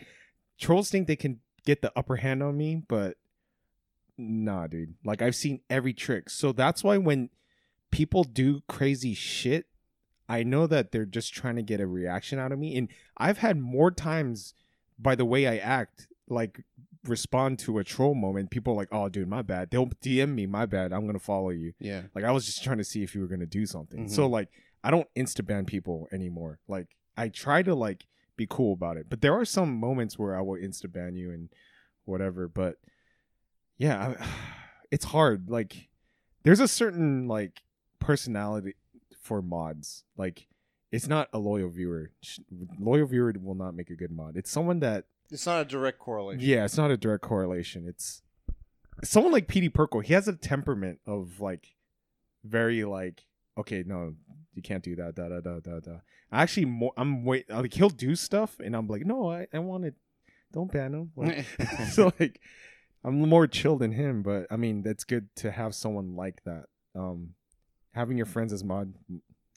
trolls 0.59 0.89
think 0.89 1.07
they 1.07 1.15
can 1.15 1.39
get 1.65 1.81
the 1.81 1.91
upper 1.95 2.17
hand 2.17 2.41
on 2.41 2.57
me 2.57 2.81
but 2.87 3.17
nah 4.17 4.67
dude. 4.67 4.95
Like 5.03 5.21
i've 5.21 5.35
seen 5.35 5.61
every 5.69 5.93
trick. 5.93 6.29
So 6.29 6.51
that's 6.51 6.83
why 6.83 6.97
when 6.97 7.29
people 7.91 8.23
do 8.23 8.61
crazy 8.69 9.13
shit 9.13 9.65
i 10.29 10.43
know 10.43 10.65
that 10.65 10.91
they're 10.93 11.05
just 11.05 11.33
trying 11.33 11.57
to 11.57 11.61
get 11.61 11.81
a 11.81 11.85
reaction 11.87 12.39
out 12.39 12.53
of 12.53 12.57
me 12.57 12.77
and 12.77 12.87
i've 13.17 13.39
had 13.39 13.59
more 13.59 13.91
times 13.91 14.53
by 14.97 15.13
the 15.13 15.25
way 15.25 15.45
i 15.45 15.57
act 15.57 16.07
like 16.29 16.63
respond 17.05 17.57
to 17.57 17.79
a 17.79 17.83
troll 17.83 18.13
moment 18.13 18.51
people 18.51 18.73
are 18.73 18.75
like 18.75 18.89
oh 18.91 19.09
dude 19.09 19.27
my 19.27 19.41
bad 19.41 19.71
they'll 19.71 19.87
dm 19.87 20.35
me 20.35 20.45
my 20.45 20.67
bad 20.67 20.93
i'm 20.93 21.07
gonna 21.07 21.17
follow 21.17 21.49
you 21.49 21.73
yeah 21.79 22.03
like 22.13 22.23
I 22.23 22.31
was 22.31 22.45
just 22.45 22.63
trying 22.63 22.77
to 22.77 22.83
see 22.83 23.01
if 23.01 23.15
you 23.15 23.21
were 23.21 23.27
gonna 23.27 23.45
do 23.47 23.65
something. 23.65 24.05
Mhm. 24.05 24.11
So 24.11 24.27
like 24.27 24.49
I 24.83 24.91
don't 24.91 25.07
insta 25.15 25.45
ban 25.45 25.65
people 25.65 26.07
anymore. 26.11 26.59
Like 26.67 26.87
I 27.17 27.29
try 27.29 27.63
to 27.63 27.73
like 27.75 28.05
be 28.37 28.47
cool 28.49 28.73
about 28.73 28.97
it. 28.97 29.07
But 29.09 29.21
there 29.21 29.33
are 29.33 29.45
some 29.45 29.79
moments 29.79 30.17
where 30.17 30.35
I 30.35 30.41
will 30.41 30.55
insta 30.57 30.91
ban 30.91 31.15
you 31.15 31.31
and 31.31 31.49
whatever. 32.05 32.47
But 32.47 32.77
yeah, 33.77 34.15
I, 34.19 34.25
it's 34.91 35.05
hard. 35.05 35.49
Like 35.49 35.89
there's 36.43 36.59
a 36.59 36.67
certain 36.67 37.27
like 37.27 37.61
personality 37.99 38.75
for 39.19 39.41
mods. 39.41 40.03
Like 40.17 40.47
it's 40.91 41.07
not 41.07 41.29
a 41.33 41.39
loyal 41.39 41.69
viewer. 41.69 42.11
Loyal 42.79 43.07
viewer 43.07 43.33
will 43.39 43.55
not 43.55 43.75
make 43.75 43.89
a 43.89 43.95
good 43.95 44.11
mod. 44.11 44.35
It's 44.37 44.51
someone 44.51 44.79
that 44.81 45.05
It's 45.31 45.45
not 45.45 45.61
a 45.61 45.65
direct 45.65 45.99
correlation. 45.99 46.41
yeah, 46.45 46.65
it's 46.65 46.77
not 46.77 46.91
a 46.91 46.97
direct 46.97 47.23
correlation. 47.23 47.87
It's 47.87 48.21
someone 49.03 49.31
like 49.31 49.47
PD 49.47 49.73
Perkle. 49.73 50.01
He 50.01 50.13
has 50.13 50.27
a 50.27 50.33
temperament 50.33 50.99
of 51.05 51.39
like 51.39 51.75
very 52.43 52.83
like 52.83 53.25
okay, 53.57 53.83
no, 53.85 54.13
you 54.53 54.61
can't 54.61 54.83
do 54.83 54.95
that. 54.95 55.15
Da 55.15 55.29
da 55.29 55.39
da 55.39 55.59
da 55.59 55.79
da. 55.79 55.97
Actually, 56.31 56.65
more, 56.65 56.93
I'm 56.97 57.23
wait 57.23 57.49
like 57.49 57.73
he'll 57.73 57.89
do 57.89 58.15
stuff, 58.15 58.59
and 58.59 58.75
I'm 58.75 58.87
like, 58.87 59.05
no, 59.05 59.31
I 59.31 59.47
I 59.53 59.59
want 59.59 59.85
to. 59.85 59.93
Don't 60.53 60.71
ban 60.71 60.93
him. 60.93 61.11
Like, 61.15 61.45
so 61.91 62.11
like, 62.19 62.41
I'm 63.05 63.19
more 63.21 63.47
chill 63.47 63.77
than 63.77 63.93
him. 63.93 64.21
But 64.21 64.47
I 64.51 64.57
mean, 64.57 64.83
that's 64.83 65.05
good 65.05 65.29
to 65.37 65.51
have 65.51 65.73
someone 65.73 66.15
like 66.15 66.43
that. 66.43 66.65
Um, 66.93 67.35
having 67.93 68.17
your 68.17 68.25
friends 68.25 68.51
as 68.51 68.63
mod, 68.63 68.93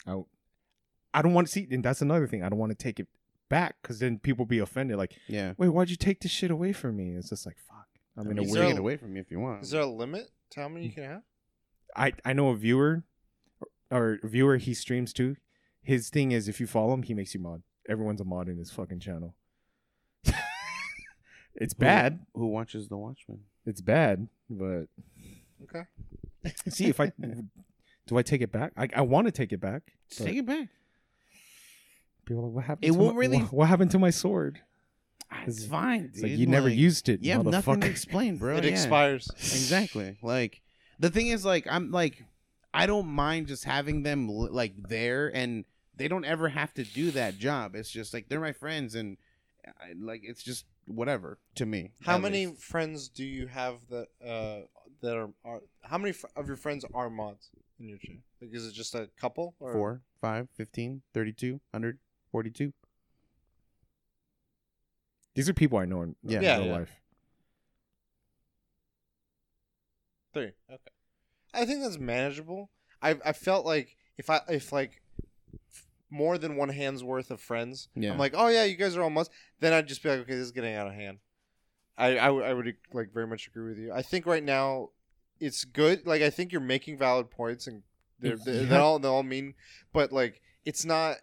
out. 0.06 0.26
I 1.12 1.22
don't 1.22 1.34
want 1.34 1.46
to 1.48 1.52
see, 1.52 1.66
and 1.70 1.84
that's 1.84 2.02
another 2.02 2.26
thing. 2.26 2.42
I 2.42 2.48
don't 2.48 2.58
want 2.58 2.70
to 2.70 2.78
take 2.78 3.00
it 3.00 3.08
back 3.48 3.76
because 3.82 3.98
then 3.98 4.18
people 4.18 4.46
be 4.46 4.58
offended. 4.58 4.96
Like 4.96 5.14
yeah. 5.26 5.54
wait, 5.56 5.68
why'd 5.68 5.90
you 5.90 5.96
take 5.96 6.20
this 6.20 6.30
shit 6.30 6.50
away 6.50 6.72
from 6.72 6.96
me? 6.96 7.14
It's 7.14 7.30
just 7.30 7.46
like 7.46 7.56
fuck. 7.68 7.86
I'm 8.16 8.28
I 8.28 8.30
in 8.30 8.36
mean, 8.36 8.54
take 8.54 8.70
it 8.70 8.78
away 8.78 8.96
from 8.96 9.12
me 9.12 9.20
if 9.20 9.30
you 9.30 9.40
want. 9.40 9.62
Is 9.62 9.70
there 9.70 9.82
a 9.82 9.86
limit 9.86 10.30
to 10.50 10.60
how 10.60 10.68
many 10.68 10.86
you 10.86 10.92
mm. 10.92 10.94
can 10.94 11.04
have? 11.04 11.22
I 11.96 12.12
I 12.24 12.32
know 12.32 12.48
a 12.48 12.56
viewer, 12.56 13.04
or 13.90 14.18
a 14.22 14.28
viewer 14.28 14.56
he 14.56 14.74
streams 14.74 15.12
to. 15.14 15.36
His 15.82 16.08
thing 16.08 16.32
is 16.32 16.48
if 16.48 16.60
you 16.60 16.66
follow 16.66 16.94
him, 16.94 17.02
he 17.02 17.14
makes 17.14 17.34
you 17.34 17.40
mod. 17.40 17.62
Everyone's 17.88 18.20
a 18.20 18.24
mod 18.24 18.48
in 18.48 18.56
his 18.56 18.70
fucking 18.70 19.00
channel. 19.00 19.34
it's 21.54 21.74
Who- 21.74 21.80
bad. 21.80 22.20
Who 22.34 22.46
watches 22.46 22.88
The 22.88 22.96
Watchmen? 22.96 23.40
It's 23.66 23.80
bad, 23.80 24.28
but 24.48 24.86
Okay. 25.64 25.84
see 26.68 26.86
if 26.86 27.00
I 27.00 27.12
do 28.06 28.18
I 28.18 28.22
take 28.22 28.42
it 28.42 28.52
back. 28.52 28.72
I 28.76 28.88
I 28.94 29.00
want 29.02 29.26
to 29.26 29.32
take 29.32 29.52
it 29.52 29.60
back. 29.60 29.82
But 30.18 30.26
take 30.26 30.36
it 30.36 30.46
back. 30.46 30.68
People 32.24 32.42
are 32.42 32.46
like, 32.46 32.54
what 32.56 32.64
happened? 32.64 32.84
It 32.84 32.92
to 32.92 32.98
won't 32.98 33.14
my, 33.14 33.20
really- 33.20 33.38
what, 33.38 33.52
what 33.58 33.68
happened 33.68 33.90
to 33.92 33.98
my 33.98 34.10
sword? 34.10 34.60
It's 35.46 35.58
It's- 35.58 35.70
fine, 35.70 36.10
It's 36.12 36.22
like 36.22 36.32
dude. 36.32 36.40
you 36.40 36.46
never 36.46 36.68
Like, 36.68 36.78
used 36.78 37.08
it. 37.08 37.22
You 37.22 37.32
have 37.32 37.44
nothing 37.46 37.80
to 37.80 37.86
explain, 37.88 38.36
bro. 38.38 38.56
it 38.56 38.64
Yeah. 38.64 38.70
expires. 38.70 39.28
Exactly. 39.36 40.16
Like 40.22 40.62
the 40.98 41.10
thing 41.10 41.28
is, 41.28 41.44
like 41.44 41.66
I'm 41.68 41.90
like 41.90 42.22
I 42.72 42.86
don't 42.86 43.06
mind 43.08 43.46
just 43.48 43.64
having 43.64 44.02
them 44.02 44.28
like 44.28 44.74
there, 44.88 45.28
and 45.34 45.64
they 45.96 46.08
don't 46.08 46.24
ever 46.24 46.48
have 46.48 46.72
to 46.74 46.84
do 46.84 47.10
that 47.12 47.38
job. 47.38 47.74
It's 47.74 47.90
just 47.90 48.12
like 48.14 48.28
they're 48.28 48.40
my 48.40 48.52
friends, 48.52 48.94
and 48.94 49.16
I, 49.66 49.94
like 49.98 50.20
it's 50.24 50.42
just 50.42 50.66
whatever 50.86 51.38
to 51.56 51.66
me. 51.66 51.92
How 52.02 52.18
many 52.18 52.46
least. 52.46 52.62
friends 52.62 53.08
do 53.08 53.24
you 53.24 53.46
have 53.48 53.76
that 53.90 54.08
uh 54.24 54.66
that 55.02 55.16
are, 55.16 55.30
are 55.44 55.60
how 55.82 55.98
many 55.98 56.12
fr- 56.12 56.26
of 56.36 56.46
your 56.48 56.56
friends 56.56 56.84
are 56.94 57.10
mods 57.10 57.50
in 57.80 57.88
your 57.88 57.98
channel? 57.98 58.22
Like, 58.40 58.50
is 58.52 58.66
it 58.66 58.72
just 58.74 58.94
a 58.94 59.08
couple 59.20 59.54
or 59.60 59.72
Four, 59.72 60.02
five, 60.20 60.48
15, 60.56 61.02
32, 61.12 61.52
100, 61.70 61.98
42. 62.34 62.72
These 65.36 65.48
are 65.48 65.54
people 65.54 65.78
I 65.78 65.84
know 65.84 66.02
in 66.02 66.16
Yeah. 66.24 66.40
Yeah, 66.40 66.56
real 66.56 66.66
yeah. 66.66 66.72
life. 66.78 67.00
Three. 70.32 70.52
Okay. 70.68 70.90
I 71.52 71.64
think 71.64 71.80
that's 71.80 71.96
manageable. 72.00 72.70
I 73.00 73.16
I 73.24 73.32
felt 73.32 73.64
like 73.64 73.96
if 74.18 74.28
I 74.30 74.40
if 74.48 74.72
like 74.72 75.00
more 76.10 76.36
than 76.38 76.56
one 76.56 76.70
hand's 76.70 77.04
worth 77.04 77.30
of 77.30 77.40
friends, 77.40 77.88
Yeah. 77.94 78.10
I'm 78.12 78.18
like, 78.18 78.34
oh 78.36 78.48
yeah, 78.48 78.64
you 78.64 78.74
guys 78.74 78.96
are 78.96 79.02
all 79.04 79.10
must. 79.10 79.30
Then 79.60 79.72
I'd 79.72 79.86
just 79.86 80.02
be 80.02 80.08
like, 80.08 80.18
okay, 80.20 80.32
this 80.34 80.46
is 80.46 80.50
getting 80.50 80.74
out 80.74 80.88
of 80.88 80.94
hand. 80.94 81.18
I 81.96 82.18
I, 82.18 82.30
would- 82.30 82.44
I 82.44 82.52
would 82.52 82.74
like 82.92 83.12
very 83.14 83.28
much 83.28 83.46
agree 83.46 83.68
with 83.68 83.78
you. 83.78 83.92
I 83.92 84.02
think 84.02 84.26
right 84.26 84.42
now 84.42 84.88
it's 85.38 85.64
good. 85.64 86.04
Like 86.04 86.22
I 86.22 86.30
think 86.30 86.50
you're 86.50 86.60
making 86.60 86.98
valid 86.98 87.30
points 87.30 87.68
and 87.68 87.84
they're, 88.18 88.36
they 88.44 88.62
Yeah. 88.62 88.66
they 88.70 88.76
all 88.76 88.98
they 88.98 89.06
all 89.08 89.22
mean, 89.22 89.54
but 89.92 90.10
like 90.10 90.40
it's 90.64 90.84
not 90.84 91.18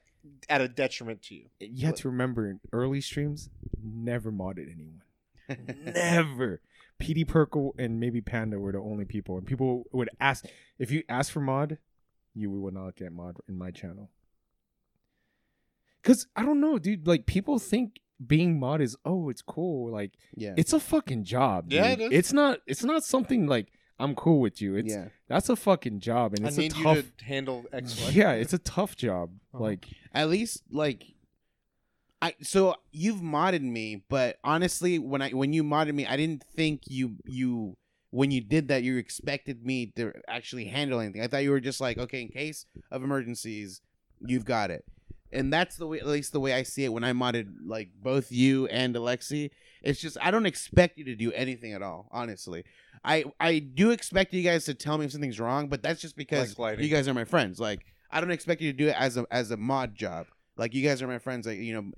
at 0.50 0.62
a 0.62 0.68
detriment 0.68 1.22
to 1.24 1.36
you. 1.36 1.46
you 1.60 1.86
have 1.86 1.96
to 1.96 2.10
remember 2.10 2.60
early 2.72 3.02
streams, 3.02 3.50
never 3.84 4.32
modded 4.32 4.72
anyone. 4.72 5.02
never. 5.94 6.62
PD 7.00 7.28
Perkle 7.28 7.74
and 7.78 8.00
maybe 8.00 8.22
Panda 8.22 8.60
were 8.60 8.72
the 8.72 8.80
only 8.80 9.06
people, 9.06 9.38
and 9.38 9.46
people 9.46 9.86
would 9.92 10.10
ask 10.20 10.46
if 10.78 10.92
you 10.92 11.04
ask 11.10 11.32
for 11.32 11.42
mod, 11.42 11.78
you 12.34 12.52
would 12.52 12.74
not 12.74 12.96
get 12.96 13.12
mod 13.12 13.38
in 13.48 13.58
my 13.58 13.72
channel. 13.72 14.10
Cause 16.04 16.28
I 16.36 16.44
don't 16.44 16.62
know, 16.62 16.80
dude. 16.80 17.08
Like 17.08 17.26
people 17.26 17.60
think 17.60 18.00
being 18.26 18.60
mod 18.60 18.82
is 18.82 18.96
oh, 19.06 19.30
it's 19.30 19.42
cool. 19.42 19.92
Like 19.92 20.14
yeah. 20.36 20.54
it's 20.58 20.74
a 20.74 20.80
fucking 20.80 21.24
job. 21.24 21.72
Yeah, 21.72 21.88
it 21.88 22.02
is. 22.02 22.10
It's 22.12 22.34
not. 22.34 22.60
It's 22.66 22.84
not 22.84 23.04
something 23.04 23.48
like 23.48 23.72
I'm 24.02 24.16
cool 24.16 24.40
with 24.40 24.62
you. 24.62 24.76
It's 24.76 24.94
yeah. 24.94 25.10
that's 25.28 25.50
a 25.50 25.56
fucking 25.56 26.00
job, 26.00 26.34
and 26.34 26.46
I 26.46 26.50
it's 26.50 26.58
need 26.58 26.72
a 26.72 26.84
tough. 26.84 26.96
you 26.98 27.04
to 27.18 27.26
handle 27.26 27.66
X 27.72 28.02
Y. 28.02 28.10
yeah, 28.14 28.32
it's 28.32 28.54
a 28.54 28.60
tough 28.60 28.96
job. 28.96 29.32
Uh-huh. 29.54 29.64
Like 29.64 29.88
At 30.14 30.30
least 30.30 30.64
like 30.72 31.04
I 32.22 32.36
so 32.42 32.76
you've 32.92 33.22
modded 33.22 33.62
me, 33.62 34.04
but 34.10 34.38
honestly, 34.44 35.00
when 35.00 35.22
I 35.22 35.30
when 35.30 35.54
you 35.54 35.64
modded 35.64 35.94
me, 35.94 36.06
I 36.06 36.18
didn't 36.18 36.44
think 36.56 36.82
you 36.88 37.18
you 37.26 37.78
when 38.12 38.30
you 38.30 38.42
did 38.42 38.68
that, 38.68 38.84
you 38.84 38.98
expected 38.98 39.66
me 39.66 39.88
to 39.96 40.14
actually 40.28 40.66
handle 40.66 41.00
anything. 41.00 41.22
I 41.22 41.28
thought 41.28 41.44
you 41.44 41.52
were 41.52 41.62
just 41.62 41.80
like, 41.80 41.98
okay, 41.98 42.22
in 42.22 42.28
case 42.28 42.66
of 42.92 43.04
emergencies, 43.04 43.82
you've 44.20 44.46
got 44.46 44.70
it. 44.70 44.84
And 45.34 45.52
that's 45.52 45.78
the 45.78 45.88
way, 45.88 46.00
at 46.00 46.08
least 46.08 46.34
the 46.34 46.40
way 46.40 46.54
I 46.54 46.64
see 46.64 46.84
it 46.84 46.94
when 46.94 47.04
I 47.04 47.14
modded 47.14 47.48
like 47.66 47.90
both 48.02 48.32
you 48.32 48.68
and 48.68 48.96
Alexi. 48.96 49.50
It's 49.82 50.00
just 50.00 50.18
I 50.22 50.30
don't 50.32 50.46
expect 50.46 50.98
you 50.98 51.06
to 51.06 51.16
do 51.16 51.32
anything 51.32 51.74
at 51.74 51.82
all. 51.82 52.08
Honestly, 52.12 52.64
I 53.04 53.26
I 53.40 53.60
do 53.60 53.92
expect 53.92 54.34
you 54.34 54.44
guys 54.44 54.66
to 54.66 54.74
tell 54.74 54.98
me 54.98 55.06
if 55.06 55.12
something's 55.12 55.40
wrong, 55.40 55.68
but 55.70 55.82
that's 55.82 56.02
just 56.02 56.16
because 56.16 56.50
Like 56.52 56.60
lighting. 56.60 56.84
you 56.86 56.92
guys 56.92 57.08
are 57.08 57.14
my 57.14 57.26
friends. 57.26 57.60
Like 57.60 57.86
I 58.12 58.20
don't 58.22 58.32
expect 58.32 58.62
you 58.62 58.72
to 58.72 58.78
do 58.78 58.88
it 58.90 58.96
as 59.00 59.18
a 59.18 59.26
as 59.32 59.52
a 59.52 59.58
mod 59.58 59.96
job. 59.96 60.28
Like 60.58 60.74
you 60.74 60.84
guys 60.88 61.02
are 61.02 61.08
my 61.08 61.18
friends. 61.20 61.48
Like 61.48 61.58
you 61.60 61.74
know, 61.74 61.92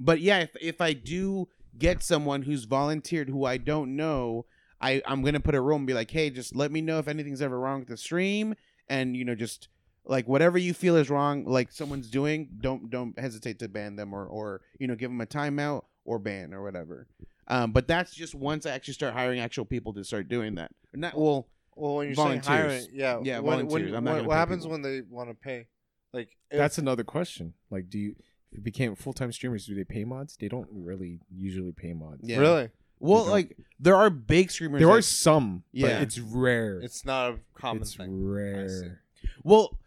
but 0.00 0.20
yeah, 0.20 0.38
if 0.40 0.50
if 0.60 0.80
I 0.80 0.94
do 0.94 1.48
get 1.78 2.02
someone 2.02 2.42
who's 2.42 2.64
volunteered 2.64 3.28
who 3.28 3.44
I 3.44 3.56
don't 3.58 3.94
know, 3.96 4.46
I 4.80 5.02
I'm 5.06 5.22
gonna 5.22 5.40
put 5.40 5.54
a 5.54 5.60
rule 5.60 5.76
and 5.76 5.86
be 5.86 5.94
like, 5.94 6.10
hey, 6.10 6.30
just 6.30 6.56
let 6.56 6.72
me 6.72 6.80
know 6.80 6.98
if 6.98 7.06
anything's 7.06 7.42
ever 7.42 7.58
wrong 7.60 7.80
with 7.80 7.88
the 7.88 7.96
stream, 7.96 8.54
and 8.88 9.16
you 9.16 9.24
know, 9.24 9.34
just 9.34 9.68
like 10.04 10.26
whatever 10.26 10.58
you 10.58 10.74
feel 10.74 10.96
is 10.96 11.08
wrong, 11.10 11.44
like 11.44 11.70
someone's 11.72 12.10
doing, 12.10 12.48
don't 12.60 12.90
don't 12.90 13.18
hesitate 13.18 13.58
to 13.60 13.68
ban 13.68 13.96
them 13.96 14.12
or 14.14 14.26
or 14.26 14.60
you 14.78 14.86
know 14.86 14.94
give 14.94 15.10
them 15.10 15.20
a 15.20 15.26
timeout 15.26 15.82
or 16.04 16.18
ban 16.18 16.52
or 16.52 16.62
whatever. 16.62 17.06
Um, 17.48 17.72
but 17.72 17.86
that's 17.88 18.14
just 18.14 18.34
once 18.34 18.66
I 18.66 18.70
actually 18.70 18.94
start 18.94 19.14
hiring 19.14 19.40
actual 19.40 19.64
people 19.64 19.92
to 19.94 20.04
start 20.04 20.28
doing 20.28 20.54
that. 20.56 20.70
Not 20.94 21.16
well. 21.16 21.48
Well, 21.74 21.94
when 21.96 22.08
you're 22.08 22.14
Volunteers. 22.16 22.44
saying 22.46 22.58
hiring, 22.60 22.86
yeah, 22.92 23.20
Yeah, 23.22 23.38
when, 23.38 23.66
volunteers. 23.66 23.90
When, 23.92 23.94
I'm 23.96 24.04
not 24.04 24.14
when- 24.16 24.26
what 24.26 24.36
happens 24.36 24.64
people. 24.64 24.72
when 24.72 24.82
they 24.82 25.00
want 25.08 25.30
to 25.30 25.34
pay? 25.34 25.68
Like 26.12 26.28
if- 26.50 26.58
That's 26.58 26.76
another 26.76 27.02
question. 27.04 27.54
Like, 27.70 27.88
do 27.88 27.98
you 27.98 28.14
if 28.50 28.58
you 28.58 28.62
became 28.62 28.94
full 28.94 29.14
time 29.14 29.32
streamers? 29.32 29.64
Do 29.66 29.74
they 29.74 29.84
pay 29.84 30.04
mods? 30.04 30.36
They 30.38 30.48
don't 30.48 30.68
really 30.70 31.20
usually 31.34 31.72
pay 31.72 31.94
mods. 31.94 32.20
Yeah. 32.24 32.38
really. 32.40 32.68
Well, 33.00 33.24
like 33.24 33.56
there 33.80 33.96
are 33.96 34.10
big 34.10 34.50
streamers. 34.50 34.80
There 34.80 34.88
that- 34.88 34.94
are 34.98 35.02
some, 35.02 35.64
Yeah. 35.72 35.94
but 35.94 36.02
it's 36.02 36.18
rare. 36.18 36.78
It's 36.80 37.04
not 37.06 37.32
a 37.32 37.38
common 37.54 37.82
it's 37.82 37.94
thing. 37.96 38.22
rare. 38.22 39.00
Well, 39.42 39.78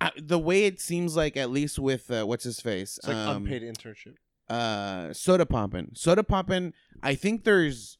I, 0.00 0.10
the 0.16 0.38
way 0.38 0.64
it 0.66 0.80
seems 0.80 1.16
like, 1.16 1.36
at 1.36 1.50
least 1.50 1.78
with 1.78 2.10
uh, 2.10 2.24
what's 2.24 2.44
his 2.44 2.60
face, 2.60 2.98
It's 2.98 3.08
like 3.08 3.16
um, 3.16 3.44
unpaid 3.46 3.62
internship. 3.62 4.14
uh, 4.48 5.08
Sodapoppin. 5.10 5.96
Soda 5.96 6.22
poppin'. 6.22 6.72
I 7.02 7.14
think 7.14 7.44
there's 7.44 7.98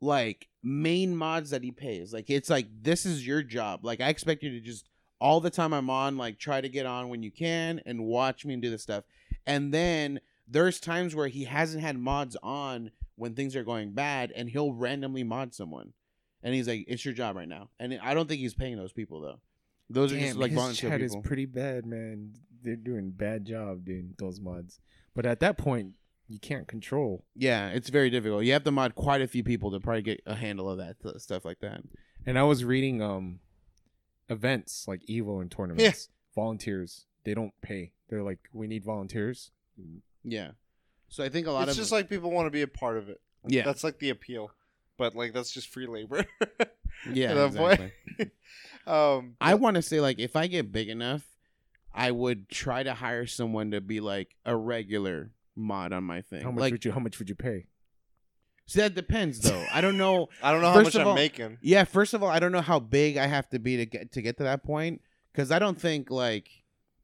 like 0.00 0.48
main 0.62 1.16
mods 1.16 1.50
that 1.50 1.62
he 1.62 1.70
pays. 1.70 2.12
Like 2.12 2.28
it's 2.30 2.50
like 2.50 2.66
this 2.82 3.06
is 3.06 3.26
your 3.26 3.42
job. 3.42 3.84
Like 3.84 4.00
I 4.00 4.08
expect 4.08 4.42
you 4.42 4.50
to 4.50 4.60
just 4.60 4.88
all 5.20 5.40
the 5.40 5.50
time 5.50 5.72
I'm 5.72 5.88
on, 5.90 6.16
like 6.16 6.38
try 6.38 6.60
to 6.60 6.68
get 6.68 6.86
on 6.86 7.08
when 7.08 7.22
you 7.22 7.30
can 7.30 7.80
and 7.86 8.04
watch 8.04 8.44
me 8.44 8.52
and 8.54 8.62
do 8.62 8.70
this 8.70 8.82
stuff. 8.82 9.04
And 9.46 9.72
then 9.72 10.20
there's 10.48 10.78
times 10.80 11.14
where 11.14 11.28
he 11.28 11.44
hasn't 11.44 11.82
had 11.82 11.98
mods 11.98 12.36
on 12.42 12.90
when 13.16 13.34
things 13.34 13.56
are 13.56 13.64
going 13.64 13.92
bad, 13.92 14.30
and 14.36 14.50
he'll 14.50 14.72
randomly 14.74 15.24
mod 15.24 15.54
someone, 15.54 15.94
and 16.42 16.54
he's 16.54 16.68
like, 16.68 16.84
"It's 16.86 17.04
your 17.04 17.14
job 17.14 17.34
right 17.36 17.48
now." 17.48 17.70
And 17.80 17.98
I 18.02 18.12
don't 18.12 18.28
think 18.28 18.40
he's 18.40 18.54
paying 18.54 18.76
those 18.76 18.92
people 18.92 19.20
though. 19.22 19.40
Those 19.88 20.12
are 20.12 20.18
just 20.18 20.32
Damn, 20.32 20.40
like 20.40 20.50
his 20.50 20.58
volunteer 20.58 20.90
chat 20.90 21.00
people. 21.00 21.20
is 21.20 21.26
pretty 21.26 21.46
bad, 21.46 21.86
man. 21.86 22.32
They're 22.62 22.76
doing 22.76 23.10
bad 23.10 23.44
job 23.44 23.84
doing 23.84 24.14
those 24.18 24.40
mods. 24.40 24.80
But 25.14 25.26
at 25.26 25.40
that 25.40 25.56
point, 25.56 25.92
you 26.28 26.38
can't 26.40 26.66
control. 26.66 27.24
Yeah, 27.36 27.68
it's 27.68 27.88
very 27.88 28.10
difficult. 28.10 28.44
You 28.44 28.52
have 28.54 28.64
to 28.64 28.72
mod 28.72 28.94
quite 28.96 29.20
a 29.22 29.28
few 29.28 29.44
people 29.44 29.70
to 29.70 29.78
probably 29.80 30.02
get 30.02 30.20
a 30.26 30.34
handle 30.34 30.68
of 30.68 30.78
that 30.78 31.00
th- 31.00 31.18
stuff 31.18 31.44
like 31.44 31.60
that. 31.60 31.82
And 32.26 32.36
I 32.38 32.42
was 32.42 32.64
reading 32.64 33.00
um 33.00 33.38
events 34.28 34.86
like 34.88 35.02
Evo 35.06 35.40
and 35.40 35.50
tournaments. 35.50 36.08
Volunteers, 36.34 37.06
they 37.24 37.32
don't 37.34 37.52
pay. 37.62 37.92
They're 38.08 38.22
like, 38.22 38.40
we 38.52 38.66
need 38.66 38.84
volunteers. 38.84 39.50
Yeah. 40.24 40.50
So 41.08 41.24
I 41.24 41.28
think 41.28 41.46
a 41.46 41.50
lot 41.52 41.62
of 41.64 41.68
It's 41.70 41.78
of 41.78 41.82
just 41.82 41.92
like 41.92 42.08
people 42.08 42.30
want 42.30 42.46
to 42.46 42.50
be 42.50 42.62
a 42.62 42.66
part 42.66 42.98
of 42.98 43.08
it. 43.08 43.20
yeah, 43.46 43.62
That's 43.64 43.84
like 43.84 43.98
the 44.00 44.10
appeal. 44.10 44.50
But 44.98 45.14
like 45.14 45.32
that's 45.32 45.50
just 45.50 45.68
free 45.68 45.86
labor. 45.86 46.24
yeah. 47.12 47.32
at 47.32 47.54
point. 47.54 47.92
Exactly. 48.18 48.30
um, 48.86 49.36
I 49.40 49.54
want 49.54 49.76
to 49.76 49.82
say 49.82 50.00
like 50.00 50.18
if 50.18 50.36
I 50.36 50.46
get 50.46 50.72
big 50.72 50.88
enough, 50.88 51.22
I 51.94 52.10
would 52.10 52.48
try 52.48 52.82
to 52.82 52.94
hire 52.94 53.26
someone 53.26 53.70
to 53.72 53.80
be 53.80 54.00
like 54.00 54.34
a 54.44 54.56
regular 54.56 55.30
mod 55.54 55.92
on 55.92 56.04
my 56.04 56.22
thing. 56.22 56.42
How 56.42 56.50
much 56.50 56.60
like, 56.60 56.72
would 56.72 56.84
you? 56.84 56.92
How 56.92 57.00
much 57.00 57.18
would 57.18 57.28
you 57.28 57.34
pay? 57.34 57.66
see 58.66 58.80
that 58.80 58.94
depends 58.94 59.40
though. 59.40 59.64
I 59.72 59.80
don't 59.80 59.96
know. 59.96 60.28
I 60.42 60.52
don't 60.52 60.60
know 60.60 60.72
how 60.72 60.82
much 60.82 60.94
of 60.94 61.06
I'm 61.06 61.14
making. 61.14 61.58
Yeah, 61.62 61.84
first 61.84 62.14
of 62.14 62.22
all, 62.22 62.28
I 62.28 62.38
don't 62.38 62.52
know 62.52 62.60
how 62.60 62.78
big 62.78 63.16
I 63.16 63.26
have 63.26 63.48
to 63.50 63.58
be 63.58 63.76
to 63.78 63.86
get 63.86 64.12
to 64.12 64.22
get 64.22 64.36
to 64.38 64.44
that 64.44 64.64
point 64.64 65.00
because 65.32 65.50
I 65.50 65.58
don't 65.58 65.80
think 65.80 66.10
like 66.10 66.48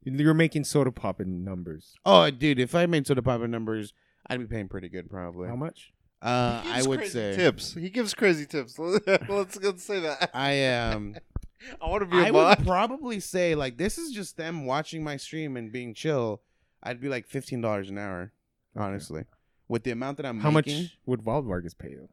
You're 0.03 0.33
making 0.33 0.63
Sodapoppin 0.63 1.43
numbers. 1.43 1.95
oh 2.05 2.29
dude, 2.29 2.59
if 2.59 2.75
I 2.75 2.85
made 2.85 3.05
Sodapoppin 3.05 3.49
numbers, 3.49 3.93
I'd 4.27 4.39
be 4.39 4.45
paying 4.45 4.67
pretty 4.67 4.89
good 4.89 5.09
probably. 5.09 5.47
How 5.47 5.55
much? 5.55 5.91
Uh, 6.23 6.63
I 6.65 6.83
would 6.87 7.05
say 7.07 7.35
tips. 7.35 7.73
He 7.73 7.89
gives 7.89 8.13
crazy 8.13 8.45
tips. 8.45 8.79
let's 9.27 9.57
let's 9.57 9.83
say 9.83 9.99
that. 9.99 10.31
I 10.33 10.65
um. 10.67 11.15
I 11.81 11.87
want 11.87 12.01
to 12.01 12.05
be 12.07 12.17
a 12.17 12.25
I 12.25 12.31
mod. 12.31 12.59
would 12.59 12.67
probably 12.67 13.19
say 13.19 13.55
like 13.55 13.77
this 13.77 13.97
is 13.97 14.11
just 14.11 14.35
them 14.37 14.65
watching 14.65 15.03
my 15.03 15.17
stream 15.17 15.55
and 15.57 15.71
being 15.71 15.93
chill. 15.93 16.41
I'd 16.81 16.99
be 17.01 17.07
like 17.09 17.27
fifteen 17.27 17.61
dollars 17.61 17.89
an 17.89 17.97
hour, 17.97 18.31
honestly, 18.75 19.25
with 19.67 19.83
the 19.83 19.91
amount 19.91 20.17
that 20.17 20.25
I'm 20.25 20.39
How 20.41 20.51
making. 20.51 20.83
much 20.83 20.97
would 21.05 21.25
Wild 21.25 21.45
Vargas 21.45 21.73
pay 21.73 21.89
you? 21.91 22.09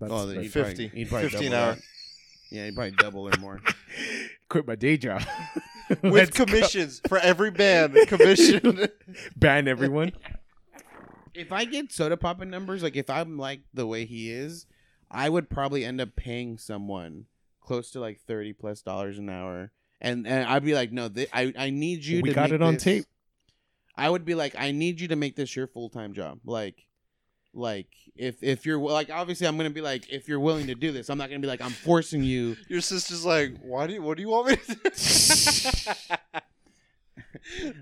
That's, 0.00 0.12
Oh, 0.12 0.26
that's- 0.26 0.44
he'd 0.44 0.52
50. 0.52 0.88
Probably, 0.88 1.04
probably 1.06 1.28
15 1.30 1.50
double 1.50 1.62
hour. 1.64 1.74
that. 1.74 1.82
Yeah, 2.50 2.64
he'd 2.66 2.74
probably 2.74 2.90
double 2.92 3.28
or 3.28 3.38
more. 3.40 3.60
quit 4.50 4.66
my 4.66 4.74
day 4.76 4.96
job 4.98 5.22
With 6.02 6.12
Let's 6.12 6.36
go. 6.38 6.44
commissions 6.44 7.00
for 7.08 7.16
every 7.18 7.50
band. 7.50 7.94
Commission. 8.08 8.88
ban 9.36 9.68
everyone. 9.68 10.12
If 11.34 11.52
I 11.52 11.64
get 11.64 11.88
Sodapoppin 11.90 12.48
numbers, 12.48 12.82
like 12.82 12.96
if 12.96 13.08
I'm 13.08 13.38
like 13.38 13.60
the 13.72 13.86
way 13.86 14.04
he 14.04 14.30
is, 14.30 14.66
I 15.10 15.28
would 15.28 15.48
probably 15.50 15.84
end 15.84 16.00
up 16.00 16.14
paying 16.16 16.58
someone 16.58 17.26
close 17.60 17.90
to 17.92 18.00
like 18.00 18.20
thirty 18.26 18.52
plus 18.52 18.82
dollars 18.82 19.18
an 19.18 19.28
hour, 19.30 19.72
and 20.00 20.26
and 20.26 20.44
I'd 20.46 20.64
be 20.64 20.74
like, 20.74 20.92
no, 20.92 21.08
thi- 21.08 21.28
I 21.32 21.52
I 21.58 21.70
need 21.70 22.04
you. 22.04 22.22
We 22.22 22.30
to 22.30 22.34
got 22.34 22.50
make 22.50 22.52
it 22.54 22.62
on 22.62 22.74
this- 22.74 22.82
tape. 22.82 23.04
I 23.96 24.08
would 24.08 24.24
be 24.24 24.34
like, 24.34 24.54
I 24.58 24.72
need 24.72 25.00
you 25.00 25.08
to 25.08 25.16
make 25.16 25.36
this 25.36 25.54
your 25.54 25.66
full 25.66 25.90
time 25.90 26.14
job. 26.14 26.38
Like, 26.44 26.86
like 27.54 27.88
if 28.16 28.42
if 28.42 28.64
you're 28.66 28.78
like, 28.78 29.10
obviously, 29.10 29.46
I'm 29.46 29.56
gonna 29.58 29.70
be 29.70 29.82
like, 29.82 30.08
if 30.10 30.28
you're 30.28 30.40
willing 30.40 30.66
to 30.68 30.74
do 30.74 30.92
this, 30.92 31.08
I'm 31.10 31.18
not 31.18 31.28
gonna 31.28 31.40
be 31.40 31.46
like, 31.46 31.60
I'm 31.62 31.70
forcing 31.72 32.22
you. 32.24 32.56
Your 32.68 32.80
sister's 32.80 33.24
like, 33.26 33.54
why 33.62 33.86
do 33.86 33.92
you? 33.94 34.02
What 34.02 34.16
do 34.16 34.22
you 34.22 34.28
want 34.30 34.48
me 34.48 34.56
to 34.56 34.74
do? 34.74 36.40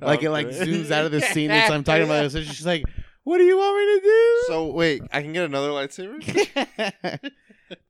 Like 0.00 0.22
it 0.22 0.30
like 0.30 0.48
zooms 0.48 0.90
out 0.90 1.04
of 1.04 1.12
the 1.12 1.20
scene 1.20 1.48
that 1.48 1.70
I'm 1.70 1.84
talking 1.84 2.04
about. 2.04 2.30
So 2.32 2.40
she's 2.42 2.64
like, 2.66 2.84
what 3.30 3.38
do 3.38 3.44
you 3.44 3.56
want 3.56 3.76
me 3.78 3.84
to 3.94 4.00
do? 4.02 4.42
So 4.48 4.72
wait, 4.72 5.02
I 5.12 5.22
can 5.22 5.32
get 5.32 5.44
another 5.44 5.68
lightsaber. 5.68 6.18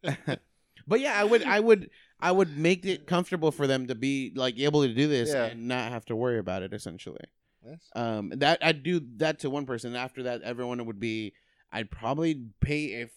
but 0.87 1.01
yeah, 1.01 1.19
I 1.19 1.25
would, 1.25 1.43
I 1.45 1.59
would, 1.61 1.89
I 2.21 2.31
would 2.31 2.59
make 2.59 2.85
it 2.85 3.07
comfortable 3.07 3.51
for 3.51 3.67
them 3.67 3.87
to 3.87 3.95
be 3.95 4.33
like 4.37 4.59
able 4.59 4.83
to 4.83 4.93
do 4.93 5.09
this 5.09 5.31
Yeah. 5.33 5.47
and 5.47 5.67
not 5.67 5.91
have 5.93 6.05
to 6.07 6.17
worry 6.17 6.39
about 6.39 6.63
it. 6.63 6.75
Essentially, 6.75 7.25
Yes. 7.65 7.79
um, 7.97 8.29
that 8.37 8.59
I'd 8.61 8.83
do 8.83 9.01
that 9.17 9.39
to 9.39 9.49
one 9.49 9.65
person. 9.65 9.97
After 9.97 10.25
that, 10.25 10.43
everyone 10.43 10.85
would 10.85 11.01
be. 11.01 11.33
I'd 11.73 11.91
probably 11.91 12.43
pay 12.61 13.01
if. 13.01 13.11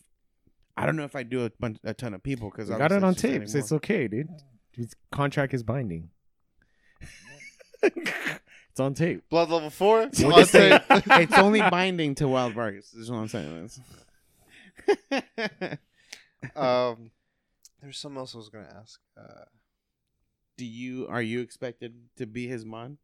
I 0.77 0.85
don't 0.85 0.95
know 0.95 1.03
if 1.03 1.17
I 1.17 1.23
do 1.23 1.43
a 1.43 1.51
bunch, 1.59 1.77
a 1.83 1.93
ton 1.93 2.13
of 2.13 2.23
people 2.23 2.49
because 2.49 2.71
I 2.71 2.77
got 2.77 2.93
it 2.93 3.03
on 3.03 3.15
tape. 3.15 3.49
So 3.49 3.57
it's 3.57 3.73
okay, 3.73 4.07
dude. 4.07 4.29
His 4.71 4.95
contract 5.11 5.53
is 5.53 5.61
binding. 5.61 6.09
it's 8.73 8.79
on 8.79 8.95
tape. 8.95 9.21
Blood 9.29 9.51
level 9.51 9.69
four. 9.69 10.09
We'll 10.17 10.33
On 10.33 10.39
just 10.39 10.51
say 10.51 10.69
tape. 10.71 10.81
it's 11.07 11.37
only 11.37 11.59
binding 11.61 12.15
to 12.15 12.27
Wild 12.27 12.53
Vargas. 12.53 12.89
This 12.89 13.03
is 13.03 13.11
what 13.11 13.19
I'm 13.19 13.27
saying. 13.27 13.69
um, 16.55 17.11
there's 17.81 17.99
something 17.99 18.17
else 18.17 18.33
I 18.33 18.37
was 18.39 18.49
gonna 18.49 18.73
ask. 18.81 18.99
Uh, 19.15 19.45
do 20.57 20.65
you 20.65 21.07
are 21.07 21.21
you 21.21 21.41
expected 21.41 21.93
to 22.17 22.25
be 22.25 22.47
his 22.47 22.65
mod? 22.65 22.97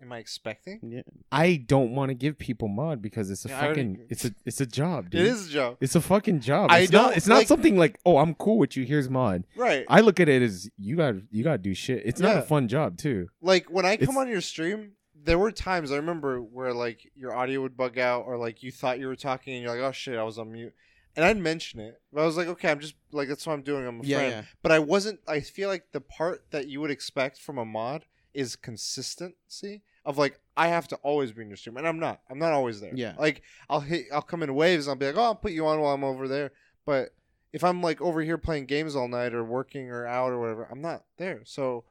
am 0.00 0.10
I 0.10 0.18
expecting? 0.18 0.80
Yeah. 0.82 1.02
I 1.30 1.62
don't 1.64 1.94
want 1.94 2.08
to 2.08 2.14
give 2.14 2.36
people 2.36 2.66
mod 2.66 3.00
because 3.00 3.30
it's 3.30 3.44
a 3.44 3.50
Yeah, 3.50 3.60
I 3.60 3.64
already- 3.66 3.80
fucking 3.82 4.06
it's 4.10 4.24
a 4.24 4.34
it's 4.44 4.60
a 4.60 4.66
job, 4.66 5.10
dude. 5.10 5.20
It 5.20 5.26
is 5.28 5.46
a 5.46 5.50
joke, 5.50 5.76
It's 5.80 5.94
a 5.94 6.00
fucking 6.00 6.40
job. 6.40 6.72
I 6.72 6.80
It's 6.80 6.90
not 6.92 7.02
don't, 7.08 7.16
it's 7.18 7.28
not 7.28 7.36
like- 7.36 7.46
something 7.46 7.76
like, 7.76 8.00
"Oh, 8.04 8.16
I'm 8.18 8.34
cool 8.34 8.58
with 8.58 8.76
you. 8.76 8.84
Here's 8.84 9.08
mod." 9.08 9.44
right? 9.56 9.84
I 9.88 10.00
look 10.00 10.18
at 10.18 10.28
it 10.28 10.42
as 10.42 10.68
you 10.76 10.96
got 10.96 11.14
you 11.30 11.44
got 11.44 11.52
to 11.52 11.58
do 11.58 11.72
shit. 11.72 12.02
It's 12.04 12.18
not 12.20 12.34
Yeah. 12.34 12.40
a 12.40 12.42
fun 12.42 12.66
job, 12.66 12.96
too. 12.98 13.28
like 13.40 13.66
when 13.70 13.86
I 13.86 13.96
come 13.96 14.02
It's- 14.04 14.16
on 14.16 14.28
your 14.28 14.40
stream, 14.40 14.92
there 15.24 15.38
were 15.38 15.52
times 15.52 15.92
I 15.92 15.96
remember 15.96 16.40
where 16.40 16.72
like 16.74 17.10
your 17.14 17.34
audio 17.34 17.60
would 17.62 17.76
bug 17.76 17.98
out, 17.98 18.24
or 18.26 18.36
like 18.36 18.62
you 18.62 18.72
thought 18.72 18.98
you 18.98 19.06
were 19.06 19.16
talking 19.16 19.54
and 19.54 19.62
you're 19.62 19.72
like, 19.72 19.80
"Oh 19.86 19.92
shit, 19.92 20.18
I 20.18 20.22
was 20.24 20.38
on 20.38 20.50
mute," 20.52 20.74
and 21.16 21.24
I'd 21.24 21.36
mention 21.36 21.80
it. 21.80 22.00
But 22.12 22.22
I 22.22 22.26
was 22.26 22.36
like, 22.36 22.48
"Okay, 22.48 22.70
I'm 22.70 22.80
just 22.80 22.94
like 23.12 23.28
that's 23.28 23.46
what 23.46 23.52
I'm 23.54 23.62
doing. 23.62 23.86
I'm 23.86 24.00
a 24.00 24.04
Yeah, 24.04 24.16
friend." 24.18 24.30
yeah. 24.32 24.42
But 24.62 24.72
I 24.72 24.78
wasn't. 24.78 25.20
I 25.28 25.40
feel 25.40 25.68
like 25.68 25.92
the 25.92 26.00
part 26.00 26.44
that 26.50 26.68
you 26.68 26.80
would 26.80 26.90
expect 26.90 27.38
from 27.38 27.58
a 27.58 27.64
mod 27.64 28.04
is 28.34 28.56
consistency 28.56 29.82
of 30.04 30.18
like 30.18 30.40
I 30.56 30.68
have 30.68 30.88
to 30.88 30.96
always 30.96 31.32
be 31.32 31.42
in 31.42 31.48
your 31.48 31.56
stream, 31.56 31.76
and 31.76 31.86
I'm 31.86 31.98
not. 31.98 32.20
I'm 32.30 32.38
not 32.38 32.52
always 32.52 32.80
there. 32.80 32.92
Yeah. 32.94 33.14
Like 33.18 33.42
I'll 33.68 33.80
hit. 33.80 34.06
I'll 34.12 34.22
come 34.22 34.42
in 34.42 34.54
waves. 34.54 34.88
I'll 34.88 34.96
be 34.96 35.06
like, 35.06 35.16
"Oh, 35.16 35.22
I'll 35.22 35.34
put 35.34 35.52
you 35.52 35.66
on 35.66 35.80
while 35.80 35.94
I'm 35.94 36.04
over 36.04 36.28
there," 36.28 36.52
but 36.84 37.10
if 37.52 37.62
I'm 37.62 37.82
like 37.82 38.00
over 38.00 38.22
here 38.22 38.38
playing 38.38 38.66
games 38.66 38.96
all 38.96 39.08
night 39.08 39.34
or 39.34 39.44
working 39.44 39.90
or 39.90 40.06
out 40.06 40.32
or 40.32 40.40
whatever, 40.40 40.66
I'm 40.70 40.80
not 40.80 41.04
there. 41.18 41.42
So 41.44 41.84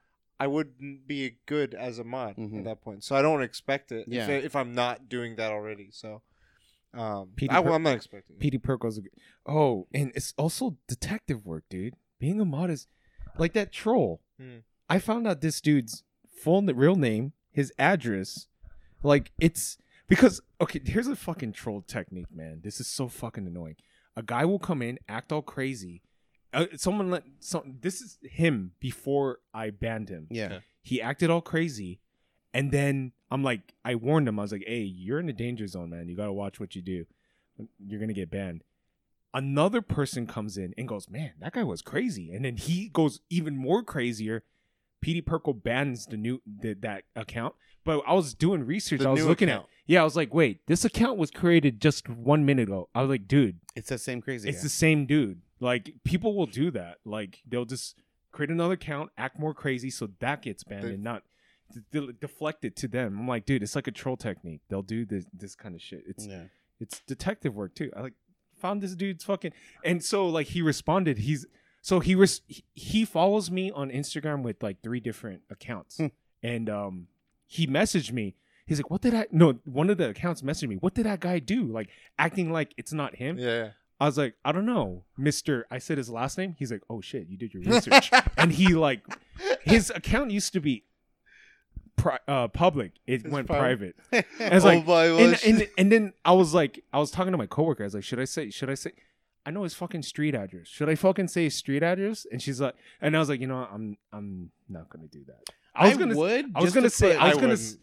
I 0.43 0.47
wouldn't 0.47 1.07
be 1.07 1.37
good 1.45 1.73
as 1.73 1.99
a 1.99 2.03
mod 2.03 2.35
Mhm. 2.37 2.57
at 2.59 2.63
that 2.65 2.81
point. 2.81 3.03
So 3.03 3.15
I 3.15 3.21
don't 3.21 3.41
expect 3.43 3.91
it 3.91 4.07
Yeah. 4.07 4.27
if, 4.27 4.45
if 4.45 4.55
I'm 4.55 4.73
not 4.73 5.07
doing 5.07 5.35
that 5.35 5.51
already. 5.51 5.89
So 5.91 6.21
um, 6.93 7.31
PD 7.35 7.49
I, 7.51 7.61
Per- 7.61 7.69
am 7.69 7.83
not 7.83 7.95
expecting. 7.95 8.35
it. 8.37 8.39
PD 8.39 8.61
Perkle's 8.61 8.97
a 8.97 9.01
Oh, 9.45 9.87
and 9.93 10.11
it's 10.15 10.33
also 10.37 10.77
detective 10.87 11.45
work, 11.45 11.63
dude. 11.69 11.95
being 12.19 12.41
a 12.41 12.45
mod 12.45 12.69
is 12.69 12.87
like 13.37 13.53
that 13.53 13.71
troll. 13.71 14.21
Hmm. 14.39 14.57
I 14.89 14.99
found 14.99 15.25
out 15.27 15.41
this 15.41 15.61
dude's 15.61 16.03
full 16.29 16.61
real 16.63 16.95
name, 16.95 17.33
his 17.51 17.71
address. 17.77 18.47
Like 19.03 19.31
it's 19.39 19.77
because 20.07 20.41
okay, 20.59 20.81
here's 20.83 21.07
a 21.07 21.15
fucking 21.15 21.53
troll 21.53 21.81
technique, 21.81 22.31
man. 22.31 22.61
This 22.63 22.79
is 22.79 22.87
so 22.87 23.07
fucking 23.07 23.47
annoying. 23.47 23.75
A 24.15 24.23
guy 24.23 24.43
will 24.45 24.59
come 24.59 24.81
in, 24.81 24.99
act 25.07 25.31
all 25.31 25.41
crazy. 25.41 26.01
Uh, 26.53 26.65
someone 26.75 27.09
let 27.09 27.23
some. 27.39 27.77
This 27.81 28.01
is 28.01 28.17
him 28.23 28.71
before 28.79 29.39
I 29.53 29.69
banned 29.69 30.09
him. 30.09 30.27
Yeah. 30.29 30.45
Okay. 30.45 30.59
He 30.83 31.01
acted 31.01 31.29
all 31.29 31.41
crazy, 31.41 32.01
and 32.53 32.71
then 32.71 33.13
I'm 33.29 33.43
like, 33.43 33.73
I 33.85 33.95
warned 33.95 34.27
him. 34.27 34.37
I 34.39 34.41
was 34.41 34.51
like, 34.51 34.63
"Hey, 34.67 34.81
you're 34.81 35.19
in 35.19 35.27
the 35.27 35.33
danger 35.33 35.67
zone, 35.67 35.89
man. 35.91 36.09
You 36.09 36.15
gotta 36.15 36.33
watch 36.33 36.59
what 36.59 36.75
you 36.75 36.81
do. 36.81 37.05
You're 37.79 37.99
gonna 37.99 38.13
get 38.13 38.29
banned." 38.29 38.63
Another 39.33 39.81
person 39.81 40.27
comes 40.27 40.57
in 40.57 40.73
and 40.77 40.87
goes, 40.89 41.09
"Man, 41.09 41.31
that 41.39 41.53
guy 41.53 41.63
was 41.63 41.81
crazy," 41.81 42.31
and 42.33 42.43
then 42.43 42.57
he 42.57 42.89
goes 42.89 43.21
even 43.29 43.55
more 43.55 43.81
crazier. 43.83 44.43
PD 45.03 45.25
Purple 45.25 45.53
bans 45.53 46.05
the 46.05 46.17
new 46.17 46.41
the, 46.45 46.73
that 46.81 47.05
account, 47.15 47.55
but 47.85 48.03
I 48.05 48.13
was 48.13 48.33
doing 48.33 48.65
research. 48.65 48.99
The 48.99 49.07
I 49.07 49.11
was 49.11 49.21
new 49.21 49.27
looking 49.29 49.47
account. 49.49 49.63
at, 49.63 49.69
yeah, 49.87 50.01
I 50.01 50.03
was 50.03 50.15
like, 50.17 50.33
"Wait, 50.33 50.67
this 50.67 50.83
account 50.83 51.17
was 51.17 51.31
created 51.31 51.79
just 51.81 52.09
one 52.09 52.45
minute 52.45 52.63
ago." 52.67 52.89
I 52.93 53.01
was 53.01 53.09
like, 53.09 53.27
"Dude, 53.27 53.59
It's 53.75 53.87
the 53.89 53.97
same 53.97 54.21
crazy. 54.21 54.49
it's 54.49 54.57
guy. 54.59 54.63
the 54.63 54.69
same 54.69 55.05
dude. 55.05 55.41
Like 55.61 55.93
people 56.03 56.35
will 56.35 56.47
do 56.47 56.71
that. 56.71 56.97
Like 57.05 57.41
they'll 57.47 57.63
just 57.65 58.01
create 58.31 58.49
another 58.49 58.73
account, 58.73 59.11
act 59.17 59.39
more 59.39 59.53
crazy, 59.53 59.89
so 59.89 60.09
that 60.19 60.41
gets 60.41 60.63
banned 60.65 60.83
They- 60.83 60.93
and 60.95 61.03
not 61.03 61.23
de- 61.91 62.11
deflect 62.13 62.65
it 62.65 62.75
to 62.77 62.87
them. 62.89 63.17
I'm 63.19 63.27
like, 63.27 63.45
dude, 63.45 63.63
it's 63.63 63.75
like 63.75 63.87
a 63.87 63.91
troll 63.91 64.17
technique. 64.17 64.61
They'll 64.69 64.81
do 64.81 65.05
this 65.05 65.25
this 65.33 65.55
kind 65.55 65.75
of 65.75 65.81
shit. 65.81 66.03
It's 66.07 66.25
yeah. 66.27 66.43
it's 66.79 66.99
detective 67.07 67.55
work 67.55 67.75
too. 67.75 67.91
I 67.95 68.01
like 68.01 68.13
found 68.59 68.81
this 68.81 68.95
dude's 68.95 69.23
fucking 69.23 69.53
and 69.85 70.03
so 70.03 70.27
like 70.27 70.47
he 70.47 70.61
responded. 70.61 71.19
He's 71.19 71.45
so 71.81 71.99
he 71.99 72.15
res- 72.15 72.41
he- 72.47 72.63
he 72.73 73.05
follows 73.05 73.49
me 73.51 73.71
on 73.71 73.89
Instagram 73.91 74.41
with 74.43 74.61
like 74.63 74.81
three 74.81 74.99
different 74.99 75.43
accounts, 75.49 75.97
Hmm. 75.97 76.07
and 76.43 76.69
um 76.69 77.07
he 77.47 77.67
messaged 77.67 78.11
me. 78.11 78.35
He's 78.65 78.77
like, 78.79 78.89
"What 78.89 79.01
did 79.01 79.13
I?" 79.13 79.27
No, 79.31 79.59
one 79.65 79.89
of 79.89 79.97
the 79.97 80.09
accounts 80.09 80.41
messaged 80.41 80.69
me. 80.69 80.75
What 80.77 80.93
did 80.93 81.05
that 81.05 81.19
guy 81.19 81.39
do? 81.39 81.65
Like 81.65 81.89
acting 82.17 82.51
like 82.51 82.73
it's 82.77 82.93
not 82.93 83.15
him. 83.15 83.37
Yeah. 83.37 83.71
I 84.01 84.05
was 84.05 84.17
like, 84.17 84.33
I 84.43 84.51
don't 84.51 84.65
know, 84.65 85.03
Mister. 85.15 85.67
I 85.69 85.77
said 85.77 85.99
his 85.99 86.09
last 86.09 86.35
name. 86.35 86.55
He's 86.57 86.71
like, 86.71 86.81
Oh 86.89 87.01
shit, 87.01 87.27
you 87.29 87.37
did 87.37 87.53
your 87.53 87.61
research. 87.61 88.09
and 88.35 88.51
he 88.51 88.69
like, 88.73 89.01
his 89.61 89.91
account 89.91 90.31
used 90.31 90.53
to 90.53 90.59
be 90.59 90.85
pri- 91.97 92.17
uh, 92.27 92.47
public. 92.47 92.93
It 93.05 93.25
It's 93.25 93.29
went 93.31 93.45
private. 93.45 93.95
private. 94.09 94.25
I 94.39 94.55
was 94.55 94.65
like, 94.65 94.83
oh 94.87 94.91
my 94.91 95.05
and, 95.05 95.39
and 95.45 95.69
and 95.77 95.91
then 95.91 96.13
I 96.25 96.31
was 96.33 96.51
like, 96.53 96.83
I 96.91 96.97
was 96.97 97.11
talking 97.11 97.31
to 97.31 97.37
my 97.37 97.45
coworker. 97.45 97.83
I 97.83 97.85
was 97.85 97.93
like, 97.93 98.03
should 98.03 98.19
I 98.19 98.25
say? 98.25 98.49
Should 98.49 98.71
I 98.71 98.73
say? 98.73 98.91
I 99.45 99.51
know 99.51 99.63
his 99.63 99.75
fucking 99.75 100.03
street 100.03 100.35
address. 100.35 100.67
Should 100.67 100.89
I 100.89 100.95
fucking 100.95 101.27
say 101.27 101.43
his 101.43 101.55
street 101.55 101.83
address? 101.83 102.25
And 102.31 102.41
she's 102.41 102.59
like, 102.59 102.75
and 103.01 103.15
I 103.15 103.19
was 103.19 103.29
like, 103.29 103.39
you 103.39 103.47
know, 103.47 103.59
what? 103.59 103.69
I'm 103.71 103.97
I'm 104.11 104.51
not 104.67 104.89
gonna 104.89 105.07
do 105.07 105.23
that. 105.27 105.43
I 105.75 105.89
was 105.89 105.97
gonna, 105.97 106.15
would. 106.15 106.51
I 106.55 106.61
was 106.61 106.73
gonna 106.73 106.89
say, 106.89 107.15
I 107.15 107.29
was 107.29 107.37
gonna, 107.37 107.53
s- 107.53 107.77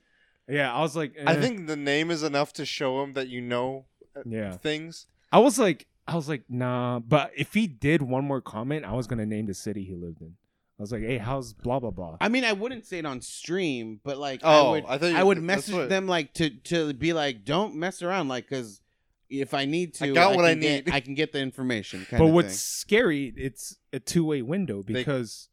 yeah, 0.49 0.75
I 0.75 0.81
was 0.81 0.95
like, 0.97 1.15
I 1.27 1.35
eh, 1.37 1.41
think 1.41 1.67
the 1.69 1.77
name 1.77 2.11
is 2.11 2.23
enough 2.25 2.53
to 2.55 2.67
show 2.67 3.03
him 3.03 3.13
that 3.15 3.29
you 3.29 3.41
know 3.41 3.87
uh, 4.17 4.23
yeah. 4.27 4.57
things. 4.57 5.07
I 5.33 5.39
was 5.39 5.59
like, 5.59 5.87
I 6.09 6.17
was 6.17 6.29
like, 6.29 6.43
nah. 6.49 6.99
But 7.01 7.31
if 7.37 7.55
he 7.55 7.67
did 7.67 8.03
one 8.03 8.25
more 8.25 8.41
comment, 8.41 8.85
I 8.85 8.93
was 8.95 9.07
gonna 9.07 9.27
name 9.27 9.47
the 9.47 9.55
city 9.55 9.85
he 9.85 9.95
lived 9.95 10.21
in. 10.23 10.35
I 10.79 10.83
was 10.83 10.91
like, 10.93 11.03
hey, 11.03 11.19
how's 11.19 11.53
blah 11.53 11.79
blah 11.81 11.91
blah. 11.91 12.17
I 12.21 12.29
mean, 12.29 12.45
I 12.45 12.53
wouldn't 12.53 12.87
say 12.87 12.99
it 12.99 13.07
on 13.07 13.21
stream, 13.21 14.01
but 14.05 14.17
like, 14.17 14.41
Oh, 14.45 14.69
I 14.69 14.71
would, 14.71 14.85
I 14.87 14.99
thought 14.99 15.07
you- 15.11 15.17
I 15.17 15.23
would 15.23 15.37
that's 15.39 15.45
message 15.45 15.75
what- 15.75 15.89
them 15.89 16.07
like 16.09 16.33
to 16.35 16.51
to 16.51 16.93
be 16.95 17.13
like, 17.13 17.45
don't 17.45 17.75
mess 17.77 18.01
around, 18.03 18.29
like, 18.29 18.49
because 18.49 18.81
if 19.29 19.53
I 19.55 19.67
need 19.67 19.93
to, 19.95 20.05
I 20.07 20.13
got 20.15 20.31
what 20.37 20.37
can 20.37 20.45
I 20.45 20.55
get- 20.55 20.87
need. 20.87 20.95
I 20.95 21.01
can 21.01 21.15
get 21.15 21.33
the 21.33 21.41
information. 21.41 22.07
Kind 22.09 22.21
but 22.21 22.29
of 22.29 22.33
what's 22.33 22.49
thing. 22.49 22.55
scary, 22.57 23.33
it's 23.37 23.77
a 23.93 24.01
two 24.01 24.25
way 24.25 24.41
window 24.41 24.83
They- 24.83 24.95
because, 24.95 25.49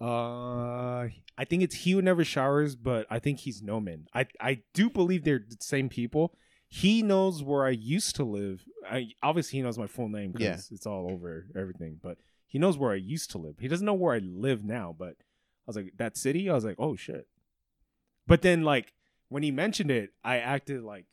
uh, 0.00 1.08
I 1.40 1.44
think 1.48 1.62
it's 1.62 1.74
he 1.74 1.92
who 1.92 2.02
never 2.02 2.24
showers, 2.24 2.76
but 2.76 3.06
I 3.10 3.18
think 3.18 3.40
he's 3.40 3.62
Noman. 3.62 4.06
I 4.14 4.26
I 4.40 4.62
do 4.74 4.90
believe 4.90 5.24
they're 5.24 5.38
the 5.48 5.56
same 5.60 5.88
people. 5.88 6.36
He 6.68 7.02
knows 7.02 7.42
where 7.42 7.64
I 7.64 7.70
used 7.70 8.14
to 8.16 8.24
live. 8.24 8.62
I 8.88 9.08
obviously 9.22 9.58
he 9.58 9.62
knows 9.62 9.78
my 9.78 9.86
full 9.86 10.08
name 10.08 10.32
because 10.32 10.70
Yeah. 10.70 10.74
it's 10.74 10.86
all 10.86 11.10
over 11.10 11.46
everything. 11.56 11.98
But 12.02 12.18
he 12.46 12.58
knows 12.58 12.76
where 12.76 12.92
I 12.92 12.96
used 12.96 13.30
to 13.32 13.38
live. 13.38 13.56
He 13.58 13.68
doesn't 13.68 13.86
know 13.86 13.94
where 13.94 14.14
I 14.14 14.18
live 14.18 14.64
now. 14.64 14.94
But 14.98 15.12
I 15.18 15.66
was 15.66 15.76
like 15.76 15.94
that 15.96 16.16
city. 16.16 16.48
I 16.50 16.54
was 16.54 16.64
like, 16.64 16.76
oh 16.78 16.94
shit. 16.96 17.26
But 18.26 18.42
then 18.42 18.62
like 18.62 18.92
when 19.30 19.42
he 19.42 19.50
mentioned 19.50 19.90
it, 19.90 20.12
I 20.22 20.38
acted 20.38 20.82
like 20.82 21.06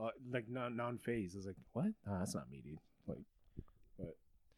uh, 0.00 0.10
like 0.30 0.48
non 0.48 0.76
non 0.76 0.98
phased. 0.98 1.34
I 1.34 1.38
was 1.38 1.46
like, 1.46 1.56
what? 1.72 1.86
Nah, 2.06 2.20
that's 2.20 2.34
not 2.34 2.48
me, 2.50 2.62
dude. 2.64 2.78
Like 3.08 3.18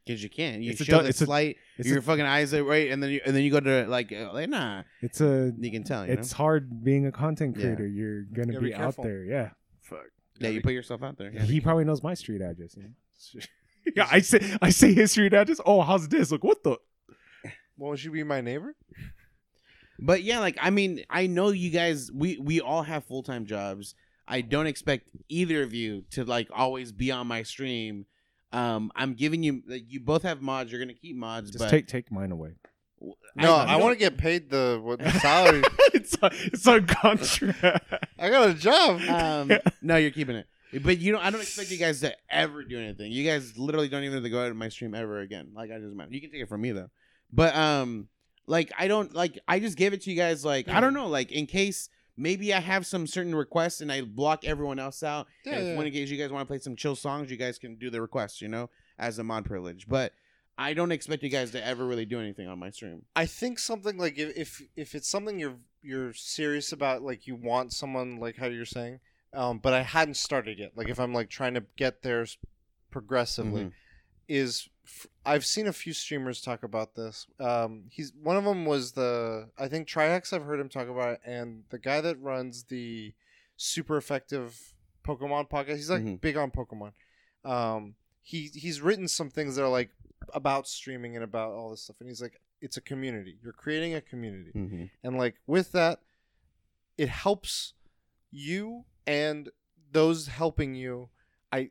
Because 0.06 0.22
you 0.22 0.28
can't. 0.28 0.62
you 0.62 0.72
It's 0.72 0.80
a 0.82 0.84
show 0.84 0.98
du- 0.98 1.04
the 1.04 1.08
it's 1.08 1.20
a- 1.22 1.24
slight, 1.26 1.56
it's 1.78 1.88
your 1.88 1.98
a- 1.98 2.02
fucking 2.02 2.24
eyes 2.26 2.52
are 2.52 2.62
right, 2.62 2.90
and 2.90 3.02
then 3.02 3.08
you, 3.10 3.20
and 3.24 3.34
then 3.34 3.42
you 3.42 3.50
go 3.50 3.60
to 3.60 3.86
like, 3.86 4.12
uh, 4.12 4.30
like 4.34 4.50
nah, 4.50 4.82
it's 5.00 5.22
a 5.22 5.52
you 5.58 5.70
can 5.70 5.82
tell. 5.84 6.06
You 6.06 6.12
it's 6.12 6.32
know? 6.32 6.36
hard 6.36 6.84
being 6.84 7.06
a 7.06 7.12
content 7.12 7.56
Yeah. 7.56 7.62
creator. 7.74 7.86
You're 7.86 8.22
gonna 8.24 8.48
Gotta 8.52 8.60
be, 8.60 8.66
be 8.68 8.74
out 8.74 8.96
there. 9.02 9.24
Yeah. 9.24 9.50
Fuck. 9.80 10.04
Yeah, 10.38 10.48
you 10.50 10.60
put 10.60 10.72
yourself 10.72 11.02
out 11.02 11.16
there. 11.18 11.30
he 11.30 11.60
probably 11.60 11.84
knows 11.84 12.02
my 12.02 12.14
street 12.14 12.40
address. 12.42 12.76
You 12.76 12.84
know? 12.84 13.40
yeah, 13.96 14.08
I 14.10 14.20
say 14.20 14.56
I 14.60 14.70
say 14.70 14.92
his 14.92 15.12
street 15.12 15.34
address. 15.34 15.60
Oh, 15.64 15.80
how's 15.82 16.08
this? 16.08 16.30
Like 16.32 16.44
what 16.44 16.62
the? 16.62 16.76
Won't 17.76 18.04
you 18.04 18.10
be 18.10 18.22
my 18.22 18.40
neighbor? 18.40 18.74
But 19.98 20.22
yeah, 20.22 20.40
like 20.40 20.58
I 20.60 20.70
mean, 20.70 21.04
I 21.08 21.26
know 21.26 21.48
you 21.50 21.70
guys. 21.70 22.10
We 22.12 22.38
we 22.38 22.60
all 22.60 22.82
have 22.82 23.04
full 23.04 23.22
time 23.22 23.46
jobs. 23.46 23.94
I 24.26 24.40
don't 24.40 24.66
expect 24.66 25.08
either 25.28 25.62
of 25.62 25.74
you 25.74 26.04
to 26.12 26.24
like 26.24 26.48
always 26.52 26.92
be 26.92 27.10
on 27.10 27.26
my 27.26 27.42
stream. 27.42 28.06
Um, 28.52 28.92
I'm 28.94 29.14
giving 29.14 29.42
you. 29.42 29.62
Like, 29.66 29.84
you 29.88 30.00
both 30.00 30.22
have 30.22 30.40
mods. 30.40 30.70
You're 30.70 30.80
gonna 30.80 30.94
keep 30.94 31.16
mods, 31.16 31.50
Just 31.50 31.62
but 31.62 31.70
take 31.70 31.86
take 31.86 32.10
mine 32.12 32.32
away. 32.32 32.50
No, 33.36 33.54
I- 33.54 33.74
I, 33.74 33.76
want 33.76 33.92
to 33.92 33.98
get 33.98 34.16
paid 34.16 34.48
the 34.48 34.80
what 34.82 34.98
the 34.98 35.10
salary. 35.20 35.62
it's 35.92 36.16
on, 36.22 36.30
it's 36.32 36.66
on 36.66 36.86
contract. 36.86 38.03
I 38.24 38.30
got 38.30 38.48
a 38.48 38.54
job. 38.54 39.00
um, 39.02 39.58
no, 39.82 39.96
you're 39.96 40.10
keeping 40.10 40.36
it. 40.36 40.46
But 40.82 40.98
you 40.98 41.12
know, 41.12 41.20
I 41.20 41.30
don't 41.30 41.40
expect 41.40 41.70
you 41.70 41.78
guys 41.78 42.00
to 42.00 42.14
ever 42.28 42.64
do 42.64 42.78
anything. 42.78 43.12
You 43.12 43.24
guys 43.24 43.56
literally 43.56 43.88
don't 43.88 44.02
even 44.02 44.14
have 44.14 44.22
to 44.24 44.30
go 44.30 44.42
out 44.42 44.50
of 44.50 44.56
my 44.56 44.68
stream 44.68 44.94
ever 44.94 45.20
again. 45.20 45.52
Like 45.54 45.70
I 45.70 45.78
just 45.78 45.94
meant 45.94 46.12
you 46.12 46.20
can 46.20 46.30
take 46.30 46.42
it 46.42 46.48
from 46.48 46.62
me 46.62 46.72
though. 46.72 46.90
But 47.32 47.54
um, 47.54 48.08
like 48.46 48.72
I 48.76 48.88
don't 48.88 49.14
like 49.14 49.38
I 49.46 49.60
just 49.60 49.76
gave 49.76 49.92
it 49.92 50.02
to 50.02 50.10
you 50.10 50.16
guys. 50.16 50.44
Like 50.44 50.68
I 50.68 50.80
don't 50.80 50.94
know, 50.94 51.06
like 51.06 51.30
in 51.30 51.46
case 51.46 51.90
maybe 52.16 52.52
I 52.52 52.60
have 52.60 52.86
some 52.86 53.06
certain 53.06 53.34
requests 53.34 53.80
and 53.80 53.92
I 53.92 54.02
block 54.02 54.44
everyone 54.44 54.78
else 54.78 55.02
out. 55.02 55.28
Yeah, 55.44 55.52
and 55.52 55.62
if 55.62 55.68
yeah. 55.68 55.76
one 55.76 55.86
of 55.86 55.94
you 55.94 56.16
guys 56.16 56.32
want 56.32 56.42
to 56.42 56.50
play 56.50 56.58
some 56.58 56.74
chill 56.74 56.96
songs, 56.96 57.30
you 57.30 57.36
guys 57.36 57.58
can 57.58 57.76
do 57.76 57.88
the 57.88 58.00
requests. 58.00 58.42
You 58.42 58.48
know, 58.48 58.68
as 58.98 59.18
a 59.18 59.24
mod 59.24 59.44
privilege. 59.44 59.86
But 59.88 60.12
I 60.56 60.74
don't 60.74 60.92
expect 60.92 61.22
you 61.22 61.28
guys 61.28 61.50
to 61.52 61.64
ever 61.64 61.84
really 61.84 62.04
do 62.04 62.20
anything 62.20 62.48
on 62.48 62.58
my 62.58 62.70
stream. 62.70 63.02
I 63.16 63.26
think 63.26 63.58
something 63.58 63.96
like 63.96 64.18
if, 64.18 64.36
if 64.36 64.62
if 64.76 64.94
it's 64.94 65.08
something 65.08 65.38
you're 65.38 65.56
you're 65.84 66.12
serious 66.14 66.72
about, 66.72 67.02
like 67.02 67.26
you 67.26 67.36
want 67.36 67.72
someone 67.72 68.16
like 68.18 68.36
how 68.36 68.46
you're 68.46 68.64
saying, 68.64 69.00
um, 69.32 69.58
but 69.58 69.72
I 69.74 69.82
hadn't 69.82 70.14
started 70.16 70.58
yet. 70.58 70.72
Like 70.76 70.88
if 70.88 70.98
I'm 70.98 71.12
like 71.14 71.28
trying 71.30 71.54
to 71.54 71.64
get 71.76 72.02
there 72.02 72.26
progressively, 72.90 73.64
Mhm. 73.66 73.72
is 74.28 74.68
f- 74.84 75.06
I've 75.24 75.44
seen 75.46 75.66
a 75.66 75.72
few 75.72 75.92
streamers 75.92 76.40
talk 76.40 76.62
about 76.62 76.94
this. 76.94 77.26
Um, 77.38 77.84
he's 77.90 78.12
one 78.14 78.36
of 78.36 78.44
them 78.44 78.64
was 78.64 78.92
the 78.92 79.50
I 79.58 79.68
think 79.68 79.88
Trihex. 79.88 80.32
I've 80.32 80.44
heard 80.44 80.60
him 80.60 80.68
talk 80.68 80.88
about 80.88 81.14
it, 81.14 81.20
and 81.24 81.64
the 81.70 81.78
guy 81.78 82.00
that 82.00 82.20
runs 82.20 82.64
the 82.64 83.14
super 83.56 83.96
effective 83.96 84.74
Pokemon 85.04 85.50
podcast. 85.50 85.76
He's 85.76 85.90
like 85.90 86.02
Mhm. 86.02 86.20
big 86.20 86.36
on 86.36 86.50
Pokemon. 86.50 86.92
Um, 87.44 87.96
he 88.22 88.48
he's 88.48 88.80
written 88.80 89.08
some 89.08 89.30
things 89.30 89.56
that 89.56 89.64
are 89.64 89.68
like 89.68 89.90
about 90.32 90.66
streaming 90.66 91.14
and 91.16 91.24
about 91.24 91.52
all 91.52 91.70
this 91.70 91.82
stuff, 91.82 91.96
and 92.00 92.08
he's 92.08 92.22
like, 92.22 92.40
it's 92.64 92.76
a 92.76 92.80
community. 92.80 93.34
You're 93.42 93.52
creating 93.64 93.92
a 93.94 94.00
community, 94.00 94.52
Mhm. 94.54 94.90
and 95.04 95.12
like 95.22 95.34
with 95.46 95.68
that, 95.72 96.00
it 96.96 97.08
helps 97.08 97.74
you 98.30 98.84
and 99.06 99.50
those 99.92 100.26
helping 100.28 100.74
you 100.74 101.10
I 101.52 101.70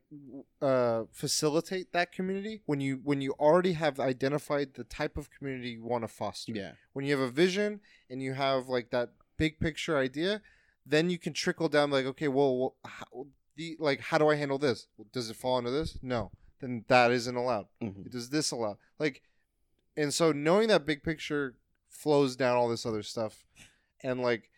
uh, 0.62 1.04
facilitate 1.12 1.92
that 1.92 2.14
community 2.14 2.62
when 2.66 2.80
you 2.80 3.02
when 3.04 3.20
you 3.20 3.32
already 3.34 3.74
have 3.74 4.00
identified 4.00 4.76
the 4.76 4.86
type 4.86 5.18
of 5.18 5.30
community 5.30 5.72
you 5.72 5.84
want 5.84 6.06
to 6.06 6.08
foster. 6.08 6.54
Yeah. 6.54 6.74
When 6.94 7.04
you 7.06 7.12
have 7.18 7.28
a 7.28 7.30
vision 7.32 7.82
and 8.10 8.22
you 8.24 8.34
have 8.34 8.70
like 8.70 8.92
that 8.92 9.10
big 9.36 9.60
picture 9.60 9.98
idea, 9.98 10.42
then 10.86 11.10
you 11.10 11.18
can 11.20 11.34
trickle 11.34 11.68
down 11.68 11.92
like, 11.92 12.06
okay, 12.06 12.30
well, 12.30 12.76
how, 12.86 13.28
the 13.58 13.76
like 13.78 14.00
how 14.00 14.18
do 14.18 14.30
I 14.30 14.36
handle 14.36 14.58
this? 14.58 14.88
Does 15.12 15.30
it 15.30 15.36
fall 15.36 15.58
into 15.58 15.72
this? 15.72 15.98
No. 16.02 16.32
Then 16.62 16.86
that 16.88 17.12
isn't 17.12 17.36
allowed. 17.36 17.68
Mhm. 17.82 18.10
Does 18.10 18.30
this 18.30 18.52
allow? 18.52 18.78
Like, 19.00 19.22
and 19.96 20.14
so 20.14 20.32
knowing 20.32 20.68
that 20.70 20.86
big 20.86 21.04
picture 21.04 21.56
flows 21.90 22.36
down 22.36 22.58
all 22.58 22.70
this 22.70 22.86
other 22.86 23.04
stuff, 23.04 23.46
and 24.02 24.22
like 24.22 24.50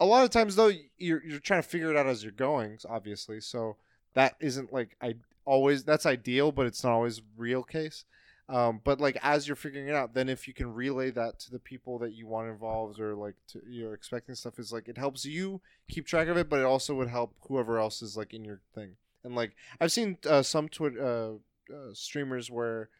a 0.00 0.06
lot 0.06 0.24
of 0.24 0.30
times 0.30 0.56
though 0.56 0.72
you're 0.98 1.24
you're 1.24 1.40
trying 1.40 1.62
to 1.62 1.68
figure 1.68 1.90
it 1.90 1.96
out 1.96 2.06
as 2.06 2.22
you're 2.22 2.32
going, 2.32 2.78
obviously. 2.88 3.40
So 3.40 3.76
that 4.14 4.36
isn't 4.40 4.72
like 4.72 4.96
I 5.00 5.14
always 5.44 5.84
that's 5.84 6.06
ideal, 6.06 6.52
but 6.52 6.66
it's 6.66 6.84
not 6.84 6.92
always 6.92 7.22
real 7.36 7.62
case. 7.62 8.04
Um, 8.46 8.82
but 8.84 9.00
like 9.00 9.16
as 9.22 9.48
you're 9.48 9.56
figuring 9.56 9.88
it 9.88 9.94
out, 9.94 10.12
then 10.12 10.28
if 10.28 10.46
you 10.46 10.52
can 10.52 10.74
relay 10.74 11.10
that 11.12 11.38
to 11.40 11.50
the 11.50 11.58
people 11.58 11.98
that 12.00 12.12
you 12.12 12.26
want 12.26 12.50
involved 12.50 13.00
or 13.00 13.14
like 13.14 13.36
to, 13.48 13.62
you're 13.66 13.94
expecting 13.94 14.34
stuff, 14.34 14.58
is 14.58 14.72
like 14.72 14.86
it 14.86 14.98
helps 14.98 15.24
you 15.24 15.62
keep 15.88 16.06
track 16.06 16.28
of 16.28 16.36
it, 16.36 16.50
but 16.50 16.60
it 16.60 16.66
also 16.66 16.94
would 16.94 17.08
help 17.08 17.34
whoever 17.48 17.78
else 17.78 18.02
is 18.02 18.16
like 18.16 18.34
in 18.34 18.44
your 18.44 18.60
thing. 18.74 18.96
And 19.22 19.34
like 19.34 19.56
I've 19.80 19.92
seen 19.92 20.18
uh, 20.28 20.42
some 20.42 20.68
Twitter 20.68 21.40
uh, 21.70 21.74
uh, 21.74 21.94
streamers 21.94 22.50
where 22.50 22.90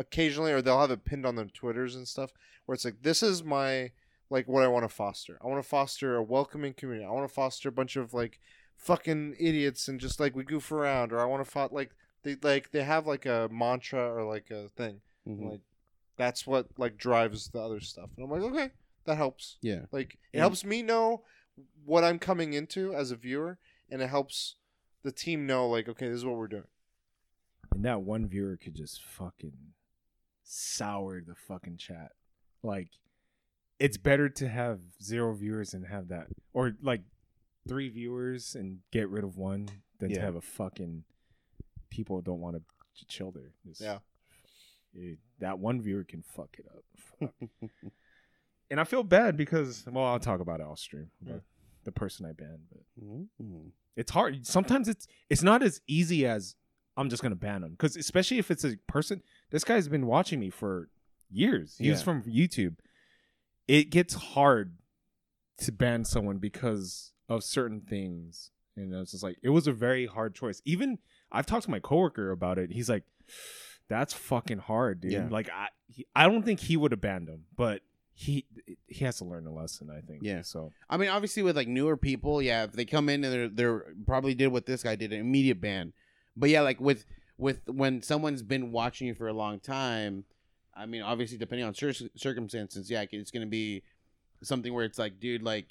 occasionally, 0.00 0.50
or 0.52 0.60
they'll 0.62 0.80
have 0.80 0.90
it 0.90 1.04
pinned 1.04 1.26
on 1.26 1.36
their 1.36 1.44
Twitters 1.44 1.94
and 1.94 2.08
stuff, 2.08 2.32
where 2.66 2.74
it's 2.74 2.84
like, 2.84 3.02
this 3.02 3.22
is 3.22 3.44
my 3.44 3.90
like 4.30 4.46
what 4.48 4.62
I 4.64 4.68
want 4.68 4.84
to 4.84 4.94
foster. 4.94 5.38
I 5.42 5.46
want 5.48 5.62
to 5.62 5.68
foster 5.68 6.16
a 6.16 6.22
welcoming 6.22 6.72
community. 6.72 7.04
I 7.06 7.10
want 7.10 7.28
to 7.28 7.34
foster 7.34 7.68
a 7.68 7.72
bunch 7.72 7.96
of 7.96 8.14
like 8.14 8.38
fucking 8.76 9.36
idiots 9.38 9.88
and 9.88 10.00
just 10.00 10.18
like 10.20 10.34
we 10.34 10.44
goof 10.44 10.70
around, 10.72 11.12
or 11.12 11.20
I 11.20 11.24
want 11.26 11.44
to 11.44 11.50
fo- 11.50 11.68
like 11.72 11.90
they 12.22 12.36
like 12.42 12.70
they 12.72 12.82
have 12.84 13.06
like 13.06 13.26
a 13.26 13.48
mantra 13.52 14.12
or 14.12 14.24
like 14.24 14.50
a 14.50 14.68
thing. 14.68 15.00
Mhm. 15.28 15.50
Like 15.50 15.60
that's 16.16 16.46
what 16.46 16.66
like 16.78 16.96
drives 16.96 17.48
the 17.48 17.60
other 17.60 17.80
stuff. 17.80 18.10
And 18.16 18.24
I'm 18.24 18.30
like, 18.30 18.42
okay, 18.52 18.70
that 19.04 19.16
helps. 19.16 19.56
yeah. 19.62 19.86
Like 19.92 20.14
it 20.32 20.36
Yeah. 20.38 20.40
helps 20.40 20.64
me 20.64 20.82
know 20.82 21.22
what 21.84 22.04
I'm 22.04 22.18
coming 22.18 22.52
into 22.54 22.94
as 22.94 23.10
a 23.10 23.16
viewer, 23.16 23.58
and 23.90 24.00
it 24.00 24.08
helps 24.08 24.54
the 25.02 25.12
team 25.12 25.44
know 25.46 25.68
like, 25.68 25.88
okay, 25.88 26.06
this 26.08 26.16
is 26.18 26.24
what 26.24 26.36
we're 26.36 26.46
doing. 26.46 26.68
and 27.74 27.84
that 27.84 28.02
one 28.02 28.26
viewer 28.28 28.56
could 28.56 28.74
just 28.74 29.02
fucking 29.02 29.52
sour 30.52 31.20
the 31.20 31.34
fucking 31.34 31.76
chat. 31.76 32.12
Like, 32.62 32.88
it's 33.78 33.96
better 33.96 34.28
to 34.28 34.48
have 34.48 34.80
zero 35.02 35.32
viewers 35.34 35.72
and 35.74 35.86
have 35.86 36.08
that, 36.08 36.26
or 36.52 36.72
like 36.82 37.02
three 37.68 37.88
viewers 37.88 38.54
and 38.54 38.78
get 38.90 39.08
rid 39.08 39.22
of 39.24 39.36
one 39.36 39.68
than 39.98 40.10
to 40.10 40.16
Yeah. 40.16 40.22
have 40.24 40.34
a 40.34 40.40
fucking 40.40 41.04
people 41.88 42.20
don't 42.20 42.40
want 42.40 42.56
to 42.56 43.06
chill 43.06 43.30
there. 43.30 43.52
It's- 43.64 43.80
Yeah. 43.80 44.00
it- 44.92 45.20
that 45.38 45.58
one 45.58 45.80
viewer 45.80 46.04
can 46.04 46.22
fuck 46.22 46.58
it 46.58 46.66
up. 46.68 46.84
Fuck. 46.96 47.34
and 48.70 48.80
I 48.80 48.84
feel 48.84 49.02
bad 49.04 49.36
because, 49.36 49.84
well, 49.86 50.04
I'll 50.04 50.18
talk 50.20 50.40
about 50.40 50.60
it 50.60 50.66
off 50.66 50.78
stream. 50.78 51.10
About 51.22 51.34
Yeah. 51.36 51.40
the 51.84 51.92
person 51.92 52.26
I 52.26 52.32
banned, 52.32 52.66
but 52.70 53.04
Mhm. 53.40 53.72
it's 53.96 54.10
hard. 54.10 54.46
Sometimes 54.46 54.88
it's 54.88 55.06
it's 55.28 55.42
not 55.42 55.62
as 55.62 55.80
easy 55.86 56.26
as 56.26 56.56
I'm 56.96 57.08
just 57.08 57.22
gonna 57.22 57.34
ban 57.36 57.62
him 57.62 57.70
because 57.72 57.96
especially 57.96 58.38
if 58.38 58.50
it's 58.50 58.64
a 58.64 58.76
person. 58.88 59.22
This 59.50 59.64
guy's 59.64 59.88
been 59.88 60.06
watching 60.06 60.38
me 60.40 60.50
for 60.50 60.88
years. 61.30 61.76
He's 61.78 61.98
Yeah. 61.98 62.04
from 62.04 62.22
YouTube. 62.24 62.76
It 63.68 63.90
gets 63.90 64.14
hard 64.14 64.76
to 65.58 65.72
ban 65.72 66.04
someone 66.04 66.38
because 66.38 67.12
of 67.28 67.44
certain 67.44 67.80
things, 67.82 68.50
and 68.76 68.92
it's 68.94 69.12
just 69.12 69.22
like 69.22 69.38
it 69.42 69.50
was 69.50 69.66
a 69.66 69.72
very 69.72 70.06
hard 70.06 70.34
choice. 70.34 70.60
Even 70.64 70.98
I've 71.30 71.46
talked 71.46 71.64
to 71.64 71.70
my 71.70 71.78
coworker 71.80 72.30
about 72.32 72.58
it. 72.58 72.72
He's 72.72 72.88
like, 72.88 73.04
"That's 73.88 74.12
fucking 74.12 74.58
hard, 74.58 75.00
dude." 75.00 75.12
Yeah. 75.12 75.28
Like 75.30 75.48
I, 75.50 75.68
he, 75.86 76.06
I 76.16 76.26
don't 76.26 76.44
think 76.44 76.60
he 76.60 76.76
would 76.76 76.90
have 76.92 77.00
banned 77.00 77.28
him, 77.28 77.44
but 77.56 77.82
he 78.12 78.46
he 78.88 79.04
has 79.04 79.18
to 79.18 79.24
learn 79.24 79.46
a 79.46 79.52
lesson. 79.52 79.88
I 79.90 80.00
think. 80.00 80.22
Yeah. 80.22 80.42
So 80.42 80.72
I 80.88 80.96
mean, 80.96 81.08
obviously, 81.08 81.42
with 81.44 81.56
like 81.56 81.68
newer 81.68 81.96
people, 81.96 82.42
yeah, 82.42 82.64
if 82.64 82.72
they 82.72 82.84
come 82.84 83.08
in 83.08 83.22
and 83.22 83.32
they're 83.32 83.48
they're 83.48 83.94
probably 84.06 84.34
did 84.34 84.48
what 84.48 84.66
this 84.66 84.82
guy 84.82 84.96
did, 84.96 85.12
an 85.12 85.20
immediate 85.20 85.60
ban. 85.60 85.92
But 86.40 86.50
yeah, 86.50 86.62
like 86.62 86.80
with 86.80 87.04
with 87.38 87.60
when 87.68 88.02
someone's 88.02 88.42
been 88.42 88.72
watching 88.72 89.06
you 89.06 89.14
for 89.14 89.28
a 89.28 89.32
long 89.32 89.60
time, 89.60 90.24
I 90.74 90.86
mean, 90.86 91.02
obviously, 91.02 91.38
depending 91.38 91.66
on 91.66 91.74
cir- 91.74 91.92
circumstances, 92.16 92.90
yeah, 92.90 93.04
it's 93.12 93.30
gonna 93.30 93.46
be 93.46 93.82
something 94.42 94.72
where 94.72 94.84
it's 94.84 94.98
like, 94.98 95.20
dude, 95.20 95.42
like, 95.42 95.66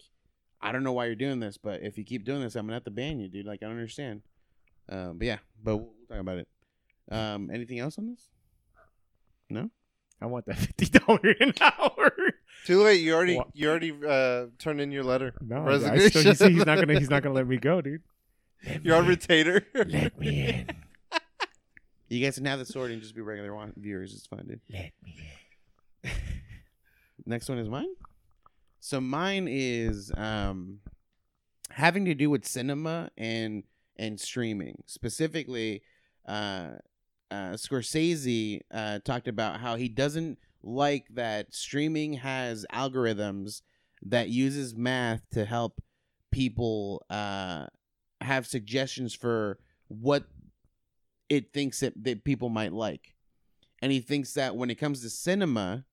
I 0.62 0.72
don't 0.72 0.84
know 0.84 0.92
why 0.94 1.06
you're 1.08 1.16
doing 1.16 1.40
this, 1.40 1.58
but 1.58 1.82
if 1.82 1.98
you 1.98 2.04
keep 2.04 2.24
doing 2.24 2.42
this, 2.42 2.56
I'm 2.56 2.66
gonna 2.66 2.76
have 2.76 2.84
to 2.86 2.92
ban 2.92 3.20
you, 3.20 3.28
dude. 3.28 3.46
Like, 3.46 3.62
I 3.64 3.66
don't 3.66 3.76
understand. 3.76 4.22
Um, 4.88 5.18
but 5.18 5.28
yeah, 5.28 5.38
but 5.64 5.78
we'll 5.78 5.90
talk 6.10 6.20
about 6.20 6.38
it. 6.38 6.48
Um, 7.12 7.50
anything 7.52 7.80
else 7.80 7.98
on 7.98 8.08
this? 8.08 8.30
No. 9.50 9.70
I 10.22 10.26
want 10.26 10.46
that 10.48 10.58
fifty 10.78 10.86
dollar 10.86 11.34
an 11.40 11.54
hour. 11.62 12.12
Too 12.66 12.84
late. 12.84 13.02
You 13.02 13.14
already 13.16 13.38
What? 13.38 13.48
you 13.54 13.70
already 13.70 13.94
uh, 14.08 14.48
turned 14.58 14.82
in 14.82 14.92
your 14.92 15.04
letter. 15.04 15.34
No, 15.42 15.58
I 15.64 15.66
Resignation. 15.66 16.10
still, 16.10 16.24
he's, 16.24 16.40
he's 16.58 16.66
not 16.66 16.78
gonna 16.80 17.00
he's 17.00 17.10
not 17.10 17.24
gonna 17.24 17.36
let 17.36 17.48
me 17.48 17.58
go, 17.58 17.82
dude. 17.82 18.02
You're 18.84 18.97
on 18.97 19.07
retainer. 19.07 19.66
Let 19.74 20.20
me 20.20 20.47
in. 20.47 20.70
You 22.10 22.26
guys 22.26 22.36
can 22.36 22.45
have 22.45 22.60
the 22.60 22.66
sword 22.66 22.91
and 22.91 23.01
just 23.01 23.16
be 23.16 23.22
regular 23.22 23.53
wa- 23.53 23.68
viewers. 23.76 24.14
It's 24.14 24.26
fine, 24.26 24.47
dude. 24.47 24.62
Let 24.70 24.91
me 25.03 25.32
in. 26.03 26.12
Next 27.26 27.47
one 27.49 27.60
is 27.60 27.70
mine. 27.70 27.89
So 28.80 28.99
mine 28.99 29.47
is 29.49 30.12
um, 30.18 30.80
having 31.70 32.05
to 32.05 32.16
do 32.16 32.30
with 32.30 32.45
cinema 32.45 33.12
and 33.18 33.64
and 33.97 34.20
streaming. 34.20 34.82
Specifically, 34.88 35.84
uh, 36.28 36.70
uh, 37.30 37.51
Scorsese 37.53 38.62
uh, 38.72 38.99
talked 39.05 39.28
about 39.28 39.60
how 39.60 39.76
he 39.76 39.89
doesn't 39.89 40.39
like 40.64 41.05
that 41.14 41.53
streaming 41.53 42.14
has 42.14 42.66
algorithms 42.74 43.62
that 44.01 44.30
uses 44.30 44.76
math 44.76 45.22
to 45.32 45.45
help 45.45 45.82
people 46.32 47.03
uh, 47.10 47.66
have 48.22 48.48
suggestions 48.48 49.14
for 49.14 49.60
what 49.88 50.26
it 51.30 51.54
thinks 51.54 51.80
that, 51.80 51.94
that 52.04 52.24
people 52.24 52.50
might 52.50 52.74
like. 52.74 53.16
And 53.82 53.92
he 53.92 54.00
thinks 54.00 54.34
that 54.34 54.56
when 54.56 54.70
it 54.70 54.76
comes 54.76 55.02
to 55.02 55.10
cinema, 55.10 55.86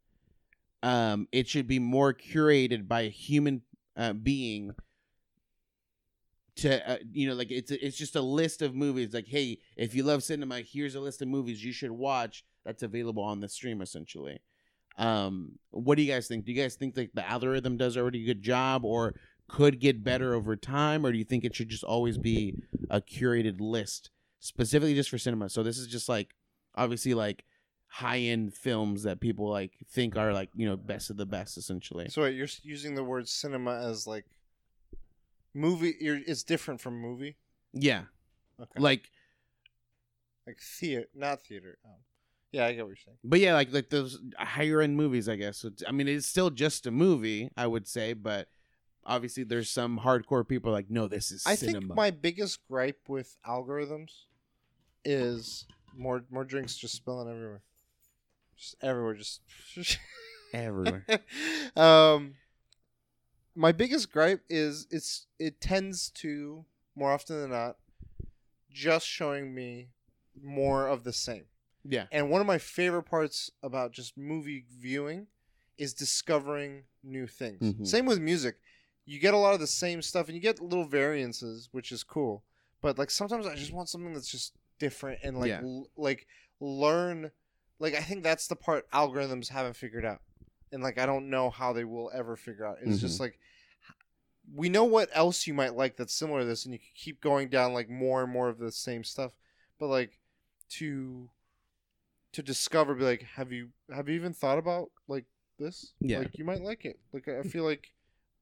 um, 0.83 1.29
it 1.33 1.49
should 1.49 1.67
be 1.67 1.79
more 1.79 2.13
curated 2.13 2.89
by 2.89 3.03
a 3.03 3.11
human 3.11 3.63
uh, 3.97 4.13
being 4.13 4.75
to 6.57 6.91
uh, 6.91 6.97
you 7.13 7.29
know 7.29 7.35
like 7.35 7.51
it's 7.51 7.71
it's 7.71 7.97
just 7.97 8.17
a 8.17 8.21
list 8.21 8.63
of 8.63 8.75
movies. 8.75 9.13
Like 9.13 9.27
hey 9.27 9.59
if 9.77 9.95
you 9.95 10.03
love 10.03 10.23
cinema 10.23 10.61
here's 10.61 10.95
a 10.95 11.01
list 11.01 11.23
of 11.23 11.29
movies 11.29 11.65
you 11.65 11.73
should 11.73 11.91
watch 11.91 12.45
that's 12.65 12.83
available 12.83 13.23
on 13.23 13.41
the 13.41 13.49
stream 13.49 13.83
essentially. 13.83 14.39
Um 14.99 15.59
what 15.71 15.97
do 15.97 16.03
you 16.03 16.13
guys 16.13 16.29
think? 16.29 16.45
Do 16.45 16.53
you 16.53 16.61
guys 16.61 16.75
think 16.75 16.97
like 16.97 17.11
the 17.15 17.29
algorithm 17.29 17.77
does 17.77 17.97
already 17.97 18.23
a 18.23 18.27
good 18.27 18.43
job 18.43 18.85
or 18.85 19.15
could 19.49 19.79
get 19.81 20.03
better 20.03 20.35
over 20.35 20.57
time 20.57 21.05
or 21.07 21.13
do 21.13 21.19
you 21.19 21.25
think 21.25 21.45
it 21.45 21.55
should 21.55 21.69
just 21.69 21.85
always 21.85 22.19
be 22.19 22.55
a 22.91 23.01
curated 23.01 23.57
list 23.61 24.11
specifically 24.41 24.95
just 24.95 25.09
for 25.11 25.19
cinema 25.19 25.49
so 25.49 25.63
this 25.63 25.79
is 25.79 25.87
just 25.87 26.09
like 26.09 26.35
obviously 26.75 27.15
like 27.15 27.45
high 27.89 28.19
end 28.19 28.53
films 28.53 29.05
that 29.05 29.21
people 29.21 29.49
like 29.49 29.73
think 29.89 30.17
are 30.17 30.33
like 30.33 30.51
you 30.55 30.67
know 30.69 30.77
best 30.77 31.09
of 31.09 31.17
the 31.17 31.25
best 31.25 31.57
essentially. 31.57 32.09
So 32.09 32.23
wait, 32.23 32.35
you're 32.35 32.49
using 32.63 32.95
the 32.97 33.05
word 33.05 33.29
cinema 33.29 33.81
as 33.89 34.07
like 34.07 34.27
movie. 35.55 35.95
You're, 36.01 36.19
it's 36.27 36.43
different 36.43 36.81
from 36.81 37.01
movie. 37.01 37.37
Yeah, 37.73 38.03
Okay. 38.61 38.81
like 38.81 39.11
like 40.47 40.59
theater, 40.61 41.07
not 41.15 41.41
theater. 41.43 41.79
Um, 41.85 41.93
yeah, 42.53 42.67
I 42.67 42.73
get 42.73 42.83
what 42.83 42.89
you're 42.91 42.97
saying. 42.97 43.19
but 43.25 43.41
yeah, 43.41 43.55
like 43.55 43.73
like 43.73 43.89
those 43.91 44.19
higher 44.39 44.81
end 44.83 44.97
movies, 44.97 45.29
I 45.29 45.37
guess. 45.37 45.65
I 45.87 45.93
mean, 45.93 46.09
it's 46.09 46.27
still 46.27 46.51
just 46.51 46.87
a 46.87 46.91
movie, 46.91 47.51
I 47.57 47.67
would 47.67 47.87
say, 47.87 48.13
but 48.13 48.49
obviously 49.07 49.45
there's 49.45 49.71
some 49.71 50.01
hardcore 50.01 50.47
people 50.47 50.73
like, 50.73 50.91
no, 50.91 51.07
this 51.09 51.31
is 51.31 51.45
I 51.47 51.55
cinema. 51.55 51.81
think 51.81 51.95
my 51.97 52.11
biggest 52.11 52.67
gripe 52.69 53.09
with 53.09 53.37
algorithms 53.47 54.25
is 55.05 55.67
more 55.97 56.25
more 56.31 56.45
drinks 56.45 56.77
just 56.77 56.95
spilling 56.95 57.29
everywhere, 57.31 57.63
just 58.57 58.75
everywhere, 58.83 59.15
just. 59.15 59.41
everywhere. 60.55 61.05
um, 61.77 62.35
my 63.55 63.73
biggest 63.73 64.11
gripe 64.13 64.43
is 64.49 64.87
it's 64.91 65.27
it 65.39 65.61
tends 65.61 66.11
to 66.11 66.65
more 66.95 67.13
often 67.13 67.41
than 67.41 67.51
not 67.51 67.77
just 68.71 69.07
showing 69.07 69.55
me 69.55 69.89
more 70.43 70.87
of 70.89 71.05
the 71.05 71.13
same. 71.13 71.45
Yeah, 71.89 72.07
And 72.11 72.31
one 72.31 72.41
of 72.41 72.49
my 72.49 72.59
favorite 72.59 73.05
parts 73.05 73.51
about 73.63 73.93
just 73.93 74.19
movie 74.19 74.65
viewing 74.81 75.29
is 75.79 75.95
discovering 75.95 76.83
new 77.05 77.29
things. 77.29 77.61
Mhm. 77.63 77.87
Same 77.87 78.07
with 78.07 78.19
music. 78.19 78.57
You 79.07 79.19
get 79.19 79.35
a 79.35 79.39
lot 79.39 79.55
of 79.55 79.61
the 79.61 79.67
same 79.67 80.03
stuff 80.03 80.27
and 80.27 80.35
you 80.35 80.41
get 80.43 80.61
little 80.61 80.85
variances, 80.85 81.69
which 81.73 81.93
is 81.93 82.03
cool. 82.03 82.43
But 82.83 82.99
like 82.99 83.11
sometimes 83.11 83.47
I 83.47 83.55
just 83.55 83.73
want 83.73 83.89
something 83.89 84.13
that's 84.13 84.31
just 84.31 84.55
different 84.79 85.21
and 85.23 85.39
like 85.39 85.49
Yeah. 85.49 85.61
l- 85.63 85.89
like 85.97 86.27
learn 86.61 87.31
like 87.79 87.95
I 87.95 88.01
think 88.01 88.23
that's 88.23 88.49
the 88.49 88.57
part 88.57 88.91
algorithms 88.91 89.49
haven't 89.49 89.77
figured 89.77 90.05
out. 90.05 90.21
And 90.73 90.83
like 90.83 90.99
I 90.99 91.07
don't 91.07 91.31
know 91.31 91.51
how 91.51 91.73
they 91.73 91.85
will 91.85 92.11
ever 92.13 92.37
figure 92.37 92.67
out. 92.67 92.79
It's 92.83 93.01
just 93.01 93.15
mm-hmm. 93.15 93.25
like 93.25 93.39
we 94.55 94.69
know 94.69 94.85
what 94.85 95.09
else 95.13 95.47
you 95.47 95.55
might 95.55 95.75
like 95.75 95.97
that's 95.97 96.13
similar 96.13 96.41
to 96.41 96.47
this 96.47 96.65
and 96.65 96.73
you 96.73 96.79
can 96.79 96.89
keep 96.95 97.21
going 97.21 97.49
down 97.49 97.73
like 97.73 97.89
more 97.89 98.23
and 98.23 98.33
more 98.33 98.49
of 98.49 98.59
the 98.59 98.73
same 98.73 99.05
stuff. 99.05 99.33
But 99.79 99.89
like 99.89 100.19
to 100.71 101.31
to 102.33 102.43
discover 102.43 102.95
be 102.95 103.05
like 103.05 103.23
have 103.37 103.51
you 103.51 103.71
have 103.91 104.09
you 104.09 104.15
even 104.15 104.33
thought 104.33 104.59
about 104.59 104.91
like 105.09 105.25
this 105.59 105.95
Yeah. 106.01 106.19
like 106.19 106.37
you 106.37 106.45
might 106.45 106.61
like 106.61 106.85
it 106.85 106.99
like 107.13 107.29
i 107.29 107.31
mm. 107.31 107.51
feel 107.51 107.65
like 107.65 107.93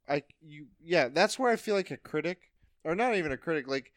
i 0.09 0.23
you 0.41 0.67
yeah 0.83 1.09
that's 1.09 1.39
where 1.39 1.51
i 1.51 1.57
feel 1.57 1.75
like 1.75 1.91
a 1.91 1.97
critic 1.97 2.51
or 2.85 2.95
not 2.95 3.17
even 3.17 3.33
a 3.33 3.37
critic 3.37 3.67
like 3.69 3.93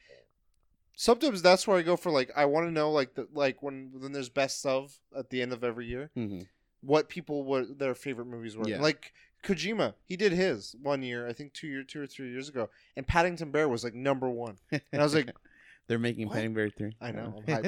sometimes 0.96 1.42
that's 1.42 1.68
where 1.68 1.78
i 1.78 1.82
go 1.82 1.96
for 1.96 2.12
like 2.12 2.32
i 2.36 2.46
want 2.46 2.66
to 2.66 2.72
know 2.72 2.92
like 2.92 3.14
the 3.16 3.28
like 3.34 3.62
when 3.62 3.92
when 4.00 4.12
there's 4.12 4.30
best 4.30 4.66
of 4.66 5.00
at 5.16 5.30
the 5.30 5.42
end 5.42 5.54
of 5.54 5.64
every 5.64 5.86
year 5.86 6.10
hmm 6.16 6.42
what 6.82 7.10
people 7.10 7.44
what 7.44 7.80
their 7.80 7.96
favorite 7.96 8.28
movies 8.28 8.56
were. 8.56 8.70
Yeah. 8.70 8.80
like 8.80 9.12
kojima 9.44 9.96
he 10.06 10.16
did 10.16 10.32
his 10.32 10.76
one 10.82 11.02
year 11.02 11.28
i 11.28 11.34
think 11.34 11.54
two 11.54 11.68
year 11.68 11.84
two 11.84 12.02
or 12.02 12.06
three 12.06 12.30
years 12.30 12.48
ago 12.50 12.70
and 12.96 13.06
paddington 13.08 13.50
bear 13.52 13.68
was 13.68 13.84
like 13.84 13.96
number 13.96 14.30
one. 14.30 14.58
And 14.72 14.82
i 14.94 15.04
was 15.04 15.16
like 15.16 15.32
they're 15.88 15.98
making 15.98 16.28
What? 16.28 16.36
Paddington 16.36 16.54
Bear 16.54 16.70
three. 16.70 16.96
I 17.02 17.12
know, 17.12 17.42
and 17.48 17.60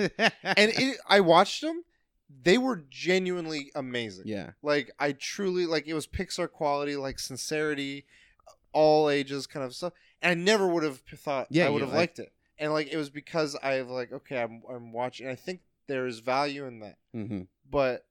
it, 0.44 0.98
i 1.07 1.22
watched 1.22 1.61
them 1.61 1.84
they 2.44 2.57
were 2.57 2.84
genuinely 2.90 3.72
amazing. 3.74 4.26
Yeah, 4.28 4.52
like 4.61 4.91
I 4.99 5.14
truly 5.14 5.66
like 5.66 5.88
it 5.88 5.95
was 5.95 6.06
Pixar 6.06 6.49
quality, 6.49 6.95
like 6.95 7.18
sincerity, 7.18 8.06
all 8.74 9.10
ages 9.10 9.48
kind 9.48 9.66
of 9.66 9.74
stuff. 9.76 9.94
And 10.22 10.32
I 10.32 10.34
never 10.44 10.68
would 10.68 10.84
have 10.84 11.00
thought 11.00 11.48
Yeah, 11.50 11.68
I 11.68 11.70
would 11.70 11.82
have 11.82 11.94
liked 11.94 12.20
it. 12.20 12.32
And 12.58 12.72
like 12.74 12.88
it 12.91 12.98
was 12.98 13.10
because 13.10 13.56
I 13.64 13.82
like 13.82 14.12
okay, 14.12 14.41
I'm 14.41 14.62
I'm 14.70 14.91
watching. 14.91 15.28
I 15.28 15.36
think 15.36 15.62
there 15.88 16.06
is 16.08 16.20
value 16.20 16.66
in 16.66 16.80
that, 16.82 16.98
hmm 17.14 17.41
but 17.70 18.06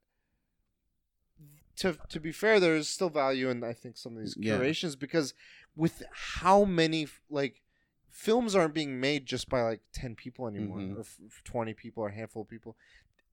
to 1.76 1.96
to 2.08 2.18
be 2.20 2.32
fair, 2.32 2.58
there 2.58 2.74
is 2.76 2.88
still 2.88 3.10
value 3.10 3.48
in 3.50 3.62
I 3.62 3.72
think 3.72 3.96
some 3.96 4.14
of 4.16 4.20
these 4.20 4.36
Yeah. 4.38 4.56
curations 4.56 4.96
because 4.96 5.34
with 5.76 6.02
how 6.12 6.64
many 6.64 7.06
like 7.30 7.62
films 8.10 8.54
aren't 8.56 8.74
being 8.74 8.98
made 9.00 9.26
just 9.26 9.48
by 9.48 9.62
like 9.62 9.80
ten 9.92 10.16
people 10.16 10.48
anymore 10.48 10.78
Mhm. 10.78 10.96
or 10.96 11.00
f- 11.00 11.18
twenty 11.44 11.74
people 11.74 12.02
or 12.02 12.08
a 12.08 12.14
handful 12.14 12.42
of 12.42 12.48
people. 12.48 12.76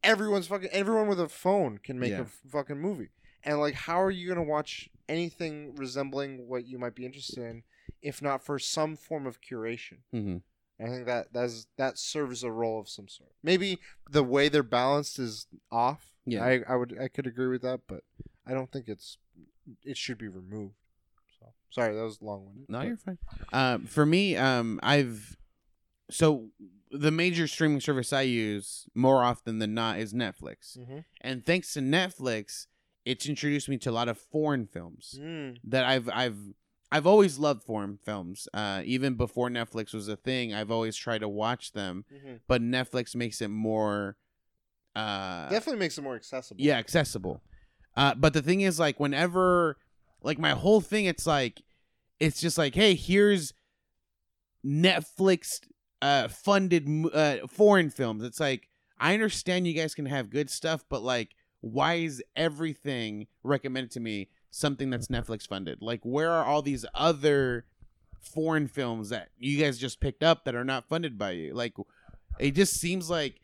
Everyone's 0.04 0.46
fucking 0.48 0.70
everyone 0.70 1.08
with 1.08 1.20
a 1.20 1.30
phone 1.30 1.80
can 1.80 1.98
make 1.98 2.12
Yeah. 2.12 2.20
a 2.20 2.24
f- 2.24 2.42
fucking 2.48 2.80
movie. 2.80 3.10
And 3.46 3.60
like, 3.60 3.76
how 3.76 4.02
are 4.02 4.12
you 4.12 4.28
gonna 4.28 4.44
watch 4.44 4.90
anything 5.08 5.76
resembling 5.76 6.48
what 6.48 6.66
you 6.66 6.80
might 6.80 6.96
be 6.96 7.06
interested 7.06 7.44
in, 7.44 7.64
if 8.02 8.22
not 8.22 8.44
for 8.44 8.60
some 8.60 8.96
form 8.96 9.28
of 9.28 9.40
curation? 9.42 10.00
Mhm. 10.14 10.42
I 10.80 10.88
think 10.88 11.06
that 11.06 11.32
that's 11.32 11.68
that 11.78 11.98
serves 11.98 12.44
a 12.44 12.52
role 12.52 12.80
of 12.80 12.90
some 12.90 13.08
sort. 13.08 13.32
Maybe 13.42 13.80
the 14.10 14.24
way 14.24 14.50
they're 14.50 14.64
balanced 14.64 15.20
is 15.20 15.48
off. 15.72 16.12
Yeah. 16.26 16.44
I, 16.44 16.64
I 16.68 16.76
would 16.76 16.98
I 17.00 17.08
could 17.08 17.28
agree 17.28 17.48
with 17.48 17.62
that, 17.62 17.82
but 17.88 18.04
I 18.46 18.54
don't 18.54 18.72
think 18.72 18.88
it's 18.88 19.18
it 19.84 19.98
should 19.98 20.18
be 20.18 20.28
removed. 20.28 20.76
So 21.40 21.54
sorry, 21.70 21.96
that 21.96 22.04
was 22.04 22.22
long 22.22 22.46
winded. 22.46 22.70
No, 22.70 22.82
you're 22.82 22.98
fine. 22.98 23.18
Um, 23.54 23.86
for 23.86 24.06
me, 24.06 24.36
um, 24.36 24.80
I've 24.84 25.38
so 26.10 26.50
the 26.92 27.12
major 27.12 27.48
streaming 27.48 27.82
service 27.82 28.12
I 28.12 28.22
use 28.22 28.86
more 28.94 29.24
often 29.24 29.60
than 29.60 29.74
not 29.74 30.00
is 30.00 30.14
Netflix, 30.14 30.78
mm-hmm. 30.78 31.00
and 31.22 31.46
thanks 31.46 31.74
to 31.74 31.80
Netflix, 31.80 32.68
it's 33.06 33.28
introduced 33.28 33.70
me 33.70 33.78
to 33.78 33.92
a 33.92 33.92
lot 33.92 34.10
of 34.10 34.18
foreign 34.18 34.66
films 34.66 35.18
mm. 35.22 35.58
that 35.64 35.86
I've 35.86 36.10
I've 36.10 36.38
I've 36.92 37.08
always 37.08 37.40
loved 37.40 37.64
foreign 37.64 37.98
films. 38.04 38.48
Uh, 38.54 38.82
even 38.86 39.16
before 39.16 39.50
Netflix 39.50 39.94
was 39.94 40.08
a 40.08 40.16
thing, 40.16 40.54
I've 40.54 40.72
always 40.72 40.96
tried 40.96 41.20
to 41.20 41.30
watch 41.30 41.74
them, 41.74 42.06
mm-hmm. 42.14 42.36
but 42.48 42.62
Netflix 42.62 43.16
makes 43.16 43.42
it 43.42 43.50
more. 43.50 44.18
Uh, 44.96 45.50
definitely 45.50 45.80
makes 45.80 45.98
it 45.98 46.02
more 46.02 46.16
accessible. 46.16 46.62
yeah, 46.62 46.78
accessible. 46.78 47.42
Uh, 47.98 48.14
but 48.16 48.34
the 48.34 48.42
thing 48.42 48.62
is, 48.62 48.80
like, 48.80 49.00
whenever, 49.00 49.78
like, 50.22 50.38
my 50.38 50.52
whole 50.52 50.82
thing, 50.82 51.06
it's 51.06 51.26
like, 51.26 51.62
it's 52.20 52.40
just 52.40 52.58
like, 52.58 52.76
hey, 52.76 52.94
here's 52.94 53.54
Netflix 54.66 55.60
uh, 56.02 56.28
funded 56.28 56.88
uh, 57.14 57.48
foreign 57.48 57.90
films. 57.90 58.24
It's 58.24 58.40
like, 58.40 58.70
I 59.00 59.14
understand 59.14 59.68
you 59.68 59.74
guys 59.74 59.96
can 59.96 60.06
have 60.06 60.30
good 60.30 60.50
stuff, 60.50 60.86
but 60.90 61.04
like, 61.04 61.36
why 61.66 61.96
is 61.96 62.24
everything 62.36 63.26
recommended 63.42 63.90
to 63.90 64.00
me 64.00 64.30
something 64.52 64.92
that's 64.92 65.08
Netflix 65.08 65.48
funded? 65.48 65.82
Like, 65.82 66.02
where 66.04 66.32
are 66.32 66.46
all 66.46 66.62
these 66.62 66.86
other 66.94 67.66
foreign 68.22 68.68
films 68.68 69.10
that 69.10 69.30
you 69.40 69.60
guys 69.60 69.80
just 69.80 70.00
picked 70.00 70.22
up 70.22 70.46
that 70.46 70.54
are 70.54 70.64
not 70.64 70.88
funded 70.88 71.18
by 71.18 71.32
you? 71.32 71.56
Like, 71.56 71.74
it 72.40 72.52
just 72.52 72.80
seems 72.80 73.10
like 73.10 73.42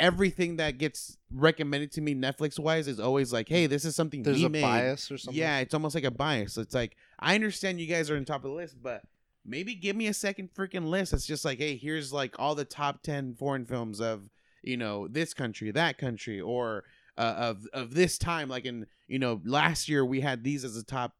everything 0.00 0.56
that 0.56 0.78
gets 0.78 1.16
recommended 1.32 1.92
to 1.92 2.00
me 2.00 2.16
Netflix 2.16 2.58
wise 2.58 2.88
is 2.88 2.98
always 2.98 3.32
like, 3.32 3.48
hey, 3.48 3.68
this 3.68 3.84
is 3.84 3.94
something 3.94 4.24
there's 4.24 4.42
a 4.42 4.48
made. 4.48 4.62
bias 4.62 5.08
or 5.12 5.16
something. 5.16 5.38
Yeah, 5.38 5.60
it's 5.60 5.72
almost 5.72 5.94
like 5.94 6.02
a 6.02 6.10
bias. 6.10 6.58
It's 6.58 6.74
like 6.74 6.96
I 7.20 7.36
understand 7.36 7.80
you 7.80 7.86
guys 7.86 8.10
are 8.10 8.16
on 8.16 8.24
top 8.24 8.44
of 8.44 8.50
the 8.50 8.56
list, 8.56 8.82
but 8.82 9.02
maybe 9.46 9.76
give 9.76 9.94
me 9.94 10.08
a 10.08 10.14
second 10.14 10.50
freaking 10.52 10.88
list. 10.88 11.12
It's 11.12 11.26
just 11.26 11.44
like, 11.44 11.58
hey, 11.58 11.76
here's 11.76 12.12
like 12.12 12.34
all 12.40 12.56
the 12.56 12.64
top 12.64 13.04
ten 13.04 13.34
foreign 13.34 13.66
films 13.66 14.00
of 14.00 14.30
you 14.64 14.76
know 14.76 15.06
this 15.06 15.32
country, 15.32 15.70
that 15.70 15.96
country, 15.96 16.40
or 16.40 16.82
uh, 17.16 17.34
of 17.36 17.66
of 17.72 17.94
this 17.94 18.18
time. 18.18 18.48
Like 18.48 18.64
in 18.64 18.86
you 19.06 19.18
know 19.18 19.40
last 19.44 19.88
year 19.88 20.04
we 20.04 20.20
had 20.20 20.44
these 20.44 20.64
as 20.64 20.76
a 20.76 20.84
top 20.84 21.14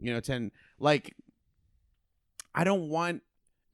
you 0.00 0.12
know 0.12 0.20
ten. 0.20 0.50
Like 0.78 1.14
I 2.54 2.64
don't 2.64 2.88
want 2.88 3.22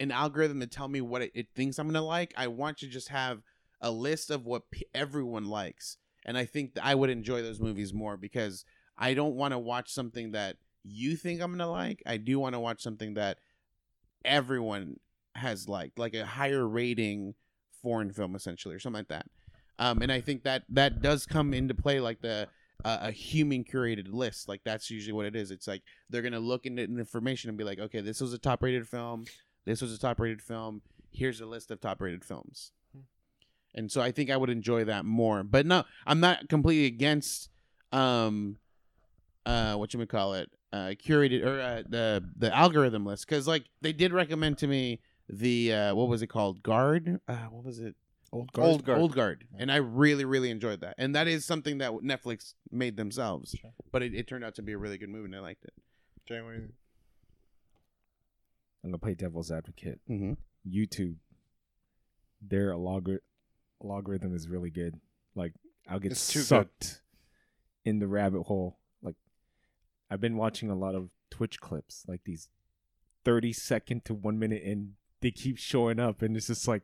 an 0.00 0.10
algorithm 0.10 0.60
to 0.60 0.66
tell 0.66 0.88
me 0.88 1.00
what 1.00 1.22
it, 1.22 1.32
it 1.34 1.46
thinks 1.54 1.78
I'm 1.78 1.86
gonna 1.86 2.02
like. 2.02 2.34
I 2.36 2.48
want 2.48 2.78
to 2.78 2.86
just 2.86 3.08
have 3.08 3.42
a 3.80 3.90
list 3.90 4.30
of 4.30 4.46
what 4.46 4.70
p- 4.70 4.86
everyone 4.94 5.46
likes, 5.46 5.96
and 6.24 6.36
I 6.36 6.44
think 6.44 6.72
I 6.82 6.94
would 6.94 7.10
enjoy 7.10 7.42
those 7.42 7.60
movies 7.60 7.92
more 7.92 8.16
because 8.16 8.64
I 8.96 9.14
don't 9.14 9.34
want 9.34 9.52
to 9.52 9.58
watch 9.58 9.92
something 9.92 10.32
that 10.32 10.56
you 10.82 11.16
think 11.16 11.40
I'm 11.40 11.50
gonna 11.50 11.70
like. 11.70 12.02
I 12.06 12.16
do 12.16 12.38
want 12.38 12.54
to 12.54 12.60
watch 12.60 12.82
something 12.82 13.14
that 13.14 13.38
everyone 14.24 14.98
has 15.34 15.68
liked, 15.68 15.98
like 15.98 16.14
a 16.14 16.26
higher 16.26 16.66
rating 16.66 17.34
foreign 17.82 18.10
film, 18.10 18.34
essentially, 18.34 18.74
or 18.74 18.78
something 18.78 19.00
like 19.00 19.08
that. 19.08 19.26
Um, 19.78 20.02
and 20.02 20.12
I 20.12 20.20
think 20.20 20.44
that 20.44 20.62
that 20.70 21.02
does 21.02 21.26
come 21.26 21.52
into 21.52 21.74
play, 21.74 22.00
like 22.00 22.20
the 22.20 22.48
uh, 22.84 22.98
a 23.02 23.10
human 23.10 23.64
curated 23.64 24.12
list. 24.12 24.48
Like 24.48 24.60
that's 24.64 24.90
usually 24.90 25.12
what 25.12 25.26
it 25.26 25.34
is. 25.34 25.50
It's 25.50 25.66
like 25.66 25.82
they're 26.10 26.22
gonna 26.22 26.40
look 26.40 26.66
into 26.66 26.82
information 26.82 27.48
and 27.48 27.58
be 27.58 27.64
like, 27.64 27.78
okay, 27.78 28.00
this 28.00 28.20
was 28.20 28.32
a 28.32 28.38
top 28.38 28.62
rated 28.62 28.86
film. 28.86 29.24
This 29.64 29.80
was 29.80 29.92
a 29.92 29.98
top 29.98 30.20
rated 30.20 30.42
film. 30.42 30.82
Here's 31.10 31.40
a 31.40 31.46
list 31.46 31.70
of 31.70 31.80
top 31.80 32.00
rated 32.00 32.24
films. 32.24 32.72
And 33.74 33.90
so 33.90 34.00
I 34.00 34.12
think 34.12 34.30
I 34.30 34.36
would 34.36 34.50
enjoy 34.50 34.84
that 34.84 35.04
more. 35.04 35.42
But 35.42 35.66
no, 35.66 35.84
I'm 36.06 36.20
not 36.20 36.48
completely 36.48 36.86
against 36.86 37.50
um 37.92 38.56
uh 39.46 39.74
what 39.74 39.92
you 39.92 39.98
would 39.98 40.08
call 40.08 40.34
it 40.34 40.50
uh 40.72 40.94
curated 40.98 41.44
or 41.44 41.60
uh, 41.60 41.82
the 41.88 42.24
the 42.36 42.52
algorithm 42.54 43.06
list 43.06 43.28
because 43.28 43.46
like 43.46 43.64
they 43.82 43.92
did 43.92 44.12
recommend 44.12 44.58
to 44.58 44.66
me 44.66 45.00
the 45.28 45.72
uh 45.72 45.94
what 45.94 46.08
was 46.08 46.22
it 46.22 46.26
called 46.26 46.62
guard 46.62 47.20
uh 47.28 47.36
what 47.50 47.64
was 47.64 47.78
it 47.78 47.94
Old 48.34 48.50
Old 48.58 48.84
Guard. 48.84 48.98
old 48.98 49.14
guard 49.14 49.44
and 49.58 49.70
i 49.70 49.76
really 49.76 50.24
really 50.24 50.50
enjoyed 50.50 50.80
that 50.80 50.94
and 50.98 51.14
that 51.14 51.28
is 51.28 51.44
something 51.44 51.78
that 51.78 51.92
netflix 52.02 52.54
made 52.70 52.96
themselves 52.96 53.54
Sure. 53.60 53.70
but 53.92 54.02
it, 54.02 54.12
it 54.14 54.26
turned 54.26 54.44
out 54.44 54.54
to 54.56 54.62
be 54.62 54.72
a 54.72 54.78
really 54.78 54.98
good 54.98 55.08
movie 55.08 55.26
and 55.26 55.36
i 55.36 55.40
liked 55.40 55.64
it 55.64 55.72
Jay, 56.26 56.40
what 56.40 56.48
do 56.50 56.54
you 56.54 56.60
think? 56.62 56.74
I'm 58.82 58.90
gonna 58.90 58.98
play 58.98 59.14
devil's 59.14 59.50
advocate. 59.50 60.00
mm-hmm. 60.10 60.32
YouTube, 60.68 61.16
their 62.40 62.70
algor- 62.72 63.18
algorithm 63.82 64.34
is 64.34 64.48
really 64.48 64.70
good. 64.70 64.98
Like 65.34 65.52
I'll 65.88 65.98
get 65.98 66.12
It's 66.12 66.28
too 66.28 66.40
good. 66.40 66.46
sucked 66.46 67.00
in 67.84 67.98
the 67.98 68.06
rabbit 68.08 68.42
hole. 68.44 68.78
Like 69.02 69.16
I've 70.10 70.20
been 70.20 70.36
watching 70.36 70.70
a 70.70 70.74
lot 70.74 70.94
of 70.94 71.10
Twitch 71.30 71.60
clips, 71.60 72.04
like 72.08 72.22
these 72.24 72.48
thirty 73.24 73.52
second 73.52 74.04
to 74.06 74.14
one 74.14 74.38
minute, 74.38 74.62
and 74.64 74.92
they 75.20 75.30
keep 75.30 75.58
showing 75.58 75.98
up, 76.00 76.22
and 76.22 76.36
it's 76.36 76.46
just 76.48 76.66
like 76.68 76.82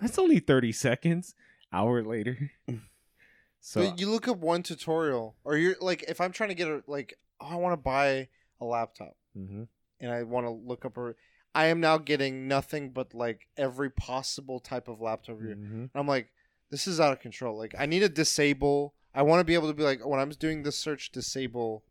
that's 0.00 0.18
only 0.18 0.38
thirty 0.38 0.72
seconds. 0.72 1.34
Hour 1.72 2.02
later, 2.02 2.52
so 3.60 3.90
But 3.90 4.00
you 4.00 4.08
look 4.08 4.28
up 4.28 4.38
one 4.38 4.62
tutorial, 4.62 5.36
or 5.44 5.56
you're 5.56 5.74
like, 5.80 6.04
if 6.08 6.20
I'm 6.20 6.32
trying 6.32 6.50
to 6.50 6.54
get 6.54 6.68
a 6.68 6.82
like, 6.86 7.18
oh, 7.40 7.46
I 7.48 7.56
want 7.56 7.72
to 7.72 7.76
buy 7.76 8.28
a 8.60 8.64
laptop, 8.64 9.16
Mhm. 9.36 9.66
and 10.00 10.10
I 10.12 10.22
want 10.22 10.46
to 10.46 10.50
look 10.50 10.84
up 10.84 10.96
a. 10.96 11.14
I 11.54 11.66
am 11.66 11.80
now 11.80 11.96
getting 11.98 12.46
nothing 12.48 12.90
but 12.90 13.14
like 13.14 13.48
every 13.56 13.90
possible 13.90 14.60
type 14.60 14.88
of 14.88 15.00
laptop 15.00 15.40
review. 15.40 15.56
Mhm. 15.56 15.90
I'm 15.94 16.06
like, 16.06 16.28
this 16.70 16.86
is 16.86 17.00
out 17.00 17.12
of 17.12 17.20
control. 17.20 17.56
Like, 17.58 17.74
I 17.78 17.86
need 17.86 18.00
to 18.00 18.08
disable. 18.08 18.94
I 19.14 19.22
want 19.22 19.40
to 19.40 19.44
be 19.44 19.54
able 19.54 19.68
to 19.68 19.74
be 19.74 19.82
like, 19.82 20.04
when 20.06 20.20
I'm 20.20 20.28
doing 20.30 20.62
this 20.62 20.76
search, 20.78 21.10
disable 21.10 21.82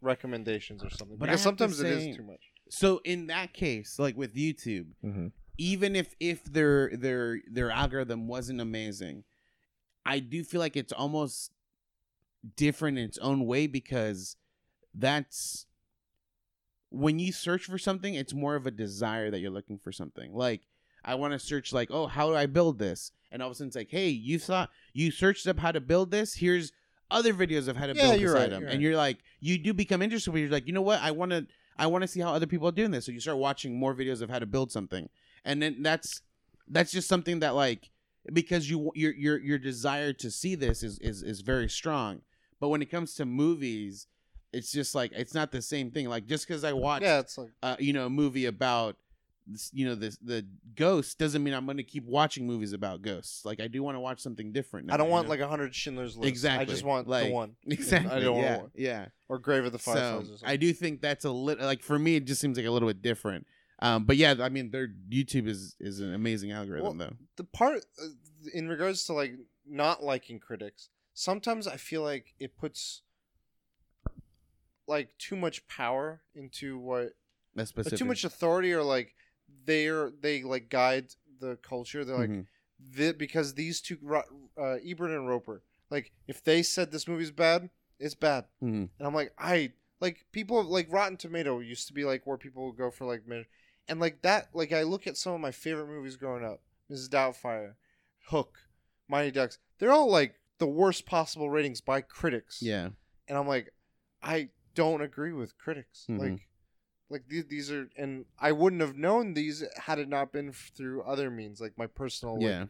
recommendations 0.00 0.82
or 0.84 0.90
something. 0.90 1.16
But 1.18 1.26
because 1.26 1.42
sometimes 1.42 1.78
it 1.80 1.82
say- 1.82 2.10
is 2.10 2.16
too 2.16 2.22
much. 2.22 2.40
so 2.70 3.00
in 3.04 3.28
that 3.28 3.52
case 3.54 3.98
like 3.98 4.14
with 4.16 4.34
youtube 4.34 4.88
Mhm. 5.02 5.32
Even 5.58 5.94
if 5.96 6.14
if 6.20 6.44
their 6.44 6.90
their 6.96 7.40
their 7.50 7.70
algorithm 7.70 8.26
wasn't 8.28 8.60
amazing 8.60 9.24
i 10.06 10.18
do 10.18 10.42
feel 10.44 10.60
like 10.60 10.76
it's 10.76 10.92
almost 10.92 11.52
different 12.56 12.96
in 12.96 13.04
its 13.04 13.18
own 13.18 13.44
way 13.46 13.66
because 13.66 14.36
that's 14.94 15.66
when 16.90 17.18
you 17.18 17.32
search 17.32 17.64
for 17.64 17.76
something 17.78 18.14
it's 18.14 18.32
more 18.32 18.54
of 18.56 18.66
a 18.66 18.70
desire 18.70 19.30
that 19.30 19.40
you're 19.40 19.50
looking 19.50 19.78
for 19.78 19.92
something. 19.92 20.32
Like 20.32 20.62
i 21.04 21.14
want 21.14 21.32
to 21.32 21.38
search 21.38 21.72
like 21.72 21.90
oh 21.90 22.06
how 22.06 22.28
do 22.28 22.34
i 22.36 22.46
build 22.46 22.78
this? 22.78 23.12
And 23.30 23.42
all 23.42 23.48
of 23.48 23.52
a 23.52 23.54
sudden 23.56 23.68
it's 23.68 23.76
like 23.76 23.90
hey 23.90 24.08
you 24.08 24.38
thought 24.38 24.70
you 24.94 25.10
searched 25.10 25.46
up 25.46 25.58
how 25.58 25.72
to 25.72 25.80
build 25.80 26.10
this? 26.10 26.34
Here's 26.34 26.72
other 27.10 27.34
videos 27.34 27.68
of 27.68 27.76
how 27.76 27.86
to 27.86 27.94
Yeah, 27.94 28.10
build 28.10 28.20
this 28.22 28.32
right, 28.32 28.44
item. 28.44 28.62
you're 28.62 28.70
and 28.70 28.82
you're 28.82 28.96
like 28.96 29.18
you 29.40 29.58
do 29.58 29.74
become 29.74 30.00
interested 30.02 30.30
but 30.30 30.38
you're 30.38 30.48
like 30.50 30.66
you 30.66 30.72
know 30.72 30.82
what? 30.82 31.00
I 31.02 31.10
want 31.10 31.32
to 31.32 31.46
i 31.76 31.86
want 31.86 32.02
to 32.02 32.08
see 32.08 32.20
how 32.20 32.32
other 32.32 32.46
people 32.46 32.68
are 32.68 32.72
doing 32.72 32.90
this. 32.90 33.04
So 33.06 33.12
you 33.12 33.20
start 33.20 33.38
watching 33.38 33.78
more 33.78 33.94
videos 33.94 34.22
of 34.22 34.30
how 34.30 34.38
to 34.38 34.46
build 34.46 34.72
something 34.72 35.08
and 35.44 35.60
then 35.62 35.82
that's 35.82 36.20
that's 36.68 36.90
just 36.92 37.08
something 37.08 37.40
that 37.40 37.54
like 37.54 37.90
because 38.32 38.68
you 38.68 38.90
your 38.94 39.12
your 39.14 39.38
your 39.38 39.58
desire 39.58 40.12
to 40.12 40.30
see 40.30 40.54
this 40.54 40.82
is 40.82 40.98
is 40.98 41.22
is 41.22 41.40
very 41.40 41.68
strong 41.68 42.20
but 42.60 42.68
when 42.68 42.82
it 42.82 42.90
comes 42.90 43.14
to 43.14 43.24
movies 43.24 44.06
it's 44.52 44.70
just 44.72 44.94
like 44.94 45.12
it's 45.14 45.34
not 45.34 45.50
the 45.52 45.62
same 45.62 45.90
thing 45.90 46.08
like 46.08 46.26
just 46.26 46.46
because 46.46 46.64
i 46.64 46.72
watched 46.72 47.04
Yeah, 47.04 47.20
it's 47.20 47.38
like 47.38 47.50
uh, 47.62 47.76
you 47.78 47.92
know 47.92 48.06
a 48.06 48.10
movie 48.10 48.44
about 48.46 48.96
you 49.72 49.86
know 49.86 49.94
this 49.94 50.18
the 50.18 50.44
ghosts 50.74 51.14
doesn't 51.14 51.42
mean 51.42 51.54
i'm 51.54 51.64
going 51.64 51.78
to 51.78 51.82
keep 51.82 52.04
watching 52.04 52.46
movies 52.46 52.74
about 52.74 53.00
ghosts 53.00 53.46
like 53.46 53.60
i 53.60 53.66
do 53.66 53.82
want 53.82 53.94
to 53.96 54.00
watch 54.00 54.20
something 54.20 54.52
different 54.52 54.88
Now, 54.88 54.94
I 54.94 54.96
don't 54.98 55.06
you 55.06 55.12
want 55.12 55.26
know? 55.26 55.30
like 55.30 55.40
a 55.40 55.48
hundred 55.48 55.74
Schindler's 55.74 56.18
List. 56.18 56.28
Exactly. 56.28 56.62
I 56.62 56.64
just 56.68 56.84
want 56.84 57.08
Like, 57.08 57.28
the 57.28 57.32
one. 57.32 57.56
exactly 57.66 58.10
I 58.14 58.20
don't 58.20 58.36
yeah 58.36 58.50
want 58.50 58.62
one. 58.64 58.70
yeah 58.74 59.06
or 59.30 59.38
Grave 59.38 59.64
of 59.64 59.72
the 59.72 59.78
so 59.78 59.92
Fireflies. 59.94 60.24
or 60.24 60.32
something. 60.32 60.48
I 60.48 60.56
do 60.56 60.70
think 60.74 61.00
that's 61.00 61.24
a 61.24 61.30
little 61.30 61.64
like 61.64 61.82
for 61.82 61.98
me 61.98 62.16
it 62.16 62.26
just 62.26 62.42
seems 62.42 62.58
like 62.58 62.66
a 62.66 62.70
little 62.70 62.88
bit 62.88 63.00
different. 63.00 63.46
Um, 63.80 64.04
but 64.04 64.16
yeah, 64.16 64.34
I 64.40 64.48
mean 64.48 64.70
their 64.70 64.88
YouTube 65.10 65.46
is 65.46 65.76
is 65.78 66.00
an 66.00 66.12
amazing 66.14 66.50
algorithm 66.52 66.98
though. 66.98 67.14
the 67.36 67.44
part 67.44 67.84
uh, 68.02 68.06
in 68.52 68.68
regards 68.68 69.04
to 69.04 69.12
like 69.12 69.34
not 69.66 70.02
liking 70.02 70.38
critics 70.40 70.88
sometimes 71.12 71.66
i 71.68 71.76
feel 71.76 72.00
like 72.02 72.32
it 72.40 72.56
puts 72.56 73.02
like 74.86 75.16
too 75.18 75.36
much 75.36 75.66
power 75.68 76.22
into 76.34 76.78
what 76.78 77.10
That's 77.54 77.70
specific. 77.70 77.98
too 77.98 78.04
much 78.04 78.24
authority 78.24 78.72
or 78.72 78.82
like 78.82 79.14
they're 79.64 80.10
they 80.20 80.42
like 80.42 80.68
guide 80.70 81.08
the 81.40 81.56
culture 81.56 82.04
they're 82.04 82.16
like 82.18 82.30
Mhm. 82.30 82.46
thi- 82.94 83.12
because 83.12 83.54
these 83.54 83.80
two 83.80 83.98
uh, 84.56 84.76
ebert 84.84 85.10
and 85.10 85.28
roeper 85.28 85.62
like 85.90 86.12
if 86.26 86.42
they 86.42 86.62
said 86.62 86.90
this 86.90 87.06
movie's 87.08 87.30
bad 87.30 87.70
It's 88.00 88.14
bad. 88.14 88.44
Mhm. 88.62 88.88
And 88.98 89.06
I'm 89.08 89.12
like, 89.12 89.32
I 89.36 89.72
like 90.00 90.24
people 90.30 90.62
like 90.62 90.86
Rotten 90.92 91.16
Tomato 91.16 91.58
used 91.58 91.88
to 91.88 91.92
be 91.92 92.04
like 92.04 92.26
where 92.28 92.36
people 92.38 92.66
would 92.66 92.76
go 92.78 92.92
for 92.92 93.06
like 93.06 93.26
and 93.88 94.00
like 94.00 94.22
that 94.22 94.48
like 94.54 94.72
I 94.72 94.82
look 94.82 95.06
at 95.06 95.16
some 95.16 95.32
of 95.32 95.40
my 95.40 95.50
favorite 95.50 95.86
movies 95.88 96.16
growing 96.16 96.44
up, 96.44 96.60
Mrs. 96.90 97.08
Doubtfire, 97.08 97.74
Hook, 98.26 98.58
Mighty 99.08 99.30
Ducks. 99.30 99.58
They're 99.78 99.92
all 99.92 100.10
like 100.10 100.34
the 100.58 100.66
worst 100.66 101.06
possible 101.06 101.48
ratings 101.50 101.80
by 101.80 102.00
critics. 102.00 102.60
Yeah. 102.60 102.88
And 103.28 103.38
I'm 103.38 103.46
like, 103.46 103.72
I 104.22 104.48
don't 104.74 105.02
agree 105.02 105.32
with 105.32 105.56
critics. 105.58 106.06
Mhm. 106.08 106.18
Like 106.18 106.48
like 107.10 107.28
these, 107.28 107.46
these 107.46 107.70
are 107.70 107.88
and 107.96 108.26
I 108.38 108.52
wouldn't 108.52 108.82
have 108.82 108.96
known 108.96 109.34
these 109.34 109.64
had 109.76 109.98
it 109.98 110.08
not 110.08 110.32
been 110.32 110.50
f- 110.50 110.72
through 110.76 111.02
other 111.02 111.30
means 111.30 111.60
like 111.60 111.78
my 111.78 111.86
personal 111.86 112.34
like, 112.34 112.42
Yeah. 112.44 112.66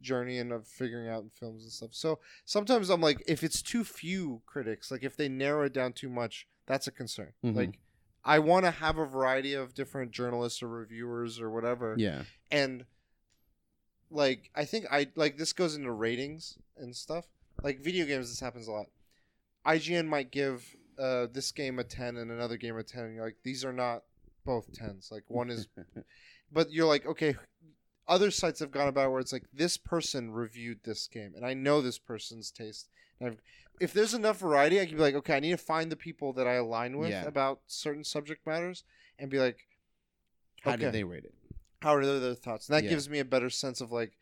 journey 0.00 0.38
and 0.38 0.50
of 0.52 0.66
figuring 0.66 1.08
out 1.08 1.26
films 1.38 1.62
and 1.64 1.72
stuff. 1.72 1.90
So 1.92 2.18
sometimes 2.44 2.88
I'm 2.88 3.00
like, 3.02 3.22
if 3.26 3.42
it's 3.42 3.60
too 3.60 3.84
few 3.84 4.40
critics, 4.46 4.90
like 4.90 5.02
if 5.02 5.16
they 5.16 5.28
narrow 5.28 5.64
it 5.66 5.72
down 5.74 5.92
too 5.92 6.08
much, 6.08 6.46
that's 6.66 6.86
a 6.86 6.90
concern. 6.90 7.32
Mhm. 7.44 7.54
Like 7.54 7.78
I 8.24 8.38
want 8.38 8.64
to 8.64 8.70
have 8.70 8.98
a 8.98 9.04
variety 9.06 9.54
of 9.54 9.74
different 9.74 10.12
journalists 10.12 10.62
or 10.62 10.68
reviewers 10.68 11.40
or 11.40 11.50
whatever, 11.50 11.96
Yeah. 11.98 12.22
and 12.50 12.84
like 14.10 14.50
I 14.54 14.64
think 14.64 14.86
I 14.90 15.08
like 15.16 15.38
this 15.38 15.52
goes 15.52 15.74
into 15.74 15.90
ratings 15.90 16.58
and 16.76 16.94
stuff. 16.94 17.26
Like 17.62 17.80
video 17.80 18.06
games, 18.06 18.28
this 18.30 18.40
happens 18.40 18.68
a 18.68 18.72
lot. 18.72 18.86
IGN 19.66 20.06
might 20.06 20.30
give 20.30 20.64
uh, 20.98 21.26
this 21.32 21.52
game 21.52 21.78
a 21.78 21.84
ten 21.84 22.16
and 22.16 22.30
another 22.30 22.56
game 22.56 22.76
a 22.76 22.82
ten. 22.82 23.04
And 23.04 23.14
you're 23.14 23.24
like, 23.24 23.38
these 23.42 23.64
are 23.64 23.72
not 23.72 24.02
both 24.44 24.72
tens. 24.72 25.08
Like 25.10 25.24
one 25.28 25.50
is 25.50 25.68
but 26.52 26.70
you're 26.72 26.86
like, 26.86 27.06
okay, 27.06 27.36
other 28.06 28.30
sites 28.30 28.60
have 28.60 28.70
gone 28.70 28.88
about 28.88 29.10
where 29.10 29.20
it's 29.20 29.32
like 29.32 29.46
this 29.52 29.76
person 29.76 30.30
reviewed 30.32 30.80
this 30.84 31.06
game, 31.08 31.32
and 31.36 31.46
I 31.46 31.54
know 31.54 31.80
this 31.80 31.98
person's 31.98 32.50
taste. 32.50 32.88
And 33.22 33.32
I've, 33.32 33.42
if 33.80 33.92
there's 33.92 34.14
enough 34.14 34.38
variety, 34.38 34.80
I 34.80 34.86
can 34.86 34.96
be 34.96 35.02
like, 35.02 35.14
okay, 35.14 35.36
I 35.36 35.40
need 35.40 35.50
to 35.52 35.56
find 35.56 35.90
the 35.90 35.96
people 35.96 36.32
that 36.34 36.46
I 36.46 36.54
align 36.54 36.98
with 36.98 37.10
Yeah. 37.10 37.26
about 37.26 37.60
certain 37.66 38.04
subject 38.04 38.46
matters, 38.46 38.84
and 39.18 39.30
be 39.30 39.38
like, 39.38 39.58
How 40.62 40.72
Okay. 40.72 40.84
did 40.86 40.92
they 40.92 41.04
rate 41.04 41.24
it? 41.24 41.34
how 41.80 41.96
are 41.96 42.06
their 42.06 42.34
thoughts? 42.34 42.68
And 42.68 42.76
that 42.76 42.84
Yeah. 42.84 42.90
gives 42.90 43.08
me 43.08 43.18
a 43.18 43.24
better 43.24 43.50
sense 43.50 43.80
of 43.80 43.90
like, 43.90 44.12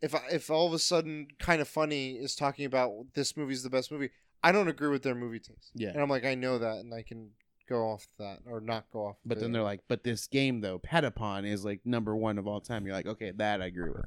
if 0.00 0.14
I, 0.14 0.22
if 0.30 0.50
all 0.50 0.68
of 0.68 0.72
a 0.72 0.78
sudden, 0.78 1.26
Kinda 1.40 1.64
Funny 1.64 2.12
is 2.12 2.36
talking 2.36 2.64
about 2.64 2.92
this 3.14 3.36
movie's 3.36 3.64
the 3.64 3.70
best 3.70 3.90
movie, 3.90 4.10
I 4.42 4.52
don't 4.52 4.68
agree 4.68 4.88
with 4.88 5.02
their 5.02 5.14
movie 5.14 5.40
taste, 5.40 5.72
Yeah. 5.74 5.90
and 5.90 6.00
I'm 6.02 6.08
like, 6.08 6.24
I 6.24 6.34
know 6.36 6.58
that, 6.58 6.78
and 6.78 6.94
I 6.94 7.02
can 7.02 7.30
go 7.68 7.88
off 7.90 8.06
that 8.18 8.40
or 8.46 8.60
not 8.60 8.90
go 8.92 9.06
off. 9.06 9.16
But 9.24 9.38
of 9.38 9.42
then 9.42 9.52
they're 9.52 9.62
like, 9.62 9.80
but 9.88 10.04
this 10.04 10.26
game 10.28 10.60
though, 10.60 10.78
Patapon 10.78 11.44
is 11.44 11.64
like 11.64 11.80
number 11.84 12.14
one 12.16 12.38
of 12.38 12.46
all 12.46 12.60
time. 12.60 12.86
You're 12.86 12.94
like, 12.94 13.06
okay, 13.06 13.32
that 13.32 13.62
I 13.62 13.66
agree 13.66 13.90
with. 13.90 14.04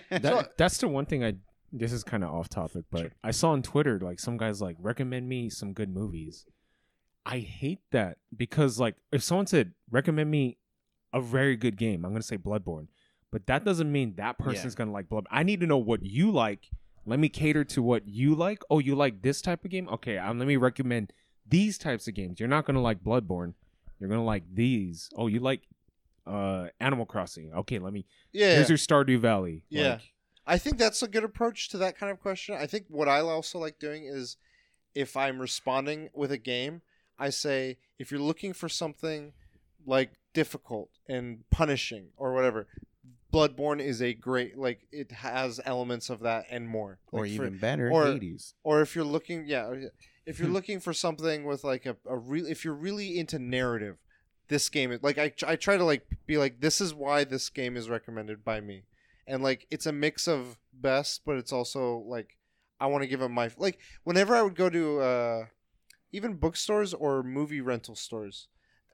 That, 0.10 0.56
that's 0.56 0.78
the 0.78 0.88
one 0.88 1.04
thing 1.04 1.22
I. 1.22 1.34
This 1.72 1.92
is 1.92 2.04
kind 2.04 2.24
of 2.24 2.30
off 2.30 2.48
topic, 2.48 2.84
but 2.90 3.12
I 3.24 3.30
saw 3.32 3.50
on 3.50 3.62
Twitter 3.62 3.98
like 4.00 4.20
some 4.20 4.36
guys 4.36 4.62
like 4.62 4.76
recommend 4.80 5.28
me 5.28 5.50
some 5.50 5.72
good 5.72 5.88
movies. 5.92 6.46
I 7.24 7.38
hate 7.38 7.80
that 7.90 8.18
because 8.36 8.78
like 8.78 8.94
if 9.12 9.22
someone 9.22 9.46
said 9.46 9.72
recommend 9.90 10.30
me 10.30 10.58
a 11.12 11.20
very 11.20 11.56
good 11.56 11.76
game, 11.76 12.04
I'm 12.04 12.12
gonna 12.12 12.22
say 12.22 12.38
Bloodborne, 12.38 12.86
but 13.32 13.46
that 13.46 13.64
doesn't 13.64 13.90
mean 13.90 14.14
that 14.16 14.38
person's 14.38 14.74
gonna 14.74 14.92
like 14.92 15.08
Blood. 15.08 15.26
I 15.30 15.42
need 15.42 15.60
to 15.60 15.66
know 15.66 15.78
what 15.78 16.04
you 16.04 16.30
like. 16.30 16.70
Let 17.04 17.18
me 17.18 17.28
cater 17.28 17.64
to 17.64 17.82
what 17.82 18.06
you 18.06 18.34
like. 18.34 18.62
Oh, 18.70 18.78
you 18.78 18.94
like 18.94 19.22
this 19.22 19.40
type 19.42 19.64
of 19.64 19.70
game? 19.70 19.88
Okay, 19.88 20.18
um, 20.18 20.38
let 20.38 20.48
me 20.48 20.56
recommend 20.56 21.12
these 21.48 21.78
types 21.78 22.08
of 22.08 22.14
games. 22.14 22.38
You're 22.40 22.48
not 22.48 22.64
gonna 22.64 22.82
like 22.82 23.02
Bloodborne. 23.02 23.54
You're 23.98 24.08
gonna 24.08 24.24
like 24.24 24.44
these. 24.52 25.08
Oh, 25.16 25.26
you 25.26 25.40
like 25.40 25.62
uh 26.26 26.68
Animal 26.80 27.06
Crossing? 27.06 27.52
Okay, 27.52 27.78
let 27.80 27.92
me. 27.92 28.06
yeah, 28.32 28.54
Here's 28.54 28.68
your 28.68 28.78
Stardew 28.78 29.18
Valley. 29.18 29.64
Yeah. 29.68 29.90
Like, 29.94 30.12
I 30.46 30.58
think 30.58 30.78
that's 30.78 31.02
a 31.02 31.08
good 31.08 31.24
approach 31.24 31.68
to 31.70 31.78
that 31.78 31.98
kind 31.98 32.12
of 32.12 32.20
question. 32.20 32.54
I 32.54 32.66
think 32.66 32.86
what 32.88 33.08
I 33.08 33.20
also 33.20 33.58
like 33.58 33.78
doing 33.78 34.04
is 34.04 34.36
if 34.94 35.16
I'm 35.16 35.40
responding 35.40 36.08
with 36.14 36.30
a 36.30 36.38
game, 36.38 36.82
I 37.18 37.30
say 37.30 37.78
if 37.98 38.10
you're 38.10 38.20
looking 38.20 38.52
for 38.52 38.68
something 38.68 39.32
like 39.86 40.12
difficult 40.34 40.90
and 41.08 41.48
punishing 41.50 42.08
or 42.16 42.32
whatever, 42.32 42.66
Bloodborne 43.32 43.80
is 43.80 44.00
a 44.00 44.14
great 44.14 44.56
like 44.56 44.86
it 44.92 45.10
has 45.10 45.60
elements 45.64 46.10
of 46.10 46.20
that 46.20 46.46
and 46.50 46.68
more. 46.68 46.98
or 47.10 47.22
Like, 47.26 47.36
for- 47.36 47.44
even 47.46 47.58
better, 47.58 47.90
or- 47.90 48.06
Hades. 48.06 48.54
or 48.62 48.80
if 48.82 48.94
you're 48.94 49.04
looking 49.04 49.46
yeah, 49.46 49.72
if 50.24 50.38
Hmm. 50.38 50.44
you're 50.44 50.52
looking 50.52 50.80
for 50.80 50.92
something 50.92 51.44
with 51.44 51.64
like 51.64 51.86
a, 51.86 51.96
a 52.06 52.16
real 52.16 52.46
if 52.46 52.64
you're 52.64 52.74
really 52.74 53.18
into 53.18 53.38
narrative, 53.38 53.98
this 54.48 54.68
game 54.68 54.92
is 54.92 55.02
like 55.02 55.18
I 55.18 55.32
I 55.46 55.56
try 55.56 55.76
to 55.76 55.84
like 55.84 56.06
be 56.26 56.38
like 56.38 56.60
this 56.60 56.80
is 56.80 56.94
why 56.94 57.24
this 57.24 57.48
game 57.50 57.76
is 57.76 57.88
recommended 57.90 58.44
by 58.44 58.60
me. 58.60 58.84
And 59.26 59.42
like 59.42 59.66
it's 59.70 59.86
a 59.86 59.92
mix 59.92 60.28
of 60.28 60.58
best, 60.72 61.22
but 61.24 61.36
it's 61.36 61.52
also 61.52 61.98
like 62.06 62.36
I 62.80 62.86
want 62.86 63.02
to 63.02 63.08
give 63.08 63.20
them 63.20 63.32
my 63.32 63.50
like 63.56 63.78
whenever 64.04 64.36
I 64.36 64.42
would 64.42 64.54
go 64.54 64.70
to 64.70 65.00
uh 65.00 65.46
even 66.12 66.34
bookstores 66.34 66.94
or 66.94 67.22
movie 67.22 67.60
rental 67.60 67.96
stores, 67.96 68.48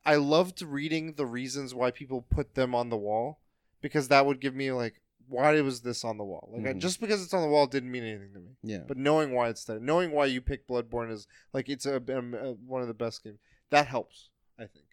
I 0.05 0.17
loved 0.17 0.63
reading 0.63 1.15
the 1.15 1.27
reasons 1.27 1.75
why 1.75 1.91
people 1.91 2.23
put 2.23 2.55
them 2.55 2.75
on 2.75 2.89
the 2.89 2.97
wall 2.97 3.41
because 3.81 4.09
that 4.09 4.25
would 4.27 4.41
give 4.41 4.55
me 4.55 4.73
like 4.73 5.01
why 5.29 5.59
was 5.61 5.83
this 5.83 6.05
on 6.05 6.19
the 6.19 6.25
wall? 6.25 6.51
Like 6.53 6.67
I, 6.67 6.73
Mhm. 6.75 6.81
just 6.81 7.01
because 7.01 7.23
it's 7.23 7.33
on 7.35 7.43
the 7.43 7.49
wall 7.49 7.67
didn't 7.67 7.91
mean 7.91 8.03
anything 8.05 8.33
to 8.35 8.41
me. 8.41 8.57
Yeah. 8.63 8.85
But 8.87 8.97
knowing 8.97 9.33
why 9.33 9.49
it's 9.49 9.65
there, 9.65 9.79
knowing 9.81 10.11
why 10.11 10.27
you 10.27 10.41
pick 10.41 10.67
Bloodborne 10.67 11.11
is 11.13 11.27
like 11.53 11.69
it's 11.69 11.87
a, 11.87 11.97
um, 12.17 12.35
uh 12.35 12.53
one 12.67 12.83
of 12.83 12.89
the 12.89 12.95
best 12.95 13.23
games. 13.23 13.39
That 13.71 13.87
helps, 13.87 14.31
I 14.59 14.65
think. 14.67 14.87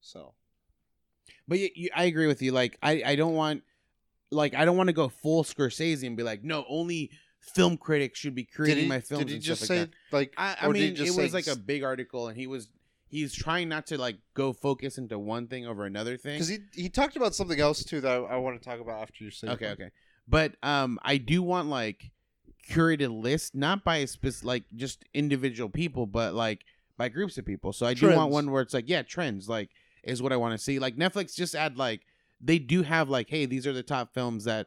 So 0.00 0.34
But 1.46 1.58
you, 1.60 1.70
you, 1.74 1.88
I 1.94 2.04
agree 2.04 2.26
with 2.26 2.42
you. 2.42 2.52
Like, 2.52 2.78
I, 2.82 3.02
I 3.06 3.16
don't 3.16 3.34
want, 3.34 3.62
like, 4.32 4.54
I 4.54 4.64
don't 4.64 4.76
want 4.76 4.88
to 4.88 4.92
go 4.92 5.08
full 5.08 5.44
Scorsese 5.44 6.06
and 6.06 6.16
be 6.16 6.22
like, 6.22 6.42
no, 6.42 6.64
only 6.68 7.10
film 7.40 7.76
critics 7.76 8.18
should 8.18 8.34
be 8.34 8.44
creating 8.44 8.84
he, 8.84 8.88
my 8.88 9.00
films 9.00 9.24
did 9.24 9.28
he 9.28 9.34
and 9.36 9.42
just 9.42 9.66
say 9.66 9.80
like 9.80 9.90
that. 9.90 10.16
like? 10.16 10.34
I, 10.36 10.56
I 10.60 10.66
or 10.66 10.72
did 10.72 10.96
he 10.98 11.04
mean, 11.04 11.14
it 11.14 11.20
was 11.20 11.34
like 11.34 11.46
a 11.46 11.56
big 11.56 11.82
article, 11.82 12.28
and 12.28 12.36
he 12.36 12.46
was 12.46 12.68
he's 13.08 13.34
trying 13.34 13.68
not 13.68 13.86
to 13.88 13.98
like 13.98 14.16
go 14.34 14.52
focus 14.52 14.98
into 14.98 15.18
one 15.18 15.46
thing 15.46 15.66
over 15.66 15.84
another 15.84 16.16
thing. 16.16 16.34
because 16.34 16.48
he 16.48 16.58
he 16.74 16.88
talked 16.88 17.16
about 17.16 17.34
something 17.34 17.60
else 17.60 17.84
too 17.84 18.00
that 18.00 18.10
I, 18.10 18.34
I 18.34 18.36
want 18.36 18.60
to 18.60 18.68
talk 18.68 18.80
about 18.80 19.02
after 19.02 19.24
you 19.24 19.30
say. 19.30 19.48
Okay, 19.48 19.68
okay. 19.68 19.90
But 20.26 20.54
um, 20.62 20.98
I 21.02 21.18
do 21.18 21.42
want 21.42 21.68
like 21.68 22.10
curated 22.68 23.22
list, 23.22 23.54
not 23.54 23.84
by 23.84 24.04
spec- 24.04 24.44
like 24.44 24.64
just 24.74 25.04
individual 25.14 25.68
people, 25.68 26.06
but 26.06 26.34
like 26.34 26.64
by 26.96 27.08
groups 27.08 27.38
of 27.38 27.44
people. 27.44 27.72
So 27.72 27.86
I 27.86 27.94
do 27.94 28.14
want 28.14 28.30
one 28.30 28.50
where 28.50 28.62
it's 28.62 28.74
like, 28.74 28.88
yeah, 28.88 29.02
trends, 29.02 29.48
like 29.48 29.70
is 30.02 30.22
what 30.22 30.32
I 30.32 30.36
want 30.36 30.58
to 30.58 30.62
see. 30.62 30.78
Like 30.78 30.96
Netflix 30.96 31.34
just 31.34 31.54
add 31.54 31.76
like 31.76 32.00
they 32.42 32.58
do 32.58 32.82
have 32.82 33.08
like, 33.08 33.30
hey, 33.30 33.46
these 33.46 33.66
are 33.66 33.72
the 33.72 33.82
top 33.82 34.12
films 34.12 34.44
that 34.44 34.66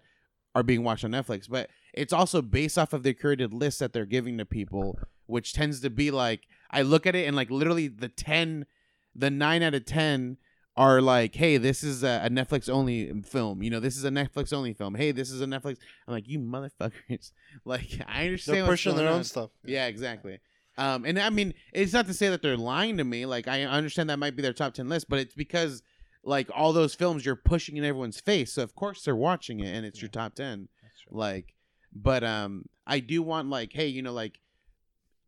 are 0.54 0.64
being 0.64 0.84
watched 0.84 1.04
on 1.04 1.12
Netflix, 1.12 1.50
but 1.50 1.70
it's 1.94 2.14
also 2.14 2.42
based 2.42 2.78
off 2.78 2.94
of 2.94 3.04
their 3.04 3.14
curated 3.14 3.54
list 3.54 3.80
that 3.80 3.94
they're 3.94 4.06
giving 4.06 4.38
to 4.38 4.46
people, 4.46 4.98
which 5.26 5.54
tends 5.54 5.82
to 5.82 5.90
be 5.90 6.12
like 6.12 6.48
I 6.72 6.82
look 6.82 7.06
at 7.06 7.16
it 7.16 7.28
and 7.28 7.36
like 7.36 7.50
literally 7.50 7.88
the 7.88 8.10
ten, 8.10 8.66
the 9.14 9.30
nine 9.30 9.64
out 9.64 9.74
of 9.74 9.86
ten 9.86 10.38
are 10.78 11.02
like, 11.02 11.36
hey, 11.36 11.58
this 11.58 11.84
is 11.84 12.04
a, 12.04 12.22
a 12.26 12.30
Netflix 12.30 12.70
only 12.70 13.22
film. 13.22 13.64
You 13.64 13.70
know, 13.70 13.80
this 13.80 13.96
is 13.96 14.04
a 14.04 14.10
Netflix 14.10 14.52
only 14.52 14.74
film. 14.74 14.96
Hey, 14.96 15.12
this 15.12 15.32
is 15.32 15.42
a 15.42 15.46
Netflix. 15.46 15.78
I'm 16.08 16.14
like, 16.14 16.28
you 16.28 16.40
motherfuckers. 16.40 17.32
Like, 17.64 18.02
I 18.08 18.26
understand. 18.26 18.58
They're 18.58 18.66
pushing 18.66 18.96
their 18.96 19.06
going 19.06 19.20
own 19.20 19.24
stuff. 19.24 19.50
Yeah, 19.64 19.88
exactly. 19.88 20.40
Um, 20.78 21.06
and 21.06 21.18
I 21.18 21.30
mean, 21.30 21.54
it's 21.74 21.94
not 21.94 22.06
to 22.08 22.14
say 22.14 22.28
that 22.28 22.42
they're 22.42 22.58
lying 22.58 22.98
to 22.98 23.06
me. 23.06 23.26
Like, 23.26 23.48
I 23.48 23.64
understand 23.64 24.10
that 24.10 24.20
might 24.20 24.36
be 24.36 24.42
their 24.42 24.52
top 24.52 24.74
ten 24.74 24.90
list, 24.90 25.08
but 25.08 25.20
it's 25.20 25.34
because 25.34 25.82
like 26.28 26.50
all 26.54 26.74
those 26.74 26.96
films 26.96 27.26
you're 27.26 27.36
pushing 27.36 27.78
in 27.78 27.86
everyone's 27.86 28.20
face. 28.20 28.54
So 28.54 28.64
of 28.64 28.76
course 28.76 29.04
they're 29.04 29.16
watching 29.16 29.60
it, 29.60 29.68
and 29.74 29.86
it's 29.86 30.02
your 30.02 30.10
top 30.10 30.34
ten. 30.36 30.68
Like, 31.12 31.54
but 31.94 32.24
um, 32.24 32.66
I 32.88 33.00
do 33.00 33.22
want 33.22 33.50
like, 33.50 33.72
hey, 33.74 33.88
you 33.88 34.02
know, 34.02 34.12
like, 34.12 34.40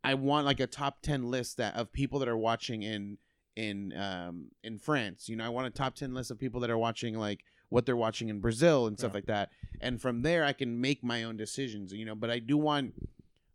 I 0.02 0.14
want 0.14 0.44
like 0.46 0.60
a 0.60 0.66
top 0.66 1.02
ten 1.02 1.30
list 1.30 1.56
that 1.58 1.74
of 1.76 1.92
people 1.92 2.18
that 2.18 2.28
are 2.28 2.36
watching 2.36 2.82
in 2.82 3.18
in 3.56 3.92
um 3.96 4.46
in 4.62 4.78
France. 4.78 5.28
You 5.28 5.36
know, 5.36 5.44
I 5.44 5.48
want 5.50 5.66
a 5.66 5.70
top 5.70 5.94
ten 5.94 6.14
list 6.14 6.30
of 6.30 6.38
people 6.38 6.60
that 6.60 6.70
are 6.70 6.78
watching 6.78 7.14
like 7.16 7.40
what 7.70 7.84
they're 7.86 7.96
watching 7.96 8.28
in 8.28 8.40
Brazil 8.40 8.86
and 8.86 8.98
stuff 8.98 9.10
Yeah. 9.10 9.14
like 9.16 9.26
that. 9.26 9.50
And 9.80 10.00
from 10.00 10.22
there, 10.22 10.42
I 10.44 10.52
can 10.52 10.80
make 10.80 11.04
my 11.04 11.22
own 11.24 11.36
decisions. 11.36 11.92
You 11.92 12.04
know, 12.06 12.14
but 12.14 12.30
I 12.30 12.38
do 12.40 12.56
want 12.56 12.94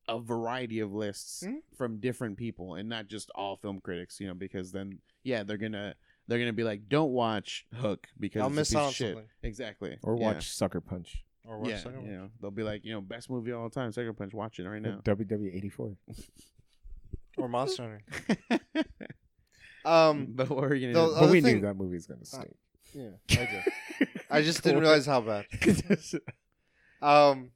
a 0.07 0.19
variety 0.19 0.79
of 0.81 0.93
lists 0.93 1.43
Mhm. 1.45 1.61
from 1.77 1.99
different 1.99 2.37
people 2.37 2.75
and 2.75 2.87
not 2.89 3.07
just 3.07 3.29
all 3.35 3.55
film 3.57 3.79
critics. 3.81 4.19
You 4.19 4.27
know, 4.27 4.33
because 4.33 4.71
then 4.71 4.99
yeah, 5.23 5.43
they're 5.43 5.57
gonna 5.57 5.95
they're 6.27 6.39
gonna 6.39 6.53
be 6.53 6.63
like, 6.63 6.87
don't 6.89 7.11
watch 7.11 7.65
Hook 7.73 8.07
because 8.19 8.41
I'll 8.41 8.47
it's 8.47 8.55
a 8.55 8.59
miss 8.59 8.69
piece 8.69 8.77
out 8.77 8.87
of 8.89 8.93
shit. 8.95 9.13
something. 9.15 9.29
Exactly. 9.43 9.97
or 10.03 10.15
Yeah. 10.17 10.23
watch 10.23 10.51
Sucker 10.51 10.81
Punch. 10.81 11.23
Or 11.45 11.59
watch 11.59 11.69
Yeah, 11.69 11.77
second 11.77 12.05
you 12.05 12.11
know, 12.13 12.29
they'll 12.41 12.51
be 12.51 12.63
like, 12.63 12.85
you 12.85 12.93
know, 12.93 13.01
best 13.01 13.29
movie 13.29 13.51
of 13.51 13.59
all 13.59 13.69
time, 13.69 13.91
Sucker 13.91 14.13
Punch. 14.13 14.33
Watch 14.33 14.59
it 14.59 14.67
right 14.67 14.81
now. 14.81 15.01
WW 15.03 15.53
eighty 15.55 15.69
four. 15.69 15.95
or 17.37 17.47
Monster 17.49 18.01
Hunter. 18.13 18.85
Um, 19.85 20.27
but 20.35 20.49
what 20.49 20.63
are 20.63 20.75
you 20.75 20.93
gonna 20.93 21.07
do? 21.07 21.13
But 21.13 21.23
Other 21.23 21.31
we 21.33 21.41
thing- 21.41 21.55
knew 21.55 21.61
that 21.63 21.73
movie 21.75 21.89
movie's 21.89 22.07
gonna 22.07 22.23
stink. 22.25 22.55
yeah, 22.93 23.09
I 23.31 23.35
did. 23.99 24.07
I 24.29 24.41
just 24.41 24.63
didn't 24.63 24.79
realize 24.79 25.05
how 25.05 25.19
bad. 25.19 25.45
Um, 27.01 27.51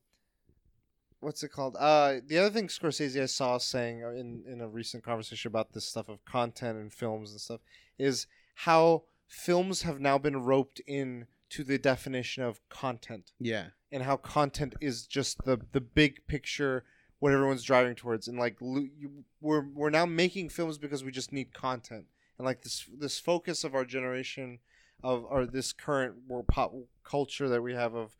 what's 1.21 1.41
it 1.43 1.49
called? 1.53 1.75
Uh, 1.79 2.15
the 2.25 2.37
other 2.37 2.49
thing 2.49 2.67
Scorsese 2.67 3.21
I 3.21 3.27
saw 3.27 3.57
saying 3.57 4.01
in 4.01 4.43
in 4.51 4.61
a 4.61 4.67
recent 4.67 5.03
conversation 5.03 5.47
about 5.49 5.71
this 5.73 5.85
stuff 5.85 6.09
of 6.09 6.23
content 6.25 6.77
and 6.77 6.91
films 6.91 7.31
and 7.31 7.39
stuff 7.39 7.61
is 7.97 8.27
how 8.61 9.03
films 9.27 9.83
have 9.83 9.99
now 9.99 10.17
been 10.17 10.43
roped 10.43 10.81
in 10.87 11.27
to 11.49 11.63
the 11.63 11.77
definition 11.77 12.43
of 12.43 12.59
content. 12.69 13.31
Yeah. 13.39 13.67
and 13.91 14.03
how 14.03 14.17
content 14.17 14.75
is 14.81 15.05
just 15.05 15.43
the 15.45 15.57
the 15.71 15.81
big 15.81 16.27
picture 16.27 16.83
what 17.19 17.33
everyone's 17.33 17.63
driving 17.63 17.95
towards, 17.95 18.27
and 18.27 18.37
like 18.37 18.57
you, 18.61 19.23
we're 19.41 19.65
we're 19.73 19.89
now 19.89 20.05
making 20.05 20.49
films 20.49 20.77
because 20.77 21.03
we 21.03 21.11
just 21.11 21.31
need 21.31 21.53
content, 21.53 22.05
and 22.37 22.45
like 22.45 22.61
this 22.63 22.85
this 22.99 23.19
focus 23.19 23.63
of 23.63 23.73
our 23.73 23.85
generation 23.85 24.59
of 25.03 25.25
or 25.29 25.45
this 25.45 25.73
current 25.73 26.15
world 26.27 26.47
pop 26.47 26.73
culture 27.03 27.49
that 27.49 27.61
we 27.61 27.73
have 27.73 27.95
of 27.95 28.15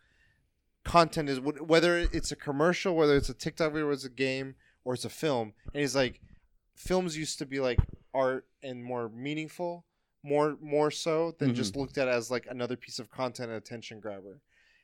content 0.84 1.30
is 1.30 1.40
whether 1.40 1.98
it's 1.98 2.32
a 2.32 2.36
commercial, 2.36 2.96
whether 2.96 3.16
it's 3.16 3.30
a 3.30 3.34
TikTok 3.34 3.74
video, 3.74 3.90
it's 3.92 4.06
a 4.06 4.10
game, 4.10 4.56
or 4.86 4.94
it's 4.94 5.06
a 5.06 5.10
film, 5.10 5.54
and 5.74 5.82
he's 5.82 5.96
like, 5.96 6.22
films 6.76 7.18
used 7.18 7.38
to 7.40 7.46
be 7.46 7.60
like 7.60 7.80
art 8.14 8.46
and 8.64 8.84
more 8.84 9.10
meaningful, 9.10 9.86
more 10.28 10.58
more 10.62 10.92
so 10.92 11.32
than 11.40 11.52
Mhm. 11.52 11.56
just 11.56 11.76
looked 11.76 11.98
at 11.98 12.08
as 12.08 12.30
like 12.30 12.46
another 12.50 12.76
piece 12.76 13.00
of 13.00 13.10
content 13.10 13.50
and 13.50 13.58
attention 13.58 14.00
grabber, 14.00 14.42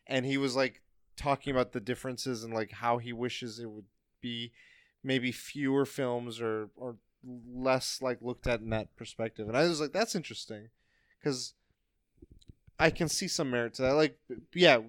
and 0.08 0.26
he 0.26 0.38
was 0.38 0.56
like 0.56 0.82
talking 1.18 1.52
about 1.52 1.74
the 1.74 1.80
differences 1.80 2.44
and 2.44 2.54
like 2.54 2.72
how 2.72 2.98
he 2.98 3.14
wishes 3.14 3.60
it 3.60 3.70
would 3.70 3.86
be 4.22 4.52
maybe 5.04 5.32
fewer 5.32 5.86
films 5.86 6.42
or 6.42 6.70
or 6.76 6.98
less 7.24 8.02
like 8.02 8.22
looked 8.22 8.48
at 8.48 8.62
in 8.62 8.70
that 8.70 8.94
perspective 8.98 9.48
and 9.48 9.56
i 9.56 9.64
was 9.68 9.80
like 9.80 9.94
that's 9.94 10.16
interesting 10.16 10.70
because 11.20 11.54
i 12.80 12.90
can 12.90 13.08
see 13.08 13.28
some 13.28 13.50
merit 13.52 13.74
to 13.74 13.82
that 13.82 13.94
like 13.94 14.18
yeah 14.54 14.80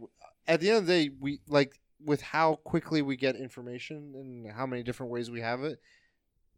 at 0.49 0.61
the 0.61 0.69
end 0.69 0.79
of 0.79 0.87
the 0.87 0.93
day 0.93 1.15
we 1.21 1.41
like 1.47 1.79
with 2.05 2.23
how 2.23 2.57
quickly 2.57 3.03
we 3.03 3.17
get 3.17 3.37
information 3.37 4.15
and 4.17 4.51
how 4.53 4.67
many 4.67 4.83
different 4.83 5.13
ways 5.13 5.31
we 5.31 5.41
have 5.41 5.63
it 5.63 5.79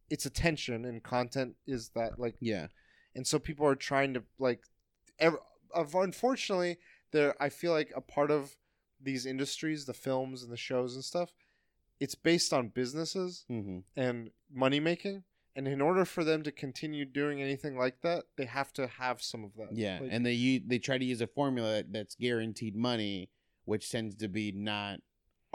it's 0.09 0.27
attention 0.27 0.85
and 0.85 1.03
content 1.03 1.57
is 1.67 1.91
that 1.91 2.19
like 2.19 2.37
Yeah. 2.41 2.69
And 3.17 3.27
so 3.27 3.39
people 3.41 3.67
are 3.67 3.75
trying 3.75 4.15
to 4.15 4.23
like 4.39 4.61
ev- 5.19 5.39
unfortunately 5.95 6.77
there 7.13 7.35
i 7.43 7.49
feel 7.49 7.73
like 7.73 7.93
a 7.97 8.01
part 8.01 8.31
of 8.31 8.57
these 9.01 9.27
industries 9.27 9.85
the 9.85 9.95
films 9.95 10.43
and 10.43 10.53
the 10.53 10.57
shows 10.57 10.95
and 10.95 11.05
stuff 11.05 11.33
it's 12.01 12.15
based 12.15 12.53
on 12.53 12.69
businesses 12.69 13.45
Mm-hmm. 13.51 13.79
and 13.97 14.31
money 14.53 14.81
making 14.81 15.25
and 15.55 15.67
in 15.67 15.81
order 15.81 16.05
for 16.05 16.23
them 16.25 16.43
to 16.43 16.53
continue 16.53 17.05
doing 17.05 17.41
anything 17.43 17.77
like 17.79 18.01
that 18.03 18.25
they 18.37 18.45
have 18.45 18.73
to 18.75 18.87
have 18.87 19.23
some 19.23 19.45
of 19.45 19.55
that 19.57 19.69
Yeah, 19.73 20.01
Like, 20.03 20.11
and 20.13 20.25
they 20.25 20.33
u- 20.33 20.63
they 20.67 20.79
try 20.79 20.99
to 20.99 21.05
use 21.05 21.21
a 21.21 21.27
formula 21.27 21.83
that's 21.89 22.15
guaranteed 22.15 22.77
money, 22.77 23.31
which 23.65 23.91
tends 23.91 24.15
to 24.17 24.29
be 24.29 24.53
not 24.53 25.01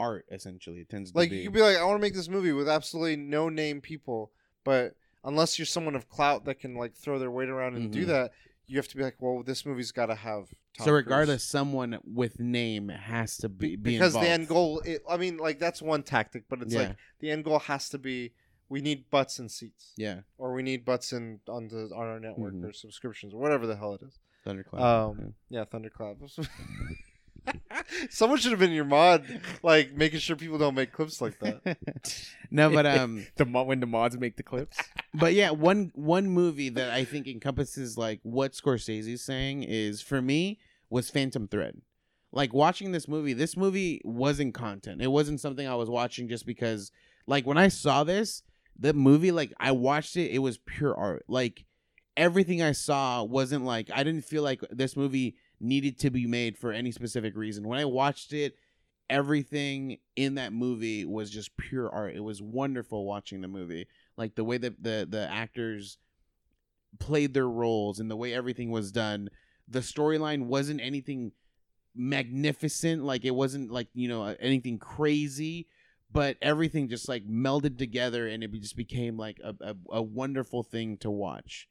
art. 0.00 0.24
Essentially, 0.32 0.80
it 0.80 0.88
tends 0.88 1.12
to 1.12 1.18
like 1.18 1.30
be. 1.30 1.36
you 1.38 1.44
could 1.44 1.52
be 1.54 1.60
like 1.62 1.76
i 1.76 1.84
want 1.84 1.96
to 1.98 2.02
make 2.02 2.14
this 2.14 2.28
movie 2.28 2.52
with 2.52 2.68
absolutely 2.68 3.14
no 3.16 3.48
name 3.48 3.80
people 3.80 4.32
but 4.64 4.96
unless 5.24 5.58
you're 5.58 5.66
someone 5.66 5.94
of 5.94 6.08
clout 6.08 6.44
that 6.44 6.56
can 6.60 6.74
like 6.74 6.94
throw 6.94 7.18
their 7.18 7.30
weight 7.30 7.48
around 7.48 7.76
and 7.76 7.92
do 7.92 8.04
Mhm. 8.04 8.08
that 8.08 8.32
you 8.66 8.76
have 8.76 8.88
to 8.88 8.96
be 8.96 9.02
like 9.02 9.16
well 9.20 9.42
this 9.42 9.66
movie's 9.66 9.92
got 9.92 10.06
to 10.06 10.14
have 10.14 10.48
Tom 10.74 10.84
so 10.84 10.84
Cruise. 10.84 11.04
regardless, 11.04 11.44
someone 11.44 11.98
with 12.04 12.40
name 12.40 12.88
has 12.88 13.36
to 13.38 13.48
be, 13.48 13.76
be 13.76 13.92
because 13.92 14.14
the 14.14 14.20
end 14.20 14.48
goal 14.48 14.80
it, 14.80 15.02
i 15.08 15.16
mean 15.16 15.36
like 15.36 15.58
that's 15.58 15.82
one 15.82 16.02
tactic 16.02 16.44
but 16.48 16.62
it's 16.62 16.72
Yeah. 16.74 16.80
like 16.88 16.96
the 17.20 17.30
end 17.30 17.44
goal 17.44 17.58
has 17.58 17.88
to 17.90 17.98
be 17.98 18.32
we 18.68 18.80
need 18.80 19.10
butts 19.10 19.38
and 19.38 19.50
seats 19.50 19.92
Yeah, 19.98 20.20
or 20.38 20.54
we 20.54 20.62
need 20.62 20.84
butts 20.86 21.12
in 21.12 21.40
on 21.48 21.68
the 21.68 21.90
on 21.94 22.06
our 22.06 22.18
network 22.20 22.54
Mhm. 22.54 22.64
or 22.64 22.72
subscriptions 22.72 23.34
or 23.34 23.38
whatever 23.40 23.66
the 23.66 23.76
hell 23.76 23.92
it 23.94 24.02
is 24.02 24.18
thunderclap. 24.44 24.80
um 24.82 25.34
yeah 25.50 25.64
thunderclap 25.64 26.16
someone 28.10 28.38
should 28.38 28.50
have 28.52 28.60
been 28.60 28.72
your 28.72 28.84
mod 28.84 29.24
like 29.62 29.92
making 29.92 30.20
sure 30.20 30.36
people 30.36 30.58
don't 30.58 30.74
make 30.74 30.92
clips 30.92 31.20
like 31.20 31.38
that 31.40 31.76
no, 32.52 32.70
but 32.70 32.86
um, 32.86 33.26
the 33.36 33.46
mo- 33.46 33.64
when 33.64 33.80
the 33.80 33.86
mods 33.86 34.18
make 34.18 34.36
the 34.36 34.42
clips. 34.42 34.78
but 35.14 35.32
yeah, 35.32 35.50
one 35.50 35.90
one 35.94 36.28
movie 36.28 36.68
that 36.68 36.90
I 36.90 37.04
think 37.04 37.26
encompasses 37.26 37.96
like 37.96 38.20
what 38.22 38.52
Scorsese's 38.52 39.24
saying 39.24 39.62
is 39.62 40.02
for 40.02 40.20
me 40.20 40.60
was 40.90 41.10
Phantom 41.10 41.48
Thread. 41.48 41.80
Like 42.30 42.52
watching 42.52 42.92
this 42.92 43.08
movie, 43.08 43.32
this 43.32 43.56
movie 43.56 44.00
wasn't 44.04 44.54
content. 44.54 45.02
It 45.02 45.10
wasn't 45.10 45.40
something 45.40 45.66
I 45.66 45.74
was 45.74 45.90
watching 45.90 46.28
just 46.28 46.46
because 46.46 46.92
like 47.26 47.46
when 47.46 47.58
I 47.58 47.68
saw 47.68 48.04
this, 48.04 48.42
the 48.78 48.92
movie 48.92 49.32
like 49.32 49.52
I 49.58 49.72
watched 49.72 50.16
it, 50.16 50.30
it 50.30 50.38
was 50.38 50.58
pure 50.58 50.94
art. 50.94 51.24
Like 51.28 51.64
everything 52.16 52.62
I 52.62 52.72
saw 52.72 53.22
wasn't 53.24 53.64
like 53.64 53.90
I 53.92 54.02
didn't 54.04 54.24
feel 54.24 54.42
like 54.42 54.60
this 54.70 54.96
movie 54.96 55.36
needed 55.62 55.98
to 56.00 56.10
be 56.10 56.26
made 56.26 56.58
for 56.58 56.72
any 56.72 56.92
specific 56.92 57.36
reason. 57.36 57.66
When 57.66 57.78
I 57.78 57.84
watched 57.84 58.32
it, 58.32 58.56
everything 59.08 59.98
in 60.16 60.36
that 60.36 60.52
movie 60.52 61.04
was 61.04 61.30
just 61.30 61.56
pure 61.56 61.90
art. 61.90 62.14
It 62.14 62.24
was 62.24 62.42
wonderful 62.42 63.04
watching 63.04 63.40
the 63.40 63.48
movie. 63.48 63.86
Like 64.16 64.34
the 64.34 64.44
way 64.44 64.58
that 64.58 64.82
the 64.82 65.06
the 65.08 65.30
actors 65.30 65.98
played 66.98 67.34
their 67.34 67.48
roles 67.48 68.00
and 68.00 68.10
the 68.10 68.16
way 68.16 68.34
everything 68.34 68.70
was 68.70 68.92
done. 68.92 69.28
The 69.68 69.80
storyline 69.80 70.46
wasn't 70.46 70.80
anything 70.80 71.32
magnificent, 71.94 73.04
like 73.04 73.24
it 73.24 73.34
wasn't 73.34 73.70
like, 73.70 73.88
you 73.94 74.08
know, 74.08 74.24
anything 74.40 74.78
crazy, 74.78 75.68
but 76.10 76.36
everything 76.42 76.88
just 76.88 77.08
like 77.08 77.26
melded 77.26 77.78
together 77.78 78.26
and 78.26 78.42
it 78.42 78.52
just 78.54 78.76
became 78.76 79.16
like 79.16 79.38
a, 79.42 79.54
a, 79.60 79.74
a 79.90 80.02
wonderful 80.02 80.62
thing 80.62 80.96
to 80.98 81.10
watch. 81.10 81.68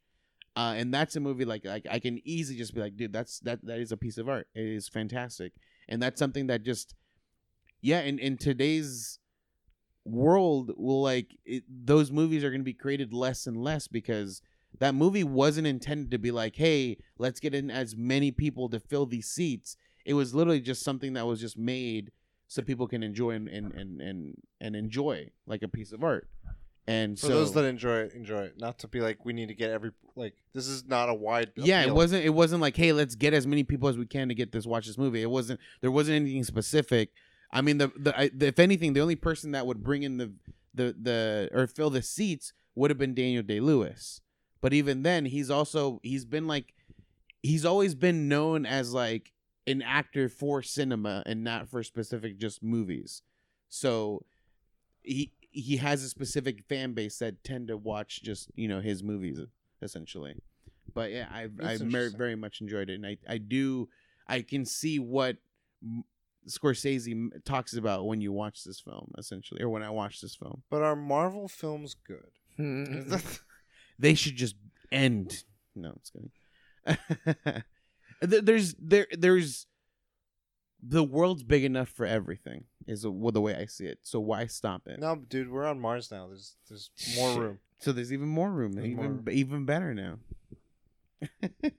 Uh, 0.54 0.74
and 0.76 0.92
that's 0.92 1.16
a 1.16 1.20
movie 1.20 1.46
like 1.46 1.64
like 1.64 1.86
I 1.90 1.98
can 1.98 2.20
easily 2.24 2.58
just 2.58 2.74
be 2.74 2.80
like, 2.80 2.96
dude, 2.96 3.12
that's 3.12 3.40
that 3.40 3.64
that 3.64 3.78
is 3.78 3.90
a 3.90 3.96
piece 3.96 4.18
of 4.18 4.28
art. 4.28 4.48
It 4.54 4.66
is 4.66 4.88
fantastic, 4.88 5.52
and 5.88 6.02
that's 6.02 6.18
something 6.18 6.46
that 6.48 6.62
just, 6.62 6.94
yeah, 7.80 8.00
in 8.00 8.18
in 8.18 8.36
today's 8.36 9.18
world, 10.04 10.72
will 10.76 11.02
like 11.02 11.38
it, 11.46 11.64
those 11.68 12.10
movies 12.10 12.44
are 12.44 12.50
going 12.50 12.60
to 12.60 12.64
be 12.64 12.74
created 12.74 13.14
less 13.14 13.46
and 13.46 13.56
less 13.56 13.88
because 13.88 14.42
that 14.78 14.94
movie 14.94 15.24
wasn't 15.24 15.66
intended 15.66 16.10
to 16.10 16.18
be 16.18 16.30
like, 16.30 16.56
hey, 16.56 16.98
let's 17.18 17.40
get 17.40 17.54
in 17.54 17.70
as 17.70 17.96
many 17.96 18.30
people 18.30 18.68
to 18.68 18.80
fill 18.80 19.06
these 19.06 19.28
seats. 19.28 19.76
It 20.04 20.14
was 20.14 20.34
literally 20.34 20.60
just 20.60 20.82
something 20.82 21.14
that 21.14 21.26
was 21.26 21.40
just 21.40 21.56
made 21.56 22.10
so 22.46 22.60
people 22.60 22.86
can 22.86 23.02
enjoy 23.02 23.30
and 23.30 23.48
and 23.48 23.72
and 23.72 24.00
and, 24.02 24.34
and 24.60 24.76
enjoy 24.76 25.30
like 25.46 25.62
a 25.62 25.68
piece 25.68 25.92
of 25.92 26.04
art. 26.04 26.28
And 26.86 27.18
for 27.18 27.26
so 27.26 27.34
those 27.34 27.52
that 27.52 27.64
enjoy 27.64 27.98
it 27.98 28.14
enjoy 28.14 28.42
it. 28.42 28.54
Not 28.58 28.78
to 28.80 28.88
be 28.88 29.00
like 29.00 29.24
we 29.24 29.32
need 29.32 29.48
to 29.48 29.54
get 29.54 29.70
every 29.70 29.92
like 30.16 30.34
this 30.52 30.66
is 30.66 30.84
not 30.84 31.08
a 31.08 31.14
wide 31.14 31.52
yeah 31.54 31.82
it 31.82 31.94
wasn't 31.94 32.24
it 32.24 32.30
wasn't 32.30 32.60
like 32.60 32.76
hey 32.76 32.92
let's 32.92 33.14
get 33.14 33.32
as 33.32 33.46
many 33.46 33.62
people 33.64 33.88
as 33.88 33.96
we 33.96 34.04
can 34.04 34.28
to 34.28 34.34
get 34.34 34.52
this 34.52 34.66
watch 34.66 34.86
this 34.86 34.98
movie. 34.98 35.22
It 35.22 35.30
wasn't 35.30 35.60
there 35.80 35.90
wasn't 35.90 36.16
anything 36.16 36.44
specific. 36.44 37.10
I 37.52 37.60
mean 37.60 37.78
the, 37.78 37.92
the, 37.96 38.18
I, 38.18 38.30
the 38.34 38.46
if 38.48 38.58
anything 38.58 38.94
the 38.94 39.00
only 39.00 39.16
person 39.16 39.52
that 39.52 39.66
would 39.66 39.82
bring 39.82 40.02
in 40.02 40.16
the 40.16 40.32
the 40.74 40.96
the 41.00 41.50
or 41.52 41.66
fill 41.66 41.90
the 41.90 42.02
seats 42.02 42.52
would 42.74 42.90
have 42.90 42.96
been 42.96 43.14
daniel 43.14 43.42
day 43.42 43.60
lewis 43.60 44.22
but 44.62 44.72
even 44.72 45.02
then 45.02 45.26
he's 45.26 45.50
also 45.50 46.00
he's 46.02 46.24
been 46.24 46.46
like 46.46 46.72
he's 47.42 47.64
always 47.64 47.94
been 47.94 48.28
known 48.28 48.64
as 48.64 48.94
like 48.94 49.32
an 49.66 49.82
actor 49.82 50.28
for 50.28 50.62
cinema 50.62 51.22
and 51.26 51.44
not 51.44 51.68
for 51.68 51.82
specific 51.82 52.38
just 52.38 52.62
movies. 52.62 53.22
So 53.68 54.24
he 55.02 55.32
he 55.52 55.76
has 55.76 56.02
a 56.02 56.08
specific 56.08 56.64
fan 56.68 56.92
base 56.92 57.18
that 57.18 57.44
tend 57.44 57.68
to 57.68 57.76
watch 57.76 58.22
just 58.22 58.50
you 58.54 58.68
know 58.68 58.80
his 58.80 59.02
movies 59.02 59.38
essentially. 59.80 60.34
But 60.94 61.10
yeah 61.10 61.26
i 61.30 61.48
i 61.62 61.76
very, 61.78 62.10
very 62.10 62.36
much 62.36 62.60
enjoyed 62.60 62.90
it 62.90 62.94
and 62.94 63.06
i 63.06 63.16
i 63.26 63.38
do 63.38 63.88
i 64.28 64.42
can 64.42 64.66
see 64.66 64.98
what 64.98 65.36
scorsese 66.48 67.30
talks 67.44 67.74
about 67.74 68.06
when 68.06 68.20
you 68.20 68.32
watch 68.32 68.64
this 68.64 68.80
film 68.80 69.10
essentially 69.16 69.62
or 69.62 69.68
when 69.68 69.82
i 69.82 69.90
watch 69.90 70.20
this 70.20 70.34
film. 70.34 70.62
But 70.70 70.82
are 70.82 70.96
marvel 70.96 71.48
films 71.48 71.94
good? 71.94 72.32
They 73.98 74.14
should 74.14 74.36
just 74.36 74.56
end. 74.90 75.44
No 75.76 75.90
i'm 75.90 76.00
just 76.00 76.12
kidding. 76.12 77.62
There's 78.44 78.74
there 78.78 79.06
there's 79.12 79.66
the 80.82 81.04
world's 81.04 81.42
big 81.44 81.62
enough 81.64 81.88
for 81.88 82.04
everything 82.04 82.64
is 82.86 83.02
the, 83.02 83.10
way 83.10 83.54
i 83.54 83.64
see 83.66 83.86
it 83.86 83.98
so 84.02 84.18
why 84.18 84.46
stop 84.46 84.82
it 84.86 84.98
no 84.98 85.14
dude 85.16 85.50
we're 85.50 85.64
on 85.64 85.78
mars 85.78 86.10
now 86.10 86.26
there's 86.26 86.56
there's 86.68 86.90
more 87.16 87.38
room 87.40 87.58
So 87.78 87.92
there's 87.92 88.12
even 88.12 88.28
more 88.28 88.50
room. 88.50 88.72
There's 88.72 88.86
even 88.86 89.22
more. 89.24 89.32
even 89.32 89.64
better 89.64 89.92
now. 89.92 90.18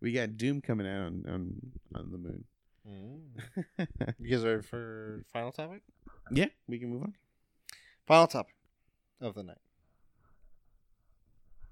we 0.00 0.12
got 0.12 0.36
Doom 0.36 0.60
coming 0.60 0.86
out 0.86 1.02
on 1.06 1.24
on, 1.28 1.54
on 1.94 2.12
the 2.12 2.18
moon. 2.18 2.44
Mm. 2.88 3.88
you 4.20 4.30
guys 4.30 4.44
ready 4.44 4.62
for 4.62 5.24
final 5.32 5.50
topic 5.50 5.82
yeah, 6.30 6.46
we 6.68 6.78
can 6.78 6.90
move 6.90 7.02
on. 7.02 7.14
final 8.06 8.28
topic 8.28 8.54
of 9.20 9.34
the 9.34 9.42
night 9.42 9.58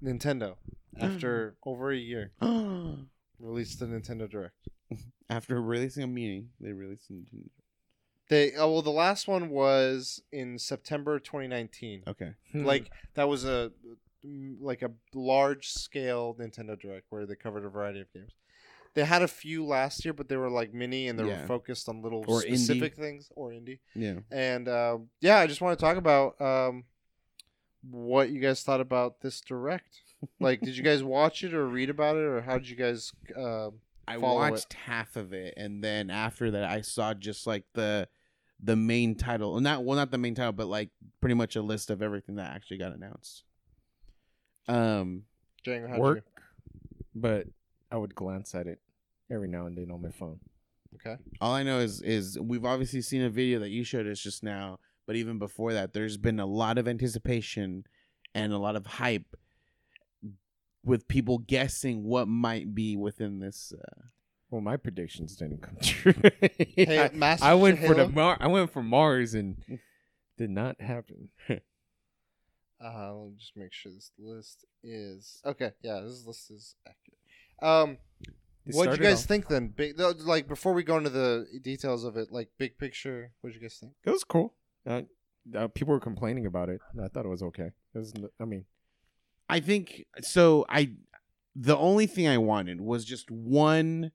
nintendo 0.02 0.56
after 0.98 1.54
over 1.64 1.92
a 1.92 1.96
year 1.96 2.32
released 3.38 3.78
the 3.78 3.86
nintendo 3.86 4.28
direct 4.28 4.66
After 5.30 5.60
releasing 5.60 6.02
a 6.02 6.06
meeting, 6.06 6.50
they 6.60 6.72
released. 6.72 7.10
a 7.10 7.14
Nintendo- 7.14 7.48
they 8.28 8.52
oh 8.56 8.72
well 8.72 8.82
the 8.82 8.90
last 8.90 9.28
one 9.28 9.50
was 9.50 10.22
in 10.32 10.58
september 10.58 11.18
2019 11.18 12.04
Okay. 12.08 12.32
like 12.54 12.90
that 13.14 13.28
was 13.28 13.44
a 13.44 13.70
mm, 14.24 14.56
like 14.60 14.80
a 14.80 14.90
large 15.12 15.68
scale 15.68 16.34
Nintendo 16.40 16.78
Direct 16.80 17.04
where 17.10 17.26
they 17.26 17.34
covered 17.34 17.64
a 17.66 17.68
variety 17.68 18.00
of 18.00 18.10
games. 18.14 18.32
They 18.94 19.04
had 19.04 19.20
a 19.22 19.28
few 19.28 19.66
last 19.66 20.04
year, 20.06 20.14
but 20.14 20.28
they 20.28 20.36
were 20.38 20.48
like 20.48 20.72
mini 20.72 21.08
and 21.08 21.18
they 21.18 21.24
Yeah. 21.24 21.42
were 21.42 21.46
focused 21.48 21.88
on 21.88 22.00
little 22.00 22.24
Or 22.26 22.40
specific 22.40 22.94
things 22.96 23.30
or 23.34 23.50
indie. 23.50 23.80
Yeah. 23.94 24.20
And 24.30 24.68
um, 24.68 25.08
yeah, 25.20 25.38
I 25.38 25.46
just 25.46 25.60
want 25.60 25.78
to 25.78 25.84
talk 25.84 25.96
about 25.98 26.40
um, 26.40 26.84
what 27.82 28.30
you 28.30 28.40
guys 28.40 28.62
thought 28.62 28.80
about 28.80 29.20
this 29.20 29.40
direct. 29.40 30.00
like, 30.40 30.60
did 30.60 30.76
you 30.76 30.82
guys 30.82 31.02
watch 31.02 31.42
it 31.44 31.52
or 31.54 31.66
read 31.66 31.90
about 31.90 32.16
it, 32.16 32.20
or 32.22 32.40
how 32.42 32.56
did 32.56 32.68
you 32.70 32.76
guys? 32.76 33.12
Uh, 33.36 33.70
I 34.06 34.18
follow 34.18 34.42
it. 34.42 34.50
watched 34.50 34.72
half 34.74 35.16
of 35.16 35.32
it, 35.32 35.54
and 35.56 35.82
then 35.82 36.10
after 36.10 36.50
that, 36.52 36.64
I 36.64 36.80
saw 36.80 37.14
just 37.14 37.46
like 37.46 37.64
the 37.74 38.08
the 38.62 38.76
main 38.76 39.14
title. 39.14 39.58
Not 39.60 39.84
well, 39.84 39.96
not 39.96 40.10
the 40.10 40.18
main 40.18 40.34
title, 40.34 40.52
but 40.52 40.66
like 40.66 40.90
pretty 41.20 41.34
much 41.34 41.56
a 41.56 41.62
list 41.62 41.90
of 41.90 42.02
everything 42.02 42.36
that 42.36 42.54
actually 42.54 42.78
got 42.78 42.92
announced. 42.92 43.44
Um, 44.68 45.24
Django, 45.66 45.88
how'd 45.88 45.98
Work, 45.98 46.24
but 47.14 47.46
I 47.90 47.96
would 47.96 48.14
glance 48.14 48.54
at 48.54 48.66
it 48.66 48.80
every 49.30 49.48
now 49.48 49.66
and 49.66 49.76
then 49.76 49.90
on 49.90 50.02
my 50.02 50.10
phone. 50.10 50.40
Okay. 50.96 51.16
all 51.40 51.52
I 51.52 51.64
know 51.64 51.80
is 51.80 52.00
is 52.02 52.38
we've 52.38 52.64
obviously 52.64 53.02
seen 53.02 53.22
a 53.22 53.28
video 53.30 53.58
that 53.58 53.70
you 53.70 53.82
showed 53.84 54.06
us 54.06 54.20
just 54.20 54.42
now, 54.42 54.78
but 55.06 55.16
even 55.16 55.38
before 55.38 55.72
that, 55.72 55.92
there's 55.92 56.16
been 56.16 56.38
a 56.38 56.46
lot 56.46 56.78
of 56.78 56.86
anticipation 56.86 57.84
and 58.34 58.52
a 58.52 58.58
lot 58.58 58.76
of 58.76 58.86
hype 58.86 59.36
with 60.84 61.08
people 61.08 61.38
guessing 61.38 62.04
what 62.04 62.28
might 62.28 62.74
be 62.74 62.96
within 62.96 63.38
this. 63.40 63.72
Uh, 63.76 64.02
Well, 64.50 64.60
my 64.60 64.76
predictions 64.76 65.34
didn't 65.36 65.62
come 65.62 65.76
true. 65.82 66.14
Hey, 66.76 66.98
I, 67.22 67.38
I 67.42 67.52
of 67.54 67.60
went 67.60 67.78
for 67.80 67.94
the 67.94 68.02
Halo? 68.06 68.08
Mar- 68.12 68.36
I 68.40 68.46
went 68.46 68.70
for 68.72 68.82
Mars 68.82 69.34
and 69.34 69.56
did 70.38 70.50
not 70.50 70.80
happen. 70.80 71.30
Uh, 72.84 73.14
let 73.14 73.30
me 73.30 73.36
just 73.38 73.56
make 73.56 73.72
sure 73.72 73.92
this 73.92 74.10
list 74.18 74.64
is 74.82 75.40
okay. 75.46 75.72
Yeah, 75.82 76.00
this 76.00 76.26
list 76.26 76.50
is 76.50 76.74
accurate. 76.86 77.18
Um, 77.62 77.98
what 78.72 78.90
did 78.90 78.98
you 78.98 79.04
guys 79.04 79.22
off- 79.22 79.28
think 79.28 79.48
then? 79.48 79.68
Big, 79.68 79.98
like 79.98 80.48
before 80.48 80.72
we 80.74 80.82
go 80.82 80.98
into 80.98 81.10
the 81.10 81.46
details 81.62 82.04
of 82.04 82.16
it, 82.16 82.30
like 82.30 82.48
big 82.58 82.76
picture. 82.78 83.32
What 83.40 83.50
did 83.52 83.56
you 83.60 83.62
guys 83.62 83.76
think? 83.80 83.92
It 84.04 84.10
was 84.10 84.24
cool. 84.24 84.54
Uh, 84.86 85.02
uh, 85.56 85.68
people 85.68 85.92
were 85.94 86.00
complaining 86.00 86.46
about 86.46 86.68
it. 86.68 86.80
I 87.02 87.08
thought 87.08 87.24
it 87.24 87.28
was 87.30 87.42
okay. 87.42 87.70
It 87.94 87.98
was. 87.98 88.12
n- 88.16 88.28
I 88.40 88.44
mean, 88.44 88.64
I 89.54 89.60
think 89.60 90.06
so. 90.20 90.66
I 90.68 90.90
the 91.54 91.76
only 91.76 92.08
thing 92.08 92.26
I 92.26 92.38
wanted 92.38 92.80
was 92.80 93.04
just 93.04 93.30
one 93.30 94.10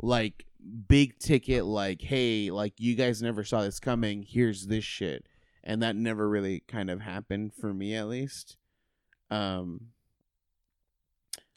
like 0.00 0.44
big 0.88 1.20
ticket, 1.20 1.64
like 1.64 2.02
hey, 2.02 2.50
like 2.50 2.72
you 2.78 2.96
guys 2.96 3.22
never 3.22 3.44
saw 3.44 3.62
this 3.62 3.78
coming. 3.78 4.26
Here's 4.28 4.66
this 4.66 4.82
shit, 4.82 5.24
and 5.62 5.84
that 5.84 5.94
never 5.94 6.28
really 6.28 6.64
kind 6.66 6.90
of 6.90 7.00
happened 7.00 7.52
for 7.54 7.72
me 7.72 7.94
at 7.94 8.08
least. 8.08 8.56
Um, 9.30 9.90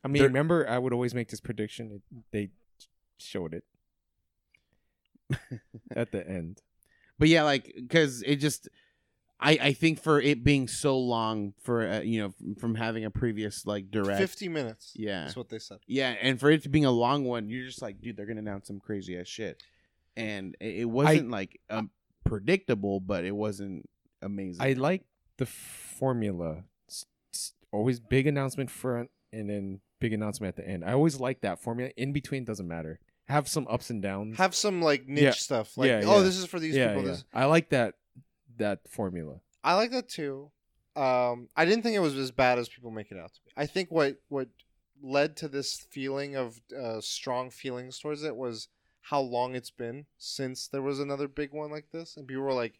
I 0.03 0.07
mean, 0.07 0.21
remember 0.21 0.69
I 0.69 0.77
would 0.77 0.93
always 0.93 1.15
make 1.15 1.29
this 1.29 1.41
prediction. 1.41 2.03
They 2.31 2.51
showed 3.17 3.55
it 3.55 3.63
at 5.95 6.11
the 6.11 6.29
end. 6.29 6.61
but 7.17 7.27
yeah, 7.27 7.41
like 7.41 7.73
because 7.75 8.21
it 8.21 8.35
just. 8.35 8.69
I, 9.39 9.51
I 9.61 9.73
think 9.73 10.01
for 10.01 10.21
it 10.21 10.43
being 10.43 10.67
so 10.67 10.97
long 10.97 11.53
for 11.61 11.85
uh, 11.87 11.99
you 11.99 12.21
know 12.21 12.29
from, 12.37 12.55
from 12.55 12.75
having 12.75 13.03
a 13.05 13.11
previous 13.11 13.65
like 13.65 13.91
direct 13.91 14.19
Fifty 14.19 14.47
minutes. 14.47 14.93
yeah 14.95 15.23
That's 15.25 15.35
what 15.35 15.49
they 15.49 15.59
said. 15.59 15.79
Yeah, 15.87 16.15
and 16.21 16.39
for 16.39 16.49
it 16.51 16.63
to 16.63 16.69
being 16.69 16.85
a 16.85 16.91
long 16.91 17.25
one, 17.25 17.49
you're 17.49 17.65
just 17.67 17.81
like, 17.81 17.99
dude, 18.01 18.15
they're 18.17 18.25
gonna 18.25 18.39
announce 18.39 18.67
some 18.67 18.79
crazy 18.79 19.17
ass 19.19 19.27
shit, 19.27 19.61
and 20.15 20.55
it, 20.61 20.75
it 20.81 20.85
wasn't 20.85 21.31
like 21.31 21.59
um, 21.69 21.89
predictable, 22.23 22.99
but 22.99 23.25
it 23.25 23.35
wasn't 23.35 23.89
amazing. 24.21 24.61
I 24.61 24.73
like 24.73 25.03
the 25.37 25.45
formula. 25.45 26.63
S- 26.89 27.05
s- 27.33 27.51
Always 27.71 27.99
big 27.99 28.27
announcement 28.27 28.69
front 28.71 29.09
and 29.33 29.49
then 29.49 29.81
big 29.99 30.13
announcement 30.13 30.57
at 30.57 30.63
the 30.63 30.69
end. 30.69 30.85
I 30.85 30.93
always 30.93 31.19
like 31.19 31.41
that 31.41 31.59
formula. 31.61 31.91
In 31.97 32.13
between 32.13 32.45
doesn't 32.45 32.67
matter. 32.67 32.99
Have 33.27 33.47
some 33.49 33.67
ups 33.69 33.89
and 33.89 34.01
downs. 34.01 34.37
Have 34.37 34.55
some 34.55 34.81
like 34.81 35.07
niche 35.07 35.23
Yeah. 35.23 35.31
stuff. 35.31 35.77
Like, 35.77 35.89
Yeah, 35.89 36.01
oh, 36.05 36.17
yeah. 36.17 36.23
this 36.23 36.37
is 36.37 36.45
for 36.45 36.59
these 36.59 36.75
yeah, 36.75 36.89
people. 36.89 37.03
yeah. 37.03 37.11
This 37.11 37.25
I 37.33 37.45
like 37.45 37.69
that 37.71 37.95
that 38.57 38.87
formula. 38.87 39.39
I 39.63 39.73
like 39.73 39.91
that 39.91 40.09
too. 40.09 40.51
Um, 40.95 41.49
I 41.55 41.65
didn't 41.65 41.83
think 41.83 41.95
it 41.95 41.99
was 41.99 42.15
as 42.15 42.31
bad 42.31 42.57
as 42.57 42.69
people 42.69 42.91
make 42.91 43.11
it 43.11 43.17
out 43.17 43.33
to 43.33 43.41
be. 43.43 43.51
I 43.57 43.65
think 43.65 43.91
what 43.91 44.17
what 44.29 44.47
led 45.01 45.35
to 45.37 45.47
this 45.47 45.85
feeling 45.91 46.35
of 46.35 46.61
uh, 46.77 47.01
strong 47.01 47.49
feelings 47.49 47.99
towards 47.99 48.23
it 48.23 48.35
was 48.35 48.69
how 49.01 49.19
long 49.19 49.55
it's 49.55 49.71
been 49.71 50.05
since 50.17 50.67
there 50.67 50.81
was 50.81 50.99
another 50.99 51.27
big 51.27 51.51
one 51.51 51.69
like 51.69 51.91
this, 51.91 52.15
and 52.15 52.27
people 52.27 52.43
were 52.43 52.53
like, 52.53 52.79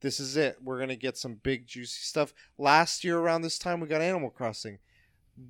"This 0.00 0.18
is 0.18 0.36
it. 0.36 0.56
We're 0.62 0.80
gonna 0.80 0.96
get 0.96 1.16
some 1.16 1.34
big 1.34 1.66
juicy 1.66 2.00
stuff." 2.02 2.34
Last 2.58 3.04
year 3.04 3.18
around 3.18 3.42
this 3.42 3.58
time, 3.58 3.78
we 3.80 3.86
got 3.86 4.02
Animal 4.02 4.30
Crossing. 4.30 4.78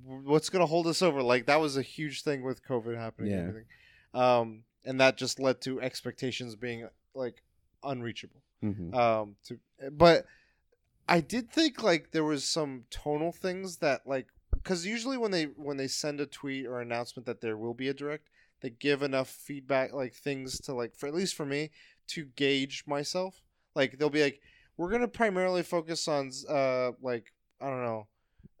What's 0.05 0.49
gonna 0.49 0.67
hold 0.67 0.85
us 0.85 1.01
over? 1.01 1.23
Like 1.23 1.47
that 1.47 1.59
was 1.59 1.77
a 1.77 1.81
huge 1.81 2.21
thing 2.21 2.43
with 2.43 2.63
COVID 2.63 2.95
happening 2.95 3.33
and 3.33 3.49
everything, 3.49 3.69
um, 4.13 4.63
and 4.85 4.99
that 5.01 5.17
just 5.17 5.39
led 5.39 5.61
to 5.61 5.81
expectations 5.81 6.55
being 6.55 6.87
like 7.15 7.41
unreachable 7.83 8.43
Mhm. 8.63 8.93
um 8.93 9.35
to 9.45 9.59
but 9.91 10.25
i 11.07 11.19
did 11.19 11.51
think 11.51 11.81
like 11.81 12.11
there 12.11 12.23
was 12.23 12.43
some 12.45 12.85
tonal 12.89 13.31
things 13.31 13.77
that 13.77 14.05
like 14.05 14.27
because 14.51 14.85
usually 14.85 15.17
when 15.17 15.31
they 15.31 15.45
when 15.45 15.77
they 15.77 15.87
send 15.87 16.19
a 16.19 16.25
tweet 16.25 16.65
or 16.65 16.79
announcement 16.81 17.25
that 17.25 17.41
there 17.41 17.57
will 17.57 17.73
be 17.73 17.87
a 17.87 17.93
direct 17.93 18.29
they 18.61 18.69
give 18.69 19.01
enough 19.01 19.29
feedback 19.29 19.93
like 19.93 20.13
things 20.13 20.59
to 20.61 20.73
like 20.73 20.95
for 20.95 21.07
at 21.07 21.15
least 21.15 21.35
for 21.35 21.45
me 21.45 21.71
to 22.07 22.25
gauge 22.35 22.83
myself 22.85 23.41
like 23.75 23.97
they'll 23.97 24.09
be 24.09 24.23
like 24.23 24.41
we're 24.77 24.91
gonna 24.91 25.07
primarily 25.07 25.63
focus 25.63 26.07
on 26.07 26.31
uh 26.49 26.91
like 27.01 27.33
i 27.59 27.65
don't 27.69 27.83
know 27.83 28.07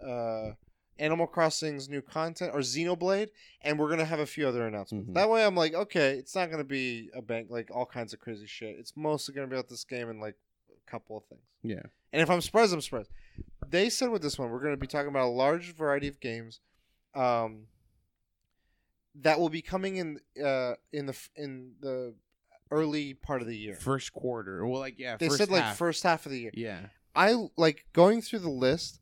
uh 0.05 0.53
animal 1.01 1.27
crossing's 1.27 1.89
new 1.89 2.01
content 2.01 2.51
or 2.53 2.59
xenoblade 2.59 3.29
and 3.61 3.77
we're 3.79 3.89
gonna 3.89 4.05
have 4.05 4.19
a 4.19 4.25
few 4.25 4.47
other 4.47 4.65
announcements 4.67 5.09
Mhm. 5.09 5.13
that 5.15 5.29
way 5.29 5.43
i'm 5.45 5.55
like 5.55 5.73
okay 5.73 6.11
it's 6.17 6.35
not 6.35 6.49
gonna 6.51 6.63
be 6.63 7.09
a 7.13 7.21
bank 7.21 7.47
like 7.49 7.69
all 7.73 7.85
kinds 7.85 8.13
of 8.13 8.19
crazy 8.19 8.45
shit 8.47 8.75
it's 8.79 8.95
mostly 8.95 9.33
gonna 9.35 9.47
be 9.47 9.55
about 9.55 9.67
this 9.69 9.83
game 9.83 10.09
and 10.09 10.21
like 10.21 10.35
a 10.69 10.89
couple 10.91 11.17
of 11.17 11.23
things 11.25 11.41
yeah, 11.63 11.81
and 12.11 12.21
if 12.23 12.29
I'm 12.31 12.41
surprised, 12.41 12.73
I'm 12.73 12.81
surprised. 12.81 13.11
They 13.69 13.89
said 13.91 14.09
with 14.09 14.23
this 14.23 14.39
one, 14.39 14.49
we're 14.49 14.61
going 14.61 14.73
to 14.73 14.77
be 14.79 14.87
talking 14.87 15.09
about 15.09 15.27
a 15.27 15.29
large 15.29 15.75
variety 15.75 16.07
of 16.07 16.19
games, 16.19 16.59
um, 17.13 17.67
that 19.21 19.39
will 19.39 19.49
be 19.49 19.61
coming 19.61 19.97
in 19.97 20.19
uh 20.43 20.73
in 20.91 21.05
the 21.05 21.17
in 21.35 21.73
the 21.81 22.15
early 22.71 23.13
part 23.13 23.41
of 23.41 23.47
the 23.47 23.55
year. 23.55 23.75
first 23.75 24.11
quarter. 24.13 24.65
Well, 24.65 24.79
like 24.79 24.97
yeah, 24.97 25.17
they 25.17 25.29
said 25.29 25.49
like 25.51 25.75
first 25.75 26.01
half 26.03 26.25
of 26.25 26.31
the 26.31 26.39
year. 26.39 26.51
Yeah, 26.55 26.87
I 27.15 27.35
like 27.57 27.85
going 27.93 28.21
through 28.23 28.39
the 28.39 28.49
list. 28.49 28.99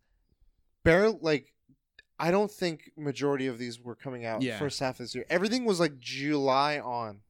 Bare 0.84 1.10
like, 1.12 1.54
I 2.20 2.32
don't 2.32 2.52
think 2.52 2.92
majority 2.98 3.48
of 3.48 3.58
these 3.58 3.80
were 3.80 3.96
coming 3.96 4.26
out 4.26 4.42
Yeah. 4.42 4.60
first 4.60 4.80
half 4.80 4.96
of 5.00 5.06
this 5.06 5.16
year. 5.16 5.26
Everything 5.30 5.66
was 5.66 5.80
like 5.80 6.00
July 6.00 6.80
on, 6.80 7.22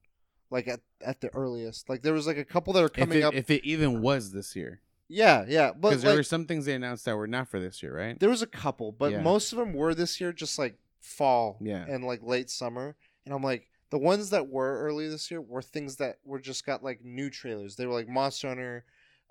like 0.49 0.67
at 0.67 0.81
at 1.01 1.21
the 1.21 1.33
earliest. 1.35 1.89
Like 1.89 2.01
there 2.01 2.13
was 2.13 2.27
like 2.27 2.37
a 2.37 2.45
couple 2.45 2.73
that 2.73 2.83
are 2.83 2.87
if 2.87 2.93
coming 2.93 3.19
it, 3.19 3.23
up. 3.23 3.33
if 3.33 3.49
it 3.49 3.63
even 3.63 4.01
was 4.01 4.31
this 4.31 4.55
year, 4.55 4.81
yeah, 5.07 5.45
yeah, 5.47 5.71
but 5.71 5.89
because 5.89 6.01
there 6.01 6.11
like, 6.11 6.19
were 6.19 6.23
some 6.23 6.45
things 6.45 6.65
they 6.65 6.73
announced 6.73 7.05
that 7.05 7.15
were 7.15 7.27
not 7.27 7.47
for 7.47 7.59
this 7.59 7.81
year, 7.83 7.95
right? 7.95 8.19
There 8.19 8.29
was 8.29 8.41
a 8.41 8.47
couple, 8.47 8.91
but 8.91 9.11
Yeah. 9.11 9.21
most 9.21 9.53
of 9.53 9.59
them 9.59 9.73
were 9.73 9.93
this 9.93 10.19
year, 10.19 10.33
just 10.33 10.57
like 10.59 10.75
fall 10.99 11.57
Yeah. 11.61 11.85
and 11.87 12.03
like 12.03 12.21
late 12.23 12.49
summer. 12.49 12.95
And 13.25 13.33
I'm 13.33 13.43
like, 13.43 13.69
the 13.91 13.97
ones 13.97 14.29
that 14.31 14.47
were 14.49 14.79
early 14.81 15.07
this 15.07 15.29
year 15.31 15.39
were 15.41 15.61
things 15.61 15.95
that 15.97 16.17
were 16.25 16.39
just 16.39 16.65
got 16.65 16.83
like 16.83 17.03
new 17.03 17.29
trailers. 17.29 17.75
They 17.75 17.85
were 17.85 17.93
like 17.93 18.07
Monster 18.09 18.47
Hunter, 18.49 18.85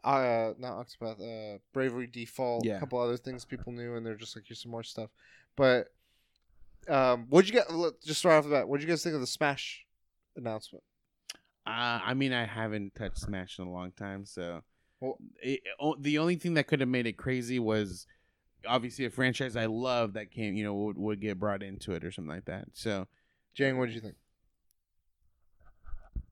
uh, 0.05 0.53
not 0.59 0.87
Octopath, 0.87 1.21
uh, 1.57 1.59
Bravely 1.73 2.07
Default, 2.07 2.65
Yeah. 2.65 2.77
a 2.77 2.81
couple 2.81 2.99
other 3.01 3.17
things 3.17 3.45
people 3.45 3.73
knew, 3.73 3.97
and 3.97 4.07
they're 4.07 4.15
just 4.15 4.35
like, 4.37 4.47
here's 4.47 4.63
some 4.63 4.71
more 4.71 4.83
stuff. 4.85 5.11
But, 5.59 5.89
um, 6.89 7.27
what'd 7.29 7.51
you 7.51 7.55
get? 7.55 7.67
Just 8.07 8.25
right 8.25 8.37
off 8.37 8.45
the 8.45 8.51
bat, 8.51 8.69
what'd 8.69 8.83
you 8.83 8.89
guys 8.89 9.03
think 9.03 9.15
of 9.17 9.21
the 9.21 9.27
Smash 9.27 9.85
announcement? 10.37 10.85
Uh, 11.67 11.99
I 12.03 12.15
mean, 12.15 12.33
I 12.33 12.47
haven't 12.47 12.95
touched 12.95 13.19
Smash 13.19 13.59
in 13.59 13.67
a 13.67 13.71
long 13.73 13.91
time, 13.93 14.25
so 14.25 14.63
Well- 15.01 15.19
it, 15.43 15.61
o- 15.81 15.97
the 15.99 16.19
only 16.19 16.37
thing 16.37 16.55
that 16.55 16.69
could 16.69 16.81
have 16.81 16.89
made 16.89 17.07
it 17.07 17.17
crazy 17.19 17.59
was 17.59 18.07
obviously 18.67 19.05
a 19.05 19.11
franchise 19.11 19.57
I 19.57 19.67
love 19.67 20.13
that 20.15 20.31
came, 20.31 20.55
you 20.55 20.65
know, 20.65 20.75
would, 20.75 20.97
would 20.97 21.21
get 21.21 21.39
brought 21.39 21.63
into 21.63 21.93
it 21.93 22.05
or 22.05 22.11
something 22.13 22.33
like 22.35 22.47
that. 22.47 22.69
So 22.73 23.07
Jane, 23.55 23.77
what 23.79 23.87
did 23.87 23.97
you 23.97 24.01
think? 24.01 24.17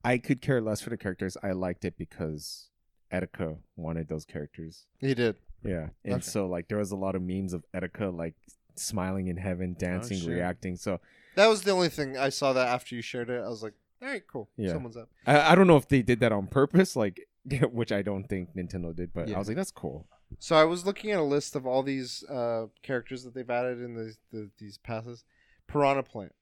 I 0.03 0.17
could 0.17 0.41
care 0.41 0.61
less 0.61 0.81
for 0.81 0.89
the 0.89 0.97
characters. 0.97 1.35
I 1.43 1.51
liked 1.51 1.83
it 1.85 1.97
because 1.97 2.69
Etika 3.11 3.57
wanted 3.75 4.07
those 4.07 4.25
characters. 4.25 4.85
He 4.99 5.13
did. 5.13 5.35
Yeah, 5.63 5.89
and 6.05 6.15
Okay. 6.15 6.21
so 6.23 6.47
like 6.47 6.67
there 6.67 6.77
was 6.77 6.91
a 6.91 6.95
lot 6.95 7.15
of 7.15 7.21
memes 7.21 7.53
of 7.53 7.65
Etika 7.75 8.15
like 8.15 8.35
smiling 8.79 9.27
in 9.27 9.37
heaven, 9.37 9.75
dancing, 9.77 10.19
shit. 10.19 10.29
reacting. 10.29 10.75
So 10.77 10.99
That 11.35 11.47
was 11.47 11.61
the 11.63 11.71
only 11.71 11.89
thing 11.89 12.17
I 12.17 12.29
saw 12.29 12.53
that 12.53 12.67
after 12.67 12.95
you 12.95 13.01
shared 13.01 13.29
it. 13.29 13.43
I 13.43 13.47
was 13.49 13.63
like, 13.63 13.73
all 14.01 14.07
right, 14.07 14.23
cool. 14.27 14.49
Yeah. 14.57 14.73
Someone's 14.73 14.97
up. 14.97 15.09
I, 15.25 15.51
I 15.51 15.55
don't 15.55 15.67
know 15.67 15.77
if 15.77 15.87
they 15.87 16.01
did 16.01 16.19
that 16.19 16.31
on 16.31 16.47
purpose, 16.47 16.95
like 16.95 17.21
which 17.71 17.91
I 17.91 18.01
don't 18.01 18.25
think 18.25 18.55
Nintendo 18.55 18.95
did, 18.95 19.13
but 19.13 19.27
Yeah. 19.27 19.35
I 19.35 19.39
was 19.39 19.47
like, 19.47 19.57
that's 19.57 19.71
cool. 19.71 20.07
So 20.39 20.55
I 20.57 20.65
was 20.65 20.85
looking 20.85 21.11
at 21.11 21.19
a 21.19 21.23
list 21.23 21.55
of 21.55 21.65
all 21.65 21.83
these 21.83 22.23
uh, 22.29 22.65
characters 22.83 23.23
that 23.23 23.33
they've 23.33 23.49
added 23.49 23.79
in 23.81 23.93
the, 23.95 24.13
the, 24.31 24.49
these 24.59 24.77
passes. 24.77 25.23
Piranha 25.67 26.03
Plant, 26.03 26.33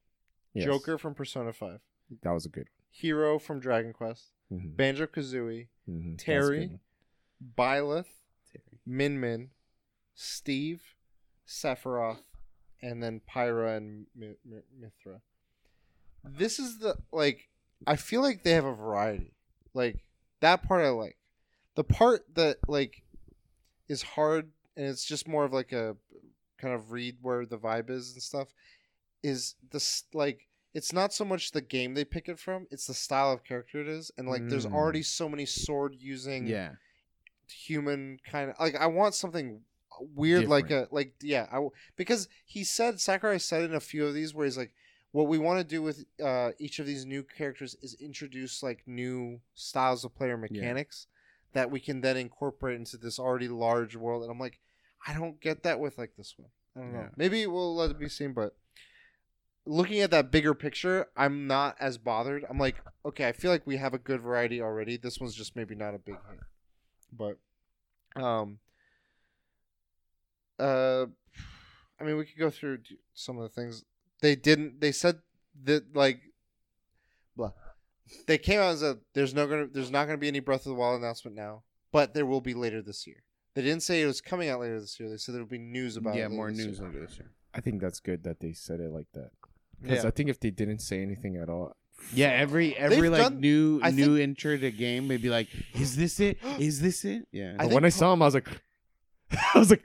Yes. 0.54 0.66
Joker 0.66 0.98
from 0.98 1.14
Persona 1.14 1.52
Five, 1.54 1.80
that 2.24 2.32
was 2.32 2.46
a 2.46 2.50
good. 2.50 2.62
One. 2.66 2.68
Hero 2.90 3.38
from 3.40 3.60
Dragon 3.60 3.94
Quest, 3.94 4.32
Mm-hmm. 4.52 4.76
Banjo 4.76 5.06
Kazooie, 5.08 5.68
Mm-hmm. 5.90 6.16
Terry. 6.16 6.72
Byleth, 7.58 8.06
Min 8.86 9.20
Min, 9.20 9.50
Steve, 10.14 10.95
Sephiroth, 11.48 12.20
and 12.82 13.02
then 13.02 13.22
Pyra 13.30 13.78
and 13.78 14.06
Mi- 14.16 14.36
Mi- 14.46 14.62
Mythra. 14.80 15.22
This 16.24 16.60
is 16.60 16.80
the 16.80 16.98
like 17.12 17.50
I 17.86 17.96
feel 17.96 18.22
like 18.22 18.44
they 18.44 18.52
have 18.52 18.66
a 18.66 18.74
variety. 18.74 19.34
Like 19.74 20.04
that 20.42 20.64
part 20.64 20.84
I 20.84 20.90
like. 20.90 21.18
The 21.76 21.84
part 21.84 22.26
that 22.36 22.58
like 22.68 23.04
is 23.88 24.02
hard 24.02 24.50
and 24.76 24.88
it's 24.88 25.06
just 25.06 25.28
more 25.28 25.46
of 25.46 25.54
like 25.54 25.72
a 25.72 25.96
kind 26.58 26.74
of 26.74 26.92
read 26.92 27.18
where 27.22 27.46
the 27.46 27.58
vibe 27.58 27.90
is 27.90 28.14
and 28.14 28.22
stuff 28.24 28.48
is 29.22 29.56
this 29.72 30.04
like 30.14 30.48
it's 30.74 30.92
not 30.94 31.14
so 31.14 31.24
much 31.26 31.52
the 31.52 31.62
game 31.62 31.94
they 31.94 32.04
pick 32.04 32.28
it 32.28 32.38
from; 32.40 32.68
it's 32.70 32.88
the 32.88 32.94
style 32.94 33.32
of 33.32 33.44
character 33.46 33.80
it 33.80 33.88
is, 33.88 34.12
and 34.18 34.28
like 34.28 34.48
there's 34.50 34.66
Mm. 34.66 34.74
already 34.74 35.04
so 35.04 35.30
many 35.30 35.46
sword 35.46 35.96
using 35.98 36.48
Yeah. 36.48 36.74
human 37.50 38.20
kind 38.30 38.50
of 38.52 38.56
like 38.60 38.76
I 38.76 38.88
want 38.88 39.16
something 39.16 39.62
weird 40.00 40.48
like 40.48 40.72
a 40.72 40.88
like 40.92 41.14
yeah 41.22 41.48
I 41.52 41.66
because 41.96 42.28
he 42.46 42.64
said 42.64 43.00
Sakurai 43.00 43.40
said 43.40 43.64
in 43.64 43.74
a 43.74 43.80
few 43.80 44.06
of 44.06 44.14
these 44.14 44.34
where 44.34 44.46
he's 44.46 44.58
like 44.58 44.74
what 45.16 45.30
we 45.30 45.38
want 45.38 45.58
to 45.60 45.64
do 45.64 45.82
with 45.82 46.04
uh, 46.22 46.52
each 46.60 46.78
of 46.80 46.86
these 46.86 47.06
new 47.06 47.24
characters 47.24 47.74
is 47.82 47.96
introduce 48.02 48.62
like 48.62 48.84
new 48.86 49.40
styles 49.54 50.04
of 50.04 50.14
player 50.14 50.36
mechanics 50.36 51.08
that 51.54 51.72
we 51.72 51.80
can 51.80 52.02
then 52.02 52.18
incorporate 52.18 52.76
into 52.76 52.98
this 52.98 53.18
already 53.18 53.48
large 53.48 53.96
world. 53.96 54.24
And 54.24 54.32
I'm 54.32 54.40
like 54.40 54.60
I 55.08 55.14
don't 55.14 55.40
get 55.40 55.64
that 55.64 55.80
with 55.80 55.98
like 55.98 56.18
this 56.18 56.36
one. 56.38 56.50
I 56.76 56.80
don't 56.82 56.94
know. 56.94 57.10
Maybe 57.16 57.48
we'll 57.48 57.76
let 57.78 57.92
it 57.92 57.98
be 57.98 58.10
seen 58.10 58.34
but 58.34 58.58
looking 59.66 60.02
at 60.02 60.12
that 60.12 60.32
bigger 60.32 60.54
picture 60.54 61.08
I'm 61.16 61.48
not 61.48 61.78
as 61.80 61.98
bothered. 61.98 62.46
I'm 62.50 62.60
like 62.60 62.76
okay 63.06 63.30
I 63.30 63.32
feel 63.32 63.52
like 63.52 63.66
we 63.66 63.78
have 63.78 63.94
a 63.94 63.98
good 63.98 64.20
variety 64.20 64.62
already. 64.62 64.98
This 64.98 65.22
one's 65.22 65.34
just 65.34 65.56
maybe 65.56 65.76
not 65.76 65.96
a 65.96 65.98
big 65.98 66.18
hit. 66.30 66.40
But 67.18 67.38
um 68.22 68.60
uh 70.60 71.06
i 72.00 72.04
mean 72.04 72.18
we 72.18 72.26
could 72.26 72.38
go 72.40 72.50
through 72.50 72.80
some 73.14 73.38
of 73.38 73.44
the 73.44 73.50
things 73.50 73.84
they 74.22 74.36
didn't 74.36 74.80
they 74.82 74.92
said 74.92 75.20
that 75.64 75.96
like 75.96 76.20
blah 77.36 77.52
they 78.28 78.38
came 78.38 78.60
out 78.60 78.70
and 78.72 78.80
said 78.80 78.98
there's 79.14 79.34
no 79.34 79.48
gonna 79.48 79.68
there's 79.68 79.92
not 79.92 80.06
gonna 80.06 80.18
be 80.18 80.28
any 80.28 80.40
breath 80.40 80.62
of 80.62 80.66
the 80.70 80.74
wild 80.76 81.00
announcement 81.02 81.36
now 81.36 81.64
but 81.92 82.14
there 82.14 82.26
will 82.26 82.42
be 82.42 82.54
later 82.54 82.82
this 82.82 83.06
year 83.08 83.24
they 83.54 83.62
didn't 83.62 83.84
say 83.84 84.02
it 84.02 84.06
was 84.06 84.22
coming 84.22 84.50
out 84.50 84.60
later 84.60 84.80
this 84.80 85.00
year 85.00 85.10
they 85.10 85.18
said 85.18 85.34
there 85.34 85.42
will 85.42 85.50
be 85.50 85.58
news 85.58 85.98
about 85.98 86.16
yeah, 86.16 86.22
it 86.22 86.26
later 86.26 86.36
more 86.36 86.52
news 86.52 86.80
later 86.80 87.06
this 87.06 87.18
year. 87.18 87.32
I 87.54 87.62
think 87.62 87.80
that's 87.82 88.02
good 88.02 88.24
that 88.24 88.42
they 88.42 88.52
said 88.52 88.82
it 88.82 88.92
like 88.92 89.08
that. 89.14 89.32
Because 89.82 90.04
yeah 90.04 90.08
I 90.10 90.12
think 90.12 90.30
if 90.30 90.42
they 90.42 90.52
didn't 90.52 90.80
say 90.80 91.02
anything 91.02 91.38
at 91.38 91.48
all, 91.48 91.74
Yeah, 92.14 92.28
every 92.28 92.76
every 92.76 93.00
They've 93.00 93.12
like 93.14 93.22
done- 93.22 93.40
new 93.40 93.80
I 93.82 93.92
new 93.92 94.18
intro 94.18 94.58
to 94.58 94.72
game, 94.72 95.08
they'd 95.08 95.22
be 95.22 95.30
like, 95.30 95.48
"Is 95.74 95.96
this 95.96 96.20
it? 96.20 96.38
Is 96.60 96.82
this 96.82 97.06
it?" 97.06 97.30
Yeah, 97.32 97.54
I 97.54 97.58
But 97.58 97.62
think 97.64 97.74
when 97.76 97.86
I 97.86 97.90
saw 97.90 98.12
him, 98.12 98.22
I 98.22 98.26
was 98.26 98.34
like, 98.34 98.50
I 99.56 99.58
was 99.60 99.70
like, 99.70 99.84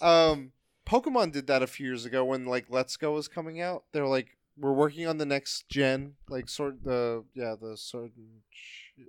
um 0.00 0.52
pokemon 0.86 1.32
did 1.32 1.46
that 1.46 1.62
a 1.62 1.66
few 1.66 1.86
years 1.86 2.04
ago 2.06 2.24
when 2.24 2.46
like 2.46 2.66
let's 2.68 2.96
go 2.96 3.12
was 3.12 3.28
coming 3.28 3.60
out 3.60 3.84
They're 3.92 4.06
like 4.06 4.36
we're 4.56 4.72
working 4.72 5.06
on 5.06 5.18
the 5.18 5.26
next 5.26 5.68
gen 5.68 6.14
like 6.28 6.48
sort 6.48 6.82
the 6.82 7.24
yeah 7.34 7.54
the 7.60 7.76
sword 7.76 8.12
and 8.16 8.40
Sh- 8.50 9.02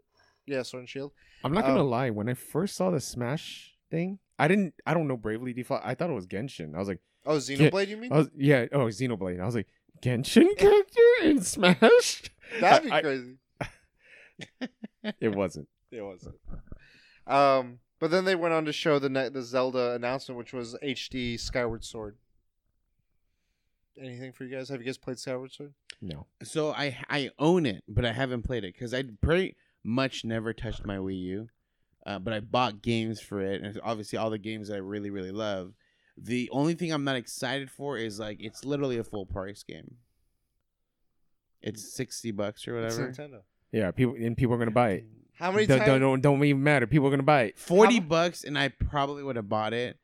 yeah 0.45 0.61
sword 0.63 0.81
and 0.81 0.89
shield 0.89 1.11
I'm 1.43 1.53
not 1.53 1.65
gonna 1.65 1.81
Um, 1.81 1.89
lie. 1.89 2.09
When 2.09 2.27
I 2.27 2.33
first 2.33 2.75
saw 2.75 2.91
the 2.91 2.99
Smash 2.99 3.73
thing, 3.89 4.19
I 4.37 4.49
didn't, 4.49 4.73
I 4.85 4.93
don't 4.93 5.07
know 5.07 5.15
Bravely 5.15 5.53
Default. 5.53 5.81
I 5.85 5.95
thought 5.95 6.09
it 6.09 6.13
was 6.13 6.27
Genshin. 6.27 6.75
I 6.75 6.79
was 6.79 6.89
like, 6.89 6.99
oh 7.25 7.37
xenoblade 7.37 7.87
you 7.87 7.95
mean 7.95 8.11
I 8.11 8.17
was, 8.17 8.29
yeah, 8.35 8.65
oh 8.73 8.87
Xenoblade. 8.87 9.39
I 9.39 9.45
was 9.45 9.55
like, 9.55 9.67
Genshin 10.01 10.57
character 10.57 11.01
in 11.23 11.41
Smash? 11.41 12.23
that'd 12.59 12.83
be 12.83 12.91
I- 12.91 12.97
I- 12.97 13.01
crazy 13.01 13.37
It 15.21 15.33
wasn't. 15.35 15.67
It 15.91 16.01
wasn't. 16.01 16.35
Um, 17.25 17.79
but 17.99 18.11
then 18.11 18.25
they 18.25 18.35
went 18.35 18.53
on 18.53 18.65
to 18.65 18.73
show 18.73 18.99
the 18.99 19.09
ne- 19.09 19.29
the 19.29 19.41
Zelda 19.43 19.93
announcement, 19.93 20.37
which 20.37 20.53
was 20.53 20.75
HD 20.83 21.39
Skyward 21.39 21.83
Sword. 21.83 22.15
Anything 23.99 24.31
for 24.31 24.45
you 24.45 24.55
guys? 24.55 24.69
Have 24.69 24.79
you 24.79 24.85
guys 24.85 24.97
played 24.97 25.19
Skyward 25.19 25.51
Sword? 25.51 25.73
No. 26.01 26.25
So 26.43 26.71
I 26.71 26.97
I 27.09 27.29
own 27.37 27.65
it, 27.65 27.83
but 27.87 28.05
I 28.05 28.13
haven't 28.13 28.43
played 28.43 28.63
it 28.63 28.73
because 28.73 28.93
I 28.93 29.03
pretty 29.21 29.55
much 29.83 30.23
never 30.23 30.53
touched 30.53 30.85
my 30.85 30.97
Wii 30.97 31.19
U. 31.23 31.49
Uh, 32.05 32.17
but 32.17 32.33
I 32.33 32.39
bought 32.39 32.81
games 32.81 33.19
for 33.19 33.41
it, 33.41 33.57
and 33.61 33.65
it's 33.67 33.77
obviously 33.83 34.17
all 34.17 34.29
the 34.29 34.37
games 34.37 34.69
that 34.69 34.75
I 34.75 34.77
really 34.79 35.09
really 35.09 35.31
love. 35.31 35.73
The 36.17 36.49
only 36.51 36.73
thing 36.73 36.91
I'm 36.91 37.03
not 37.03 37.17
excited 37.17 37.69
for 37.69 37.97
is 37.97 38.19
like 38.19 38.37
it's 38.39 38.63
literally 38.63 38.97
a 38.97 39.03
full 39.03 39.25
price 39.25 39.63
game. 39.63 39.95
It's 41.61 41.93
sixty 41.93 42.31
bucks 42.31 42.67
or 42.67 42.77
It's 42.85 42.97
whatever. 42.97 43.11
Nintendo. 43.13 43.41
Yeah, 43.73 43.91
people 43.91 44.15
and 44.15 44.37
people 44.37 44.55
are 44.55 44.57
gonna 44.57 44.71
buy 44.71 44.91
it. 44.91 45.05
How 45.39 45.51
many 45.51 45.65
Don't, 45.65 45.77
times? 45.79 45.87
don't, 45.87 46.01
don't, 46.01 46.21
don't 46.21 46.43
even 46.43 46.61
matter. 46.63 46.85
People 46.85 47.07
are 47.07 47.11
gonna 47.11 47.23
buy 47.23 47.43
it. 47.43 47.57
Forty 47.57 47.95
How 47.99 48.03
bucks, 48.05 48.43
and 48.43 48.57
I 48.59 48.67
probably 48.67 49.23
would 49.23 49.37
have 49.37 49.47
bought 49.49 49.73
it. 49.73 49.97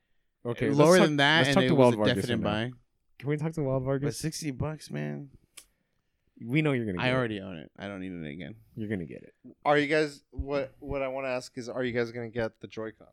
Okay, 0.44 0.68
let's 0.68 0.78
lower 0.78 0.96
talk- 0.96 1.06
than 1.06 1.16
that, 1.18 1.36
let's 1.38 1.48
and 1.48 1.54
talk 1.56 1.64
it 1.64 1.68
to 1.68 1.74
was 1.74 1.78
Wild 1.78 1.94
a 1.94 1.96
Vargas 1.98 2.14
definite 2.26 2.44
right 2.46 2.70
buy. 2.72 2.76
Can 3.18 3.28
we 3.28 3.36
talk 3.36 3.52
to 3.52 3.62
Wild 3.62 3.82
But 3.82 3.86
Vargas? 3.86 4.18
sixty 4.18 4.50
bucks, 4.50 4.90
man, 4.90 5.28
we 6.42 6.62
know 6.62 6.72
you're 6.72 6.86
gonna. 6.86 6.98
Get 6.98 7.04
I 7.04 7.10
it. 7.10 7.14
already 7.14 7.40
own 7.40 7.56
it. 7.58 7.70
I 7.78 7.86
don't 7.86 8.00
need 8.00 8.12
it 8.12 8.30
again. 8.30 8.54
You're 8.76 8.88
gonna 8.88 9.04
get 9.04 9.22
it. 9.24 9.34
Are 9.64 9.76
you 9.76 9.86
guys? 9.88 10.22
What 10.30 10.72
What 10.78 11.02
I 11.02 11.08
want 11.08 11.26
to 11.26 11.30
ask 11.30 11.56
is, 11.58 11.68
are 11.68 11.84
you 11.84 11.92
guys 11.92 12.10
gonna 12.12 12.28
get 12.30 12.60
the 12.60 12.66
Joy 12.66 12.92
Cons? 12.92 13.10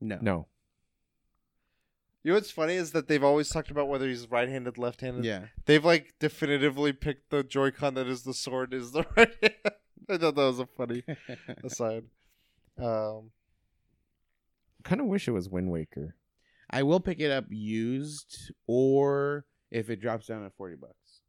No, 0.00 0.18
No. 0.22 0.46
You 2.22 2.30
know 2.30 2.36
what's 2.36 2.50
funny 2.50 2.74
is 2.74 2.92
that 2.92 3.06
they've 3.06 3.22
always 3.22 3.50
talked 3.50 3.70
about 3.70 3.86
whether 3.88 4.08
he's 4.08 4.30
right-handed, 4.30 4.78
left-handed. 4.78 5.26
Yeah, 5.26 5.46
They've 5.66 5.84
like 5.84 6.14
definitively 6.20 6.94
picked 6.94 7.28
the 7.30 7.42
Joy-Con 7.42 7.92
that 7.94 8.06
is 8.06 8.22
the 8.22 8.32
sword 8.32 8.72
is 8.72 8.92
the 8.92 9.04
right 9.16 9.30
hand. 9.42 9.74
I 10.08 10.16
thought 10.16 10.34
that 10.34 10.42
was 10.42 10.60
a 10.60 10.66
funny 10.66 11.02
aside. 11.64 12.04
Um, 12.80 13.30
Kind 14.82 15.00
of 15.00 15.06
wish 15.06 15.28
it 15.28 15.32
was 15.32 15.48
Wind 15.48 15.70
Waker. 15.70 16.14
I 16.70 16.82
will 16.82 17.00
pick 17.00 17.20
it 17.20 17.30
up 17.30 17.46
used, 17.48 18.52
or 18.66 19.46
if 19.70 19.88
it 19.88 20.00
drops 20.00 20.26
down 20.26 20.44
at 20.44 20.54
forty 20.56 20.76
bucks. 20.76 21.20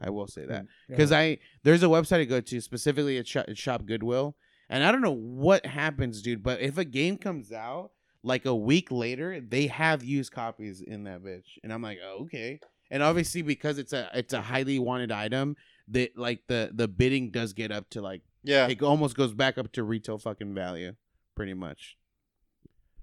I 0.00 0.10
will 0.10 0.26
say 0.26 0.46
that 0.46 0.66
because 0.88 1.12
I 1.12 1.38
there's 1.62 1.82
a 1.82 1.86
website 1.86 2.20
I 2.20 2.24
go 2.24 2.40
to 2.40 2.60
specifically 2.60 3.18
at 3.18 3.26
Shop, 3.26 3.46
Shop 3.54 3.84
Goodwill, 3.84 4.36
and 4.68 4.84
I 4.84 4.92
don't 4.92 5.02
know 5.02 5.10
what 5.10 5.66
happens, 5.66 6.22
dude. 6.22 6.42
But 6.42 6.60
if 6.60 6.78
a 6.78 6.84
game 6.84 7.18
comes 7.18 7.52
out 7.52 7.90
like 8.22 8.46
a 8.46 8.54
week 8.54 8.90
later, 8.90 9.40
they 9.40 9.66
have 9.66 10.04
used 10.04 10.32
copies 10.32 10.80
in 10.80 11.04
that 11.04 11.22
bitch, 11.22 11.58
and 11.62 11.72
I'm 11.72 11.82
like, 11.82 11.98
oh, 12.04 12.22
okay. 12.22 12.60
And 12.90 13.02
obviously, 13.02 13.42
because 13.42 13.78
it's 13.78 13.92
a 13.92 14.10
it's 14.14 14.32
a 14.32 14.40
highly 14.40 14.78
wanted 14.78 15.12
item, 15.12 15.56
that 15.88 16.16
like 16.16 16.46
the 16.46 16.70
the 16.72 16.88
bidding 16.88 17.30
does 17.30 17.52
get 17.52 17.70
up 17.70 17.90
to 17.90 18.00
like 18.02 18.22
yeah, 18.42 18.68
it 18.68 18.82
almost 18.82 19.16
goes 19.16 19.32
back 19.32 19.58
up 19.58 19.72
to 19.72 19.82
retail 19.82 20.18
fucking 20.18 20.54
value, 20.54 20.94
pretty 21.34 21.54
much. 21.54 21.96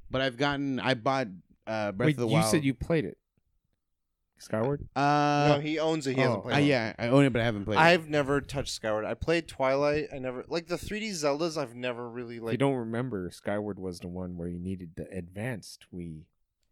But 0.10 0.22
I've 0.22 0.38
gotten 0.38 0.80
I 0.80 0.94
bought 0.94 1.28
uh 1.66 1.92
Breath 1.92 2.08
Wait, 2.08 2.16
of 2.16 2.22
the 2.22 2.28
you 2.28 2.34
Wild. 2.34 2.46
You 2.46 2.52
said 2.52 2.66
you 2.66 2.74
played 2.74 3.06
it. 3.06 3.18
Skyward. 4.40 4.88
uh, 4.96 5.56
no, 5.56 5.60
he 5.62 5.80
owns 5.80 6.06
it. 6.06 6.16
He 6.16 6.22
oh, 6.22 6.24
hasn't 6.24 6.40
uh, 6.40 6.42
played 6.50 6.64
it. 6.64 6.68
yeah, 6.68 6.94
I 7.00 7.08
own 7.08 7.26
it, 7.26 7.34
but 7.34 7.42
I 7.42 7.46
haven't 7.46 7.66
played. 7.66 7.78
it. 7.78 7.82
I've 7.82 8.08
never 8.08 8.40
touched 8.42 8.74
Skyward. 8.74 9.06
I 9.06 9.14
played 9.16 9.48
Twilight. 9.48 10.10
I 10.14 10.20
never 10.20 10.46
like 10.48 10.68
the 10.68 10.76
3D 10.76 11.10
Zeldas. 11.12 11.58
I've 11.58 11.76
never 11.76 12.08
really 12.08 12.40
like 12.40 12.54
you 12.54 12.58
don't 12.58 12.76
remember, 12.76 13.30
Skyward 13.32 13.80
was 13.80 14.00
the 14.00 14.08
one 14.08 14.38
where 14.38 14.48
you 14.48 14.60
needed 14.60 14.92
the 14.96 15.08
advanced 15.12 15.86
Wii. 15.94 16.24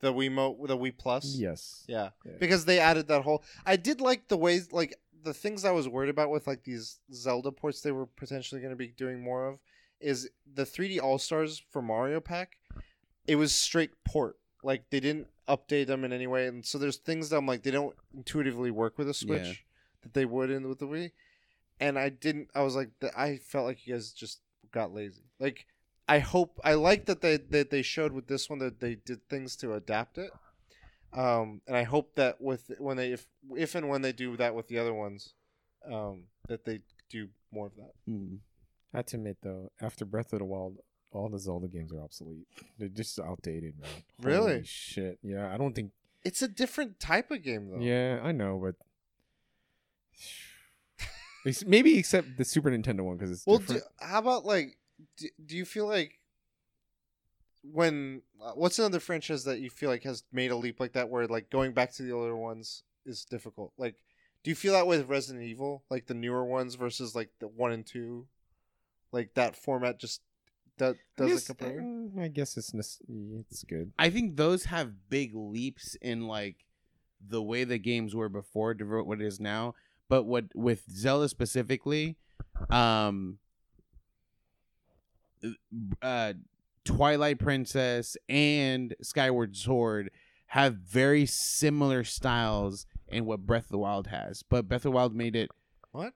the 0.01 0.13
Wii 0.13 0.29
Wiimote, 0.29 0.67
the 0.67 0.77
Wii 0.77 0.97
Plus. 0.97 1.35
Yes. 1.37 1.83
Yeah. 1.87 2.09
Yeah. 2.23 2.33
because 2.39 2.65
they 2.65 2.79
added 2.79 3.07
that 3.07 3.23
whole. 3.23 3.43
I 3.65 3.77
did 3.77 3.99
like 3.99 4.27
the 4.27 4.37
ways, 4.37 4.71
like 4.71 4.95
the 5.25 5.33
things 5.33 5.65
I 5.65 5.71
was 5.71 5.89
worried 5.89 6.09
about 6.09 6.29
with 6.29 6.47
like 6.47 6.63
these 6.63 6.99
Zelda 7.13 7.51
ports 7.51 7.81
they 7.81 7.91
were 7.91 8.05
potentially 8.05 8.61
going 8.61 8.71
to 8.71 8.77
be 8.77 8.87
doing 8.87 9.21
more 9.21 9.47
of 9.49 9.59
is 9.99 10.29
the 10.53 10.63
3D 10.63 11.01
All 11.01 11.17
Stars 11.17 11.61
for 11.71 11.81
Mario 11.81 12.19
Pack. 12.21 12.57
It 13.27 13.35
was 13.35 13.53
straight 13.53 13.91
port. 14.05 14.37
Like 14.63 14.83
they 14.89 14.99
didn't 14.99 15.27
update 15.47 15.87
them 15.87 16.03
in 16.05 16.13
any 16.13 16.27
way, 16.27 16.47
and 16.47 16.65
so 16.65 16.77
there's 16.77 16.97
things 16.97 17.29
that 17.29 17.37
I'm 17.37 17.45
like 17.45 17.63
they 17.63 17.71
don't 17.71 17.95
intuitively 18.15 18.71
work 18.71 18.97
with 18.97 19.09
a 19.09 19.13
Switch 19.13 19.45
Yeah. 19.47 19.53
that 20.03 20.13
they 20.13 20.25
would 20.25 20.49
in 20.49 20.67
with 20.69 20.79
the 20.79 20.87
Wii. 20.87 21.11
And 21.79 21.99
I 21.99 22.09
didn't. 22.09 22.49
I 22.55 22.61
was 22.61 22.75
like, 22.75 22.89
I 23.17 23.37
felt 23.37 23.65
like 23.65 23.85
you 23.85 23.93
guys 23.93 24.11
just 24.11 24.39
got 24.71 24.93
lazy. 24.93 25.23
Like 25.39 25.65
I 26.07 26.19
hope 26.19 26.59
I 26.63 26.73
like 26.75 27.05
that 27.05 27.21
they 27.21 27.37
that 27.37 27.69
they 27.69 27.81
showed 27.81 28.13
with 28.13 28.27
this 28.27 28.49
one 28.49 28.59
that 28.59 28.79
they 28.79 28.95
did 28.95 29.27
things 29.27 29.55
to 29.57 29.73
adapt 29.73 30.17
it. 30.17 30.31
Um, 31.15 31.61
and 31.67 31.77
I 31.77 31.83
hope 31.83 32.15
that 32.15 32.41
with 32.41 32.71
when 32.77 32.97
they 32.97 33.13
if 33.13 33.25
if 33.55 33.75
and 33.75 33.87
when 33.87 34.01
they 34.01 34.11
do 34.11 34.35
that 34.37 34.53
with 34.53 34.67
the 34.67 34.77
other 34.77 34.93
ones, 34.93 35.33
um, 35.89 36.23
that 36.47 36.65
they 36.65 36.81
do 37.09 37.29
more 37.51 37.67
of 37.67 37.75
that. 37.77 37.91
Hmm. 38.05 38.35
I 38.93 38.97
have 38.97 39.05
to 39.07 39.17
admit 39.17 39.37
though, 39.41 39.71
after 39.81 40.05
Breath 40.05 40.33
of 40.33 40.39
the 40.39 40.45
Wild, 40.45 40.77
all 41.11 41.29
the 41.29 41.39
Zelda 41.39 41.67
games 41.67 41.93
are 41.93 42.01
obsolete. 42.01 42.47
They're 42.77 42.89
just 42.89 43.19
outdated, 43.19 43.79
man. 43.79 43.89
Really? 44.21 44.51
Holy 44.53 44.63
shit. 44.65 45.19
Yeah, 45.23 45.53
I 45.53 45.57
don't 45.57 45.73
think. 45.73 45.91
It's 46.23 46.41
a 46.41 46.47
different 46.47 46.99
type 46.99 47.31
of 47.31 47.43
game 47.43 47.69
though. 47.69 47.79
Yeah, 47.79 48.19
I 48.21 48.31
know, 48.31 48.61
but 48.61 48.75
maybe 51.65 51.97
except 51.97 52.37
the 52.37 52.45
Super 52.45 52.71
Nintendo 52.71 53.01
one 53.01 53.15
because 53.15 53.31
it's 53.31 53.45
Well, 53.45 53.59
do, 53.59 53.79
how 53.99 54.19
about 54.19 54.45
like, 54.45 54.77
do, 55.17 55.27
do 55.45 55.55
you 55.55 55.65
feel 55.65 55.87
like 55.87 56.19
when 57.71 58.21
uh, 58.41 58.51
what's 58.51 58.79
another 58.79 58.99
franchise 58.99 59.43
that 59.45 59.59
you 59.59 59.69
feel 59.69 59.89
like 59.89 60.03
has 60.03 60.23
made 60.31 60.51
a 60.51 60.55
leap 60.55 60.79
like 60.79 60.93
that, 60.93 61.09
where 61.09 61.27
like 61.27 61.49
going 61.49 61.73
back 61.73 61.91
to 61.93 62.03
the 62.03 62.11
older 62.11 62.35
ones 62.35 62.83
is 63.05 63.25
difficult? 63.25 63.71
Like, 63.77 63.95
do 64.43 64.51
you 64.51 64.55
feel 64.55 64.73
that 64.73 64.87
with 64.87 65.09
Resident 65.09 65.43
Evil, 65.43 65.83
like 65.89 66.07
the 66.07 66.13
newer 66.13 66.45
ones 66.45 66.75
versus 66.75 67.15
like 67.15 67.29
the 67.39 67.47
one 67.47 67.71
and 67.71 67.85
two, 67.85 68.27
like 69.11 69.33
that 69.35 69.55
format 69.55 69.99
just 69.99 70.21
that 70.77 70.95
doesn't 71.17 71.35
guess, 71.35 71.47
compare? 71.47 71.81
mm, 71.81 72.19
I 72.19 72.27
guess 72.27 72.57
it's 72.57 72.73
nes- 72.73 73.01
it's 73.39 73.63
good. 73.63 73.91
I 73.97 74.09
think 74.09 74.35
those 74.35 74.65
have 74.65 75.09
big 75.09 75.31
leaps 75.33 75.95
in 76.01 76.27
like 76.27 76.65
the 77.27 77.41
way 77.41 77.63
the 77.63 77.77
games 77.77 78.15
were 78.15 78.29
before 78.29 78.73
to 78.73 78.83
what 79.03 79.21
it 79.21 79.25
is 79.25 79.39
now. 79.39 79.75
But 80.07 80.23
what 80.23 80.45
with 80.53 80.83
Zelda 80.91 81.27
specifically, 81.27 82.17
um, 82.69 83.39
uh, 86.01 86.33
Twilight 86.85 87.39
Princess 87.39 88.15
and 88.29 88.95
Skyward 89.01 89.55
Sword 89.57 90.11
have 90.47 90.75
very 90.75 91.25
similar 91.25 92.03
styles 92.03 92.85
in 93.07 93.25
what 93.25 93.45
Breath 93.45 93.65
of 93.65 93.69
the 93.71 93.77
Wild 93.77 94.07
has. 94.07 94.43
But 94.43 94.67
Breath 94.67 94.79
of 94.85 94.91
the 94.91 94.91
Wild 94.91 95.15
made 95.15 95.35
it 95.35 95.49
What? 95.91 96.13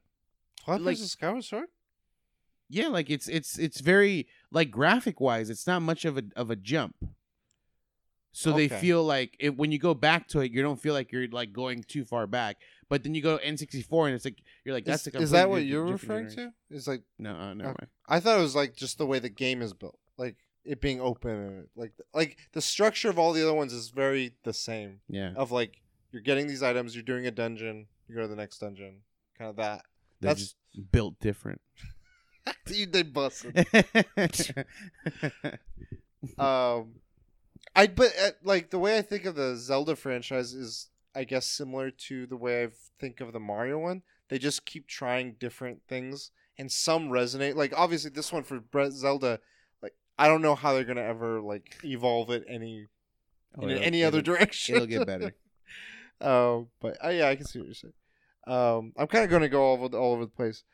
What 0.65 0.81
Like- 0.81 0.97
versus 0.97 1.11
Skyward 1.11 1.43
Sword? 1.43 1.67
yeah, 2.69 2.87
like 2.87 3.09
it's 3.09 3.27
it's 3.27 3.57
it's 3.57 3.79
very 3.81 4.27
like 4.51 4.69
graphic 4.71 5.19
wise, 5.19 5.49
it's 5.49 5.65
not 5.67 5.81
much 5.81 6.05
of 6.05 6.17
a 6.17 6.23
of 6.35 6.49
a 6.51 6.55
jump. 6.55 6.95
So 8.31 8.53
they 8.53 8.69
feel 8.69 9.03
like 9.03 9.35
it, 9.39 9.57
when 9.57 9.71
you 9.71 9.79
go 9.79 9.95
back 9.95 10.27
to 10.29 10.39
it, 10.41 10.51
you 10.51 10.61
don't 10.61 10.79
feel 10.79 10.93
like 10.93 11.11
you're 11.11 11.27
like 11.29 11.51
going 11.51 11.83
too 11.83 12.05
far 12.05 12.27
back. 12.27 12.57
But 12.87 13.01
then 13.03 13.15
you 13.15 13.23
go 13.23 13.37
to 13.39 13.43
N64 13.43 14.05
and 14.05 14.15
it's 14.15 14.23
like 14.23 14.37
you're 14.63 14.73
like 14.75 14.85
that's 14.85 15.07
is, 15.07 15.15
a 15.15 15.17
is 15.19 15.31
that 15.31 15.49
what 15.49 15.65
you're 15.65 15.83
referring 15.83 16.29
generation. 16.29 16.53
to? 16.69 16.75
Is 16.75 16.87
like 16.87 17.01
No, 17.17 17.31
uh, 17.35 17.53
never 17.55 17.71
Okay. 17.71 17.77
mind. 17.81 17.89
I 18.07 18.19
thought 18.19 18.37
it 18.37 18.41
was 18.41 18.55
like 18.55 18.75
just 18.75 18.99
the 18.99 19.07
way 19.07 19.17
the 19.19 19.29
game 19.29 19.61
is 19.63 19.73
built, 19.73 19.97
like 20.17 20.37
it 20.65 20.81
being 20.81 20.99
open, 21.01 21.67
like 21.75 21.93
like 22.13 22.37
the 22.53 22.61
structure 22.61 23.09
of 23.09 23.17
all 23.19 23.33
the 23.33 23.41
other 23.43 23.53
ones 23.53 23.73
is 23.73 23.89
very 23.89 24.33
the 24.43 24.53
same. 24.53 24.99
Yeah, 25.07 25.33
Of 25.35 25.51
like 25.51 25.81
you're 26.11 26.21
getting 26.21 26.47
these 26.47 26.63
items, 26.63 26.95
you're 26.95 27.03
doing 27.03 27.25
a 27.27 27.31
dungeon, 27.31 27.87
you 28.07 28.15
go 28.15 28.21
to 28.21 28.27
the 28.27 28.35
next 28.35 28.59
dungeon, 28.59 28.97
kind 29.37 29.49
of 29.49 29.55
that. 29.57 29.83
they're 30.19 30.29
that's- 30.29 30.39
just 30.39 30.91
built 30.91 31.19
different. 31.19 31.61
Dude, 32.65 32.93
they 32.93 33.03
busted. 33.03 33.55
um, 36.37 36.95
I 37.75 37.87
but 37.87 38.11
uh, 38.21 38.31
like 38.43 38.69
the 38.71 38.79
way 38.79 38.97
I 38.97 39.01
think 39.01 39.25
of 39.25 39.35
the 39.35 39.55
Zelda 39.55 39.95
franchise 39.95 40.53
is, 40.53 40.89
I 41.15 41.23
guess, 41.23 41.45
similar 41.45 41.91
to 41.91 42.25
the 42.25 42.37
way 42.37 42.63
I 42.63 42.67
think 42.99 43.21
of 43.21 43.33
the 43.33 43.39
Mario 43.39 43.77
one. 43.79 44.01
They 44.29 44.37
just 44.39 44.65
keep 44.65 44.87
trying 44.87 45.33
different 45.39 45.81
things, 45.87 46.31
and 46.57 46.71
some 46.71 47.09
resonate. 47.09 47.55
Like 47.55 47.73
obviously, 47.75 48.09
this 48.11 48.31
one 48.33 48.43
for 48.43 48.61
Zelda, 48.91 49.39
I 50.19 50.27
don't 50.27 50.41
know 50.41 50.53
how 50.53 50.73
they're 50.73 50.83
gonna 50.83 51.01
ever 51.01 51.41
like 51.41 51.77
evolve 51.83 52.29
it 52.29 52.43
any 52.47 52.87
Oh, 53.57 53.67
in 53.67 53.77
any 53.77 54.03
other 54.03 54.21
direction. 54.21 54.75
It'll 54.75 54.87
get 54.87 55.07
better. 55.07 55.33
Um, 56.21 56.67
but 56.81 56.97
uh, 57.01 57.11
yeah, 57.11 57.29
I 57.29 57.37
can 57.37 57.45
see 57.45 57.59
what 57.59 57.67
you're 57.69 57.75
saying. 57.75 57.93
Um, 58.45 58.91
I'm 58.97 59.07
kind 59.07 59.23
of 59.23 59.29
going 59.29 59.41
to 59.41 59.47
go 59.47 59.63
all 59.63 59.81
over, 59.81 59.97
all 59.97 60.11
over 60.11 60.25
the 60.25 60.31
place. 60.31 60.65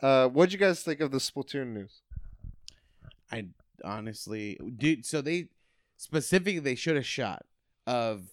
Uh, 0.00 0.28
what'd 0.28 0.52
you 0.52 0.60
guys 0.60 0.84
think 0.84 1.00
of 1.00 1.10
the 1.10 1.18
Splatoon 1.18 1.74
news? 1.74 2.02
I 3.32 3.46
honestly, 3.82 4.60
dude. 4.76 5.04
So 5.04 5.20
they 5.20 5.48
specifically 5.96 6.60
they 6.60 6.76
showed 6.76 6.96
a 6.96 7.02
shot 7.02 7.44
of 7.84 8.28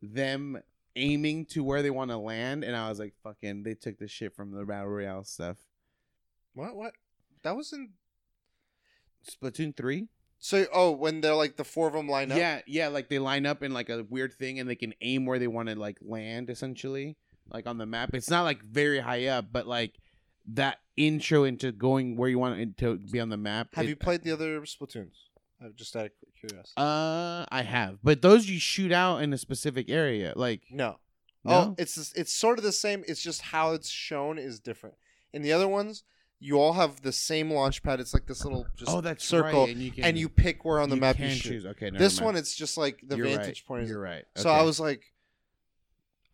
them 0.00 0.62
aiming 0.96 1.44
to 1.50 1.62
where 1.62 1.82
they 1.82 1.90
want 1.90 2.10
to 2.10 2.16
land, 2.16 2.64
and 2.64 2.74
I 2.74 2.88
was 2.88 2.98
like, 2.98 3.12
"Fucking!" 3.22 3.64
They 3.64 3.74
took 3.74 3.98
the 3.98 4.08
shit 4.08 4.34
from 4.34 4.52
the 4.52 4.64
battle 4.64 4.88
royale 4.88 5.24
stuff. 5.24 5.58
What? 6.54 6.74
What? 6.74 6.92
That 7.42 7.54
was 7.54 7.70
in. 7.74 7.90
Splatoon 9.26 9.76
three. 9.76 10.08
So, 10.40 10.66
oh, 10.72 10.92
when 10.92 11.20
they're 11.20 11.34
like 11.34 11.56
the 11.56 11.64
four 11.64 11.88
of 11.88 11.94
them 11.94 12.08
line 12.08 12.30
up. 12.30 12.38
Yeah, 12.38 12.60
yeah. 12.66 12.88
Like 12.88 13.08
they 13.08 13.18
line 13.18 13.44
up 13.44 13.62
in 13.62 13.72
like 13.72 13.88
a 13.88 14.04
weird 14.08 14.34
thing, 14.34 14.60
and 14.60 14.68
they 14.68 14.76
can 14.76 14.94
aim 15.00 15.26
where 15.26 15.38
they 15.38 15.48
want 15.48 15.68
to 15.68 15.74
like 15.74 15.98
land, 16.00 16.48
essentially, 16.48 17.16
like 17.52 17.66
on 17.66 17.78
the 17.78 17.86
map. 17.86 18.10
It's 18.14 18.30
not 18.30 18.42
like 18.44 18.62
very 18.62 19.00
high 19.00 19.26
up, 19.26 19.46
but 19.50 19.66
like 19.66 19.94
that 20.54 20.78
intro 20.96 21.44
into 21.44 21.72
going 21.72 22.16
where 22.16 22.28
you 22.28 22.38
want 22.38 22.60
it 22.60 22.78
to 22.78 22.98
be 22.98 23.20
on 23.20 23.28
the 23.30 23.36
map. 23.36 23.74
Have 23.74 23.86
it- 23.86 23.88
you 23.88 23.96
played 23.96 24.22
the 24.22 24.32
other 24.32 24.60
Splatoons? 24.62 25.12
Uh, 25.60 25.70
just 25.74 25.96
out 25.96 26.06
of 26.06 26.12
curiosity. 26.38 26.74
Uh, 26.76 27.44
I 27.50 27.62
have, 27.62 27.98
but 28.04 28.22
those 28.22 28.48
you 28.48 28.60
shoot 28.60 28.92
out 28.92 29.22
in 29.22 29.32
a 29.32 29.38
specific 29.38 29.90
area, 29.90 30.32
like 30.36 30.62
no. 30.70 30.98
no. 31.42 31.52
Oh, 31.52 31.74
it's 31.78 32.12
it's 32.14 32.32
sort 32.32 32.58
of 32.58 32.64
the 32.64 32.70
same. 32.70 33.02
It's 33.08 33.20
just 33.20 33.42
how 33.42 33.72
it's 33.72 33.88
shown 33.88 34.38
is 34.38 34.60
different. 34.60 34.94
In 35.32 35.42
the 35.42 35.52
other 35.52 35.66
ones, 35.66 36.04
you 36.40 36.58
all 36.60 36.72
have 36.74 37.02
the 37.02 37.12
same 37.12 37.50
launch 37.50 37.82
pad. 37.82 37.98
It's 38.00 38.14
like 38.14 38.26
this 38.26 38.44
little 38.44 38.66
just 38.76 38.90
oh, 38.90 39.00
that's 39.00 39.24
circle, 39.24 39.62
right. 39.64 39.70
and 39.72 39.82
you 39.82 39.90
can 39.90 40.04
and 40.04 40.18
you 40.18 40.28
pick 40.28 40.64
where 40.64 40.78
on 40.80 40.88
the 40.88 40.94
you 40.94 41.00
map 41.00 41.18
you 41.18 41.28
shoot. 41.30 41.48
choose. 41.50 41.66
Okay, 41.66 41.90
This 41.90 42.20
mind. 42.20 42.24
one, 42.26 42.36
it's 42.36 42.54
just 42.54 42.76
like 42.78 43.00
the 43.06 43.16
You're 43.16 43.26
vantage 43.26 43.46
right. 43.46 43.66
point. 43.66 43.88
You're 43.88 44.00
right. 44.00 44.24
So 44.36 44.48
I 44.50 44.62
was 44.62 44.78
like, 44.78 45.02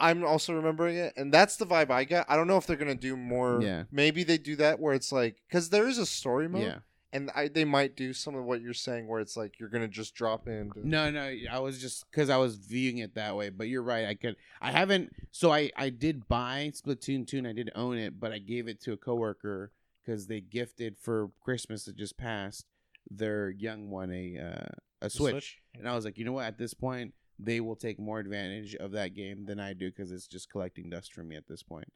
I'm 0.01 0.25
also 0.25 0.53
remembering 0.53 0.97
it, 0.97 1.15
and 1.17 1.33
that's 1.33 1.57
the 1.57 1.67
vibe 1.67 1.91
I 1.91 2.05
get. 2.05 2.27
I 2.29 2.37
don't 2.37 2.47
know 2.47 2.57
if 2.59 2.67
they're 2.67 2.77
gonna 2.77 2.95
do 2.95 3.17
more. 3.17 3.61
Yeah. 3.63 3.85
Maybe 3.91 4.25
they 4.25 4.39
do 4.39 4.57
that 4.57 4.79
where 4.81 4.93
it's 4.95 5.13
like, 5.13 5.37
because 5.49 5.71
there 5.71 5.89
is 5.89 5.99
a 5.99 6.05
story 6.05 6.49
mode, 6.49 6.63
yeah. 6.65 6.79
and 7.13 7.31
I, 7.35 7.49
they 7.49 7.65
might 7.65 7.97
do 7.97 8.13
some 8.13 8.35
of 8.35 8.45
what 8.45 8.61
you're 8.61 8.75
saying, 8.75 9.07
where 9.07 9.21
it's 9.21 9.37
like 9.37 9.59
you're 9.59 9.69
gonna 9.71 9.89
just 9.89 10.15
drop 10.15 10.49
in. 10.49 10.71
to- 10.73 10.87
No, 10.87 11.11
no, 11.11 11.33
I 11.51 11.61
was 11.61 11.81
just 11.81 12.11
because 12.11 12.29
I 12.29 12.37
was 12.37 12.57
viewing 12.57 12.99
it 12.99 13.15
that 13.15 13.37
way. 13.37 13.49
But 13.49 13.69
you're 13.69 13.83
right. 13.83 14.07
I 14.07 14.15
could. 14.15 14.37
I 14.61 14.71
haven't. 14.73 15.15
So 15.31 15.51
I 15.53 15.71
I 15.77 15.89
did 15.89 16.29
buy 16.29 16.73
Splatoon 16.75 17.27
two 17.27 17.39
and 17.39 17.47
I 17.47 17.53
did 17.53 17.71
own 17.75 17.97
it, 17.97 18.21
but 18.21 18.33
I 18.33 18.39
gave 18.39 18.69
it 18.69 18.83
to 18.83 18.93
a 18.93 18.97
coworker 18.99 19.71
because 20.05 20.27
they 20.27 20.41
gifted 20.41 20.97
for 20.99 21.31
Christmas 21.41 21.85
that 21.85 21.97
just 21.97 22.17
passed 22.17 22.67
their 23.11 23.51
young 23.51 23.91
one 23.91 24.11
a 24.13 24.39
uh, 24.39 24.75
a 25.07 25.11
Switch. 25.11 25.33
Switch? 25.33 25.59
and 25.79 25.89
I 25.89 25.95
was 25.95 26.05
like, 26.05 26.19
you 26.19 26.25
know 26.25 26.33
what? 26.33 26.47
At 26.47 26.59
this 26.59 26.75
point, 26.75 27.15
they 27.39 27.61
will 27.61 27.77
take 27.77 27.99
more 27.99 28.19
advantage 28.19 28.75
of 28.77 28.93
that 28.93 29.15
game 29.15 29.45
than 29.47 29.61
I 29.61 29.73
do 29.73 29.91
because 29.91 30.13
it's 30.13 30.27
just 30.27 30.51
collecting 30.51 30.91
dust 30.91 31.13
for 31.13 31.23
me 31.23 31.37
at 31.37 31.47
this 31.49 31.63
point. 31.63 31.93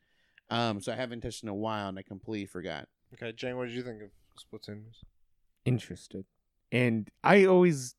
Um, 0.51 0.81
so 0.81 0.93
I 0.93 0.97
haven't 0.97 1.21
touched 1.21 1.43
in 1.43 1.49
a 1.49 1.55
while, 1.55 1.89
and 1.89 1.99
I 1.99 2.03
completely 2.03 2.47
forgot. 2.47 2.89
Okay, 3.15 3.33
Jane, 3.33 3.57
what 3.57 3.67
did 3.67 3.75
you 3.75 3.83
think 3.83 4.03
of 4.03 4.11
Splatoon? 4.39 4.83
Interested, 5.65 6.25
and 6.73 7.09
I 7.23 7.45
always 7.45 7.95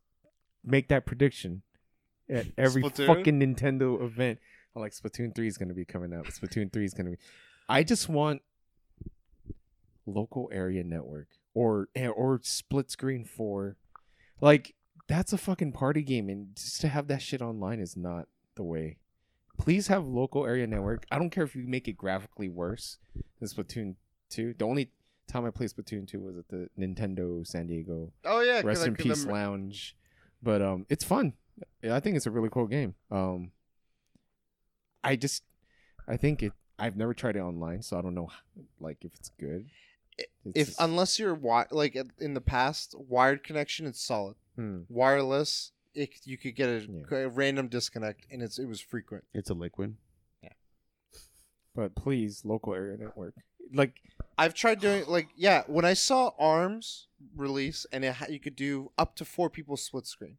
make 0.64 0.88
that 0.90 1.06
prediction 1.06 1.62
at 2.30 2.48
every 2.58 2.84
Splatoon? 2.84 3.08
fucking 3.08 3.40
Nintendo 3.40 4.02
event. 4.04 4.40
I'm 4.76 4.82
like 4.82 4.94
Splatoon 4.94 5.36
three 5.36 5.48
is 5.48 5.58
gonna 5.58 5.74
be 5.74 5.86
coming 5.86 6.14
out. 6.14 6.26
Splatoon 6.26 6.72
three 6.72 6.86
is 6.86 6.94
gonna 6.94 7.12
be. 7.12 7.18
I 7.68 7.84
just 7.84 8.10
want 8.10 8.42
local 10.14 10.50
area 10.52 10.84
network 10.84 11.28
or 11.54 11.90
eh, 11.96 12.08
or 12.08 12.40
split 12.44 12.92
screen 12.92 13.26
four, 13.26 13.78
like 14.42 14.76
that's 15.08 15.34
a 15.34 15.38
fucking 15.38 15.72
party 15.72 16.02
game, 16.04 16.30
and 16.30 16.56
just 16.56 16.82
to 16.82 16.88
have 16.88 17.08
that 17.08 17.22
shit 17.22 17.42
online 17.42 17.80
is 17.80 17.98
not 17.98 18.28
the 18.56 18.64
way. 18.64 18.98
Please 19.58 19.88
have 19.88 20.06
local 20.06 20.46
area 20.46 20.68
network. 20.68 21.06
I 21.12 21.18
don't 21.18 21.32
care 21.32 21.44
if 21.44 21.56
you 21.56 21.68
make 21.68 21.88
it 21.88 21.98
graphically 21.98 22.48
worse 22.50 22.98
than 23.40 23.48
Splatoon 23.50 23.96
two. 24.30 24.54
The 24.58 24.66
only 24.66 24.92
time 25.28 25.46
I 25.46 25.50
played 25.50 25.70
Splatoon 25.70 26.08
two 26.08 26.20
was 26.22 26.38
at 26.38 26.48
the 26.48 26.70
Nintendo 26.80 27.46
San 27.46 27.68
Diego 27.68 28.12
Oh 28.26 28.40
yeah, 28.42 28.62
Rest 28.64 28.86
in 28.88 28.96
Peace 28.96 29.22
remember- 29.26 29.34
Lounge, 29.34 29.96
but 30.42 30.62
um, 30.62 30.86
it's 30.90 31.04
fun. 31.04 31.34
Yeah, 31.84 31.96
I 31.96 32.00
think 32.00 32.16
it's 32.16 32.26
a 32.26 32.32
really 32.32 32.50
cool 32.50 32.68
game. 32.68 32.96
Um, 33.12 33.52
I 35.04 35.16
just, 35.16 35.44
I 36.08 36.18
think 36.18 36.44
it. 36.44 36.54
I've 36.78 36.96
never 36.96 37.14
tried 37.14 37.36
it 37.36 37.40
online, 37.42 37.82
so 37.82 37.98
I 37.98 38.02
don't 38.02 38.16
know, 38.16 38.30
like 38.80 39.04
if 39.04 39.14
it's 39.16 39.32
good. 39.38 39.66
It's 40.46 40.54
If 40.56 40.68
just- 40.68 40.82
unless 40.82 41.20
you're 41.20 41.36
wi- 41.36 41.68
like 41.72 41.96
in 42.20 42.34
the 42.34 42.42
past, 42.42 42.96
wired 42.98 43.44
connection, 43.44 43.86
it's 43.88 44.02
solid. 44.02 44.36
Hmm. 44.56 44.82
Wireless, 44.90 45.72
it, 45.94 46.26
you 46.26 46.38
could 46.38 46.56
get 46.56 46.70
a, 46.70 46.88
Yeah. 47.12 47.18
a 47.18 47.30
random 47.30 47.68
disconnect, 47.68 48.26
and 48.32 48.42
it's 48.42 48.60
it 48.60 48.66
was 48.66 48.82
frequent. 48.82 49.26
It's 49.34 49.50
a 49.50 49.54
liquid. 49.54 49.96
Yeah, 50.44 50.54
but 51.76 51.96
please, 51.96 52.44
local 52.46 52.74
area 52.74 52.98
network. 52.98 53.36
Like, 53.74 54.02
I've 54.38 54.54
tried 54.54 54.80
doing 54.80 55.06
like 55.08 55.30
yeah. 55.36 55.64
When 55.68 55.86
I 55.86 55.94
saw 55.94 56.32
Arms 56.40 57.08
release, 57.36 57.86
and 57.92 58.04
it 58.06 58.14
ha- 58.16 58.28
you 58.30 58.40
could 58.40 58.56
do 58.56 58.92
up 58.98 59.16
to 59.18 59.26
four 59.26 59.50
people 59.50 59.78
split 59.78 60.08
screen, 60.08 60.38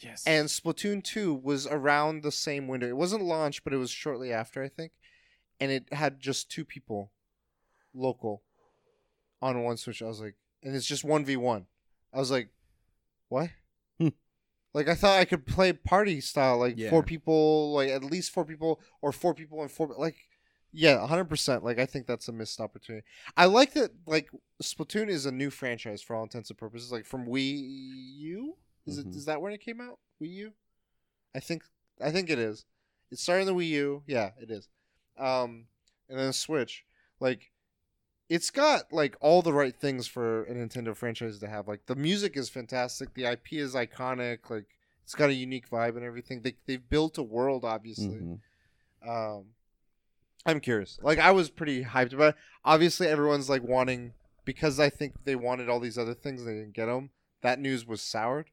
yes, 0.00 0.24
and 0.26 0.48
Splatoon 0.48 1.02
two 1.02 1.32
was 1.34 1.66
around 1.66 2.22
the 2.22 2.32
same 2.32 2.66
window. 2.68 2.88
It 2.88 2.96
wasn't 2.96 3.22
launched, 3.24 3.64
but 3.64 3.72
it 3.72 3.76
was 3.78 3.90
shortly 3.90 4.32
after, 4.32 4.62
I 4.62 4.68
think, 4.68 4.92
and 5.60 5.70
it 5.70 5.92
had 5.92 6.20
just 6.20 6.50
two 6.50 6.64
people, 6.64 7.10
local, 7.94 8.42
on 9.44 9.62
one 9.62 9.76
Switch. 9.76 10.02
I 10.02 10.06
was 10.06 10.20
like, 10.20 10.34
and 10.62 10.74
it's 10.74 10.86
just 10.86 11.04
one 11.04 11.24
v 11.24 11.36
one. 11.36 11.66
I 12.12 12.18
was 12.18 12.30
like, 12.30 12.48
what? 13.28 13.50
Hmm. 13.98 14.08
Like 14.72 14.88
I 14.88 14.94
thought 14.94 15.18
I 15.18 15.24
could 15.24 15.46
play 15.46 15.72
party 15.72 16.20
style, 16.20 16.58
like 16.58 16.74
Yeah. 16.76 16.90
four 16.90 17.02
people, 17.02 17.72
like 17.74 17.90
at 17.90 18.02
least 18.04 18.30
four 18.32 18.44
people, 18.44 18.80
or 19.02 19.12
four 19.12 19.34
people 19.34 19.60
and 19.62 19.70
four. 19.70 19.88
Like, 19.96 20.16
yeah, 20.72 21.06
hundred 21.06 21.26
percent. 21.26 21.62
Like 21.64 21.78
I 21.78 21.86
think 21.86 22.06
that's 22.06 22.28
a 22.28 22.32
missed 22.32 22.60
opportunity. 22.60 23.04
I 23.36 23.44
like 23.46 23.74
that. 23.74 23.90
Like 24.06 24.30
Splatoon 24.62 25.08
is 25.08 25.26
a 25.26 25.32
new 25.32 25.50
franchise 25.50 26.02
for 26.02 26.16
all 26.16 26.22
intents 26.22 26.50
and 26.50 26.58
purposes. 26.58 26.90
Like 26.90 27.04
from 27.06 27.26
Wii 27.26 27.62
U, 28.18 28.56
is 28.86 28.98
Mhm. 28.98 29.08
it? 29.10 29.16
Is 29.16 29.24
that 29.26 29.40
when 29.40 29.52
it 29.52 29.60
came 29.60 29.80
out? 29.80 29.98
Wii 30.22 30.30
U. 30.30 30.52
I 31.34 31.40
think. 31.40 31.62
I 32.00 32.10
think 32.10 32.30
it 32.30 32.38
is. 32.38 32.64
It 33.10 33.18
started 33.18 33.42
in 33.48 33.54
the 33.54 33.60
Wii 33.62 33.68
U. 33.68 34.02
Yeah, 34.06 34.30
it 34.40 34.50
is. 34.50 34.68
Um, 35.16 35.66
and 36.08 36.18
then 36.18 36.32
Switch. 36.32 36.84
Like, 37.20 37.52
it's 38.28 38.50
got 38.50 38.92
like 38.92 39.16
all 39.20 39.42
the 39.42 39.52
right 39.52 39.74
things 39.74 40.06
for 40.06 40.44
a 40.44 40.54
Nintendo 40.54 40.96
franchise 40.96 41.38
to 41.40 41.48
have. 41.48 41.68
Like 41.68 41.86
the 41.86 41.94
music 41.94 42.36
is 42.36 42.48
fantastic. 42.48 43.14
The 43.14 43.24
IP 43.24 43.54
is 43.54 43.74
iconic. 43.74 44.50
Like 44.50 44.66
it's 45.02 45.14
got 45.14 45.30
a 45.30 45.34
unique 45.34 45.68
vibe 45.68 45.96
and 45.96 46.04
everything. 46.04 46.42
They 46.42 46.56
they've 46.66 46.88
built 46.88 47.18
a 47.18 47.22
world, 47.22 47.64
obviously. 47.64 48.20
Mhm. 48.20 48.38
Um, 49.06 49.44
I'm 50.46 50.60
curious. 50.60 50.98
Like 51.02 51.18
I 51.18 51.30
was 51.32 51.50
pretty 51.50 51.84
hyped 51.84 52.12
about. 52.12 52.34
It. 52.34 52.40
Obviously, 52.64 53.06
everyone's 53.06 53.50
like 53.50 53.62
wanting 53.62 54.14
because 54.44 54.80
I 54.80 54.90
think 54.90 55.24
they 55.24 55.36
wanted 55.36 55.68
all 55.68 55.80
these 55.80 55.98
other 55.98 56.14
things. 56.14 56.44
They 56.44 56.54
didn't 56.54 56.74
get 56.74 56.86
them. 56.86 57.10
That 57.42 57.60
news 57.60 57.86
was 57.86 58.00
soured. 58.00 58.50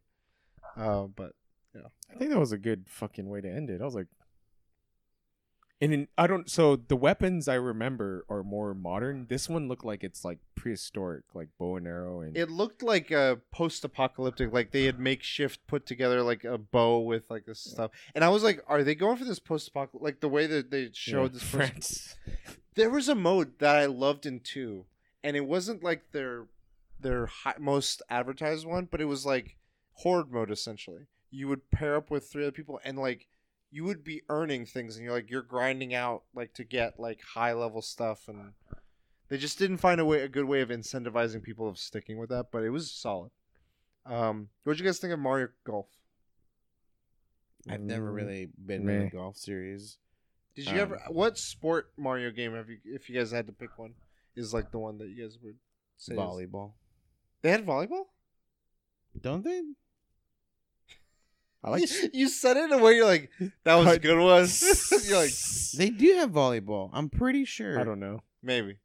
Uh, 0.76 1.03
but 1.03 1.34
yeah. 1.73 1.88
I 2.14 2.18
think 2.18 2.31
that 2.31 2.39
was 2.39 2.52
a 2.52 2.57
good 2.57 2.85
fucking 2.88 3.27
way 3.30 3.41
to 3.41 3.49
end 3.49 3.69
it. 3.69 3.81
I 3.81 3.85
was 3.85 3.95
like, 3.95 4.07
And 5.81 5.93
in, 5.93 6.07
I 6.15 6.27
don't. 6.27 6.47
So 6.47 6.75
the 6.75 6.95
weapons 6.95 7.47
I 7.47 7.55
remember 7.55 8.23
are 8.29 8.43
more 8.43 8.75
modern. 8.75 9.25
This 9.27 9.49
one 9.49 9.67
looked 9.67 9.83
like 9.83 10.03
it's 10.03 10.23
like 10.23 10.37
prehistoric, 10.53 11.23
like 11.33 11.49
bow 11.57 11.75
and 11.77 11.87
arrow, 11.87 12.21
and 12.21 12.37
It 12.37 12.51
looked 12.51 12.83
like 12.83 13.09
a 13.09 13.39
post-apocalyptic, 13.51 14.53
like 14.53 14.69
they 14.71 14.83
had 14.85 14.99
makeshift 14.99 15.65
put 15.65 15.87
together 15.87 16.21
like 16.21 16.43
a 16.43 16.59
bow 16.59 16.99
with 16.99 17.23
like 17.31 17.45
this 17.45 17.59
stuff. 17.59 17.89
And 18.13 18.23
I 18.23 18.29
was 18.29 18.43
like, 18.43 18.63
are 18.67 18.83
they 18.83 18.93
going 18.93 19.17
for 19.17 19.25
this 19.25 19.39
post-apocalyptic? 19.39 20.03
Like 20.03 20.19
the 20.19 20.29
way 20.29 20.45
that 20.45 20.69
they 20.69 20.91
showed 20.93 21.33
this. 21.33 21.41
post- 21.41 21.51
France. 21.51 22.15
there 22.75 22.91
was 22.91 23.09
a 23.09 23.15
mode 23.15 23.57
that 23.57 23.75
I 23.75 23.87
loved 23.87 24.27
in 24.27 24.39
two, 24.41 24.85
and 25.23 25.35
it 25.35 25.47
wasn't 25.47 25.83
like 25.83 26.11
their 26.11 26.45
their 26.99 27.25
hi- 27.25 27.55
most 27.59 28.03
advertised 28.07 28.67
one, 28.67 28.87
but 28.89 29.01
it 29.01 29.05
was 29.05 29.25
like 29.25 29.57
horde 29.93 30.31
mode 30.31 30.51
essentially. 30.51 31.07
You 31.31 31.47
would 31.47 31.71
pair 31.71 31.95
up 31.95 32.11
with 32.11 32.29
three 32.29 32.43
other 32.43 32.51
people, 32.51 32.79
and 32.83 32.99
like 32.99 33.25
you 33.72 33.84
would 33.85 34.03
be 34.03 34.22
earning 34.30 34.65
things, 34.65 34.95
and 34.98 35.06
you're 35.06 35.14
like 35.14 35.30
you're 35.30 35.41
grinding 35.41 35.93
out 35.93 36.23
like 36.35 36.53
to 36.56 36.64
get 36.64 36.99
like 36.99 37.22
high 37.22 37.53
level 37.53 37.81
stuff, 37.81 38.27
and 38.27 38.52
they 39.30 39.38
just 39.38 39.57
didn't 39.57 39.77
find 39.77 40.02
a 40.02 40.06
way 40.06 40.22
a 40.22 40.27
good 40.27 40.45
way 40.45 40.61
of 40.61 40.69
incentivizing 40.69 41.41
people 41.41 41.68
of 41.69 41.77
sticking 41.77 42.18
with 42.18 42.30
that, 42.30 42.52
but 42.52 42.64
it 42.64 42.69
was 42.69 42.91
solid. 42.91 43.31
Um, 44.06 44.49
what 44.64 44.73
did 44.73 44.80
you 44.80 44.85
guys 44.85 44.99
think 44.99 45.14
of 45.14 45.19
Mario 45.19 45.49
Golf? 45.64 45.88
I've 47.69 47.80
never 47.81 48.11
Mm, 48.11 48.15
really 48.15 48.45
been 48.65 48.81
in 48.81 48.85
meh. 49.03 49.07
a 49.07 49.10
golf 49.11 49.38
series. 49.38 49.98
Did 50.56 50.65
you 50.65 50.72
Um, 50.73 50.80
ever? 50.80 51.02
What 51.10 51.38
sport 51.38 51.93
Mario 51.95 52.31
game 52.31 52.53
have 52.56 52.69
you? 52.69 52.80
If 52.84 53.10
you 53.10 53.15
guys 53.15 53.31
had 53.31 53.45
to 53.48 53.53
pick 53.53 53.77
one, 53.77 53.93
is 54.35 54.53
like 54.53 54.72
the 54.72 54.80
one 54.80 54.98
that 54.98 55.10
you 55.10 55.23
guys 55.23 55.38
would 55.43 55.57
say 55.98 56.14
is- 56.14 56.19
Volleyball, 56.19 56.73
They 57.41 57.52
had 57.52 57.65
volleyball. 57.65 58.07
don't 59.19 59.43
they? 59.43 59.61
I 61.63 61.69
like 61.69 61.81
you, 61.91 62.09
you 62.13 62.27
said 62.29 62.57
it 62.57 62.65
in 62.65 62.73
a 62.73 62.77
way 62.83 62.95
you're 62.95 63.05
like 63.05 63.29
that 63.63 63.75
was 63.75 63.88
a 63.95 63.99
good 63.99 64.17
one. 64.17 64.47
you're 65.07 65.17
like 65.17 65.31
They 65.77 65.89
do 65.89 66.15
have 66.15 66.31
volleyball. 66.31 66.89
I'm 66.93 67.09
pretty 67.09 67.45
sure. 67.45 67.79
I 67.79 67.83
don't 67.83 67.99
know. 67.99 68.21
maybe 68.41 68.77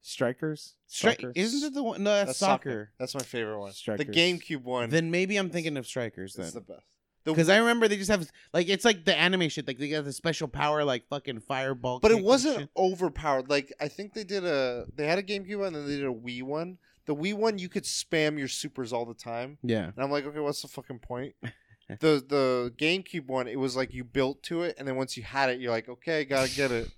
Strikers. 0.00 0.74
Strike 0.86 1.20
Soccer? 1.20 1.32
isn't 1.34 1.66
it 1.66 1.74
the 1.74 1.82
one? 1.82 2.02
No, 2.02 2.10
that's, 2.24 2.38
soccer. 2.38 2.92
That's 2.98 3.14
my 3.14 3.22
favorite 3.22 3.58
one. 3.58 3.72
Strikers. 3.72 4.06
The 4.06 4.12
GameCube 4.12 4.62
one. 4.62 4.88
Then 4.90 5.10
maybe 5.10 5.36
I'm 5.36 5.50
thinking 5.50 5.76
of 5.76 5.86
strikers 5.86 6.36
is 6.36 6.52
then. 6.52 6.62
the 6.62 6.74
best. 6.74 6.86
The- 7.24 7.32
Because 7.32 7.48
I 7.48 7.56
remember 7.56 7.88
they 7.88 7.96
just 7.96 8.10
have 8.10 8.28
like 8.52 8.68
it's 8.68 8.84
like 8.84 9.04
the 9.04 9.16
anime 9.18 9.48
shit. 9.48 9.66
Like 9.66 9.78
they 9.78 9.88
got 9.88 10.04
the 10.04 10.12
special 10.12 10.46
power, 10.46 10.84
like 10.84 11.08
fucking 11.08 11.40
fireball. 11.40 11.98
but 11.98 12.08
kick 12.08 12.14
it 12.14 12.18
and 12.18 12.24
wasn't 12.26 12.70
overpowered. 12.76 13.50
Like 13.50 13.72
I 13.80 13.88
think 13.88 14.14
they 14.14 14.22
did 14.24 14.44
a 14.44 14.86
they 14.94 15.06
had 15.06 15.18
a 15.18 15.24
GameCube 15.24 15.58
one 15.58 15.66
and 15.68 15.76
then 15.76 15.86
they 15.86 15.96
did 15.96 16.06
a 16.06 16.12
Wii 16.12 16.42
one. 16.44 16.78
The 17.06 17.14
Wii 17.16 17.34
one 17.34 17.58
you 17.58 17.68
could 17.68 17.84
spam 17.84 18.38
your 18.38 18.48
supers 18.48 18.92
all 18.92 19.06
the 19.06 19.14
time. 19.14 19.58
Yeah. 19.62 19.86
And 19.86 19.98
I'm 19.98 20.10
like, 20.10 20.24
okay, 20.24 20.38
what's 20.40 20.62
the 20.62 20.68
fucking 20.68 21.00
point? 21.00 21.34
the 21.88 22.24
the 22.26 22.72
GameCube 22.76 23.26
one, 23.26 23.46
it 23.46 23.58
was 23.58 23.76
like 23.76 23.94
you 23.94 24.04
built 24.04 24.42
to 24.44 24.62
it, 24.62 24.76
and 24.78 24.86
then 24.86 24.96
once 24.96 25.16
you 25.16 25.22
had 25.22 25.50
it, 25.50 25.60
you're 25.60 25.70
like, 25.70 25.88
okay, 25.88 26.24
gotta 26.24 26.52
get 26.52 26.72
it. 26.72 26.90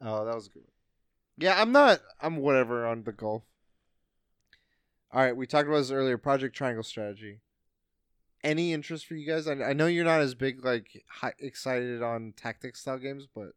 Oh, 0.00 0.24
that 0.24 0.34
was 0.34 0.48
good. 0.48 0.64
Yeah, 1.38 1.60
I'm 1.60 1.72
not. 1.72 2.00
I'm 2.20 2.36
whatever 2.36 2.86
on 2.86 3.04
the 3.04 3.12
golf. 3.12 3.44
All 5.12 5.22
right, 5.22 5.36
we 5.36 5.46
talked 5.46 5.68
about 5.68 5.78
this 5.78 5.90
earlier. 5.90 6.18
Project 6.18 6.54
Triangle 6.54 6.82
Strategy. 6.82 7.40
Any 8.44 8.72
interest 8.72 9.06
for 9.06 9.14
you 9.14 9.26
guys? 9.26 9.48
I, 9.48 9.52
I 9.52 9.72
know 9.72 9.86
you're 9.86 10.04
not 10.04 10.20
as 10.20 10.34
big, 10.34 10.64
like 10.64 11.04
hi, 11.08 11.32
excited 11.38 12.02
on 12.02 12.34
tactics 12.36 12.80
style 12.80 12.98
games, 12.98 13.26
but 13.34 13.52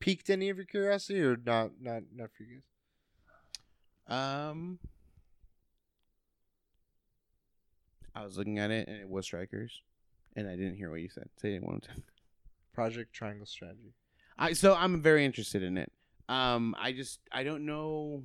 piqued 0.00 0.30
any 0.30 0.48
of 0.48 0.56
your 0.56 0.66
curiosity, 0.66 1.20
or 1.20 1.36
not? 1.36 1.72
Not 1.80 2.02
not 2.14 2.30
for 2.36 2.44
you 2.44 2.62
guys. 4.08 4.48
Um, 4.48 4.78
I 8.16 8.24
was 8.24 8.38
looking 8.38 8.58
at 8.58 8.70
it 8.70 8.88
and 8.88 8.96
it 8.96 9.08
was 9.08 9.26
strikers, 9.26 9.82
and 10.34 10.48
I 10.48 10.56
didn't 10.56 10.76
hear 10.76 10.90
what 10.90 11.00
you 11.00 11.08
said. 11.10 11.28
Say 11.40 11.54
it 11.54 11.62
one 11.62 11.72
more 11.74 11.80
time. 11.80 12.02
Project 12.72 13.12
Triangle 13.12 13.46
Strategy. 13.46 13.92
I 14.38 14.52
so 14.54 14.74
I'm 14.74 15.02
very 15.02 15.24
interested 15.24 15.62
in 15.62 15.76
it. 15.76 15.92
Um, 16.28 16.74
I 16.78 16.92
just 16.92 17.20
I 17.30 17.44
don't 17.44 17.66
know. 17.66 18.22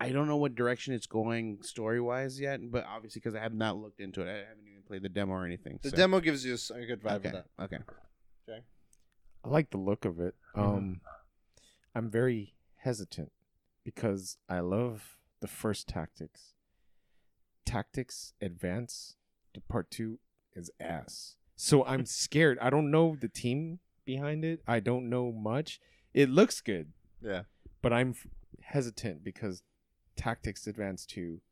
I 0.00 0.10
don't 0.10 0.28
know 0.28 0.36
what 0.36 0.54
direction 0.54 0.94
it's 0.94 1.06
going 1.06 1.58
story 1.62 2.00
wise 2.00 2.40
yet, 2.40 2.60
but 2.70 2.84
obviously 2.86 3.20
because 3.20 3.34
I 3.34 3.40
have 3.40 3.54
not 3.54 3.76
looked 3.76 4.00
into 4.00 4.20
it, 4.22 4.28
I 4.28 4.48
haven't 4.48 4.68
even 4.68 4.82
played 4.86 5.02
the 5.02 5.08
demo 5.08 5.32
or 5.32 5.44
anything. 5.44 5.78
The 5.82 5.90
so- 5.90 5.96
demo 5.96 6.20
gives 6.20 6.44
you 6.44 6.54
a 6.74 6.86
good 6.86 7.02
vibe 7.02 7.16
Okay. 7.16 7.28
of 7.28 7.32
that. 7.34 7.46
Okay. 7.64 7.78
I 9.44 9.48
like 9.48 9.70
the 9.70 9.78
look 9.78 10.04
of 10.04 10.18
it. 10.20 10.34
Mhm. 10.56 10.60
Um, 10.76 11.00
I'm 11.94 12.10
very 12.10 12.54
hesitant 12.76 13.32
because 13.84 14.36
I 14.48 14.60
love 14.60 15.16
the 15.40 15.46
first 15.48 15.88
tactics. 15.88 16.54
Tactics 17.68 18.32
Advance, 18.40 19.16
the 19.54 19.60
part 19.60 19.90
two 19.90 20.18
is 20.56 20.70
ass. 20.80 21.36
So 21.54 21.84
I'm 21.84 22.06
scared. 22.06 22.58
I 22.62 22.70
don't 22.70 22.90
know 22.90 23.14
the 23.20 23.28
team 23.28 23.80
behind 24.06 24.42
it. 24.42 24.62
I 24.66 24.80
don't 24.80 25.10
know 25.10 25.30
much. 25.32 25.78
It 26.14 26.30
looks 26.30 26.62
good, 26.62 26.92
Yeah. 27.20 27.42
but 27.82 27.92
I'm 27.92 28.10
f- 28.10 28.26
hesitant 28.62 29.22
because 29.22 29.62
Tactics 30.16 30.66
Advance 30.66 31.04
two 31.04 31.42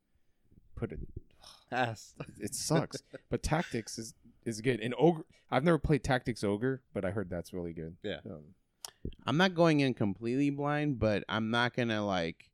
put 0.74 0.92
it 0.92 1.00
Ass. 1.70 2.14
it 2.40 2.54
sucks. 2.54 3.02
but 3.28 3.42
Tactics 3.42 3.98
is 3.98 4.14
is 4.46 4.60
good. 4.62 4.80
And 4.80 4.94
Ogre, 4.98 5.24
I've 5.50 5.64
never 5.64 5.78
played 5.78 6.02
Tactics 6.02 6.42
Ogre, 6.42 6.80
but 6.94 7.04
I 7.04 7.10
heard 7.10 7.28
that's 7.28 7.52
really 7.52 7.72
good. 7.74 7.96
Yeah. 8.02 8.20
Um, 8.24 8.54
I'm 9.26 9.36
not 9.36 9.54
going 9.54 9.80
in 9.80 9.92
completely 9.92 10.48
blind, 10.50 10.98
but 10.98 11.24
I'm 11.28 11.50
not 11.50 11.74
gonna 11.74 12.04
like 12.06 12.50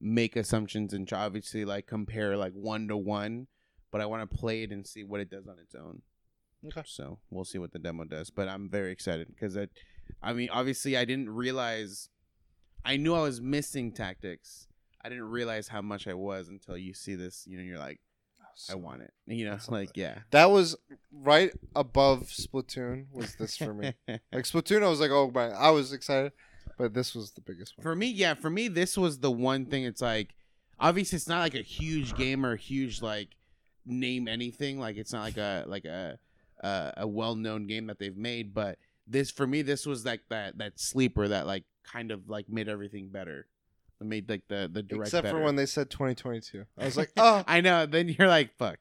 make 0.00 0.36
assumptions 0.36 0.92
and 0.92 1.06
try, 1.06 1.20
obviously 1.20 1.64
like 1.64 1.86
compare 1.86 2.36
like 2.36 2.52
one 2.52 2.88
to 2.88 2.96
one. 2.96 3.46
But 3.90 4.00
I 4.00 4.06
want 4.06 4.28
to 4.28 4.36
play 4.36 4.62
it 4.62 4.70
and 4.70 4.86
see 4.86 5.02
what 5.02 5.20
it 5.20 5.30
does 5.30 5.48
on 5.48 5.58
its 5.58 5.74
own. 5.74 6.02
Okay. 6.66 6.82
So 6.86 7.18
we'll 7.30 7.44
see 7.44 7.58
what 7.58 7.72
the 7.72 7.78
demo 7.78 8.04
does. 8.04 8.30
But 8.30 8.48
I'm 8.48 8.68
very 8.68 8.92
excited 8.92 9.28
because 9.28 9.56
I, 9.56 9.68
I 10.22 10.32
mean, 10.32 10.48
obviously 10.50 10.96
I 10.96 11.04
didn't 11.04 11.30
realize, 11.30 12.08
I 12.84 12.96
knew 12.96 13.14
I 13.14 13.22
was 13.22 13.40
missing 13.40 13.92
tactics. 13.92 14.68
I 15.02 15.08
didn't 15.08 15.24
realize 15.24 15.68
how 15.68 15.82
much 15.82 16.06
I 16.06 16.14
was 16.14 16.48
until 16.48 16.76
you 16.76 16.92
see 16.94 17.14
this. 17.14 17.46
You 17.46 17.58
know, 17.58 17.64
you're 17.64 17.78
like, 17.78 18.00
oh, 18.42 18.72
I 18.72 18.74
want 18.76 19.02
it. 19.02 19.12
You 19.26 19.46
know, 19.46 19.52
That's 19.52 19.68
like 19.70 19.96
yeah. 19.96 20.18
That 20.30 20.50
was 20.50 20.76
right 21.12 21.52
above 21.74 22.24
Splatoon. 22.24 23.06
Was 23.12 23.34
this 23.36 23.56
for 23.56 23.72
me? 23.72 23.94
like 24.08 24.44
Splatoon, 24.44 24.82
I 24.82 24.88
was 24.88 25.00
like, 25.00 25.10
oh 25.10 25.30
my, 25.34 25.48
I 25.48 25.70
was 25.70 25.92
excited, 25.92 26.32
but 26.80 26.94
this 26.94 27.14
was 27.14 27.32
the 27.32 27.42
biggest 27.42 27.76
one. 27.76 27.82
For 27.82 27.94
me, 27.94 28.06
yeah, 28.06 28.32
for 28.32 28.48
me, 28.48 28.68
this 28.68 28.96
was 28.96 29.18
the 29.18 29.30
one 29.30 29.66
thing. 29.66 29.84
It's 29.84 30.00
like, 30.00 30.34
obviously, 30.78 31.16
it's 31.16 31.28
not 31.28 31.40
like 31.40 31.54
a 31.54 31.62
huge 31.62 32.14
game 32.14 32.46
or 32.46 32.54
a 32.54 32.56
huge 32.56 33.02
like 33.02 33.28
name 33.84 34.26
anything. 34.26 34.80
Like 34.80 34.96
it's 34.96 35.12
not 35.12 35.20
like 35.22 35.36
a 35.36 35.64
like 35.66 35.84
a 35.84 36.18
a, 36.60 36.92
a 36.98 37.06
well 37.06 37.34
known 37.34 37.66
game 37.66 37.88
that 37.88 37.98
they've 37.98 38.16
made. 38.16 38.54
But 38.54 38.78
this, 39.06 39.30
for 39.30 39.46
me, 39.46 39.60
this 39.60 39.84
was 39.84 40.06
like 40.06 40.22
that 40.30 40.56
that 40.56 40.80
sleeper 40.80 41.28
that 41.28 41.46
like 41.46 41.64
kind 41.84 42.10
of 42.10 42.30
like 42.30 42.48
made 42.48 42.68
everything 42.68 43.10
better. 43.10 43.46
It 44.00 44.06
made 44.06 44.30
like 44.30 44.48
the 44.48 44.70
the 44.72 44.82
direct 44.82 45.08
Except 45.08 45.24
better. 45.24 45.36
for 45.38 45.44
when 45.44 45.56
they 45.56 45.66
said 45.66 45.90
2022, 45.90 46.64
I 46.78 46.84
was 46.86 46.96
like, 46.96 47.12
oh, 47.18 47.44
I 47.46 47.60
know. 47.60 47.84
Then 47.84 48.08
you're 48.08 48.26
like, 48.26 48.56
fuck. 48.56 48.78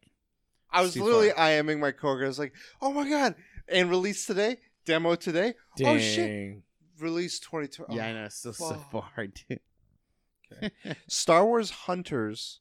I 0.71 0.83
was 0.83 0.95
literally 0.95 1.31
far. 1.31 1.49
IMing 1.49 1.79
my 1.79 1.91
coworker. 1.91 2.23
I 2.23 2.27
was 2.29 2.39
like, 2.39 2.53
oh 2.81 2.93
my 2.93 3.09
god, 3.09 3.35
and 3.67 3.89
release 3.89 4.25
today, 4.25 4.57
demo 4.85 5.15
today, 5.15 5.55
oh 5.83 5.97
shit, 5.97 6.61
Dang. 6.99 7.05
release 7.07 7.39
22. 7.39 7.85
Yeah, 7.89 8.07
I 8.07 8.13
know. 8.13 8.25
It's 8.25 8.35
still 8.35 8.53
so 8.53 8.75
far, 8.91 9.09
dude. 9.49 9.59
Okay. 10.51 10.71
Star 11.07 11.45
Wars 11.45 11.69
Hunters, 11.71 12.59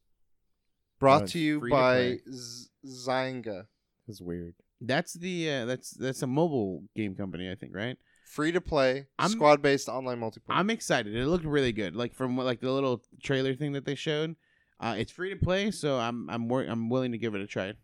brought 0.98 1.22
Uh, 1.22 1.26
to 1.28 1.38
you 1.38 1.60
free 1.60 1.70
to 1.70 1.74
by 1.76 1.94
play. 1.94 2.20
Z- 2.30 2.68
Zynga, 2.86 3.66
It's 4.06 4.20
weird. 4.20 4.54
That's 4.80 5.14
the 5.14 5.50
uh, 5.50 5.64
that's 5.66 5.90
that's 5.90 6.22
a 6.22 6.26
mobile 6.26 6.84
game 6.94 7.14
company, 7.14 7.50
I 7.50 7.54
think, 7.54 7.74
right? 7.74 7.96
free 8.26 8.52
to 8.52 8.60
play, 8.60 9.06
I'm- 9.18 9.30
squad 9.30 9.62
based 9.62 9.88
online 9.88 10.20
multiplayer. 10.20 10.50
I'm 10.50 10.68
excited. 10.70 11.16
It 11.16 11.26
looked 11.26 11.46
really 11.46 11.72
good. 11.72 11.96
Like 11.96 12.14
from 12.14 12.36
what 12.36 12.44
like 12.46 12.60
the 12.60 12.70
little 12.70 13.02
trailer 13.22 13.54
thing 13.54 13.72
that 13.72 13.84
they 13.86 13.94
showed. 13.94 14.36
Uh, 14.80 14.94
it's 14.98 15.10
free 15.10 15.30
to 15.30 15.36
play, 15.36 15.70
so 15.72 15.98
I'm 15.98 16.28
I'm 16.30 16.46
wor- 16.48 16.62
I'm 16.64 16.88
willing 16.90 17.10
to 17.12 17.18
give 17.18 17.34
it 17.34 17.40
a 17.40 17.46
try. 17.46 17.68
It 17.68 17.76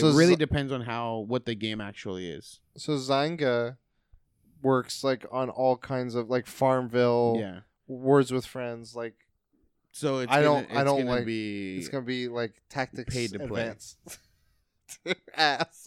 So 0.00 0.06
really 0.12 0.32
Z- 0.32 0.36
depends 0.36 0.72
on 0.72 0.80
how 0.80 1.18
what 1.28 1.44
the 1.44 1.54
game 1.54 1.80
actually 1.82 2.28
is. 2.28 2.60
so 2.76 2.92
Zynga 2.96 3.76
works 4.64 5.04
like 5.04 5.24
on 5.30 5.50
all 5.50 5.76
kinds 5.76 6.14
of 6.14 6.28
like 6.30 6.46
Farmville, 6.46 7.36
Yeah. 7.38 7.60
Words 7.86 8.32
with 8.32 8.46
Friends, 8.46 8.96
like 8.96 9.14
So 9.92 10.18
it's 10.18 10.32
I 10.32 10.42
gonna, 10.42 10.66
don't- 10.66 10.76
I 10.76 10.82
don't 10.84 10.98
gonna 11.00 11.10
like- 11.10 11.26
be 11.26 11.76
It's 11.78 11.88
gonna 11.88 12.04
be 12.04 12.28
like 12.28 12.54
tactics 12.68 13.14
Paid 13.14 13.32
to 13.32 13.46
play. 13.46 13.74
Ass. 15.36 15.86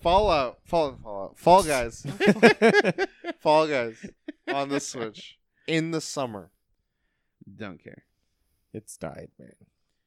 Fallout, 0.00 0.58
Fall, 0.64 0.96
Fallout, 1.02 1.38
Fall 1.38 1.62
Guys, 1.64 2.06
Fall 3.40 3.66
Guys 3.66 4.06
on 4.46 4.68
the 4.68 4.78
Switch 4.78 5.38
in 5.66 5.90
the 5.90 6.00
summer. 6.00 6.50
don't 7.56 7.82
care. 7.82 8.04
It's 8.72 8.96
died, 8.96 9.30
man. 9.38 9.54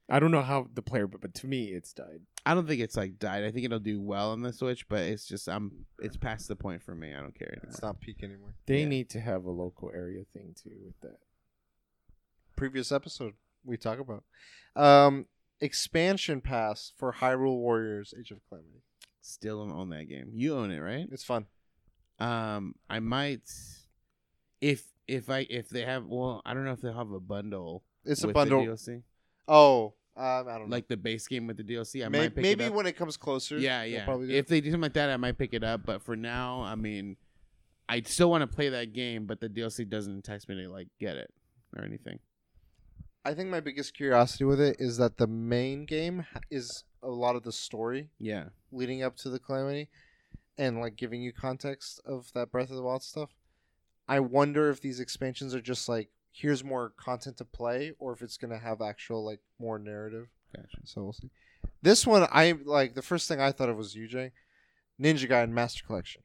I 0.09 0.19
don't 0.19 0.31
know 0.31 0.41
how 0.43 0.67
the 0.73 0.81
player, 0.81 1.07
but, 1.07 1.19
but 1.19 1.33
to 1.35 1.47
me, 1.47 1.65
it's 1.65 1.91
died. 1.91 2.21
I 2.45 2.53
don't 2.55 2.67
think 2.67 2.81
it's 2.81 2.97
like 2.97 3.19
died. 3.19 3.43
I 3.43 3.51
think 3.51 3.65
it'll 3.65 3.79
do 3.79 4.01
well 4.01 4.31
on 4.31 4.41
the 4.41 4.51
Switch, 4.51 4.87
but 4.89 5.01
it's 5.01 5.25
just 5.27 5.47
I'm 5.47 5.85
it's 5.99 6.17
past 6.17 6.47
the 6.47 6.55
point 6.55 6.81
for 6.81 6.95
me. 6.95 7.13
I 7.13 7.19
don't 7.21 7.37
care 7.37 7.49
anymore. 7.49 7.69
It's 7.69 7.81
not 7.81 7.99
peak 7.99 8.23
anymore. 8.23 8.55
They 8.65 8.81
Yeah. 8.81 8.87
need 8.87 9.09
to 9.11 9.19
have 9.19 9.45
a 9.45 9.51
local 9.51 9.91
area 9.93 10.23
thing 10.33 10.55
too 10.61 10.71
with 10.83 10.99
that. 11.01 11.19
Previous 12.55 12.91
episode 12.91 13.33
we 13.63 13.77
talk 13.77 13.99
about 13.99 14.23
um 14.75 15.27
expansion 15.59 16.41
pass 16.41 16.93
for 16.97 17.13
Hyrule 17.13 17.57
Warriors: 17.57 18.13
Age 18.17 18.31
of 18.31 18.39
Calamity. 18.49 18.81
Still 19.21 19.63
don't 19.65 19.75
own 19.77 19.89
that 19.89 20.05
game. 20.05 20.31
You 20.33 20.55
own 20.57 20.71
it, 20.71 20.79
right? 20.79 21.07
It's 21.11 21.23
fun. 21.23 21.45
Um, 22.19 22.75
I 22.89 22.99
might 22.99 23.41
if 24.59 24.85
if 25.07 25.29
I 25.29 25.45
if 25.49 25.69
they 25.69 25.81
have 25.83 26.05
well, 26.07 26.41
I 26.45 26.53
don't 26.55 26.65
know 26.65 26.71
if 26.71 26.81
they'll 26.81 26.93
have 26.93 27.11
a 27.11 27.19
bundle. 27.19 27.83
It's 28.03 28.23
a 28.23 28.27
with 28.27 28.33
bundle. 28.33 28.61
the 28.65 28.71
DLC, 28.71 29.03
Oh, 29.47 29.93
um, 30.17 30.47
I 30.47 30.57
don't 30.57 30.69
know. 30.69 30.75
like 30.75 30.87
the 30.87 30.97
base 30.97 31.27
game 31.27 31.47
with 31.47 31.57
the 31.57 31.63
DLC. 31.63 32.05
I 32.05 32.09
May- 32.09 32.19
might 32.19 32.35
pick 32.35 32.41
maybe 32.43 32.63
it 32.65 32.67
up. 32.67 32.73
when 32.73 32.85
it 32.85 32.95
comes 32.97 33.17
closer. 33.17 33.57
yeah, 33.57 33.81
they'll 33.83 33.91
yeah. 33.91 34.05
Probably 34.05 34.27
do 34.27 34.33
If 34.33 34.47
they 34.47 34.59
do 34.61 34.69
something 34.69 34.81
like 34.81 34.93
that, 34.93 35.09
I 35.09 35.17
might 35.17 35.37
pick 35.37 35.53
it 35.53 35.63
up. 35.63 35.85
But 35.85 36.01
for 36.03 36.15
now, 36.15 36.61
I 36.61 36.75
mean, 36.75 37.15
I 37.89 38.01
still 38.01 38.29
want 38.29 38.41
to 38.41 38.47
play 38.47 38.69
that 38.69 38.93
game, 38.93 39.25
but 39.25 39.39
the 39.39 39.49
DLC 39.49 39.87
doesn't 39.89 40.13
entice 40.13 40.47
me 40.47 40.55
to 40.63 40.69
like 40.69 40.87
get 40.99 41.17
it 41.17 41.31
or 41.77 41.83
anything. 41.83 42.19
I 43.23 43.33
think 43.35 43.49
my 43.49 43.59
biggest 43.59 43.93
curiosity 43.95 44.45
with 44.45 44.59
it 44.59 44.77
is 44.79 44.97
that 44.97 45.17
the 45.17 45.27
main 45.27 45.85
game 45.85 46.25
ha- 46.33 46.39
is 46.49 46.83
a 47.03 47.09
lot 47.09 47.35
of 47.35 47.43
the 47.43 47.51
story 47.51 48.09
Yeah, 48.19 48.45
leading 48.71 49.03
up 49.03 49.15
to 49.17 49.29
the 49.29 49.37
calamity, 49.39 49.89
and 50.57 50.79
like 50.81 50.95
giving 50.95 51.21
you 51.21 51.31
context 51.31 52.01
of 52.05 52.31
that 52.33 52.51
Breath 52.51 52.69
of 52.71 52.75
the 52.77 52.81
Wild 52.83 53.03
stuff. 53.03 53.29
I 54.07 54.19
wonder 54.19 54.69
if 54.69 54.81
these 54.81 54.99
expansions 54.99 55.53
are 55.55 55.61
just 55.61 55.87
like 55.87 56.09
here's 56.31 56.63
more 56.63 56.89
content 56.97 57.37
to 57.37 57.45
play, 57.45 57.93
or 57.99 58.13
if 58.13 58.21
it's 58.21 58.37
gonna 58.37 58.59
have 58.59 58.81
actual 58.81 59.23
like 59.23 59.39
more 59.59 59.77
narrative. 59.79 60.27
gotcha. 60.55 60.77
So 60.85 61.03
we'll 61.03 61.13
see. 61.13 61.29
This 61.81 62.05
one, 62.07 62.27
I 62.31 62.53
like 62.65 62.93
the 62.95 63.01
first 63.01 63.27
thing 63.27 63.39
I 63.41 63.51
thought 63.51 63.69
of 63.69 63.77
was 63.77 63.95
UJ, 63.95 64.31
Ninja 65.01 65.27
Gaiden 65.29 65.49
Master 65.51 65.83
Collection. 65.85 66.21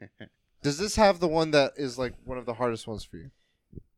Does 0.62 0.76
this 0.78 0.96
have 0.96 1.20
the 1.20 1.28
one 1.28 1.50
that 1.52 1.72
is 1.76 1.98
like 1.98 2.14
one 2.24 2.36
of 2.38 2.46
the 2.46 2.54
hardest 2.54 2.86
ones 2.86 3.02
for 3.04 3.16
you? 3.16 3.30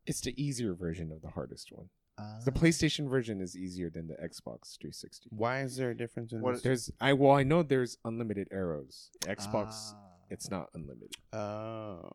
It's 0.06 0.20
the 0.20 0.34
easier 0.42 0.74
version 0.74 1.10
of 1.12 1.20
the 1.22 1.30
hardest 1.30 1.72
one. 1.72 1.88
Uh, 2.18 2.40
The 2.44 2.52
PlayStation 2.52 3.08
version 3.08 3.40
is 3.40 3.56
easier 3.56 3.88
than 3.90 4.06
the 4.06 4.14
Xbox 4.14 4.76
360. 4.78 5.28
Why 5.30 5.62
is 5.62 5.76
there 5.76 5.90
a 5.90 5.96
difference 5.96 6.32
in 6.32 6.40
What- 6.40 6.54
this? 6.54 6.62
There's 6.62 6.90
I 7.00 7.12
well 7.14 7.32
I 7.32 7.42
know 7.42 7.62
there's 7.62 7.98
unlimited 8.04 8.48
arrows. 8.52 9.10
Xbox 9.22 9.68
Ah. 9.94 9.98
it's 10.30 10.50
not 10.50 10.68
unlimited. 10.74 11.16
Oh, 11.32 12.10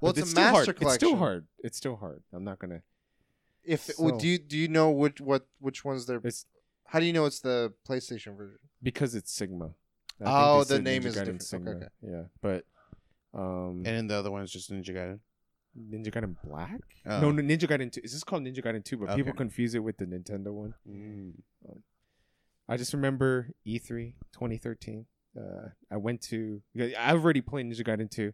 well, 0.00 0.12
But 0.12 0.18
it's, 0.18 0.28
a 0.28 0.30
still 0.30 0.42
Master 0.44 0.64
hard. 0.64 0.76
Collection. 0.76 0.86
It's 0.88 0.94
still 0.96 1.16
hard. 1.16 1.46
It's 1.58 1.76
still 1.76 1.96
hard. 1.96 2.22
I'm 2.32 2.44
not 2.44 2.58
gonna. 2.58 2.82
If 3.64 3.82
So- 3.82 4.18
do 4.18 4.26
you 4.26 4.38
do 4.38 4.56
you 4.56 4.68
know 4.68 4.90
which 4.90 5.20
what 5.20 5.46
which 5.58 5.84
ones 5.84 6.06
they're? 6.06 6.20
It's 6.24 6.46
How 6.86 7.00
do 7.00 7.06
you 7.06 7.12
know 7.12 7.26
it's 7.26 7.40
the 7.40 7.72
PlayStation 7.86 8.36
version? 8.36 8.58
because 8.82 9.14
it's 9.14 9.30
Sigma. 9.32 9.74
I 10.20 10.24
Oh, 10.24 10.64
they 10.64 10.76
the 10.76 10.82
name 10.82 11.02
Ninja 11.02 11.06
is 11.06 11.14
Gaiden 11.16 11.18
different. 11.18 11.42
Sigma. 11.42 11.70
Okay, 11.70 11.78
okay. 11.78 11.88
Yeah, 12.02 12.22
but 12.40 12.64
um, 13.34 13.82
and 13.84 13.86
then 13.86 14.06
the 14.06 14.14
other 14.16 14.30
one's 14.30 14.50
just 14.50 14.70
Ninja 14.72 14.90
Gaiden. 14.90 15.18
Ninja 15.78 16.08
Gaiden 16.12 16.34
Black. 16.44 16.80
Oh. 17.06 17.20
No, 17.20 17.30
no, 17.30 17.42
Ninja 17.42 17.68
Gaiden 17.68 17.92
Two. 17.92 18.00
Is 18.02 18.12
this 18.12 18.24
called 18.24 18.42
Ninja 18.42 18.64
Gaiden 18.64 18.84
Two? 18.84 18.96
But 18.96 19.14
people 19.16 19.32
confuse 19.34 19.74
it 19.74 19.80
with 19.80 19.96
the 19.98 20.06
Nintendo 20.06 20.52
one. 20.52 20.74
Mm. 20.88 21.32
I 22.68 22.76
just 22.76 22.92
remember 22.92 23.50
E 23.64 23.78
E3 23.78 24.14
2013. 24.32 25.06
Uh, 25.38 25.68
I 25.90 25.96
went 25.96 26.20
to. 26.22 26.62
I've 26.98 27.22
already 27.22 27.40
played 27.42 27.66
Ninja 27.66 27.86
Gaiden 27.86 28.10
2. 28.10 28.32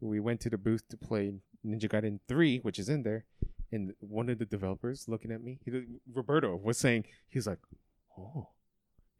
We 0.00 0.20
went 0.20 0.40
to 0.40 0.50
the 0.50 0.58
booth 0.58 0.88
to 0.88 0.96
play 0.96 1.32
Ninja 1.64 1.88
Gaiden 1.88 2.20
3, 2.28 2.58
which 2.58 2.78
is 2.78 2.88
in 2.88 3.02
there, 3.02 3.24
and 3.72 3.94
one 4.00 4.28
of 4.28 4.38
the 4.38 4.44
developers 4.44 5.06
looking 5.08 5.30
at 5.30 5.42
me, 5.42 5.58
he, 5.64 5.84
Roberto, 6.12 6.56
was 6.56 6.78
saying 6.78 7.04
he's 7.28 7.46
like, 7.46 7.58
"Oh," 8.18 8.48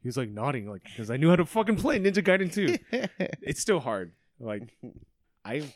he 0.02 0.08
was 0.08 0.16
like 0.16 0.30
nodding, 0.30 0.68
like 0.68 0.82
because 0.84 1.10
I 1.10 1.16
knew 1.16 1.28
how 1.28 1.36
to 1.36 1.44
fucking 1.44 1.76
play 1.76 2.00
Ninja 2.00 2.24
Gaiden 2.24 2.52
2. 2.52 2.76
it's 3.42 3.60
still 3.60 3.80
hard. 3.80 4.12
Like 4.38 4.76
I 5.44 5.72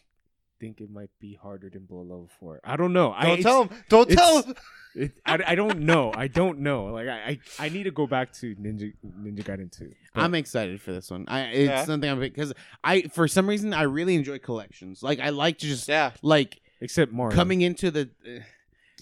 think 0.60 0.80
it 0.80 0.90
might 0.90 1.10
be 1.20 1.34
harder 1.34 1.68
than 1.70 1.84
below 1.86 2.02
level 2.02 2.30
four. 2.40 2.60
I 2.64 2.76
don't 2.76 2.92
know. 2.92 3.12
I 3.12 3.22
Don't 3.24 3.38
it's- 3.38 3.44
tell 3.44 3.62
him. 3.64 3.70
Don't 3.88 4.10
tell 4.10 4.42
him. 4.42 4.54
it, 4.94 5.12
I, 5.26 5.38
I 5.48 5.54
don't 5.54 5.80
know. 5.80 6.12
I 6.14 6.28
don't 6.28 6.60
know. 6.60 6.86
Like 6.86 7.08
I, 7.08 7.18
I, 7.58 7.66
I 7.66 7.68
need 7.68 7.82
to 7.84 7.90
go 7.90 8.06
back 8.06 8.32
to 8.34 8.54
Ninja 8.56 8.92
Ninja 9.04 9.42
Gaiden 9.42 9.70
2. 9.76 9.90
But 10.14 10.22
I'm 10.22 10.34
excited 10.34 10.80
for 10.80 10.92
this 10.92 11.10
one. 11.10 11.24
I 11.28 11.40
it's 11.46 11.68
Yeah. 11.68 11.84
something 11.84 12.08
I'm 12.10 12.20
because 12.20 12.52
I 12.82 13.02
for 13.02 13.26
some 13.28 13.48
reason 13.48 13.74
I 13.74 13.82
really 13.82 14.14
enjoy 14.14 14.38
collections. 14.38 15.02
Like 15.02 15.20
I 15.20 15.30
like 15.30 15.58
to 15.58 15.66
just 15.66 15.88
Yeah. 15.88 16.12
like 16.22 16.60
except 16.80 17.12
Mario. 17.12 17.34
coming 17.34 17.62
into 17.62 17.90
the 17.90 18.10
uh, 18.26 18.40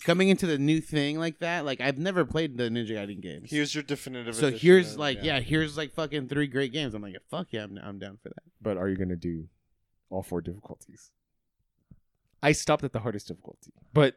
coming 0.05 0.31
into 0.31 0.47
the 0.47 0.59
new 0.59 0.81
thing 0.81 1.19
like 1.19 1.39
that. 1.41 1.65
Like 1.65 1.81
I've 1.81 1.99
never 1.99 2.25
played 2.25 2.57
the 2.57 2.65
Ninja 2.71 2.91
Gaiden 2.93 3.21
games. 3.21 3.51
Here's 3.51 3.75
your 3.75 3.85
definitive. 3.85 4.35
so 4.35 4.51
here's 4.51 4.93
of- 4.95 4.99
like 4.99 5.19
yeah. 5.23 5.41
here's 5.41 5.77
like 5.77 5.93
fucking 5.93 6.29
three 6.29 6.47
great 6.47 6.73
games. 6.73 6.95
I'm 6.95 7.03
like 7.03 7.17
fuck 7.31 7.49
yeah, 7.51 7.65
I'm, 7.65 7.79
I'm 7.83 7.99
down 7.99 8.19
for 8.23 8.31
that. 8.31 8.43
but 8.61 8.77
are 8.79 8.89
you 8.89 8.97
gonna 8.97 9.17
do 9.17 9.49
all 10.11 10.23
four 10.23 10.41
difficulties? 10.41 11.11
I 12.43 12.53
stopped 12.53 12.85
at 12.85 12.93
the 12.93 13.01
hardest 13.01 13.29
difficulty, 13.29 13.73
but 13.93 14.17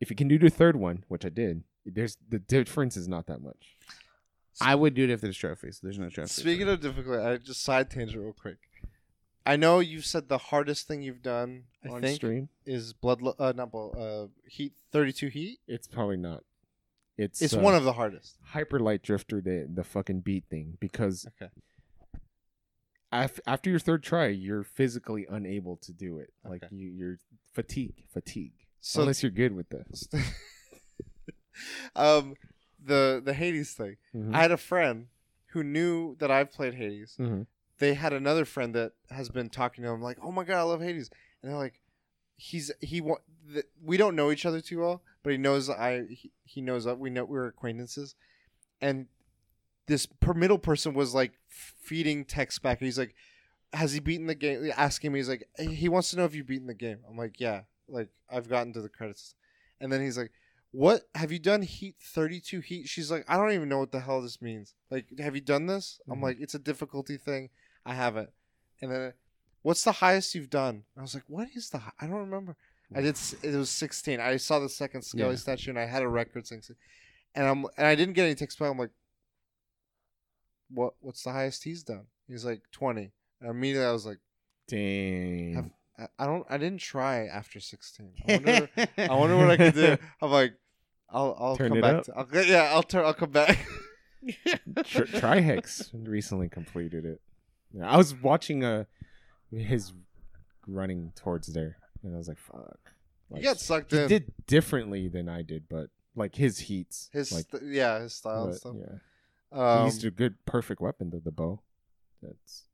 if 0.00 0.10
you 0.10 0.16
can 0.16 0.28
do 0.28 0.38
the 0.38 0.50
third 0.50 0.76
one, 0.76 1.04
which 1.08 1.24
I 1.24 1.28
did, 1.28 1.64
there's 1.84 2.16
the 2.28 2.38
difference 2.38 2.96
is 2.96 3.08
not 3.08 3.26
that 3.26 3.42
much. 3.42 3.76
I 4.60 4.74
would 4.74 4.94
do 4.94 5.04
it 5.04 5.10
if 5.10 5.20
there's 5.20 5.36
trophies. 5.36 5.80
There's 5.82 5.98
no 5.98 6.08
trophies. 6.10 6.32
Speaking 6.32 6.68
of 6.68 6.80
difficulty, 6.80 7.22
I 7.22 7.36
just 7.38 7.62
side 7.62 7.90
tangent 7.90 8.22
real 8.22 8.32
quick. 8.34 8.58
I 9.44 9.56
know 9.56 9.80
you've 9.80 10.04
said 10.04 10.28
the 10.28 10.38
hardest 10.38 10.86
thing 10.86 11.02
you've 11.02 11.22
done. 11.22 11.64
I 11.84 11.88
on 11.88 12.00
think 12.02 12.16
stream, 12.16 12.48
is 12.64 12.92
blood. 12.92 13.22
Lo- 13.22 13.34
uh, 13.38 13.52
not 13.56 13.72
blood. 13.72 13.96
Uh, 13.98 14.26
heat. 14.46 14.74
Thirty-two 14.92 15.28
heat. 15.28 15.58
it's 15.66 15.88
probably 15.88 16.16
not. 16.16 16.44
It's 17.18 17.42
It's 17.42 17.54
uh, 17.54 17.58
one 17.58 17.74
of 17.74 17.84
the 17.84 17.92
hardest. 17.94 18.36
hyper 18.42 18.78
light 18.78 19.02
drifter 19.02 19.40
the 19.40 19.68
the 19.72 19.84
fucking 19.84 20.20
beat 20.20 20.44
thing 20.48 20.76
because 20.80 21.26
Okay. 21.40 21.50
Af- 23.12 23.40
after 23.46 23.70
your 23.70 23.78
third 23.78 24.02
try, 24.02 24.26
you're 24.28 24.64
physically 24.64 25.26
unable 25.28 25.76
to 25.78 25.92
do 25.92 26.18
it. 26.18 26.32
Like 26.44 26.62
you, 26.70 26.88
you're 26.88 27.18
fatigue, 27.52 28.04
fatigue. 28.12 28.52
So 28.80 29.02
Unless 29.02 29.22
you're 29.22 29.30
good 29.30 29.54
with 29.54 29.68
this. 29.68 30.08
um, 31.96 32.34
the 32.84 33.22
the 33.24 33.34
Hades 33.34 33.72
thing. 33.74 33.96
Mhm. 34.14 34.34
I 34.34 34.42
had 34.42 34.50
a 34.50 34.56
friend 34.56 35.06
who 35.48 35.62
knew 35.62 36.16
that 36.18 36.30
I've 36.30 36.50
played 36.52 36.74
Hades. 36.74 37.16
Mhm. 37.18 37.46
They 37.78 37.94
had 37.94 38.12
another 38.12 38.44
friend 38.44 38.74
that 38.74 38.92
has 39.10 39.28
been 39.28 39.50
talking 39.50 39.84
to 39.84 39.90
him 39.90 40.00
like, 40.02 40.18
"Oh 40.22 40.32
my 40.32 40.44
god, 40.44 40.58
I 40.58 40.62
love 40.62 40.80
Hades," 40.80 41.10
and 41.42 41.50
they're 41.50 41.58
like, 41.58 41.80
"He's 42.36 42.70
he 42.80 43.00
wa- 43.00 43.18
th- 43.52 43.66
we 43.82 43.96
don't 43.96 44.16
know 44.16 44.30
each 44.30 44.46
other 44.46 44.60
too 44.60 44.80
well, 44.80 45.02
but 45.22 45.30
he 45.32 45.38
knows 45.38 45.68
I 45.68 46.06
he, 46.08 46.32
he 46.44 46.60
knows 46.60 46.84
that 46.84 46.98
we 46.98 47.10
know 47.10 47.24
we're 47.24 47.46
acquaintances, 47.46 48.14
and 48.80 49.06
this 49.86 50.06
per 50.06 50.32
middle 50.34 50.58
person 50.58 50.94
was 50.94 51.14
like 51.14 51.32
feeding 51.48 52.24
text 52.24 52.62
back. 52.62 52.78
He's 52.80 52.98
like, 52.98 53.14
"Has 53.72 53.92
he 53.92 54.00
beaten 54.00 54.26
the 54.26 54.34
game?" 54.34 54.70
Asking 54.76 55.12
me, 55.12 55.18
he's 55.18 55.28
like, 55.28 55.48
"He 55.58 55.88
wants 55.88 56.10
to 56.10 56.16
know 56.16 56.24
if 56.24 56.34
you've 56.34 56.46
beaten 56.46 56.66
the 56.66 56.74
game." 56.74 56.98
I'm 57.08 57.16
like, 57.16 57.40
"Yeah, 57.40 57.62
like 57.88 58.08
I've 58.30 58.48
gotten 58.48 58.72
to 58.74 58.80
the 58.82 58.88
credits," 58.88 59.34
and 59.80 59.92
then 59.92 60.00
he's 60.02 60.18
like. 60.18 60.32
What 60.74 61.02
have 61.14 61.30
you 61.30 61.38
done? 61.38 61.60
Heat 61.60 61.96
thirty 62.02 62.40
two 62.40 62.60
heat. 62.60 62.88
She's 62.88 63.10
like, 63.10 63.26
I 63.28 63.36
don't 63.36 63.52
even 63.52 63.68
know 63.68 63.76
what 63.78 63.92
the 63.92 64.00
hell 64.00 64.22
this 64.22 64.40
means. 64.40 64.72
Like, 64.90 65.04
have 65.18 65.34
you 65.34 65.42
done 65.42 65.66
this? 65.66 66.00
I'm 66.08 66.20
Mhm. 66.20 66.22
like, 66.22 66.40
it's 66.40 66.54
a 66.54 66.58
difficulty 66.58 67.18
thing. 67.18 67.50
I 67.84 67.92
haven't. 67.94 68.30
And 68.80 68.90
then, 68.90 69.12
what's 69.60 69.84
the 69.84 69.92
highest 69.92 70.34
you've 70.34 70.48
done? 70.48 70.84
I 70.96 71.02
was 71.02 71.12
like, 71.12 71.24
what 71.26 71.48
is 71.54 71.68
the? 71.68 71.82
I 72.00 72.06
don't 72.06 72.16
remember. 72.20 72.56
I 72.94 73.02
did. 73.02 73.18
It 73.42 73.54
was 73.54 73.68
sixteen. 73.68 74.18
I 74.18 74.38
saw 74.38 74.60
the 74.60 74.70
second 74.70 75.02
Skelly 75.02 75.32
Yeah. 75.32 75.36
statue, 75.36 75.68
and 75.72 75.78
I 75.78 75.84
had 75.84 76.02
a 76.02 76.08
record 76.08 76.46
saying, 76.46 76.62
and 77.34 77.46
I'm 77.46 77.66
and 77.76 77.86
I 77.86 77.94
didn't 77.94 78.14
get 78.14 78.24
any 78.24 78.34
text 78.34 78.58
back. 78.58 78.70
I'm 78.70 78.78
like, 78.78 78.92
what? 80.72 80.94
What's 81.00 81.22
the 81.22 81.32
highest 81.32 81.64
he's 81.64 81.82
done? 81.82 82.06
He's 82.28 82.44
like 82.44 82.62
twenty. 82.72 83.12
And 83.40 83.50
immediately, 83.50 83.86
I 83.88 83.92
was 83.92 84.06
like, 84.06 84.18
Dang. 84.68 85.54
Have- 85.54 85.70
I, 86.18 86.26
don't. 86.26 86.44
I 86.48 86.56
didn't 86.58 86.80
try 86.80 87.26
after 87.26 87.60
sixteen. 87.60 88.12
I 88.28 88.32
wonder. 88.32 88.68
I 88.98 89.14
wonder 89.14 89.36
what 89.36 89.50
I 89.50 89.56
could 89.56 89.74
do. 89.74 89.96
I'm 90.20 90.30
like, 90.30 90.54
I'll 91.10 91.36
I'll 91.38 91.56
Turn 91.56 91.70
come 91.72 91.80
back. 91.80 91.94
up? 91.94 92.04
To, 92.04 92.16
I'll, 92.16 92.44
yeah, 92.44 92.70
I'll 92.72 92.82
turn. 92.82 93.04
I'll 93.04 93.14
come 93.14 93.30
back. 93.30 93.58
Tr- 94.84 95.02
Trihex 95.04 95.90
recently 95.92 96.48
completed 96.48 97.04
it. 97.04 97.20
Yeah, 97.72 97.90
I 97.90 97.96
was 97.96 98.14
watching 98.14 98.64
uh 98.64 98.84
his 99.50 99.92
running 100.66 101.12
towards 101.16 101.48
there, 101.48 101.76
and 102.02 102.14
I 102.14 102.18
was 102.18 102.28
like, 102.28 102.38
"Fuck." 102.38 102.78
you 103.34 103.42
got 103.42 103.58
sucked 103.60 103.92
he 103.92 103.98
in. 103.98 104.08
did 104.08 104.32
differently 104.46 105.08
than 105.08 105.28
I 105.28 105.42
did, 105.42 105.64
but 105.68 105.88
like 106.16 106.34
his 106.36 106.58
heats, 106.58 107.10
his 107.12 107.32
like 107.32 107.46
st- 107.50 107.72
yeah, 107.72 108.00
his 108.00 108.14
style 108.14 108.44
and 108.44 108.52
but, 108.52 108.60
stuff. 108.60 108.74
yeah, 108.78 108.98
Um, 109.52 109.80
he 109.80 109.84
used 109.86 110.04
a 110.04 110.10
good, 110.10 110.36
perfect 110.46 110.80
weapon, 110.80 111.10
to 111.10 111.20
the 111.20 111.30
bow. 111.30 111.60
That's 112.22 112.64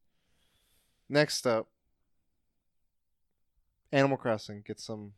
Next 1.09 1.47
up, 1.47 1.69
Animal 3.93 4.17
Crossing. 4.19 4.63
Get 4.67 4.79
some. 4.79 5.13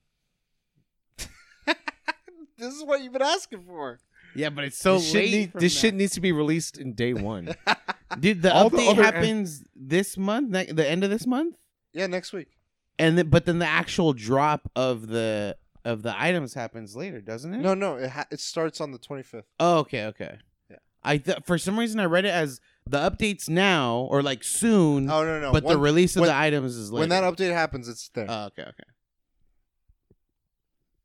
this 1.67 2.75
is 2.75 2.85
what 2.85 3.03
you've 3.03 3.13
been 3.13 3.23
asking 3.23 3.63
for. 3.67 3.99
yeah, 4.35 4.51
but 4.51 4.65
it's 4.65 4.79
so 4.79 4.95
this 4.95 5.07
shit, 5.11 5.15
late. 5.25 5.31
need- 5.33 5.53
this 5.55 5.75
now. 5.77 5.81
shit 5.81 5.95
needs 5.95 6.13
to 6.15 6.21
be 6.21 6.33
released 6.33 6.79
in 6.79 6.95
day 6.95 7.13
one. 7.15 7.55
Dude, 8.21 8.43
the 8.43 8.53
all 8.55 8.71
the 8.71 8.77
update 8.79 8.91
other- 8.93 9.03
happens 9.03 9.65
this 9.75 10.17
month, 10.17 10.51
ne- 10.51 10.71
the 10.73 10.89
end 10.89 11.05
of 11.05 11.11
this 11.11 11.27
month, 11.27 11.57
yeah, 11.93 12.07
next 12.07 12.33
week. 12.33 12.49
and 12.99 13.17
then 13.19 13.29
but 13.29 13.45
then 13.45 13.59
the 13.59 13.67
actual 13.67 14.13
drop 14.13 14.71
of 14.75 15.09
the 15.09 15.57
of 15.85 16.03
the 16.03 16.15
items 16.21 16.55
happens 16.55 16.95
later, 16.97 17.21
doesn't 17.21 17.55
it? 17.55 17.59
No, 17.59 17.75
no, 17.75 17.97
it 17.97 18.11
ha- 18.11 18.27
it 18.31 18.41
starts 18.41 18.81
on 18.81 18.93
the 18.93 18.99
twenty 18.99 19.23
fifth. 19.23 19.47
Oh, 19.59 19.79
okay, 19.81 20.07
okay. 20.07 20.39
Yeah. 21.05 21.11
I 21.11 21.17
th- 21.19 21.39
for 21.45 21.59
some 21.59 21.79
reason 21.79 21.99
I 22.01 22.05
read 22.05 22.25
it 22.25 22.31
as 22.31 22.61
the 22.87 22.99
updates 22.99 23.49
now 23.49 24.07
or 24.11 24.23
like 24.23 24.43
soon, 24.45 25.11
Oh 25.11 25.25
no, 25.25 25.41
no. 25.41 25.53
but 25.53 25.67
the 25.67 25.79
release 25.79 26.17
of 26.17 26.21
when- 26.21 26.29
the 26.31 26.37
items 26.37 26.77
is 26.77 26.91
later. 26.93 27.01
when 27.01 27.09
that 27.11 27.23
update 27.25 27.53
happens, 27.53 27.89
it's 27.89 28.09
there. 28.11 28.27
Oh, 28.29 28.45
okay, 28.47 28.63
okay. 28.63 28.85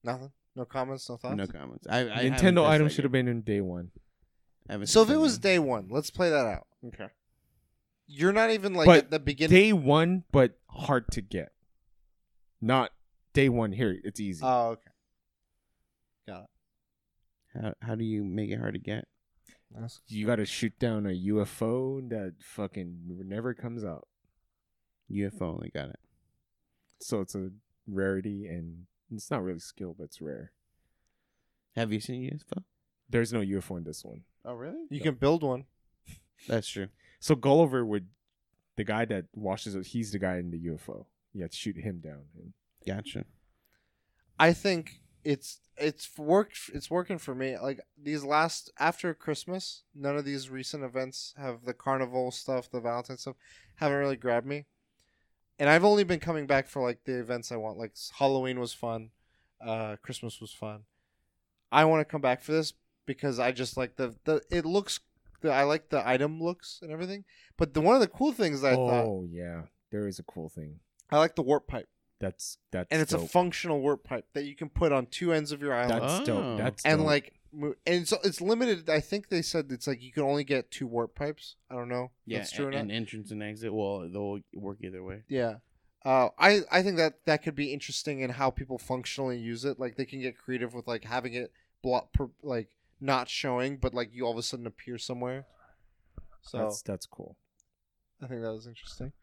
Nothing. 0.04 0.32
No 0.56 0.66
comments. 0.66 1.10
No 1.10 1.18
thoughts. 1.18 1.36
No 1.36 1.48
comments. 1.48 1.88
I, 1.90 2.00
I 2.02 2.30
Nintendo 2.30 2.56
touched 2.56 2.70
items 2.70 2.94
should 2.94 3.04
have 3.04 3.12
been 3.12 3.28
in 3.28 3.42
day 3.42 3.62
one. 3.62 3.92
So 4.86 5.04
if 5.04 5.10
it 5.10 5.18
was 5.18 5.38
day 5.38 5.60
one, 5.60 5.88
let's 5.90 6.10
play 6.10 6.30
that 6.30 6.46
out. 6.46 6.68
Okay. 6.88 7.08
You're 8.08 8.34
not 8.34 8.52
even 8.52 8.74
like 8.74 8.86
But 8.86 8.98
at 9.06 9.12
the 9.12 9.20
beginning. 9.20 9.56
Day 9.56 9.74
one, 9.74 10.24
but 10.32 10.58
hard 10.70 11.12
to 11.12 11.22
get. 11.22 11.52
Not 12.62 12.92
day 13.34 13.50
one 13.50 13.72
here. 13.74 13.96
It's 14.04 14.20
easy. 14.20 14.42
oh, 14.44 14.70
okay. 14.70 14.92
Got 16.28 16.44
it. 16.44 16.50
How, 17.62 17.74
how 17.90 17.96
do 17.96 18.04
you 18.04 18.24
make 18.24 18.50
it 18.50 18.60
hard 18.60 18.74
to 18.76 18.80
get? 18.80 19.08
That's- 19.76 20.02
you 20.08 20.26
got 20.26 20.38
to 20.38 20.46
shoot 20.46 20.78
down 20.80 21.06
a 21.06 21.10
UFO 21.10 22.08
that 22.10 22.36
fucking 22.40 23.00
never 23.28 23.54
comes 23.54 23.84
out. 23.84 24.08
UFO 25.12 25.42
only 25.44 25.70
got 25.70 25.90
it. 25.90 26.00
So 27.00 27.22
it's 27.22 27.36
a 27.36 27.52
rarity, 27.88 28.48
and 28.48 28.86
it's 29.12 29.30
not 29.30 29.44
really 29.44 29.60
skill, 29.60 29.94
but 29.98 30.06
it's 30.06 30.22
rare. 30.22 30.52
Have 31.76 31.92
you 31.92 32.00
seen 32.00 32.24
UFO? 32.24 32.64
There's 33.10 33.34
no 33.34 33.42
UFO 33.42 33.78
in 33.78 33.84
this 33.84 34.04
one. 34.04 34.22
Oh, 34.44 34.54
really? 34.54 34.86
You 34.90 35.02
can 35.02 35.16
build 35.16 35.44
one. 35.44 35.66
That's 36.48 36.68
true. 36.68 36.88
So 37.20 37.36
Gulliver 37.36 37.86
would, 37.86 38.08
the 38.78 38.84
guy 38.84 39.06
that 39.06 39.26
washes 39.34 39.76
it, 39.76 39.88
he's 39.88 40.12
the 40.12 40.20
guy 40.20 40.38
in 40.38 40.52
the 40.52 40.60
UFO. 40.68 41.06
You 41.34 41.42
have 41.42 41.52
to 41.52 41.58
shoot 41.58 41.78
him 41.78 42.00
down. 42.00 42.24
Gotcha. 42.88 43.26
I 44.40 44.54
think 44.54 45.02
it's 45.26 45.60
it's 45.76 46.10
worked. 46.18 46.70
It's 46.74 46.90
working 46.90 47.18
for 47.18 47.36
me. 47.36 47.58
Like 47.58 47.82
these 48.02 48.24
last 48.24 48.72
after 48.80 49.14
Christmas, 49.14 49.84
none 49.94 50.16
of 50.16 50.24
these 50.24 50.50
recent 50.50 50.84
events 50.84 51.34
have 51.38 51.66
the 51.66 51.74
carnival 51.74 52.32
stuff, 52.32 52.70
the 52.72 52.80
Valentine 52.80 53.18
stuff, 53.18 53.36
haven't 53.76 53.98
really 53.98 54.16
grabbed 54.16 54.48
me. 54.48 54.66
And 55.60 55.70
I've 55.70 55.84
only 55.84 56.04
been 56.04 56.20
coming 56.20 56.48
back 56.48 56.68
for 56.68 56.82
like 56.82 57.04
the 57.06 57.20
events 57.20 57.52
I 57.52 57.58
want. 57.58 57.78
Like 57.78 57.94
Halloween 58.18 58.60
was 58.60 58.72
fun, 58.72 59.10
uh, 59.66 59.96
Christmas 60.02 60.40
was 60.40 60.54
fun. 60.54 60.82
I 61.72 61.84
want 61.86 62.02
to 62.02 62.06
come 62.06 62.22
back 62.22 62.42
for 62.42 62.52
this 62.52 62.74
because 63.06 63.40
I 63.40 63.52
just 63.52 63.76
like 63.76 63.96
the 63.96 64.16
the 64.24 64.42
it 64.50 64.66
looks. 64.66 65.00
The, 65.42 65.52
I 65.52 65.64
like 65.64 65.90
the 65.90 66.08
item 66.08 66.42
looks 66.42 66.80
and 66.82 66.92
everything. 66.92 67.26
But 67.58 67.74
the 67.74 67.82
one 67.82 67.96
of 67.96 68.02
the 68.02 68.08
cool 68.08 68.32
things 68.32 68.62
that 68.62 68.74
I 68.74 68.76
thought 68.76 69.06
oh 69.06 69.28
yeah, 69.30 69.64
there 69.92 70.08
is 70.08 70.20
a 70.20 70.24
cool 70.24 70.50
thing. 70.50 70.80
I 71.12 71.18
like 71.18 71.36
the 71.36 71.44
warp 71.44 71.68
pipe, 71.68 71.90
That's 72.20 72.58
that's 72.72 72.88
and 72.92 73.02
it's 73.02 73.14
a 73.14 73.20
functional 73.20 73.82
warp 73.82 74.04
pipe 74.04 74.26
that 74.34 74.46
you 74.46 74.56
can 74.56 74.70
put 74.70 74.92
on 74.92 75.06
two 75.08 75.34
ends 75.34 75.52
of 75.52 75.62
your 75.62 75.74
island. 75.74 76.02
That's 76.02 76.22
Oh. 76.22 76.26
dope. 76.26 76.58
That's 76.58 76.86
and 76.86 77.00
dope. 77.00 77.08
like 77.08 77.34
and 77.54 77.76
it's 77.86 78.12
it's 78.24 78.40
limited. 78.42 78.90
I 78.90 79.00
think 79.02 79.30
they 79.30 79.42
said 79.42 79.68
it's 79.70 79.86
like 79.88 80.02
you 80.02 80.12
can 80.12 80.24
only 80.24 80.44
get 80.44 80.72
two 80.72 80.88
warp 80.88 81.14
pipes. 81.16 81.56
I 81.70 81.76
don't 81.76 81.90
know. 81.90 82.12
Yeah, 82.26 82.40
that's 82.40 82.52
true 82.52 82.66
or 82.66 82.70
and, 82.70 82.76
not. 82.76 82.82
and 82.82 82.92
entrance 82.92 83.32
and 83.32 83.44
exit. 83.44 83.74
Well, 83.74 84.08
they'll 84.10 84.40
work 84.54 84.78
either 84.82 85.04
way. 85.04 85.24
yeah. 85.28 85.56
Uh, 86.06 86.30
I 86.38 86.62
I 86.72 86.84
think 86.84 86.98
that 86.98 87.26
that 87.26 87.42
could 87.42 87.56
be 87.56 87.74
interesting 87.74 88.20
in 88.20 88.30
how 88.30 88.52
people 88.52 88.78
functionally 88.78 89.40
use 89.40 89.66
it. 89.66 89.80
Like 89.80 89.96
they 89.96 90.06
can 90.06 90.22
get 90.22 90.38
creative 90.38 90.74
with 90.76 90.88
like 90.88 91.04
having 91.04 91.34
it 91.34 91.52
block 91.82 92.14
per, 92.14 92.30
like 92.44 92.70
not 93.02 93.28
showing, 93.28 93.78
but 93.78 93.94
like 93.96 94.14
you 94.14 94.24
all 94.26 94.32
of 94.32 94.38
a 94.38 94.44
sudden 94.44 94.68
appear 94.68 94.98
somewhere. 95.00 95.48
So 96.44 96.60
that's 96.60 96.82
that's 96.84 97.06
cool. 97.08 97.36
I 98.22 98.28
think 98.28 98.42
that 98.42 98.52
was 98.54 98.68
interesting. 98.68 99.14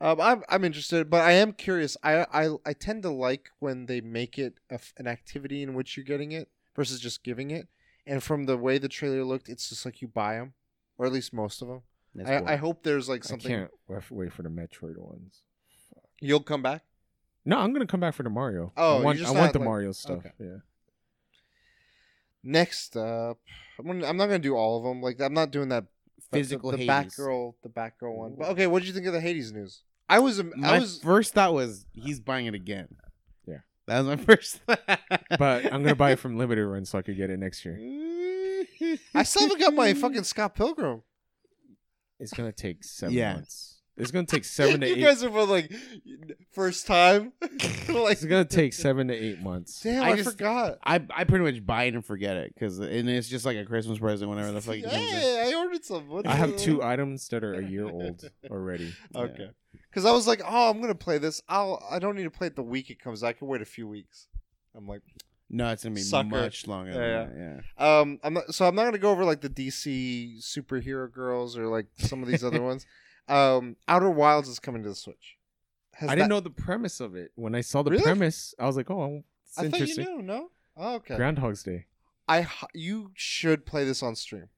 Um, 0.00 0.20
I'm 0.20 0.42
I'm 0.48 0.64
interested, 0.64 1.08
but 1.08 1.22
I 1.22 1.32
am 1.32 1.52
curious. 1.52 1.96
I 2.02 2.26
I, 2.32 2.56
I 2.66 2.72
tend 2.74 3.02
to 3.04 3.10
like 3.10 3.50
when 3.60 3.86
they 3.86 4.00
make 4.00 4.38
it 4.38 4.54
a 4.70 4.78
an 4.98 5.06
activity 5.06 5.62
in 5.62 5.74
which 5.74 5.96
you're 5.96 6.04
getting 6.04 6.32
it 6.32 6.48
versus 6.74 7.00
just 7.00 7.24
giving 7.24 7.50
it. 7.50 7.68
And 8.06 8.22
from 8.22 8.44
the 8.46 8.56
way 8.56 8.78
the 8.78 8.88
trailer 8.88 9.24
looked, 9.24 9.48
it's 9.48 9.68
just 9.68 9.84
like 9.84 10.00
you 10.00 10.08
buy 10.08 10.34
them, 10.34 10.52
or 10.98 11.06
at 11.06 11.12
least 11.12 11.32
most 11.32 11.62
of 11.62 11.68
them. 11.68 11.82
I, 12.24 12.38
cool. 12.38 12.48
I 12.48 12.56
hope 12.56 12.82
there's 12.82 13.08
like 13.08 13.24
something. 13.24 13.52
I 13.52 13.58
can't 13.58 13.70
wait 14.10 14.32
for, 14.32 14.42
the 14.42 14.48
Metroid 14.48 14.96
ones. 14.96 15.42
You'll 16.20 16.40
come 16.40 16.62
back. 16.62 16.82
No, 17.44 17.58
I'm 17.58 17.72
gonna 17.72 17.86
come 17.86 18.00
back 18.00 18.14
for 18.14 18.22
the 18.22 18.30
Mario. 18.30 18.72
Oh, 18.76 18.98
I 18.98 19.02
want, 19.02 19.24
I 19.24 19.30
want 19.30 19.52
the 19.52 19.58
like- 19.58 19.64
Mario 19.66 19.92
stuff. 19.92 20.18
okay. 20.18 20.30
Yeah. 20.38 20.56
Next 22.42 22.96
up, 22.96 23.38
I'm, 23.78 23.86
gonna, 23.86 24.06
I'm 24.06 24.16
not 24.16 24.26
gonna 24.26 24.38
do 24.38 24.54
all 24.54 24.78
of 24.78 24.84
them. 24.84 25.02
Like 25.02 25.20
I'm 25.20 25.34
not 25.34 25.50
doing 25.50 25.70
that 25.70 25.84
Physical 26.32 26.70
the, 26.70 26.78
the 26.78 26.86
Hades. 26.86 27.14
Batgirl, 27.16 27.54
the 27.62 27.68
Batgirl 27.68 28.14
one. 28.14 28.34
But 28.38 28.48
okay, 28.50 28.66
what 28.66 28.80
did 28.80 28.88
you 28.88 28.94
think 28.94 29.06
of 29.06 29.12
the 29.12 29.20
Hades 29.20 29.52
news? 29.52 29.82
I 30.08 30.18
was 30.20 30.42
My 30.56 30.74
I 30.74 30.78
was 30.78 30.98
first 30.98 31.34
thought 31.34 31.52
was 31.54 31.84
he's 31.92 32.20
buying 32.20 32.46
it 32.46 32.54
again. 32.54 32.88
Yeah. 33.46 33.58
that 33.86 34.00
was 34.00 34.06
my 34.06 34.16
first. 34.24 34.58
thought. 34.66 34.80
But 35.38 35.66
I'm 35.72 35.82
gonna 35.82 35.94
buy 35.96 36.12
it 36.12 36.18
from 36.18 36.36
limited 36.38 36.66
run 36.66 36.84
so 36.84 36.98
I 36.98 37.02
could 37.02 37.16
get 37.16 37.30
it 37.30 37.38
next 37.38 37.64
year. 37.64 37.76
I 39.14 39.22
still 39.24 39.42
haven't 39.42 39.60
got 39.60 39.74
my 39.74 39.94
fucking 39.94 40.24
Scott 40.24 40.54
Pilgrim. 40.54 41.02
It's 42.20 42.32
gonna 42.32 42.52
take 42.52 42.84
seven 42.84 43.14
Yeah. 43.14 43.34
months. 43.34 43.75
It's 43.96 44.10
gonna 44.10 44.26
take 44.26 44.44
seven 44.60 44.80
to 44.80 44.88
you 44.88 44.96
eight. 44.96 45.00
guys 45.02 45.22
are 45.24 45.30
both 45.30 45.48
like 45.48 45.72
first 46.52 46.86
time. 46.86 47.32
like, 47.40 48.12
It's 48.12 48.24
gonna 48.24 48.44
take 48.44 48.72
seven 48.72 49.08
to 49.08 49.14
eight 49.14 49.40
months. 49.40 49.80
damn, 49.80 50.02
I 50.02 50.10
I, 50.12 50.16
just- 50.16 50.30
forgot. 50.30 50.78
I 50.84 51.02
I 51.14 51.24
pretty 51.24 51.44
much 51.44 51.64
buy 51.64 51.84
it 51.84 51.94
and 51.94 52.04
forget 52.04 52.36
it 52.36 52.52
because 52.54 52.78
and 52.78 53.08
it's 53.08 53.28
just 53.28 53.44
like 53.46 53.56
a 53.56 53.64
Christmas 53.64 53.98
present 53.98 54.28
whenever 54.30 54.52
the 54.52 54.60
fuck 54.60 54.76
it 54.76 54.82
comes. 54.84 54.94
Hey, 54.96 55.50
I 55.50 55.58
ordered 55.58 55.84
some. 55.84 56.08
What 56.08 56.26
I 56.26 56.34
have 56.34 56.50
it? 56.50 56.58
two 56.58 56.82
items 56.82 57.26
that 57.28 57.42
are 57.44 57.54
a 57.54 57.64
year 57.64 57.88
old 57.88 58.22
already. 58.50 58.92
Okay. 59.14 59.50
Because 59.90 60.04
I 60.04 60.12
was 60.12 60.26
like, 60.26 60.42
oh, 60.44 60.70
I'm 60.70 60.80
gonna 60.82 60.94
play 60.94 61.16
this. 61.16 61.40
I'll. 61.48 61.82
I 61.90 61.98
don't 61.98 62.16
need 62.16 62.24
to 62.24 62.30
play 62.30 62.48
it 62.48 62.56
the 62.56 62.62
week 62.62 62.90
it 62.90 63.00
comes. 63.00 63.22
out. 63.24 63.28
I 63.28 63.32
can 63.32 63.48
wait 63.48 63.62
a 63.62 63.66
few 63.66 63.88
weeks. 63.88 64.26
I'm 64.76 64.86
like, 64.86 65.00
No, 65.48 65.70
it's 65.72 65.84
gonna 65.84 65.94
be 65.94 66.02
Sucker. 66.02 66.28
much 66.28 66.66
longer. 66.66 66.90
Yeah, 66.92 67.24
than 67.24 67.38
that, 67.56 67.62
yeah. 67.78 68.00
um, 68.00 68.20
I'm 68.22 68.34
not. 68.34 68.54
So 68.54 68.66
I'm 68.66 68.74
not 68.74 68.84
gonna 68.84 68.98
go 68.98 69.10
over 69.10 69.24
like 69.24 69.40
the 69.40 69.48
DC 69.48 70.38
superhero 70.42 71.10
girls 71.10 71.56
or 71.56 71.66
like 71.68 71.86
some 71.96 72.22
of 72.22 72.28
these 72.28 72.44
other 72.44 72.60
ones. 72.62 72.84
Um, 73.28 73.76
Outer 73.88 74.10
Wilds 74.10 74.48
is 74.48 74.58
coming 74.58 74.82
to 74.84 74.88
the 74.88 74.94
Switch. 74.94 75.36
Has 75.94 76.08
I 76.10 76.14
didn't 76.14 76.28
that- 76.28 76.34
know 76.34 76.40
the 76.40 76.50
premise 76.50 77.00
of 77.00 77.14
it. 77.16 77.32
When 77.34 77.54
I 77.54 77.60
saw 77.62 77.82
the 77.82 77.90
Really? 77.90 78.02
premise, 78.02 78.54
I 78.58 78.66
was 78.66 78.76
like, 78.76 78.90
"Oh, 78.90 79.24
it's 79.44 79.58
I 79.58 79.62
thought 79.62 79.78
you 79.80 79.86
interesting." 79.86 80.04
knew. 80.18 80.22
No. 80.22 80.50
Oh, 80.76 80.94
okay. 80.96 81.16
Groundhog's 81.16 81.62
Day. 81.62 81.86
I 82.28 82.46
You 82.74 83.12
should 83.14 83.64
play 83.66 83.84
this 83.84 84.02
on 84.02 84.14
stream. 84.16 84.48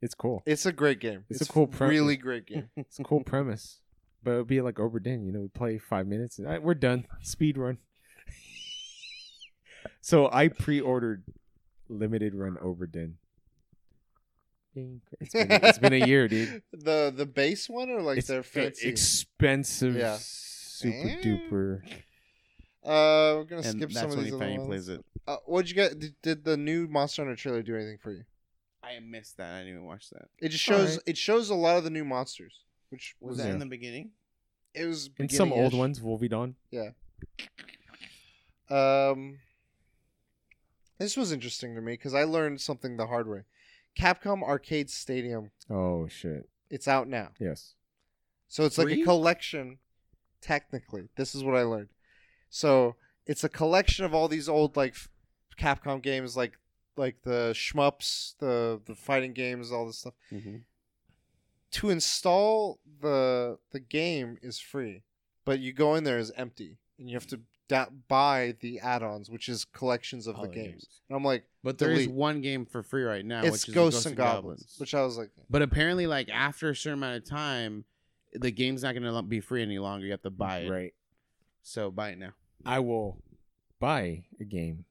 It's 0.00 0.14
cool. 0.14 0.42
It's 0.46 0.66
a 0.66 0.72
great 0.72 1.00
game. 1.00 1.24
It's 1.28 1.40
a 1.40 1.46
cool 1.46 1.66
really 1.66 2.16
great 2.16 2.46
game. 2.46 2.70
It's 2.76 2.98
a 2.98 3.04
cool 3.04 3.22
premise. 3.24 3.80
But 4.22 4.32
it'd 4.32 4.46
be 4.46 4.60
like 4.60 4.76
Obra 4.76 5.02
Dinn, 5.02 5.24
you 5.24 5.32
know, 5.32 5.40
we 5.40 5.48
play 5.48 5.78
five 5.78 6.06
minutes 6.06 6.38
and 6.38 6.46
right, 6.46 6.62
we're 6.62 6.74
done. 6.74 7.06
Speed 7.22 7.58
run. 7.58 7.78
so 10.00 10.28
I 10.32 10.48
pre-ordered 10.48 11.24
limited 11.88 12.34
run 12.34 12.56
Obra 12.62 12.90
Dinn. 12.90 13.16
Bing. 14.74 15.00
It's 15.20 15.32
been, 15.34 15.50
it's 15.50 15.78
been 15.78 15.92
a 15.92 16.06
year, 16.06 16.28
dude. 16.28 16.62
The 16.72 17.12
the 17.14 17.26
base 17.26 17.68
one 17.68 17.90
or 17.90 18.00
like 18.02 18.18
it's 18.18 18.28
their 18.28 18.42
fancy. 18.42 18.88
expensive, 18.88 19.94
Yeah. 19.96 20.16
super 20.20 21.08
Eh. 21.08 21.16
duper. 21.22 21.82
uh, 22.84 23.36
we're 23.36 23.44
gonna 23.44 23.62
And 23.62 23.78
skip 23.78 23.92
some 23.92 24.04
of 24.10 24.10
when 24.16 24.18
these 24.24 24.32
he 24.32 24.36
other 24.36 24.44
finally 24.46 24.66
plays 24.66 24.88
it. 24.88 25.04
Uh, 25.26 25.36
what'd 25.46 25.68
you 25.68 25.74
get? 25.76 25.98
Did, 25.98 26.14
did 26.22 26.44
the 26.44 26.56
new 26.56 26.88
Monster 26.88 27.22
Hunter 27.22 27.36
trailer 27.36 27.62
do 27.62 27.76
anything 27.76 27.98
for 27.98 28.12
you? 28.12 28.24
I 28.82 28.98
missed 28.98 29.36
that. 29.36 29.54
I 29.54 29.58
didn't 29.58 29.74
even 29.74 29.84
watch 29.84 30.10
that. 30.10 30.28
It 30.40 30.48
just 30.48 30.64
shows. 30.64 30.90
Alright. 30.92 31.02
It 31.06 31.16
shows 31.16 31.50
a 31.50 31.54
lot 31.54 31.76
of 31.76 31.84
the 31.84 31.90
new 31.90 32.04
monsters, 32.04 32.60
which 32.90 33.14
Was 33.20 33.30
was 33.30 33.38
that 33.38 33.46
Yeah. 33.48 33.52
in 33.54 33.58
the 33.60 33.66
beginning? 33.66 34.10
it 34.74 34.86
was 34.86 35.10
in 35.18 35.28
some 35.28 35.52
old 35.52 35.70
beginning-ish. 35.72 35.78
ones, 35.78 36.00
Volvidon. 36.00 36.54
Yeah. 36.70 36.90
Um, 38.70 39.38
this 40.98 41.16
was 41.16 41.30
interesting 41.30 41.74
to 41.74 41.80
me 41.82 41.92
because 41.92 42.14
I 42.14 42.24
learned 42.24 42.60
something 42.60 42.96
the 42.96 43.06
hard 43.06 43.28
way. 43.28 43.42
Capcom 43.98 44.42
Arcade 44.42 44.90
Stadium. 44.90 45.50
Oh 45.70 46.06
shit. 46.08 46.48
It's 46.70 46.88
out 46.88 47.06
now, 47.08 47.30
Yes. 47.38 47.74
so 48.48 48.64
it's 48.64 48.78
like 48.78 48.86
Free? 48.88 49.02
a 49.02 49.04
collection. 49.04 49.78
Technically, 50.40 51.08
this 51.16 51.34
is 51.34 51.44
what 51.44 51.54
I 51.54 51.62
learned. 51.62 51.90
So 52.50 52.96
it's 53.26 53.44
a 53.44 53.48
collection 53.48 54.04
of 54.04 54.12
all 54.14 54.26
these 54.28 54.48
old 54.48 54.76
like 54.76 54.94
Capcom 55.58 56.02
games, 56.02 56.36
like 56.36 56.58
like 56.96 57.22
the 57.22 57.52
shmups, 57.54 58.34
the 58.38 58.80
the 58.84 58.94
fighting 58.94 59.32
games, 59.34 59.70
all 59.70 59.86
this 59.86 59.98
stuff. 59.98 60.14
Mm-hmm. 60.32 60.56
to 61.72 61.90
install 61.90 62.80
the 63.00 63.58
the 63.70 63.80
game 63.80 64.38
is 64.42 64.58
free, 64.58 65.02
but 65.44 65.60
you 65.60 65.72
go 65.72 65.94
in 65.94 66.04
there 66.04 66.18
is 66.18 66.32
empty, 66.36 66.78
and 66.98 67.08
you 67.08 67.14
have 67.16 67.26
to 67.28 67.40
da- 67.68 67.88
buy 68.08 68.54
the 68.60 68.80
add-ons, 68.80 69.30
which 69.30 69.48
is 69.48 69.64
collections 69.64 70.26
of 70.26 70.40
the 70.40 70.48
games. 70.48 71.00
And 71.08 71.16
I'm 71.16 71.24
like, 71.24 71.44
But 71.62 71.78
there 71.78 71.90
is 71.92 72.00
Delete. 72.06 72.12
one 72.14 72.40
game 72.40 72.66
for 72.66 72.82
free 72.82 73.02
right 73.02 73.24
now, 73.24 73.42
it's 73.42 73.52
which 73.52 73.68
is 73.68 73.74
Ghosts 73.74 74.06
and 74.06 74.16
Goblins, 74.16 74.76
which 74.78 74.94
I 74.94 75.02
was 75.02 75.16
like, 75.18 75.30
But 75.50 75.62
apparently, 75.62 76.06
like 76.06 76.28
after 76.30 76.70
a 76.70 76.76
certain 76.76 76.98
amount 76.98 77.16
of 77.16 77.24
time, 77.28 77.84
the 78.32 78.50
game's 78.50 78.82
not 78.82 78.94
going 78.94 79.02
to 79.04 79.22
be 79.22 79.40
free 79.40 79.62
any 79.62 79.78
longer. 79.78 80.06
You 80.06 80.12
have 80.12 80.22
to 80.22 80.30
buy 80.30 80.60
it. 80.60 80.70
Right. 80.70 80.94
So 81.62 81.90
buy 81.90 82.10
it 82.10 82.18
now. 82.18 82.32
I 82.64 82.78
will 82.80 83.22
buy 83.78 84.24
a 84.40 84.44
game. 84.44 84.84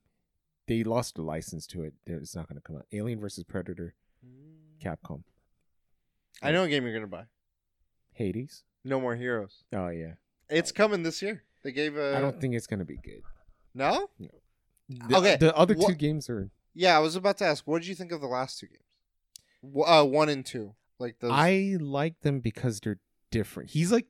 They 0.68 0.84
lost 0.84 1.15
the 1.15 1.22
license 1.22 1.65
to 1.68 1.84
it. 1.84 1.93
It's 2.06 2.35
not 2.35 2.48
going 2.48 2.56
to 2.57 2.61
come 2.61 2.76
out. 2.77 2.85
Alien 2.93 3.19
versus 3.19 3.43
Predator, 3.43 3.95
Capcom, 4.84 5.23
I 6.41 6.52
know 6.52 6.64
a 6.64 6.69
game 6.69 6.84
you're 6.85 6.93
gonna 6.93 7.07
buy. 7.07 7.26
Hades. 8.14 8.64
No 8.84 8.99
more 8.99 9.15
heroes. 9.15 9.64
Oh 9.73 9.89
yeah. 9.89 10.14
It's 10.49 10.72
coming 10.72 11.03
this 11.03 11.22
year. 11.22 11.43
They 11.64 11.72
gave 11.72 11.98
a. 11.98 12.18
I 12.18 12.22
don't 12.22 12.40
think 12.42 12.56
it's 12.56 12.68
going 12.68 12.80
to 12.80 12.86
be 12.86 12.98
good. 12.98 13.22
No. 13.74 14.10
The, 14.20 15.18
Okay, 15.18 15.38
The 15.38 15.56
other 15.56 15.74
two 15.76 15.80
what- 15.82 15.98
games 15.98 16.30
are. 16.30 16.50
Yeah, 16.74 16.96
I 16.96 17.00
was 17.00 17.16
about 17.16 17.38
to 17.40 17.46
ask. 17.46 17.66
What 17.68 17.80
did 17.82 17.88
you 17.88 17.96
think 17.96 18.12
of 18.12 18.22
the 18.22 18.28
last 18.28 18.60
two 18.60 18.68
games? 18.68 19.86
Uh, 19.86 20.04
one 20.06 20.30
and 20.30 20.46
two. 20.46 20.74
Like 21.00 21.20
those. 21.20 21.32
I 21.34 21.76
like 21.80 22.22
them 22.22 22.40
because 22.40 22.80
they're 22.80 23.00
different. 23.30 23.72
He's 23.72 23.92
like 23.92 24.08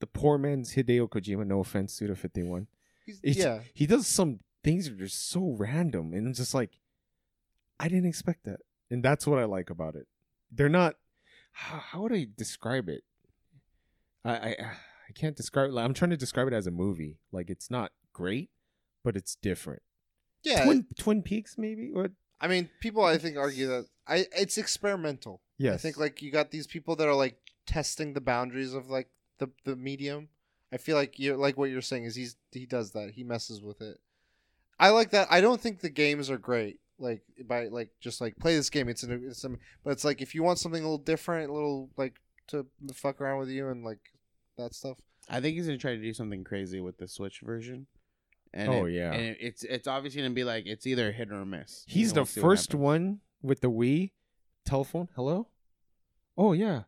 the 0.00 0.06
poor 0.06 0.36
man's 0.38 0.74
Hideo 0.74 1.08
Kojima. 1.08 1.46
No 1.46 1.60
offense, 1.60 1.92
Suda 1.92 2.16
Fifty 2.16 2.42
One. 2.42 2.66
Yeah. 3.22 3.60
He 3.74 3.86
does 3.86 4.06
some 4.06 4.40
things 4.64 4.86
that 4.86 4.94
are 4.94 5.04
just 5.04 5.28
so 5.30 5.54
random, 5.58 6.12
and 6.12 6.26
it's 6.28 6.38
just 6.38 6.54
like 6.54 6.78
I 7.78 7.88
didn't 7.88 8.06
expect 8.06 8.44
that, 8.44 8.60
and 8.90 9.02
that's 9.02 9.26
what 9.26 9.38
I 9.38 9.44
like 9.44 9.70
about 9.70 9.94
it. 9.96 10.06
They're 10.52 10.68
not. 10.68 10.96
how, 11.52 11.78
how 11.78 12.02
would 12.02 12.12
I 12.12 12.26
describe 12.36 12.88
it? 12.88 13.04
I, 14.24 14.32
I 14.34 14.56
I 15.10 15.12
can't 15.12 15.36
describe. 15.36 15.72
Like, 15.72 15.84
I'm 15.84 15.92
trying 15.92 16.12
to 16.12 16.16
describe 16.16 16.46
it 16.46 16.54
as 16.54 16.68
a 16.68 16.70
movie. 16.70 17.18
Like 17.32 17.50
it's 17.50 17.68
not 17.68 17.90
great, 18.12 18.48
but 19.02 19.16
it's 19.16 19.34
different. 19.34 19.82
Yeah, 20.44 20.64
Twin 20.64 20.86
Twin 20.96 21.22
Peaks 21.22 21.58
maybe. 21.58 21.90
Or 21.92 22.10
I 22.40 22.46
mean, 22.46 22.70
people 22.80 23.04
I 23.04 23.18
think 23.18 23.36
argue 23.36 23.66
that 23.66 23.86
I 24.06 24.26
it's 24.36 24.56
experimental. 24.56 25.42
yes, 25.58 25.74
I 25.74 25.78
think 25.78 25.98
like 25.98 26.22
you 26.22 26.30
got 26.30 26.52
these 26.52 26.68
people 26.68 26.94
that 26.96 27.08
are 27.08 27.14
like 27.14 27.36
testing 27.66 28.12
the 28.12 28.20
boundaries 28.20 28.72
of 28.72 28.88
like 28.88 29.08
the 29.38 29.50
the 29.64 29.74
medium. 29.74 30.28
I 30.72 30.76
feel 30.76 30.96
like 30.96 31.18
you 31.18 31.34
like 31.34 31.58
what 31.58 31.70
you're 31.70 31.80
saying 31.80 32.04
is 32.04 32.14
he's 32.14 32.36
he 32.52 32.64
does 32.64 32.92
that. 32.92 33.10
He 33.10 33.24
messes 33.24 33.60
with 33.60 33.80
it. 33.80 33.98
I 34.78 34.90
like 34.90 35.10
that. 35.10 35.26
I 35.28 35.40
don't 35.40 35.60
think 35.60 35.80
the 35.80 35.90
games 35.90 36.30
are 36.30 36.38
great. 36.38 36.78
Like 37.00 37.22
by 37.46 37.66
like 37.66 37.90
just 38.00 38.20
like 38.20 38.36
play 38.36 38.54
this 38.54 38.70
game. 38.70 38.88
It's 38.88 39.02
an 39.02 39.24
it's 39.26 39.42
some, 39.42 39.58
but 39.82 39.90
it's 39.90 40.04
like 40.04 40.22
if 40.22 40.36
you 40.36 40.44
want 40.44 40.60
something 40.60 40.80
a 40.80 40.86
little 40.86 40.98
different, 40.98 41.50
a 41.50 41.52
little 41.52 41.90
like 41.96 42.14
to 42.48 42.66
fuck 42.94 43.20
around 43.20 43.40
with 43.40 43.48
you 43.48 43.68
and 43.68 43.84
like 43.84 44.12
that 44.58 44.74
stuff. 44.74 44.98
I 45.28 45.40
think 45.40 45.56
he's 45.56 45.66
gonna 45.66 45.78
try 45.78 45.94
to 45.96 46.02
do 46.02 46.12
something 46.12 46.44
crazy 46.44 46.80
with 46.80 46.98
the 46.98 47.06
Switch 47.08 47.40
version. 47.40 47.86
And 48.52 48.68
Oh, 48.68 48.84
it- 48.86 48.92
yeah. 48.94 49.12
and 49.12 49.22
it- 49.22 49.38
it's 49.40 49.62
it's 49.64 49.86
obviously 49.86 50.22
gonna 50.22 50.34
be 50.34 50.44
like 50.44 50.66
it's 50.66 50.86
either 50.86 51.08
a 51.10 51.12
hit 51.12 51.30
or 51.30 51.36
a 51.40 51.46
miss. 51.46 51.84
he's 51.86 52.12
the 52.12 52.20
we'll 52.20 52.26
see 52.26 52.40
first 52.40 52.74
one 52.74 53.20
with 53.42 53.60
the 53.60 53.70
Wii 53.70 54.12
telephone. 54.64 55.08
Hello. 55.14 55.48
Oh 56.36 56.52
yeah, 56.52 56.84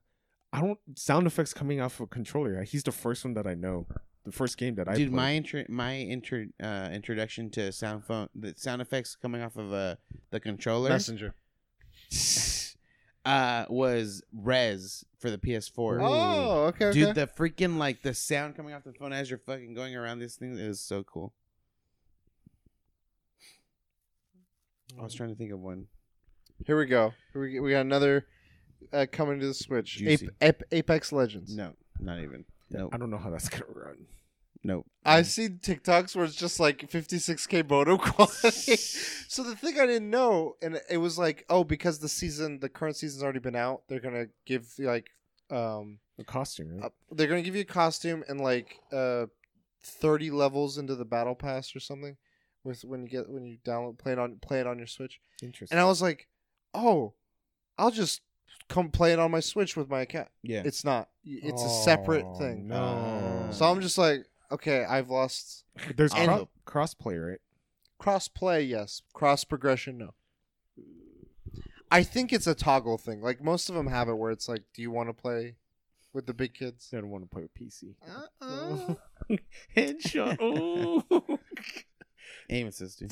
I 0.53 0.61
don't 0.61 0.79
sound 0.97 1.27
effects 1.27 1.55
coming 1.55 1.81
off 1.81 2.01
a 2.01 2.07
controller. 2.07 2.63
He's 2.65 2.83
the 2.83 2.93
first 2.93 3.25
one 3.25 3.35
that 3.35 3.47
I 3.47 3.55
know. 3.55 3.87
The 4.25 4.33
first 4.33 4.57
game 4.57 4.77
that 4.77 4.89
I 4.89 4.95
Dude, 4.95 5.09
played. 5.09 5.17
my 5.17 5.35
intro, 5.35 5.65
my 5.69 5.97
intro, 5.99 6.47
uh, 6.63 6.91
introduction 6.93 7.51
to 7.51 7.73
sound 7.73 8.05
phone, 8.05 8.29
the 8.35 8.55
sound 8.57 8.81
effects 8.81 9.17
coming 9.17 9.41
off 9.43 9.57
of 9.57 9.73
uh, 9.73 9.97
the 10.31 10.39
controller, 10.41 10.91
Messenger. 10.91 11.35
uh, 13.25 13.67
was 13.69 14.23
Res 14.33 15.05
for 15.19 15.31
the 15.31 15.39
PS4. 15.39 16.01
Oh, 16.03 16.65
okay, 16.67 16.87
okay. 16.87 16.93
Dude, 16.93 17.15
the 17.15 17.27
freaking 17.27 17.79
like 17.79 18.03
the 18.03 18.15
sound 18.15 18.57
coming 18.57 18.75
off 18.75 18.85
the 18.85 18.93
phone 18.93 19.13
as 19.13 19.31
you're 19.31 19.39
fucking 19.39 19.75
going 19.75 19.95
around 19.95 20.19
this 20.19 20.37
thing 20.37 20.57
is 20.59 20.81
so 20.81 21.03
cool. 21.03 21.33
I 24.99 25.03
was 25.03 25.15
trying 25.15 25.31
to 25.31 25.37
think 25.37 25.53
of 25.53 25.61
one. 25.61 25.87
Here 26.67 26.79
we 26.79 26.87
go. 26.87 27.13
Here 27.33 27.43
we, 27.43 27.61
we 27.61 27.71
got 27.71 27.81
another 27.81 28.27
uh, 28.93 29.07
coming 29.11 29.41
to 29.41 29.47
the 29.47 29.55
Switch. 29.55 30.01
Ape, 30.03 30.21
Juicy. 30.21 30.29
Ape, 30.41 30.63
Apex 30.71 31.13
Legends. 31.13 31.57
No, 31.57 31.73
not 31.99 32.21
even. 32.21 32.45
Nope. 32.71 32.91
I 32.93 32.99
don't 32.99 33.11
know 33.11 33.19
how 33.19 33.31
that's 33.31 33.49
gonna 33.49 33.65
run. 33.69 34.07
Nope. 34.65 34.87
I've 35.05 35.27
seen 35.27 35.59
TikToks 35.63 36.15
where 36.15 36.25
it's 36.25 36.37
just 36.37 36.61
like 36.61 36.89
56k 36.89 37.69
moto 37.69 37.99
quality. 37.99 38.77
so 39.29 39.43
the 39.43 39.57
thing 39.57 39.81
I 39.81 39.87
didn't 39.87 40.11
know, 40.11 40.55
and 40.63 40.81
it 40.89 40.99
was 40.99 41.19
like, 41.19 41.45
oh, 41.51 41.65
because 41.65 41.99
the 41.99 42.09
season, 42.09 42.61
the 42.61 42.69
current 42.69 42.97
season's 42.97 43.23
already 43.25 43.41
been 43.41 43.57
out, 43.57 43.83
they're 43.89 43.99
gonna 44.01 44.27
give 44.47 44.67
like, 44.79 45.11
um, 45.51 45.99
The 46.17 46.25
costume, 46.25 46.77
right? 46.77 46.85
uh, 46.87 46.91
they're 47.11 47.27
gonna 47.27 47.43
give 47.43 47.57
you 47.57 47.63
a 47.63 47.65
costume 47.65 48.23
and 48.29 48.41
like, 48.41 48.79
uh, 48.93 49.27
30 49.85 50.31
levels 50.31 50.79
into 50.79 50.95
the 50.95 51.05
battle 51.05 51.35
pass 51.35 51.75
or 51.75 51.81
something, 51.81 52.17
with 52.63 52.85
when 52.85 53.03
you 53.03 53.09
get 53.09 53.29
when 53.29 53.45
you 53.45 53.59
download 53.65 53.99
play 53.99 54.13
it 54.13 54.19
on 54.21 54.37
play 54.41 54.61
it 54.61 54.67
on 54.69 54.79
your 54.79 54.87
Switch, 54.87 55.21
Interesting. 55.43 55.77
and 55.77 55.81
I 55.85 55.89
was 55.89 56.01
like, 56.01 56.29
oh, 56.73 57.15
I'll 57.77 57.91
just 57.91 58.21
come 58.69 58.91
play 58.91 59.13
it 59.13 59.19
on 59.19 59.33
my 59.33 59.41
Switch 59.41 59.77
with 59.77 59.91
my 59.91 60.03
account. 60.03 60.29
Yeah. 60.45 60.63
It's 60.65 60.85
not. 60.85 61.09
It's 61.25 61.65
a 61.65 61.69
separate 61.69 62.25
Oh, 62.25 62.35
thing. 62.39 62.69
No. 62.69 63.49
So 63.51 63.65
I'm 63.67 63.81
just 63.81 63.99
like, 63.99 64.25
okay, 64.53 64.85
I've 64.85 65.11
lost 65.11 65.65
There's 65.97 66.15
And- 66.15 66.29
cro- 66.29 66.49
cross 66.65 66.95
play, 66.95 67.17
right? 67.17 67.41
cross 67.99 68.29
play. 68.29 68.63
Yes, 68.63 69.03
cross 69.13 69.45
progression. 69.45 69.99
No. 69.99 70.15
I 71.91 72.03
think 72.03 72.33
it's 72.33 72.47
a 72.47 72.55
toggle 72.55 72.99
thing. 72.99 73.21
Like 73.21 73.43
most 73.43 73.69
of 73.69 73.75
them 73.75 73.87
have 73.89 74.09
it 74.09 74.15
where 74.15 74.31
it's 74.31 74.49
like, 74.49 74.63
do 74.75 74.81
you 74.83 74.91
want 74.91 75.09
to 75.09 75.13
play 75.13 75.57
with 76.13 76.27
the 76.27 76.35
big 76.35 76.55
kids? 76.55 76.89
I 76.93 76.97
don't 76.97 77.11
want 77.11 77.25
to 77.25 77.29
play 77.31 77.43
with 77.43 77.55
PC. 77.55 77.95
Uh-uh. 78.09 78.95
Headshot. 79.77 80.39
Oh. 80.41 81.03
Aim 82.51 82.67
assist. 82.69 83.03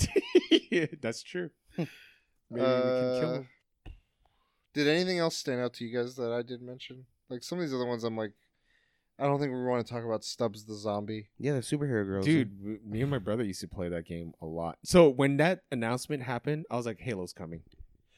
yeah, 0.71 0.87
that's 1.01 1.23
true. 1.23 1.51
Maybe 1.77 1.87
we 2.51 2.61
can 2.61 3.21
kill 3.21 3.31
Uh, 3.31 3.35
him. 3.35 3.49
Did 4.73 4.89
anything 4.89 5.19
else 5.19 5.37
stand 5.37 5.61
out 5.61 5.75
to 5.75 5.85
you 5.85 5.97
guys 5.97 6.15
that 6.17 6.33
I 6.33 6.43
did 6.43 6.62
mention? 6.62 7.07
Like 7.29 7.43
some 7.43 7.59
of 7.59 7.65
these 7.65 7.75
other 7.75 7.87
ones, 7.87 8.03
I'm 8.05 8.17
like, 8.17 8.33
I 9.21 9.25
don't 9.27 9.39
think 9.39 9.53
we 9.53 9.63
want 9.65 9.87
to 9.87 9.93
talk 9.93 10.05
about 10.05 10.25
Stubbs 10.25 10.65
the 10.65 10.75
zombie. 10.75 11.29
Yeah, 11.39 11.53
the 11.55 11.61
superhero 11.61 12.05
girls. 12.07 12.25
Dude, 12.25 12.59
w- 12.59 12.81
me 12.85 13.03
and 13.03 13.11
my 13.11 13.19
brother 13.19 13.45
used 13.45 13.61
to 13.61 13.69
play 13.69 13.89
that 13.91 14.07
game 14.07 14.33
a 14.41 14.47
lot. 14.47 14.79
So 14.85 15.09
when 15.09 15.37
that 15.37 15.63
announcement 15.71 16.23
happened, 16.23 16.65
I 16.71 16.77
was 16.77 16.87
like, 16.87 17.01
Halo's 17.01 17.33
coming. 17.33 17.63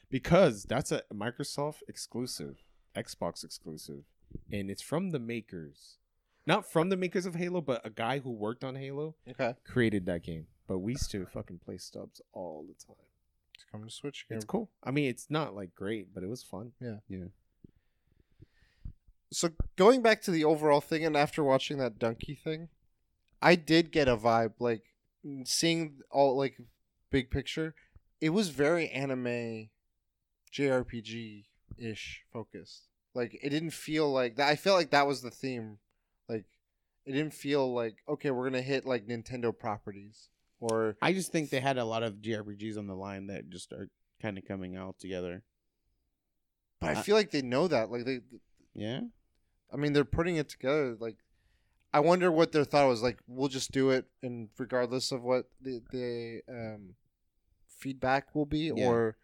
Because 0.09 0.63
that's 0.63 0.91
a 0.91 1.01
Microsoft 1.13 1.79
exclusive, 1.87 2.63
Xbox 2.95 3.43
exclusive. 3.43 4.03
And 4.51 4.69
it's 4.69 4.81
from 4.81 5.09
the 5.11 5.19
makers. 5.19 5.97
Not 6.45 6.69
from 6.71 6.89
the 6.89 6.97
makers 6.97 7.25
of 7.25 7.35
Halo, 7.35 7.61
but 7.61 7.85
a 7.85 7.89
guy 7.89 8.19
who 8.19 8.31
worked 8.31 8.63
on 8.63 8.75
Halo 8.75 9.15
Okay, 9.29 9.55
created 9.65 10.05
that 10.07 10.23
game. 10.23 10.47
But 10.67 10.79
we 10.79 10.93
used 10.93 11.09
to 11.11 11.25
fucking 11.25 11.59
play 11.65 11.77
Stubbs 11.77 12.21
all 12.33 12.63
the 12.67 12.73
time. 12.85 12.95
it's 13.55 13.65
coming 13.71 13.87
to 13.87 13.93
Switch 13.93 14.25
again. 14.27 14.37
It's 14.37 14.45
cool. 14.45 14.69
I 14.83 14.91
mean, 14.91 15.09
it's 15.09 15.27
not 15.29 15.55
like 15.55 15.73
great, 15.75 16.13
but 16.13 16.23
it 16.23 16.29
was 16.29 16.43
fun. 16.43 16.71
Yeah. 16.79 16.97
Yeah. 17.07 17.25
So 19.33 19.49
going 19.75 20.01
back 20.01 20.21
to 20.21 20.31
the 20.31 20.43
overall 20.43 20.79
thing 20.81 21.03
and 21.03 21.17
after 21.17 21.43
watching 21.43 21.77
that 21.77 21.97
donkey 21.99 22.35
thing 22.35 22.69
i 23.41 23.55
did 23.55 23.91
get 23.91 24.07
a 24.07 24.15
vibe 24.15 24.53
like 24.59 24.83
seeing 25.45 25.99
all 26.11 26.37
like 26.37 26.55
big 27.09 27.29
picture 27.31 27.73
it 28.21 28.29
was 28.29 28.49
very 28.49 28.89
anime 28.89 29.69
jrpg 30.53 31.45
ish 31.77 32.23
focused 32.31 32.83
like 33.15 33.37
it 33.41 33.49
didn't 33.49 33.71
feel 33.73 34.11
like 34.11 34.35
that 34.35 34.49
i 34.49 34.55
felt 34.55 34.77
like 34.77 34.91
that 34.91 35.07
was 35.07 35.21
the 35.21 35.31
theme 35.31 35.77
like 36.29 36.45
it 37.05 37.11
didn't 37.13 37.33
feel 37.33 37.73
like 37.73 37.95
okay 38.07 38.29
we're 38.31 38.49
gonna 38.49 38.61
hit 38.61 38.85
like 38.85 39.07
nintendo 39.07 39.57
properties 39.57 40.29
or 40.59 40.95
I 41.01 41.11
just 41.11 41.33
think 41.33 41.49
they 41.49 41.59
had 41.59 41.77
a 41.77 41.83
lot 41.83 42.03
of 42.03 42.21
JRPGs 42.21 42.77
on 42.77 42.87
the 42.87 42.95
line 42.95 43.27
that 43.27 43.49
just 43.49 43.73
are 43.73 43.89
kind 44.21 44.37
of 44.37 44.45
coming 44.47 44.77
out 44.77 44.97
together. 44.97 45.43
but 46.79 46.95
i 46.95 46.99
I- 46.99 47.01
feel 47.03 47.17
like 47.17 47.31
they 47.31 47.41
know 47.41 47.67
that 47.67 47.91
like 47.91 48.05
they 48.05 48.21
Yeah. 48.73 49.01
I 49.73 49.77
mean, 49.77 49.93
they're 49.93 50.05
putting 50.05 50.35
it 50.35 50.49
together. 50.49 50.95
Like, 50.99 51.17
I 51.93 51.99
wonder 51.99 52.31
what 52.31 52.51
their 52.51 52.63
thought 52.63 52.87
was. 52.87 53.01
Like, 53.01 53.19
we'll 53.27 53.47
just 53.49 53.71
do 53.71 53.89
it, 53.89 54.05
and 54.21 54.49
regardless 54.57 55.11
of 55.11 55.23
what 55.23 55.49
the 55.61 55.81
the 55.91 56.41
um, 56.47 56.95
feedback 57.67 58.33
will 58.35 58.45
be, 58.45 58.71
Yeah. 58.75 58.87
or 58.87 59.17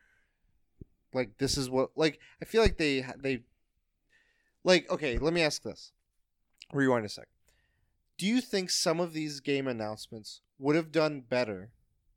like 1.13 1.37
this 1.37 1.57
is 1.57 1.69
what. 1.69 1.91
Like, 1.95 2.19
I 2.41 2.45
feel 2.45 2.61
like 2.61 2.77
they 2.77 3.05
they 3.17 3.43
like. 4.63 4.89
Okay, 4.91 5.17
let 5.17 5.33
me 5.33 5.41
ask 5.41 5.61
this. 5.63 5.91
Rewind 6.73 7.05
a 7.05 7.09
sec. 7.09 7.27
Do 8.17 8.25
you 8.27 8.41
think 8.41 8.69
some 8.69 8.99
of 8.99 9.13
these 9.13 9.39
game 9.39 9.67
announcements 9.67 10.41
would 10.59 10.75
have 10.75 10.91
done 10.91 11.21
better 11.21 11.71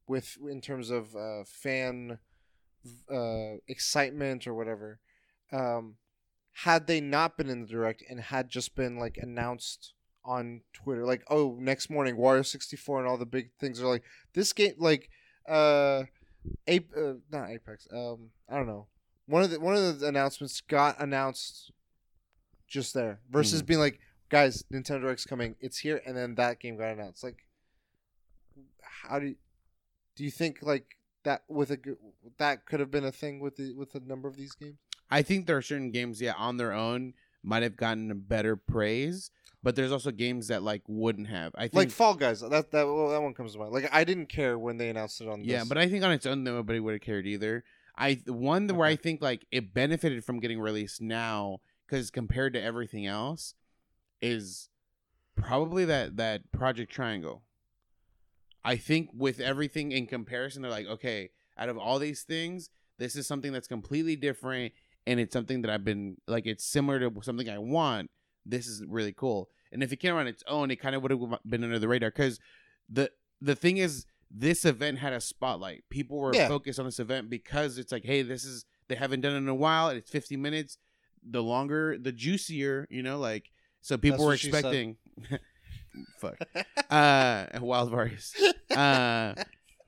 with 0.09 0.37
in 0.51 0.61
terms 0.61 0.91
of 0.91 1.15
uh, 1.15 1.45
fan 1.47 2.19
uh, 3.11 3.57
excitement 3.69 4.47
or 4.47 4.53
whatever? 4.55 4.99
Um, 5.53 5.97
had 6.53 6.87
they 6.87 7.01
not 7.01 7.37
been 7.37 7.49
in 7.49 7.63
the 7.63 7.67
direct 7.67 8.03
and 8.09 8.21
had 8.21 8.49
just 8.49 8.75
been 8.75 8.99
like 8.99 9.19
announced 9.21 9.95
on 10.25 10.61
Twitter, 10.73 11.05
like 11.05 11.25
oh 11.29 11.57
next 11.59 11.91
morning 11.91 12.17
Wario 12.17 12.45
sixty 12.45 12.77
four 12.77 12.99
and 13.01 13.09
all 13.09 13.17
the 13.17 13.27
big 13.27 13.51
things 13.59 13.83
are 13.83 13.89
like 13.89 14.05
this 14.35 14.53
game 14.53 14.75
like 14.79 15.09
uh 15.49 16.05
Ape 16.67 16.91
uh, 16.97 17.15
not 17.31 17.51
Apex 17.51 17.89
um 17.93 18.31
I 18.49 18.57
don't 18.57 18.67
know. 18.67 18.87
One 19.27 19.43
of 19.43 19.51
the 19.51 19.61
one 19.61 19.75
of 19.75 20.01
the 20.01 20.07
announcements 20.07 20.61
got 20.61 21.01
announced 21.01 21.73
just 22.69 22.95
there 22.95 23.21
versus 23.31 23.63
being 23.63 23.81
like 23.81 23.99
guys 24.29 24.65
Nintendo 24.73 25.01
Direct's 25.01 25.27
coming 25.27 25.57
it's 25.61 25.79
here 25.79 26.01
and 26.07 26.17
then 26.17 26.35
that 26.37 26.61
game 26.61 26.77
got 26.77 26.93
announced. 26.93 27.25
Like 27.25 27.47
how 29.03 29.19
do 29.19 29.27
you, 29.27 29.35
do 30.17 30.25
you 30.25 30.31
think 30.31 30.59
like 30.63 30.99
that 31.25 31.43
with 31.49 31.71
a 31.71 31.79
that 32.39 32.67
could 32.67 32.81
have 32.81 32.91
been 32.91 33.05
a 33.05 33.13
thing 33.13 33.41
with 33.41 33.57
the 33.57 33.73
with 33.75 33.95
a 33.95 34.01
number 34.01 34.29
of 34.29 34.37
these 34.37 34.53
games 34.53 34.79
I 35.13 35.21
think 35.21 35.47
there 35.47 35.59
are 35.59 35.63
certain 35.63 35.91
games, 35.91 36.23
yeah, 36.23 36.33
on 36.39 36.57
their 36.57 36.73
own 36.73 37.13
might 37.43 37.63
have 37.63 37.77
gotten 37.77 38.11
a 38.11 38.15
better 38.15 38.57
praise, 38.57 39.31
but 39.63 39.77
there's 39.77 39.93
also 39.93 40.11
games 40.11 40.49
that 40.49 40.63
like 40.63 40.83
wouldn't 40.87 41.29
have. 41.29 41.53
I 41.55 41.63
think 41.63 41.75
like 41.75 41.91
Fall 41.91 42.15
Guys. 42.15 42.41
That 42.41 42.71
that 42.71 42.87
well, 42.87 43.11
that 43.11 43.21
one 43.21 43.35
comes 43.35 43.53
to 43.53 43.59
mind. 43.59 43.73
Like 43.73 43.91
I 43.93 44.05
didn't 44.05 44.31
care 44.31 44.59
when 44.59 44.79
they 44.79 44.89
announced 44.89 45.21
it 45.21 45.29
on. 45.29 45.45
Yeah, 45.45 45.61
this. 45.61 45.69
but 45.69 45.77
I 45.77 45.87
think 45.87 46.03
on 46.03 46.13
its 46.13 46.25
own 46.25 46.45
nobody 46.45 46.81
would 46.81 46.95
have 46.95 47.03
cared 47.03 47.27
either. 47.27 47.63
I 47.97 48.23
the 48.25 48.33
one 48.33 48.69
where 48.69 48.89
I 48.89 48.97
think 48.97 49.21
like 49.21 49.47
it 49.53 49.75
benefited 49.75 50.25
from 50.25 50.41
getting 50.41 50.61
released 50.61 51.03
now 51.03 51.59
because 51.87 52.11
compared 52.11 52.55
to 52.55 52.63
everything 52.63 53.07
else, 53.07 53.55
is 54.23 54.71
probably 55.37 55.85
that 55.85 56.17
that 56.17 56.51
Project 56.53 56.91
Triangle. 56.91 57.43
I 58.65 58.77
think 58.77 59.11
with 59.13 59.41
everything 59.41 59.93
in 59.93 60.07
comparison, 60.07 60.63
they're 60.63 60.71
like, 60.71 60.87
okay, 60.87 61.31
out 61.59 61.69
of 61.69 61.77
all 61.77 61.99
these 61.99 62.23
things, 62.23 62.71
this 62.99 63.17
is 63.17 63.27
something 63.27 63.53
that's 63.53 63.67
completely 63.67 64.15
different, 64.15 64.73
and 65.07 65.19
it's 65.21 65.33
something 65.33 65.63
that 65.63 65.71
I've 65.71 65.85
been 65.85 66.17
like, 66.27 66.47
it's 66.47 66.65
similar 66.65 66.99
to 67.01 67.13
something 67.23 67.49
I 67.49 67.59
want. 67.59 68.11
This 68.47 68.67
is 68.67 68.85
really 68.89 69.13
cool. 69.13 69.49
And 69.73 69.83
if 69.83 69.93
it 69.93 69.97
came 69.97 70.15
on 70.15 70.27
its 70.27 70.43
own, 70.47 70.71
it 70.71 70.77
kind 70.77 70.95
of 70.95 71.03
would 71.03 71.11
have 71.11 71.21
been 71.47 71.65
under 71.65 71.79
the 71.79 71.89
radar 71.89 72.11
because 72.11 72.39
the 72.89 73.11
the 73.41 73.55
thing 73.57 73.79
is, 73.79 74.07
this 74.31 74.65
event 74.65 74.99
had 74.99 75.13
a 75.13 75.21
spotlight. 75.21 75.85
People 75.91 76.19
were 76.19 76.35
Yeah. 76.35 76.49
focused 76.49 76.79
on 76.79 76.85
this 76.87 76.99
event 77.01 77.29
because 77.31 77.79
it's 77.79 77.91
like, 77.93 78.05
hey, 78.05 78.23
this 78.23 78.45
is 78.45 78.65
they 78.89 78.95
haven't 78.97 79.21
done 79.23 79.35
it 79.35 79.39
in 79.39 79.49
a 79.49 79.55
while. 79.55 79.89
and 79.89 79.99
It's 79.99 80.11
50 80.11 80.37
minutes. 80.37 80.79
the 81.25 81.43
longer, 81.43 81.97
the 81.99 82.13
juicier. 82.13 82.87
You 82.91 83.03
know, 83.03 83.19
like 83.19 83.51
so 83.81 83.97
people 83.97 84.19
That's 84.19 84.23
were 84.25 84.31
what 84.33 84.39
she 84.41 84.51
said. 84.51 84.59
expecting. 84.59 84.97
fuck. 86.19 86.39
Uh, 86.91 87.47
wild 87.61 87.91
virus. 87.91 88.35
Uh, 88.71 89.35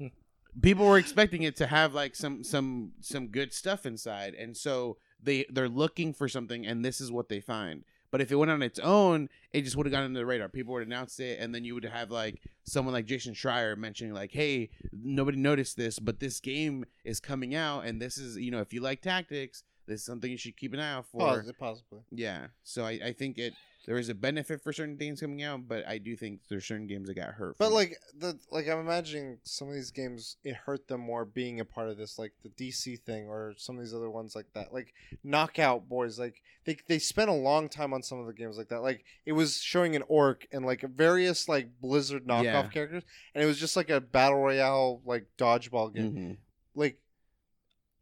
people 0.63 0.87
were 0.87 0.97
expecting 0.99 1.43
it 1.43 1.57
to 1.57 1.67
have 1.67 1.93
like 1.95 2.15
some 2.15 2.43
some 2.45 2.93
some 3.01 3.29
good 3.29 3.53
stuff 3.53 3.85
inside, 3.85 4.35
and 4.35 4.57
so 4.57 4.97
they 5.25 5.47
they're 5.51 5.69
looking 5.69 6.13
for 6.13 6.29
something, 6.29 6.67
and 6.67 6.85
this 6.85 7.01
is 7.01 7.11
what 7.11 7.29
they 7.29 7.41
find. 7.41 7.85
But 8.11 8.21
if 8.21 8.31
it 8.31 8.37
went 8.37 8.53
on 8.53 8.63
its 8.63 8.79
own, 8.79 9.29
it 9.53 9.63
just 9.63 9.77
would 9.77 9.87
have 9.87 9.91
gotten 9.91 10.07
into 10.07 10.21
the 10.21 10.27
radar. 10.27 10.49
People 10.49 10.75
would 10.75 10.87
announce 10.87 11.19
it, 11.19 11.41
and 11.41 11.53
then 11.53 11.65
you 11.65 11.75
would 11.75 11.85
have 11.85 12.13
like 12.13 12.41
someone 12.63 12.95
like 12.95 13.07
Jason 13.07 13.35
Schreier 13.35 13.77
mentioning 13.77 14.15
like, 14.15 14.31
"Hey, 14.31 14.71
nobody 14.93 15.37
noticed 15.37 15.77
this, 15.77 15.99
but 15.99 16.21
this 16.21 16.39
game 16.39 16.85
is 17.05 17.19
coming 17.19 17.55
out, 17.57 17.87
and 17.87 18.01
this 18.01 18.17
is 18.17 18.37
you 18.37 18.53
know 18.53 18.61
if 18.61 18.73
you 18.73 18.81
like 18.81 19.03
tactics, 19.03 19.65
this 19.87 20.01
is 20.01 20.07
something 20.07 20.31
you 20.31 20.37
should 20.37 20.57
keep 20.57 20.73
an 20.75 20.81
eye 20.81 20.93
out 20.93 21.07
for." 21.07 21.43
Pos- 21.43 21.53
possibly. 21.59 22.01
Yeah. 22.13 22.47
So 22.63 22.85
I, 22.85 23.01
I 23.07 23.13
think 23.13 23.39
it 23.39 23.55
there 23.87 23.99
is 23.99 24.09
a 24.09 24.15
benefit 24.15 24.63
for 24.63 24.73
certain 24.73 24.97
things 24.97 25.21
coming 25.21 25.43
out, 25.43 25.69
but 25.69 25.87
I 25.87 25.99
do 25.99 26.17
think 26.17 26.41
there's 26.49 26.65
certain 26.65 26.87
games 26.87 27.09
that 27.09 27.15
got 27.15 27.29
hurt. 27.35 27.57
But 27.59 27.73
like 27.73 27.97
the 28.19 28.39
like 28.51 28.69
I'm 28.69 28.79
imagining 28.81 29.39
some 29.43 29.69
of 29.69 29.75
these 29.75 29.91
games 29.91 30.37
it 30.45 30.55
hurt 30.57 30.89
them 30.89 31.01
more 31.03 31.25
being 31.25 31.61
a 31.61 31.65
part 31.65 31.89
of 31.89 31.97
this 31.97 32.19
like 32.19 32.33
the 32.43 32.49
DC 32.49 33.01
thing 33.01 33.29
or 33.29 33.55
some 33.57 33.77
of 33.77 33.83
these 33.85 33.95
other 33.95 34.11
ones 34.11 34.35
like 34.35 34.47
that. 34.55 34.73
Like 34.73 34.95
Knockout 35.23 35.89
Boys 35.89 36.19
like 36.19 36.41
they 36.65 36.77
they 36.89 36.99
spent 36.99 37.29
a 37.31 37.35
long 37.35 37.69
time 37.69 37.93
on 37.93 38.03
some 38.03 38.19
of 38.21 38.27
the 38.27 38.33
games 38.33 38.57
like 38.57 38.69
that. 38.69 38.81
Like 38.83 39.05
it 39.27 39.33
was 39.33 39.59
showing 39.61 39.95
an 39.97 40.03
orc 40.09 40.47
and 40.53 40.65
like 40.65 40.81
various 40.83 41.49
like 41.49 41.69
Blizzard 41.81 42.27
knockoff 42.27 42.45
Yeah. 42.45 42.69
characters 42.69 43.05
and 43.35 43.45
it 43.45 43.47
was 43.47 43.59
just 43.59 43.77
like 43.77 43.91
a 43.91 44.01
battle 44.01 44.39
royale 44.39 45.01
like 45.05 45.27
dodgeball 45.39 45.95
game. 45.95 46.13
Mhm. 46.15 46.37
Like 46.75 46.99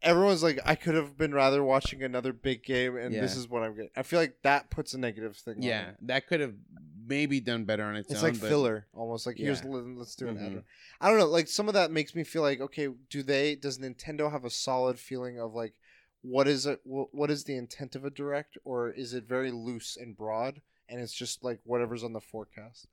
everyone's 0.03 0.43
like 0.43 0.59
I 0.65 0.75
could 0.75 0.95
have 0.95 1.17
been 1.17 1.33
rather 1.33 1.63
watching 1.63 2.03
another 2.03 2.33
big 2.33 2.63
game 2.63 2.97
and 2.97 3.13
this 3.13 3.35
is 3.35 3.47
what 3.47 3.63
I'm 3.63 3.73
getting. 3.75 3.89
I 3.95 4.03
feel 4.03 4.19
like 4.19 4.37
that 4.43 4.69
puts 4.69 4.93
a 4.93 4.97
negative 4.99 5.35
thing 5.37 5.57
on 5.57 5.63
yeah, 5.63 5.91
that 6.01 6.27
could 6.27 6.39
have 6.41 6.53
maybe 7.05 7.39
done 7.39 7.65
better 7.65 7.83
on 7.83 7.95
its, 7.95 8.11
It's 8.11 8.23
own. 8.23 8.31
like 8.31 8.39
but 8.39 8.47
filler, 8.47 8.87
almost 8.93 9.25
like 9.25 9.37
here's 9.37 9.61
Yeah. 9.63 9.69
let- 9.71 9.97
let's 9.97 10.15
do 10.15 10.27
an 10.27 10.37
Mhm. 10.37 10.63
I 11.01 11.09
don't 11.09 11.19
know, 11.19 11.25
like 11.27 11.47
some 11.47 11.67
of 11.67 11.73
that 11.73 11.91
makes 11.91 12.13
me 12.15 12.23
feel 12.23 12.41
like 12.41 12.61
okay, 12.61 12.87
do 13.09 13.23
they 13.23 13.55
does 13.55 13.79
Nintendo 13.79 14.31
have 14.31 14.45
a 14.45 14.49
solid 14.49 14.99
feeling 14.99 15.39
of 15.39 15.53
like 15.53 15.73
what 16.21 16.47
is 16.47 16.65
it 16.65 16.79
what 16.85 17.29
is 17.29 17.43
the 17.43 17.55
intent 17.57 17.95
of 17.95 18.05
a 18.05 18.09
direct 18.09 18.57
or 18.63 18.89
is 18.89 19.13
it 19.13 19.25
very 19.25 19.51
loose 19.51 19.97
and 19.97 20.15
broad 20.15 20.61
and 20.87 21.01
it's 21.01 21.13
just 21.13 21.43
like 21.43 21.59
whatever's 21.63 22.03
on 22.03 22.13
the 22.13 22.21
forecast? 22.21 22.87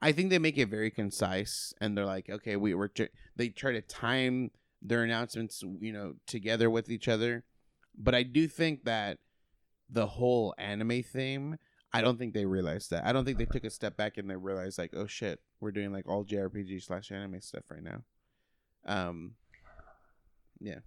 I 0.00 0.12
think 0.12 0.30
they 0.30 0.38
make 0.38 0.56
it 0.56 0.68
very 0.68 0.90
concise, 0.90 1.74
and 1.80 1.96
they're 1.98 2.06
like, 2.06 2.30
okay, 2.30 2.54
we 2.56 2.74
were. 2.74 2.90
They 3.34 3.48
try 3.48 3.72
to 3.72 3.80
time 3.82 4.52
their 4.84 5.02
announcements, 5.02 5.64
you 5.80 5.92
know, 5.92 6.14
together 6.26 6.68
with 6.70 6.90
each 6.90 7.08
other. 7.08 7.42
But 7.96 8.14
I 8.14 8.22
do 8.22 8.46
think 8.46 8.84
that 8.84 9.18
the 9.88 10.06
whole 10.06 10.54
anime 10.58 11.02
theme, 11.02 11.56
I 11.92 12.02
don't 12.02 12.18
think 12.18 12.34
they 12.34 12.44
realized 12.44 12.90
that. 12.90 13.04
I 13.06 13.12
don't 13.12 13.24
think 13.24 13.38
they 13.38 13.46
took 13.46 13.64
a 13.64 13.70
step 13.70 13.96
back 13.96 14.18
and 14.18 14.28
they 14.28 14.36
realized 14.36 14.78
like, 14.78 14.92
oh 14.94 15.06
shit, 15.06 15.40
we're 15.60 15.70
doing 15.70 15.92
like 15.92 16.06
all 16.08 16.24
JRPG 16.24 16.82
slash 16.82 17.10
anime 17.10 17.40
stuff 17.40 17.64
right 17.70 17.82
now. 17.82 18.02
Um, 18.86 19.36
Yeah. 20.60 20.80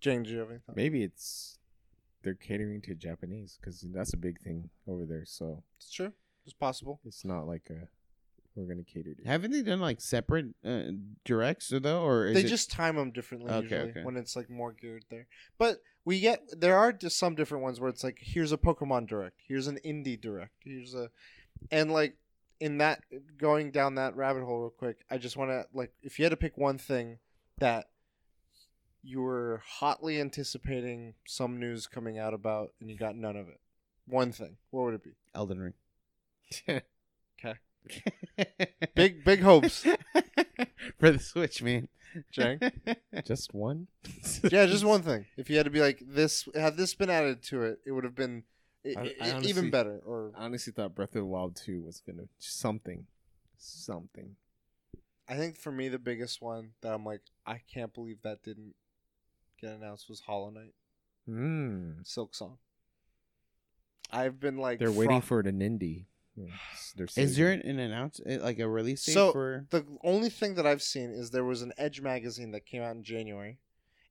Jane, 0.00 0.22
do 0.22 0.30
you 0.30 0.38
have 0.38 0.50
anything? 0.50 0.74
Maybe 0.74 1.02
it's 1.02 1.58
they're 2.22 2.34
catering 2.34 2.80
to 2.82 2.94
Japanese 2.94 3.58
because 3.60 3.80
that's 3.92 4.12
a 4.12 4.16
big 4.16 4.40
thing 4.40 4.70
over 4.86 5.04
there. 5.04 5.24
So 5.24 5.62
It's 5.78 5.90
true. 5.90 6.12
It's 6.44 6.54
possible. 6.54 7.00
it's 7.04 7.24
not 7.24 7.46
like 7.46 7.70
a 7.70 7.88
we're 8.54 8.66
gonna 8.66 8.82
cater 8.84 9.14
to. 9.14 9.22
haven't 9.24 9.50
they 9.50 9.62
done 9.62 9.80
like 9.80 10.00
separate 10.00 10.46
uh, 10.64 10.82
directs 11.24 11.72
or 11.72 11.80
though, 11.80 12.02
or 12.02 12.26
is 12.26 12.34
they 12.34 12.40
it- 12.42 12.48
just 12.48 12.70
time 12.70 12.96
them 12.96 13.10
differently 13.10 13.50
Okay, 13.50 13.62
usually 13.62 13.90
okay. 13.90 14.02
when 14.04 14.16
it's 14.16 14.36
like 14.36 14.50
more 14.50 14.72
geared 14.72 15.04
there. 15.10 15.26
But 15.58 15.78
we 16.04 16.20
get 16.20 16.42
there 16.58 16.76
are 16.76 16.92
just 16.92 17.18
some 17.18 17.34
different 17.34 17.62
ones 17.64 17.80
where 17.80 17.88
it's 17.90 18.04
like 18.04 18.18
here's 18.20 18.52
a 18.52 18.58
Pokemon 18.58 19.06
direct, 19.08 19.40
here's 19.46 19.66
an 19.68 19.78
indie 19.84 20.20
direct, 20.20 20.52
here's 20.64 20.94
a 20.94 21.10
and 21.70 21.90
like 21.92 22.16
in 22.60 22.78
that 22.78 23.00
going 23.38 23.70
down 23.70 23.94
that 23.96 24.14
rabbit 24.16 24.44
hole 24.44 24.60
real 24.60 24.70
quick, 24.70 24.98
I 25.10 25.18
just 25.18 25.36
want 25.36 25.50
to 25.50 25.66
like 25.72 25.92
if 26.02 26.18
you 26.18 26.24
had 26.24 26.30
to 26.30 26.36
pick 26.36 26.56
one 26.58 26.78
thing 26.78 27.18
that 27.58 27.86
you 29.04 29.20
were 29.20 29.60
hotly 29.66 30.20
anticipating 30.20 31.14
some 31.26 31.58
news 31.58 31.86
coming 31.88 32.18
out 32.18 32.34
about 32.34 32.72
and 32.80 32.88
you 32.90 32.96
got 32.96 33.16
none 33.16 33.36
of 33.36 33.48
it. 33.48 33.58
One 34.06 34.30
thing, 34.32 34.56
what 34.70 34.84
would 34.84 34.94
it 34.94 35.02
be? 35.04 35.10
Elden 35.34 35.58
Ring? 36.68 36.80
Okay. 37.86 38.66
Big 38.94 39.24
big 39.24 39.40
hopes, 39.40 39.82
for 40.98 41.10
the 41.10 41.18
Switch, 41.18 41.62
man. 41.62 41.88
Jang. 42.30 42.60
Just 43.24 43.54
one. 43.54 43.86
yeah, 44.50 44.66
just 44.66 44.84
one 44.84 45.02
thing. 45.02 45.24
If 45.38 45.48
you 45.48 45.56
had 45.56 45.64
to 45.64 45.70
be 45.70 45.80
like 45.80 46.02
this, 46.06 46.46
had 46.54 46.76
this 46.76 46.94
been 46.94 47.08
added 47.10 47.42
to 47.44 47.62
it, 47.62 47.80
it 47.86 47.92
would 47.92 48.04
have 48.04 48.14
been 48.14 48.44
i- 48.84 48.94
I- 48.98 49.14
i- 49.20 49.30
I 49.38 49.40
even 49.40 49.70
better. 49.70 50.00
Or 50.04 50.32
I 50.36 50.44
honestly 50.44 50.72
thought 50.74 50.94
Breath 50.94 51.10
of 51.10 51.22
the 51.22 51.24
Wild 51.24 51.56
two 51.56 51.80
was 51.82 52.00
gonna 52.06 52.24
something, 52.38 53.06
something. 53.56 54.36
I 55.28 55.36
think 55.36 55.56
for 55.56 55.72
me 55.72 55.88
the 55.88 55.98
biggest 55.98 56.42
one 56.42 56.72
that 56.82 56.92
I'm 56.92 57.04
like, 57.04 57.22
I 57.46 57.60
can't 57.72 57.94
believe 57.94 58.18
that 58.22 58.42
didn't 58.42 58.74
get 59.60 59.70
announced 59.70 60.08
was 60.08 60.20
Hollow 60.20 60.50
Knight 60.50 60.74
Mm. 61.28 62.02
Silksong. 62.04 62.58
I've 64.10 64.38
been 64.38 64.58
like, 64.58 64.78
They're 64.78 64.92
waiting 64.92 65.20
fro- 65.22 65.40
for 65.42 65.48
in 65.48 65.60
indie. 65.60 66.04
Yeah, 66.96 67.06
Is 67.16 67.36
there 67.36 67.50
an 67.52 67.78
announce 67.78 68.20
eh, 68.24 68.38
like 68.40 68.58
a 68.58 68.68
release 68.68 69.04
date 69.04 69.12
So- 69.12 69.32
for? 69.32 69.66
the 69.70 69.84
only 70.02 70.30
thing 70.30 70.54
that 70.54 70.66
I've 70.66 70.82
seen 70.82 71.10
is 71.10 71.30
there 71.30 71.44
was 71.44 71.60
an 71.62 71.72
Edge 71.76 72.00
magazine 72.00 72.52
that 72.52 72.64
came 72.66 72.82
out 72.82 72.96
in 72.96 73.02
January, 73.02 73.58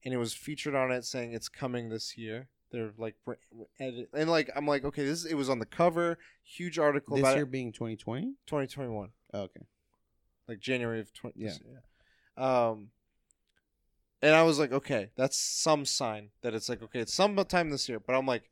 and 0.05 0.13
it 0.13 0.17
was 0.17 0.33
featured 0.33 0.75
on 0.75 0.91
it 0.91 1.03
saying 1.05 1.33
it's 1.33 1.49
coming 1.49 1.89
this 1.89 2.17
year. 2.17 2.47
They're 2.71 2.91
like, 2.97 3.15
edit- 3.79 4.09
and 4.13 4.29
like 4.29 4.49
I'm 4.55 4.65
like, 4.67 4.85
okay, 4.85 5.03
this 5.03 5.25
it 5.25 5.33
was 5.33 5.49
on 5.49 5.59
the 5.59 5.65
cover, 5.65 6.17
huge 6.43 6.77
article 6.79 7.17
This 7.17 7.25
year 7.33 7.43
it, 7.43 7.51
being 7.51 7.71
2020. 7.71 8.35
2021. 8.45 9.09
okay. 9.33 9.61
like 10.47 10.59
January 10.59 10.99
of 10.99 11.11
20 11.13 11.33
Yeah. 11.37 11.51
yeah. 12.37 12.69
Um 12.69 12.91
and 14.21 14.35
I 14.35 14.43
was 14.43 14.59
like, 14.59 14.71
okay, 14.71 15.09
that's 15.15 15.37
some 15.37 15.83
sign 15.85 16.29
that 16.43 16.53
it's 16.53 16.69
like 16.69 16.81
okay, 16.83 16.99
it's 16.99 17.13
sometime 17.13 17.71
this 17.71 17.89
year, 17.89 17.99
but 17.99 18.13
I'm 18.15 18.25
like 18.27 18.50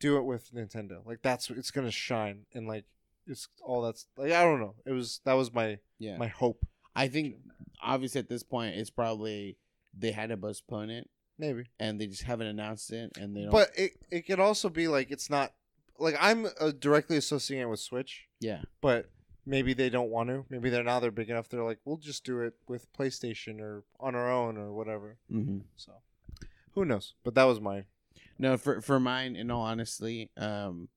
do 0.00 0.16
it 0.16 0.24
with 0.24 0.52
Nintendo. 0.52 1.06
Like 1.06 1.20
that's 1.22 1.50
it's 1.50 1.70
going 1.70 1.86
to 1.86 1.92
shine 1.92 2.46
and 2.54 2.66
like 2.66 2.84
it's 3.26 3.48
all 3.62 3.82
that's 3.82 4.06
like 4.16 4.32
I 4.32 4.42
don't 4.42 4.60
know. 4.60 4.74
It 4.84 4.92
was 4.92 5.20
that 5.24 5.34
was 5.34 5.52
my 5.52 5.78
Yeah. 5.98 6.16
my 6.16 6.26
hope. 6.26 6.66
I 6.96 7.06
think 7.08 7.36
obviously 7.82 8.18
at 8.18 8.28
this 8.28 8.42
point 8.42 8.74
it's 8.76 8.90
probably 8.90 9.56
they 9.96 10.10
had 10.12 10.30
to 10.30 10.36
postpone 10.36 10.90
it 10.90 11.08
Maybe. 11.38 11.64
and 11.78 12.00
they 12.00 12.06
just 12.06 12.22
haven't 12.22 12.48
announced 12.48 12.92
it 12.92 13.12
and 13.18 13.36
they 13.36 13.42
don't. 13.42 13.50
But 13.50 13.70
it 13.76 13.92
it 14.10 14.26
could 14.26 14.40
also 14.40 14.68
be 14.68 14.88
like 14.88 15.10
it's 15.10 15.30
not 15.30 15.52
like 15.98 16.16
I'm 16.18 16.46
uh, 16.58 16.72
directly 16.78 17.16
associating 17.18 17.62
it 17.66 17.70
with 17.70 17.80
Switch, 17.80 18.26
yeah. 18.40 18.62
but 18.80 19.10
maybe 19.44 19.74
they 19.74 19.90
don't 19.90 20.10
want 20.10 20.30
to. 20.30 20.46
Maybe 20.48 20.70
they're 20.70 20.82
now 20.82 20.98
they're 20.98 21.10
big 21.10 21.28
enough 21.30 21.48
they're 21.48 21.62
like 21.62 21.78
we'll 21.84 21.98
just 21.98 22.24
do 22.24 22.40
it 22.40 22.54
with 22.66 22.90
PlayStation 22.94 23.60
or 23.60 23.84
on 24.00 24.14
our 24.14 24.30
own 24.30 24.56
or 24.56 24.72
whatever. 24.72 25.18
Mm-hmm. 25.30 25.58
So 25.76 25.92
who 26.74 26.84
knows? 26.84 27.14
But 27.22 27.34
that 27.34 27.44
was 27.44 27.60
my 27.60 27.84
No, 28.40 28.56
for 28.56 28.80
for 28.80 28.98
mine, 28.98 29.36
in 29.36 29.50
all 29.50 29.60
honesty, 29.60 30.30
um, 30.38 30.88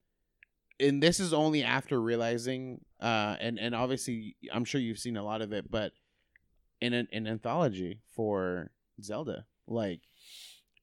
and 0.80 1.02
this 1.02 1.20
is 1.20 1.34
only 1.34 1.62
after 1.62 2.00
realizing, 2.00 2.80
uh, 3.00 3.36
and 3.38 3.58
and 3.58 3.74
obviously, 3.74 4.34
I'm 4.50 4.64
sure 4.64 4.80
you've 4.80 4.98
seen 4.98 5.18
a 5.18 5.22
lot 5.22 5.42
of 5.42 5.52
it, 5.52 5.70
but 5.70 5.92
in 6.80 6.94
an, 6.94 7.06
an 7.12 7.26
anthology 7.26 8.00
for 8.16 8.70
Zelda, 9.02 9.44
like 9.66 10.00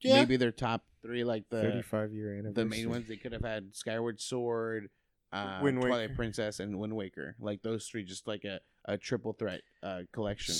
Yeah. 0.01 0.19
maybe 0.19 0.38
their 0.38 0.51
top 0.51 0.83
three, 1.01 1.23
like 1.23 1.49
the 1.49 1.61
thirty-five 1.61 2.13
year 2.13 2.33
anniversary. 2.33 2.53
the 2.63 2.65
main 2.65 2.89
ones, 2.91 3.07
they 3.07 3.17
could 3.17 3.33
have 3.33 3.43
had 3.43 3.75
Skyward 3.75 4.21
Sword, 4.21 4.89
uh, 5.33 5.61
Wind 5.63 5.81
Twilight 5.81 6.09
Waker. 6.09 6.15
Princess, 6.15 6.59
and 6.59 6.77
Wind 6.77 6.95
Waker, 6.95 7.35
like 7.39 7.63
those 7.63 7.88
three, 7.88 8.03
just 8.03 8.27
like 8.27 8.43
a, 8.43 8.59
a 8.85 8.99
triple 8.99 9.33
threat 9.33 9.61
uh, 9.81 10.01
collection. 10.13 10.53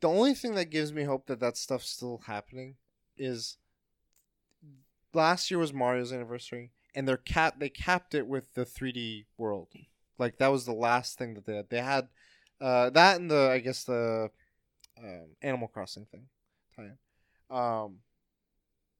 The 0.00 0.08
only 0.08 0.32
thing 0.32 0.54
that 0.54 0.70
gives 0.70 0.94
me 0.94 1.04
hope 1.04 1.26
that 1.26 1.40
that 1.40 1.58
stuff's 1.58 1.90
still 1.90 2.22
happening 2.26 2.76
is 3.18 3.58
last 5.12 5.50
year 5.50 5.58
was 5.58 5.72
Mario's 5.72 6.12
anniversary, 6.12 6.72
and 6.94 7.06
they're 7.06 7.16
cap 7.16 7.58
they 7.58 7.68
capped 7.68 8.14
it 8.14 8.26
with 8.26 8.54
the 8.54 8.64
3D 8.64 9.26
world. 9.36 9.68
Like 10.18 10.38
that 10.38 10.48
was 10.48 10.64
the 10.64 10.72
last 10.72 11.18
thing 11.18 11.34
that 11.34 11.46
they 11.46 11.56
had. 11.56 11.70
They 11.70 11.80
had 11.80 12.08
uh, 12.60 12.90
that 12.90 13.20
and 13.20 13.30
the 13.30 13.50
I 13.52 13.58
guess 13.58 13.84
the 13.84 14.30
um, 14.98 15.36
Animal 15.42 15.68
Crossing 15.68 16.06
thing. 16.06 16.26
tie-in. 16.74 16.96
Um, 17.50 17.98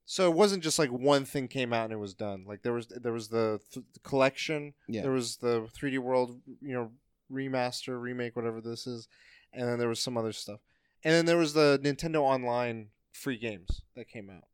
so 0.04 0.30
it 0.30 0.34
wasn't 0.36 0.62
just 0.62 0.78
like 0.78 0.90
one 0.90 1.24
thing 1.24 1.48
came 1.48 1.72
out 1.72 1.84
and 1.84 1.92
it 1.92 1.98
was 1.98 2.14
done. 2.14 2.44
Like 2.46 2.62
there 2.62 2.72
was 2.72 2.86
there 2.86 3.12
was 3.12 3.28
the, 3.28 3.60
th- 3.72 3.86
the 3.92 4.00
collection. 4.00 4.74
Yeah. 4.88 5.02
There 5.02 5.10
was 5.10 5.38
the 5.38 5.68
3D 5.76 5.98
world, 5.98 6.40
you 6.60 6.74
know, 6.74 6.92
remaster, 7.32 8.00
remake, 8.00 8.36
whatever 8.36 8.60
this 8.60 8.86
is, 8.86 9.08
and 9.52 9.68
then 9.68 9.78
there 9.78 9.88
was 9.88 10.00
some 10.00 10.16
other 10.16 10.32
stuff. 10.32 10.60
And 11.02 11.12
then 11.12 11.26
there 11.26 11.36
was 11.36 11.54
the 11.54 11.80
Nintendo 11.82 12.20
Online 12.20 12.88
free 13.12 13.36
games 13.36 13.82
that 13.96 14.08
came 14.08 14.30
out. 14.30 14.44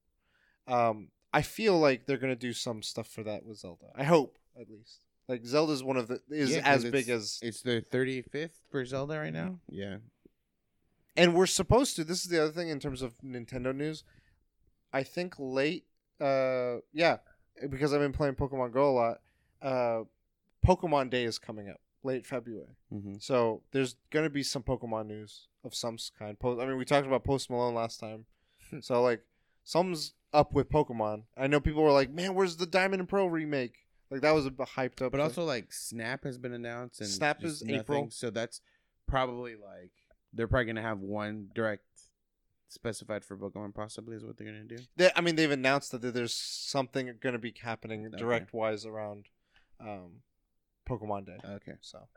Um, 0.73 1.09
I 1.33 1.43
feel 1.43 1.79
like 1.79 2.07
they're 2.07 2.19
gonna 2.19 2.37
do 2.37 2.53
some 2.53 2.83
stuff 2.83 3.09
for 3.09 3.23
that 3.25 3.45
with 3.45 3.59
Zelda. 3.59 3.87
I 3.95 4.05
hope 4.05 4.39
at 4.61 4.69
least. 4.71 5.01
Like 5.29 5.47
Zelda's 5.47 5.83
one 5.83 5.97
of 5.97 6.09
the 6.09 6.21
is 6.31 6.51
Yeah, 6.51 6.63
as 6.65 6.85
big 6.85 7.09
as 7.09 7.39
It's 7.43 7.63
the 7.63 7.85
35th 7.91 8.51
for 8.71 8.85
Zelda 8.85 9.19
right 9.19 9.33
now. 9.33 9.59
Yeah. 9.69 9.97
and 11.17 11.35
we're 11.35 11.47
supposed 11.47 11.97
to. 11.97 12.05
This 12.05 12.23
is 12.25 12.31
the 12.31 12.43
other 12.43 12.53
thing 12.53 12.69
in 12.69 12.81
terms 12.81 13.03
of 13.03 13.15
Nintendo 13.23 13.75
news. 13.75 14.05
I 14.93 15.03
think 15.03 15.35
late 15.39 15.85
uh, 16.21 16.77
yeah, 16.93 17.17
because 17.69 17.93
I've 17.93 18.01
been 18.01 18.13
playing 18.13 18.35
Pokemon 18.35 18.73
Go 18.73 18.91
a 18.91 18.93
lot. 18.93 19.21
Uh, 19.61 20.05
Pokemon 20.67 21.11
Day 21.11 21.25
is 21.25 21.39
coming 21.39 21.69
up 21.69 21.81
late 22.05 22.27
February, 22.27 22.77
hmm 22.91 23.15
so 23.19 23.63
there's 23.73 23.97
gonna 24.11 24.31
be 24.31 24.43
some 24.43 24.63
Pokemon 24.63 25.07
news 25.07 25.49
of 25.65 25.75
some 25.75 25.97
kind. 26.19 26.39
Post. 26.39 26.61
I 26.61 26.67
mean, 26.67 26.77
we 26.77 26.85
talked 26.85 27.07
about 27.07 27.25
Post 27.25 27.49
Malone 27.51 27.75
last 27.75 27.99
time, 28.01 28.27
so 28.81 29.03
like 29.03 29.23
something's 29.65 30.13
up 30.33 30.53
with 30.53 30.71
Pokemon. 30.71 31.25
I 31.37 31.47
know 31.47 31.61
people 31.61 31.83
were 31.83 31.93
like, 31.93 32.11
"Man, 32.11 32.35
where's 32.35 32.57
the 32.57 32.67
Diamond 32.67 33.01
and 33.01 33.09
Pearl 33.09 33.29
remake?" 33.31 33.77
Like 34.11 34.21
that 34.23 34.33
was 34.35 34.47
a 34.47 34.51
hyped 34.51 35.01
up. 35.03 35.13
But 35.13 35.19
thing. 35.19 35.21
also, 35.21 35.45
like 35.45 35.73
Snap 35.73 36.25
has 36.25 36.39
been 36.39 36.53
announced, 36.53 37.01
and 37.01 37.09
Snap 37.09 37.43
is 37.45 37.63
April. 37.69 38.09
so 38.11 38.31
that's 38.31 38.61
probably 39.07 39.55
like 39.55 39.93
they're 40.33 40.49
probably 40.49 40.67
gonna 40.67 40.83
have 40.83 41.01
one 41.01 41.49
direct 41.55 41.85
specified 42.69 43.25
for 43.25 43.37
Pokemon. 43.37 43.75
Possibly 43.75 44.17
is 44.17 44.25
what 44.25 44.37
they're 44.37 44.47
gonna 44.47 44.65
do. 44.65 44.79
They, 44.97 45.11
I 45.17 45.21
mean, 45.21 45.37
they've 45.37 45.51
announced 45.51 45.93
that 45.93 46.01
there's 46.15 46.35
something 46.35 47.13
going 47.21 47.35
to 47.35 47.39
be 47.39 47.55
happening 47.63 48.07
Okay. 48.07 48.17
direct 48.17 48.53
wise 48.53 48.87
around 48.87 49.27
um, 49.81 50.21
Pokemon 50.89 51.27
Day. 51.27 51.37
Okay. 51.45 51.75
So 51.81 52.09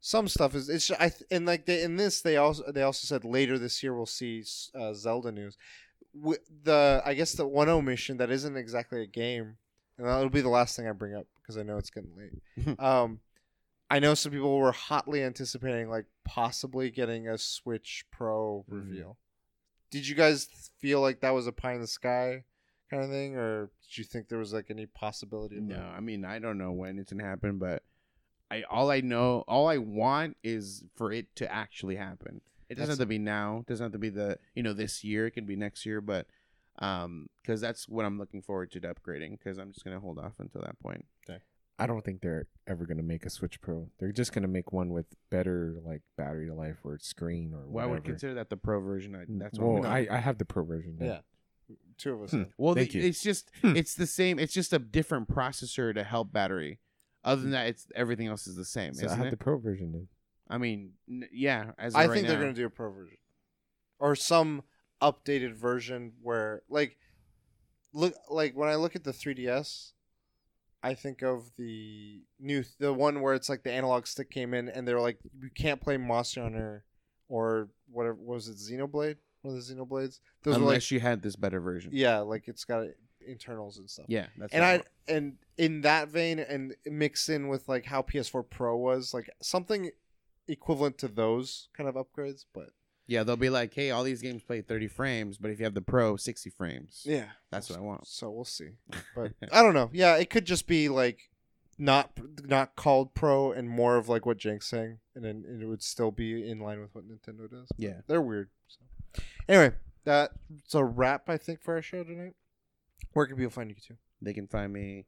some 0.00 0.28
stuff 0.28 0.54
is 0.54 0.68
it's 0.68 0.90
I 0.92 1.08
th- 1.10 1.24
and 1.30 1.44
like 1.46 1.66
they, 1.66 1.82
in 1.82 1.96
this 1.96 2.20
they 2.22 2.36
also 2.36 2.70
they 2.72 2.82
also 2.82 3.06
said 3.06 3.24
later 3.24 3.58
this 3.58 3.82
year 3.82 3.94
we'll 3.94 4.06
see 4.06 4.44
uh, 4.74 4.92
Zelda 4.94 5.32
news. 5.32 5.56
Wi- 6.14 6.38
the 6.64 7.02
I 7.04 7.14
guess 7.14 7.32
the 7.32 7.46
1-0 7.48 7.82
mission 7.84 8.16
that 8.18 8.30
isn't 8.30 8.56
exactly 8.56 9.02
a 9.02 9.06
game, 9.06 9.56
and 9.96 10.06
that'll 10.06 10.28
be 10.30 10.40
the 10.40 10.48
last 10.48 10.76
thing 10.76 10.88
I 10.88 10.92
bring 10.92 11.14
up 11.14 11.26
because 11.42 11.56
I 11.56 11.62
know 11.62 11.76
it's 11.78 11.90
getting 11.90 12.12
late. 12.16 12.78
um, 12.80 13.20
I 13.90 13.98
know 14.00 14.14
some 14.14 14.32
people 14.32 14.58
were 14.58 14.72
hotly 14.72 15.22
anticipating 15.22 15.88
like 15.88 16.06
possibly 16.24 16.90
getting 16.90 17.28
a 17.28 17.38
Switch 17.38 18.04
Pro 18.10 18.64
Mhm. 18.70 18.74
reveal. 18.74 19.16
Did 19.90 20.06
you 20.06 20.14
guys 20.14 20.70
feel 20.78 21.00
like 21.00 21.20
that 21.20 21.30
was 21.30 21.46
a 21.46 21.52
pie 21.52 21.72
in 21.74 21.80
the 21.80 21.86
sky 21.86 22.44
kind 22.90 23.02
of 23.02 23.10
thing, 23.10 23.36
or 23.36 23.70
did 23.82 23.98
you 23.98 24.04
think 24.04 24.28
there 24.28 24.38
was 24.38 24.52
like 24.52 24.70
any 24.70 24.86
possibility? 24.86 25.56
Of 25.56 25.62
No, 25.64 25.76
that? 25.76 25.82
I 25.84 26.00
mean 26.00 26.24
I 26.24 26.38
don't 26.38 26.58
know 26.58 26.72
when 26.72 26.98
it's 26.98 27.12
gonna 27.12 27.24
happen, 27.24 27.58
but 27.58 27.82
I 28.50 28.62
all 28.62 28.90
I 28.90 29.00
know, 29.00 29.44
all 29.48 29.66
I 29.68 29.78
want 29.78 30.36
is 30.42 30.84
for 30.96 31.12
it 31.12 31.34
to 31.36 31.50
actually 31.52 31.96
happen. 31.96 32.40
It 32.68 32.74
doesn't 32.74 32.88
That's- 32.88 32.98
have 32.98 32.98
to 32.98 33.06
be 33.06 33.18
now. 33.18 33.58
It 33.60 33.66
doesn't 33.66 33.84
have 33.84 33.92
to 33.92 33.98
be 33.98 34.10
the 34.10 34.38
you 34.54 34.62
know 34.62 34.72
this 34.72 35.02
year. 35.04 35.26
It 35.26 35.32
can 35.32 35.46
be 35.46 35.56
next 35.56 35.86
year, 35.86 36.00
but 36.00 36.26
um, 36.80 37.28
because 37.42 37.60
that's 37.60 37.88
what 37.88 38.04
I'm 38.04 38.18
looking 38.18 38.42
forward 38.42 38.70
to 38.72 38.80
upgrading. 38.80 39.32
Because 39.38 39.58
I'm 39.58 39.72
just 39.72 39.84
gonna 39.84 40.00
hold 40.00 40.18
off 40.18 40.34
until 40.38 40.60
that 40.62 40.78
point. 40.80 41.04
I 41.80 41.86
don't 41.86 42.04
think 42.04 42.22
they're 42.22 42.48
ever 42.66 42.86
gonna 42.86 43.04
make 43.04 43.24
a 43.24 43.30
Switch 43.30 43.60
Pro. 43.60 43.88
They're 44.00 44.10
just 44.10 44.32
gonna 44.32 44.48
make 44.48 44.72
one 44.72 44.90
with 44.90 45.06
better 45.30 45.76
like 45.84 46.02
battery 46.16 46.50
life 46.50 46.78
or 46.82 46.98
screen 46.98 47.54
or 47.54 47.58
Well, 47.68 47.84
I 47.84 47.86
whatever. 47.86 47.90
would 47.94 48.04
consider 48.04 48.34
that 48.34 48.50
the 48.50 48.56
pro 48.56 48.80
version. 48.80 49.14
I, 49.14 49.26
that's 49.28 49.60
what 49.60 49.68
well, 49.68 49.86
I'm 49.86 49.92
I, 49.92 50.08
I 50.10 50.16
have 50.18 50.38
the 50.38 50.44
Pro 50.44 50.64
version. 50.64 50.96
then. 50.98 51.08
Yeah, 51.08 51.74
two 51.96 52.14
of 52.14 52.22
us. 52.22 52.30
Hmm. 52.32 52.42
Well, 52.58 52.74
Thank 52.74 52.90
the, 52.90 52.98
you. 52.98 53.06
it's 53.06 53.22
just 53.22 53.52
Hmm. 53.62 53.76
it's 53.76 53.94
the 53.94 54.08
same. 54.08 54.40
It's 54.40 54.52
just 54.52 54.72
a 54.72 54.80
different 54.80 55.28
processor 55.28 55.94
to 55.94 56.02
help 56.02 56.32
battery. 56.32 56.80
Other 57.22 57.42
than 57.42 57.52
that, 57.52 57.68
it's 57.68 57.86
everything 57.94 58.26
else 58.26 58.48
is 58.48 58.56
the 58.56 58.64
same, 58.64 58.94
So 58.94 59.02
I 59.02 59.06
isn't 59.06 59.18
have 59.18 59.26
it? 59.28 59.30
the 59.30 59.36
Pro 59.36 59.56
version. 59.58 59.92
Then. 59.92 60.08
I 60.48 60.58
mean, 60.58 60.92
n- 61.08 61.28
yeah. 61.32 61.72
As 61.78 61.94
I 61.94 62.06
right 62.06 62.14
think 62.14 62.26
they're 62.26 62.36
now. 62.36 62.42
gonna 62.44 62.54
do 62.54 62.66
a 62.66 62.70
pro 62.70 62.90
version, 62.90 63.18
or 63.98 64.14
some 64.16 64.62
updated 65.02 65.52
version 65.54 66.12
where, 66.22 66.62
like, 66.68 66.96
look 67.92 68.14
like 68.30 68.54
when 68.56 68.68
I 68.68 68.74
look 68.76 68.96
at 68.96 69.04
the 69.04 69.12
3ds, 69.12 69.92
I 70.82 70.94
think 70.94 71.22
of 71.22 71.50
the 71.56 72.22
new 72.38 72.64
the 72.78 72.92
one 72.92 73.20
where 73.20 73.34
it's 73.34 73.48
like 73.48 73.62
the 73.62 73.72
analog 73.72 74.06
stick 74.06 74.30
came 74.30 74.54
in 74.54 74.68
and 74.68 74.86
they're 74.86 75.00
like 75.00 75.18
you 75.40 75.50
can't 75.54 75.80
play 75.80 75.96
Monster 75.96 76.42
Hunter 76.42 76.84
or 77.28 77.68
whatever 77.90 78.14
what 78.14 78.34
was 78.36 78.48
it 78.48 78.56
Xenoblade 78.56 79.16
one 79.42 79.56
of 79.56 79.66
the 79.66 79.74
Xenoblades 79.74 80.20
those 80.44 80.54
unless 80.56 80.74
like 80.84 80.90
you 80.92 81.00
had 81.00 81.20
this 81.22 81.34
better 81.36 81.60
version. 81.60 81.90
yeah 81.92 82.20
like 82.20 82.46
it's 82.46 82.64
got 82.64 82.86
internals 83.26 83.78
and 83.78 83.90
stuff 83.90 84.06
Yeah, 84.08 84.26
that's 84.38 84.52
and 84.52 84.64
I 84.64 84.82
and 85.08 85.36
in 85.56 85.80
that 85.82 86.08
vein 86.08 86.38
and 86.38 86.74
mix 86.86 87.28
in 87.28 87.48
with 87.48 87.68
like 87.68 87.84
how 87.84 88.02
PS4 88.02 88.48
Pro 88.48 88.76
was 88.76 89.12
like 89.12 89.28
something 89.42 89.90
equivalent 90.48 90.98
to 90.98 91.08
those 91.08 91.68
kind 91.76 91.88
of 91.88 91.94
upgrades 91.94 92.44
but 92.54 92.70
yeah 93.06 93.22
they'll 93.22 93.36
be 93.36 93.48
like, 93.50 93.72
hey, 93.74 93.90
all 93.90 94.04
these 94.04 94.20
games 94.20 94.42
play 94.42 94.60
30 94.60 94.86
frames, 94.88 95.38
but 95.38 95.50
if 95.50 95.58
you 95.58 95.64
have 95.64 95.74
the 95.74 95.80
Pro, 95.80 96.16
60 96.16 96.50
frames. 96.50 97.02
yeah 97.06 97.26
That's 97.50 97.70
what 97.70 97.78
I 97.78 97.82
want. 97.82 98.06
so 98.06 98.30
we'll 98.30 98.44
see 98.44 98.70
but 99.14 99.32
I 99.52 99.62
don't 99.62 99.74
know 99.74 99.90
yeah 99.92 100.16
it 100.16 100.28
could 100.30 100.44
just 100.44 100.66
be 100.66 100.88
like 100.88 101.30
not 101.78 102.10
not 102.44 102.74
called 102.76 103.14
pro 103.14 103.52
and 103.52 103.68
more 103.70 103.96
of 103.96 104.08
like 104.08 104.26
what 104.26 104.36
Jank's 104.38 104.66
saying 104.66 104.98
and 105.14 105.24
then 105.24 105.44
it 105.62 105.64
would 105.66 105.82
still 105.82 106.10
be 106.10 106.48
in 106.50 106.58
line 106.58 106.80
with 106.80 106.92
what 106.94 107.04
Nintendo 107.08 107.48
does 107.48 107.68
Yeah. 107.76 108.00
they're 108.08 108.20
weird 108.20 108.50
so 108.66 109.22
anyway 109.48 109.74
that's 110.04 110.74
a 110.74 110.84
wrap 110.84 111.28
I 111.30 111.36
think 111.36 111.62
for 111.62 111.74
our 111.74 111.82
show 111.82 112.02
tonight 112.02 112.34
where 113.12 113.26
can 113.26 113.36
people 113.36 113.50
find 113.52 113.70
you 113.70 113.76
too 113.76 113.96
They 114.20 114.32
can 114.34 114.48
find 114.48 114.72
me 114.72 115.06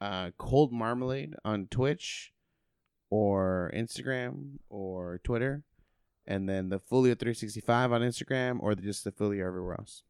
uh, 0.00 0.32
Cold 0.36 0.72
Marmalade 0.72 1.34
on 1.44 1.68
Twitch 1.70 2.32
or 3.10 3.72
Instagram 3.74 4.58
or 4.68 5.20
Twitter. 5.22 5.62
And 6.26 6.48
then 6.48 6.70
the 6.70 6.78
Folio 6.78 7.14
365 7.14 7.92
on 7.92 8.00
Instagram 8.00 8.58
or 8.60 8.74
just 8.74 9.04
the 9.04 9.12
Folio 9.12 9.46
everywhere 9.46 9.76
else. 9.78 10.02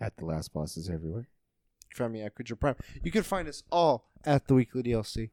At 0.00 0.16
the 0.16 0.24
last 0.24 0.52
bosses 0.54 0.88
everywhere. 0.88 1.28
You 1.82 1.94
can 1.94 2.04
find 2.04 2.12
me 2.14 2.22
at 2.22 2.34
Creature 2.34 2.56
Prime. 2.56 2.76
You 3.02 3.10
can 3.10 3.22
find 3.22 3.48
us 3.48 3.62
all 3.70 4.08
at 4.24 4.46
the 4.46 4.54
Weekly 4.54 4.82
DLC. 4.82 5.30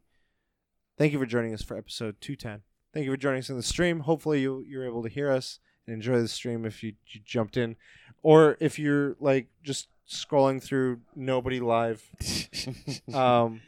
Thank 0.98 1.14
you 1.14 1.20
for 1.20 1.26
joining 1.26 1.54
us 1.54 1.62
for 1.62 1.78
episode 1.78 2.20
210. 2.20 2.64
Thank 2.94 3.06
you 3.06 3.12
for 3.12 3.18
joining 3.18 3.40
us 3.40 3.50
in 3.50 3.56
the 3.56 3.64
stream. 3.64 4.02
Hopefully, 4.02 4.42
you, 4.42 4.66
you're 4.68 4.86
able 4.86 5.04
to 5.04 5.10
hear 5.10 5.32
us 5.32 5.60
and 5.86 5.94
enjoy 5.94 6.20
the 6.20 6.28
stream 6.28 6.66
if 6.66 6.84
you, 6.84 6.94
you 7.08 7.22
jumped 7.24 7.56
in. 7.56 7.76
Or 8.24 8.58
if 8.60 8.80
you're 8.80 9.16
like 9.20 9.48
just 9.64 9.88
scrolling 10.10 10.62
through 10.62 11.02
nobody 11.16 11.60
live. 11.60 12.04
Um, 13.14 13.62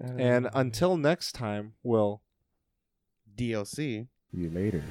and 0.00 0.48
until 0.54 0.96
next 0.96 1.32
time, 1.32 1.74
we'll 1.82 2.22
DLC. 3.36 4.08
you 4.32 4.50
later. 4.50 4.82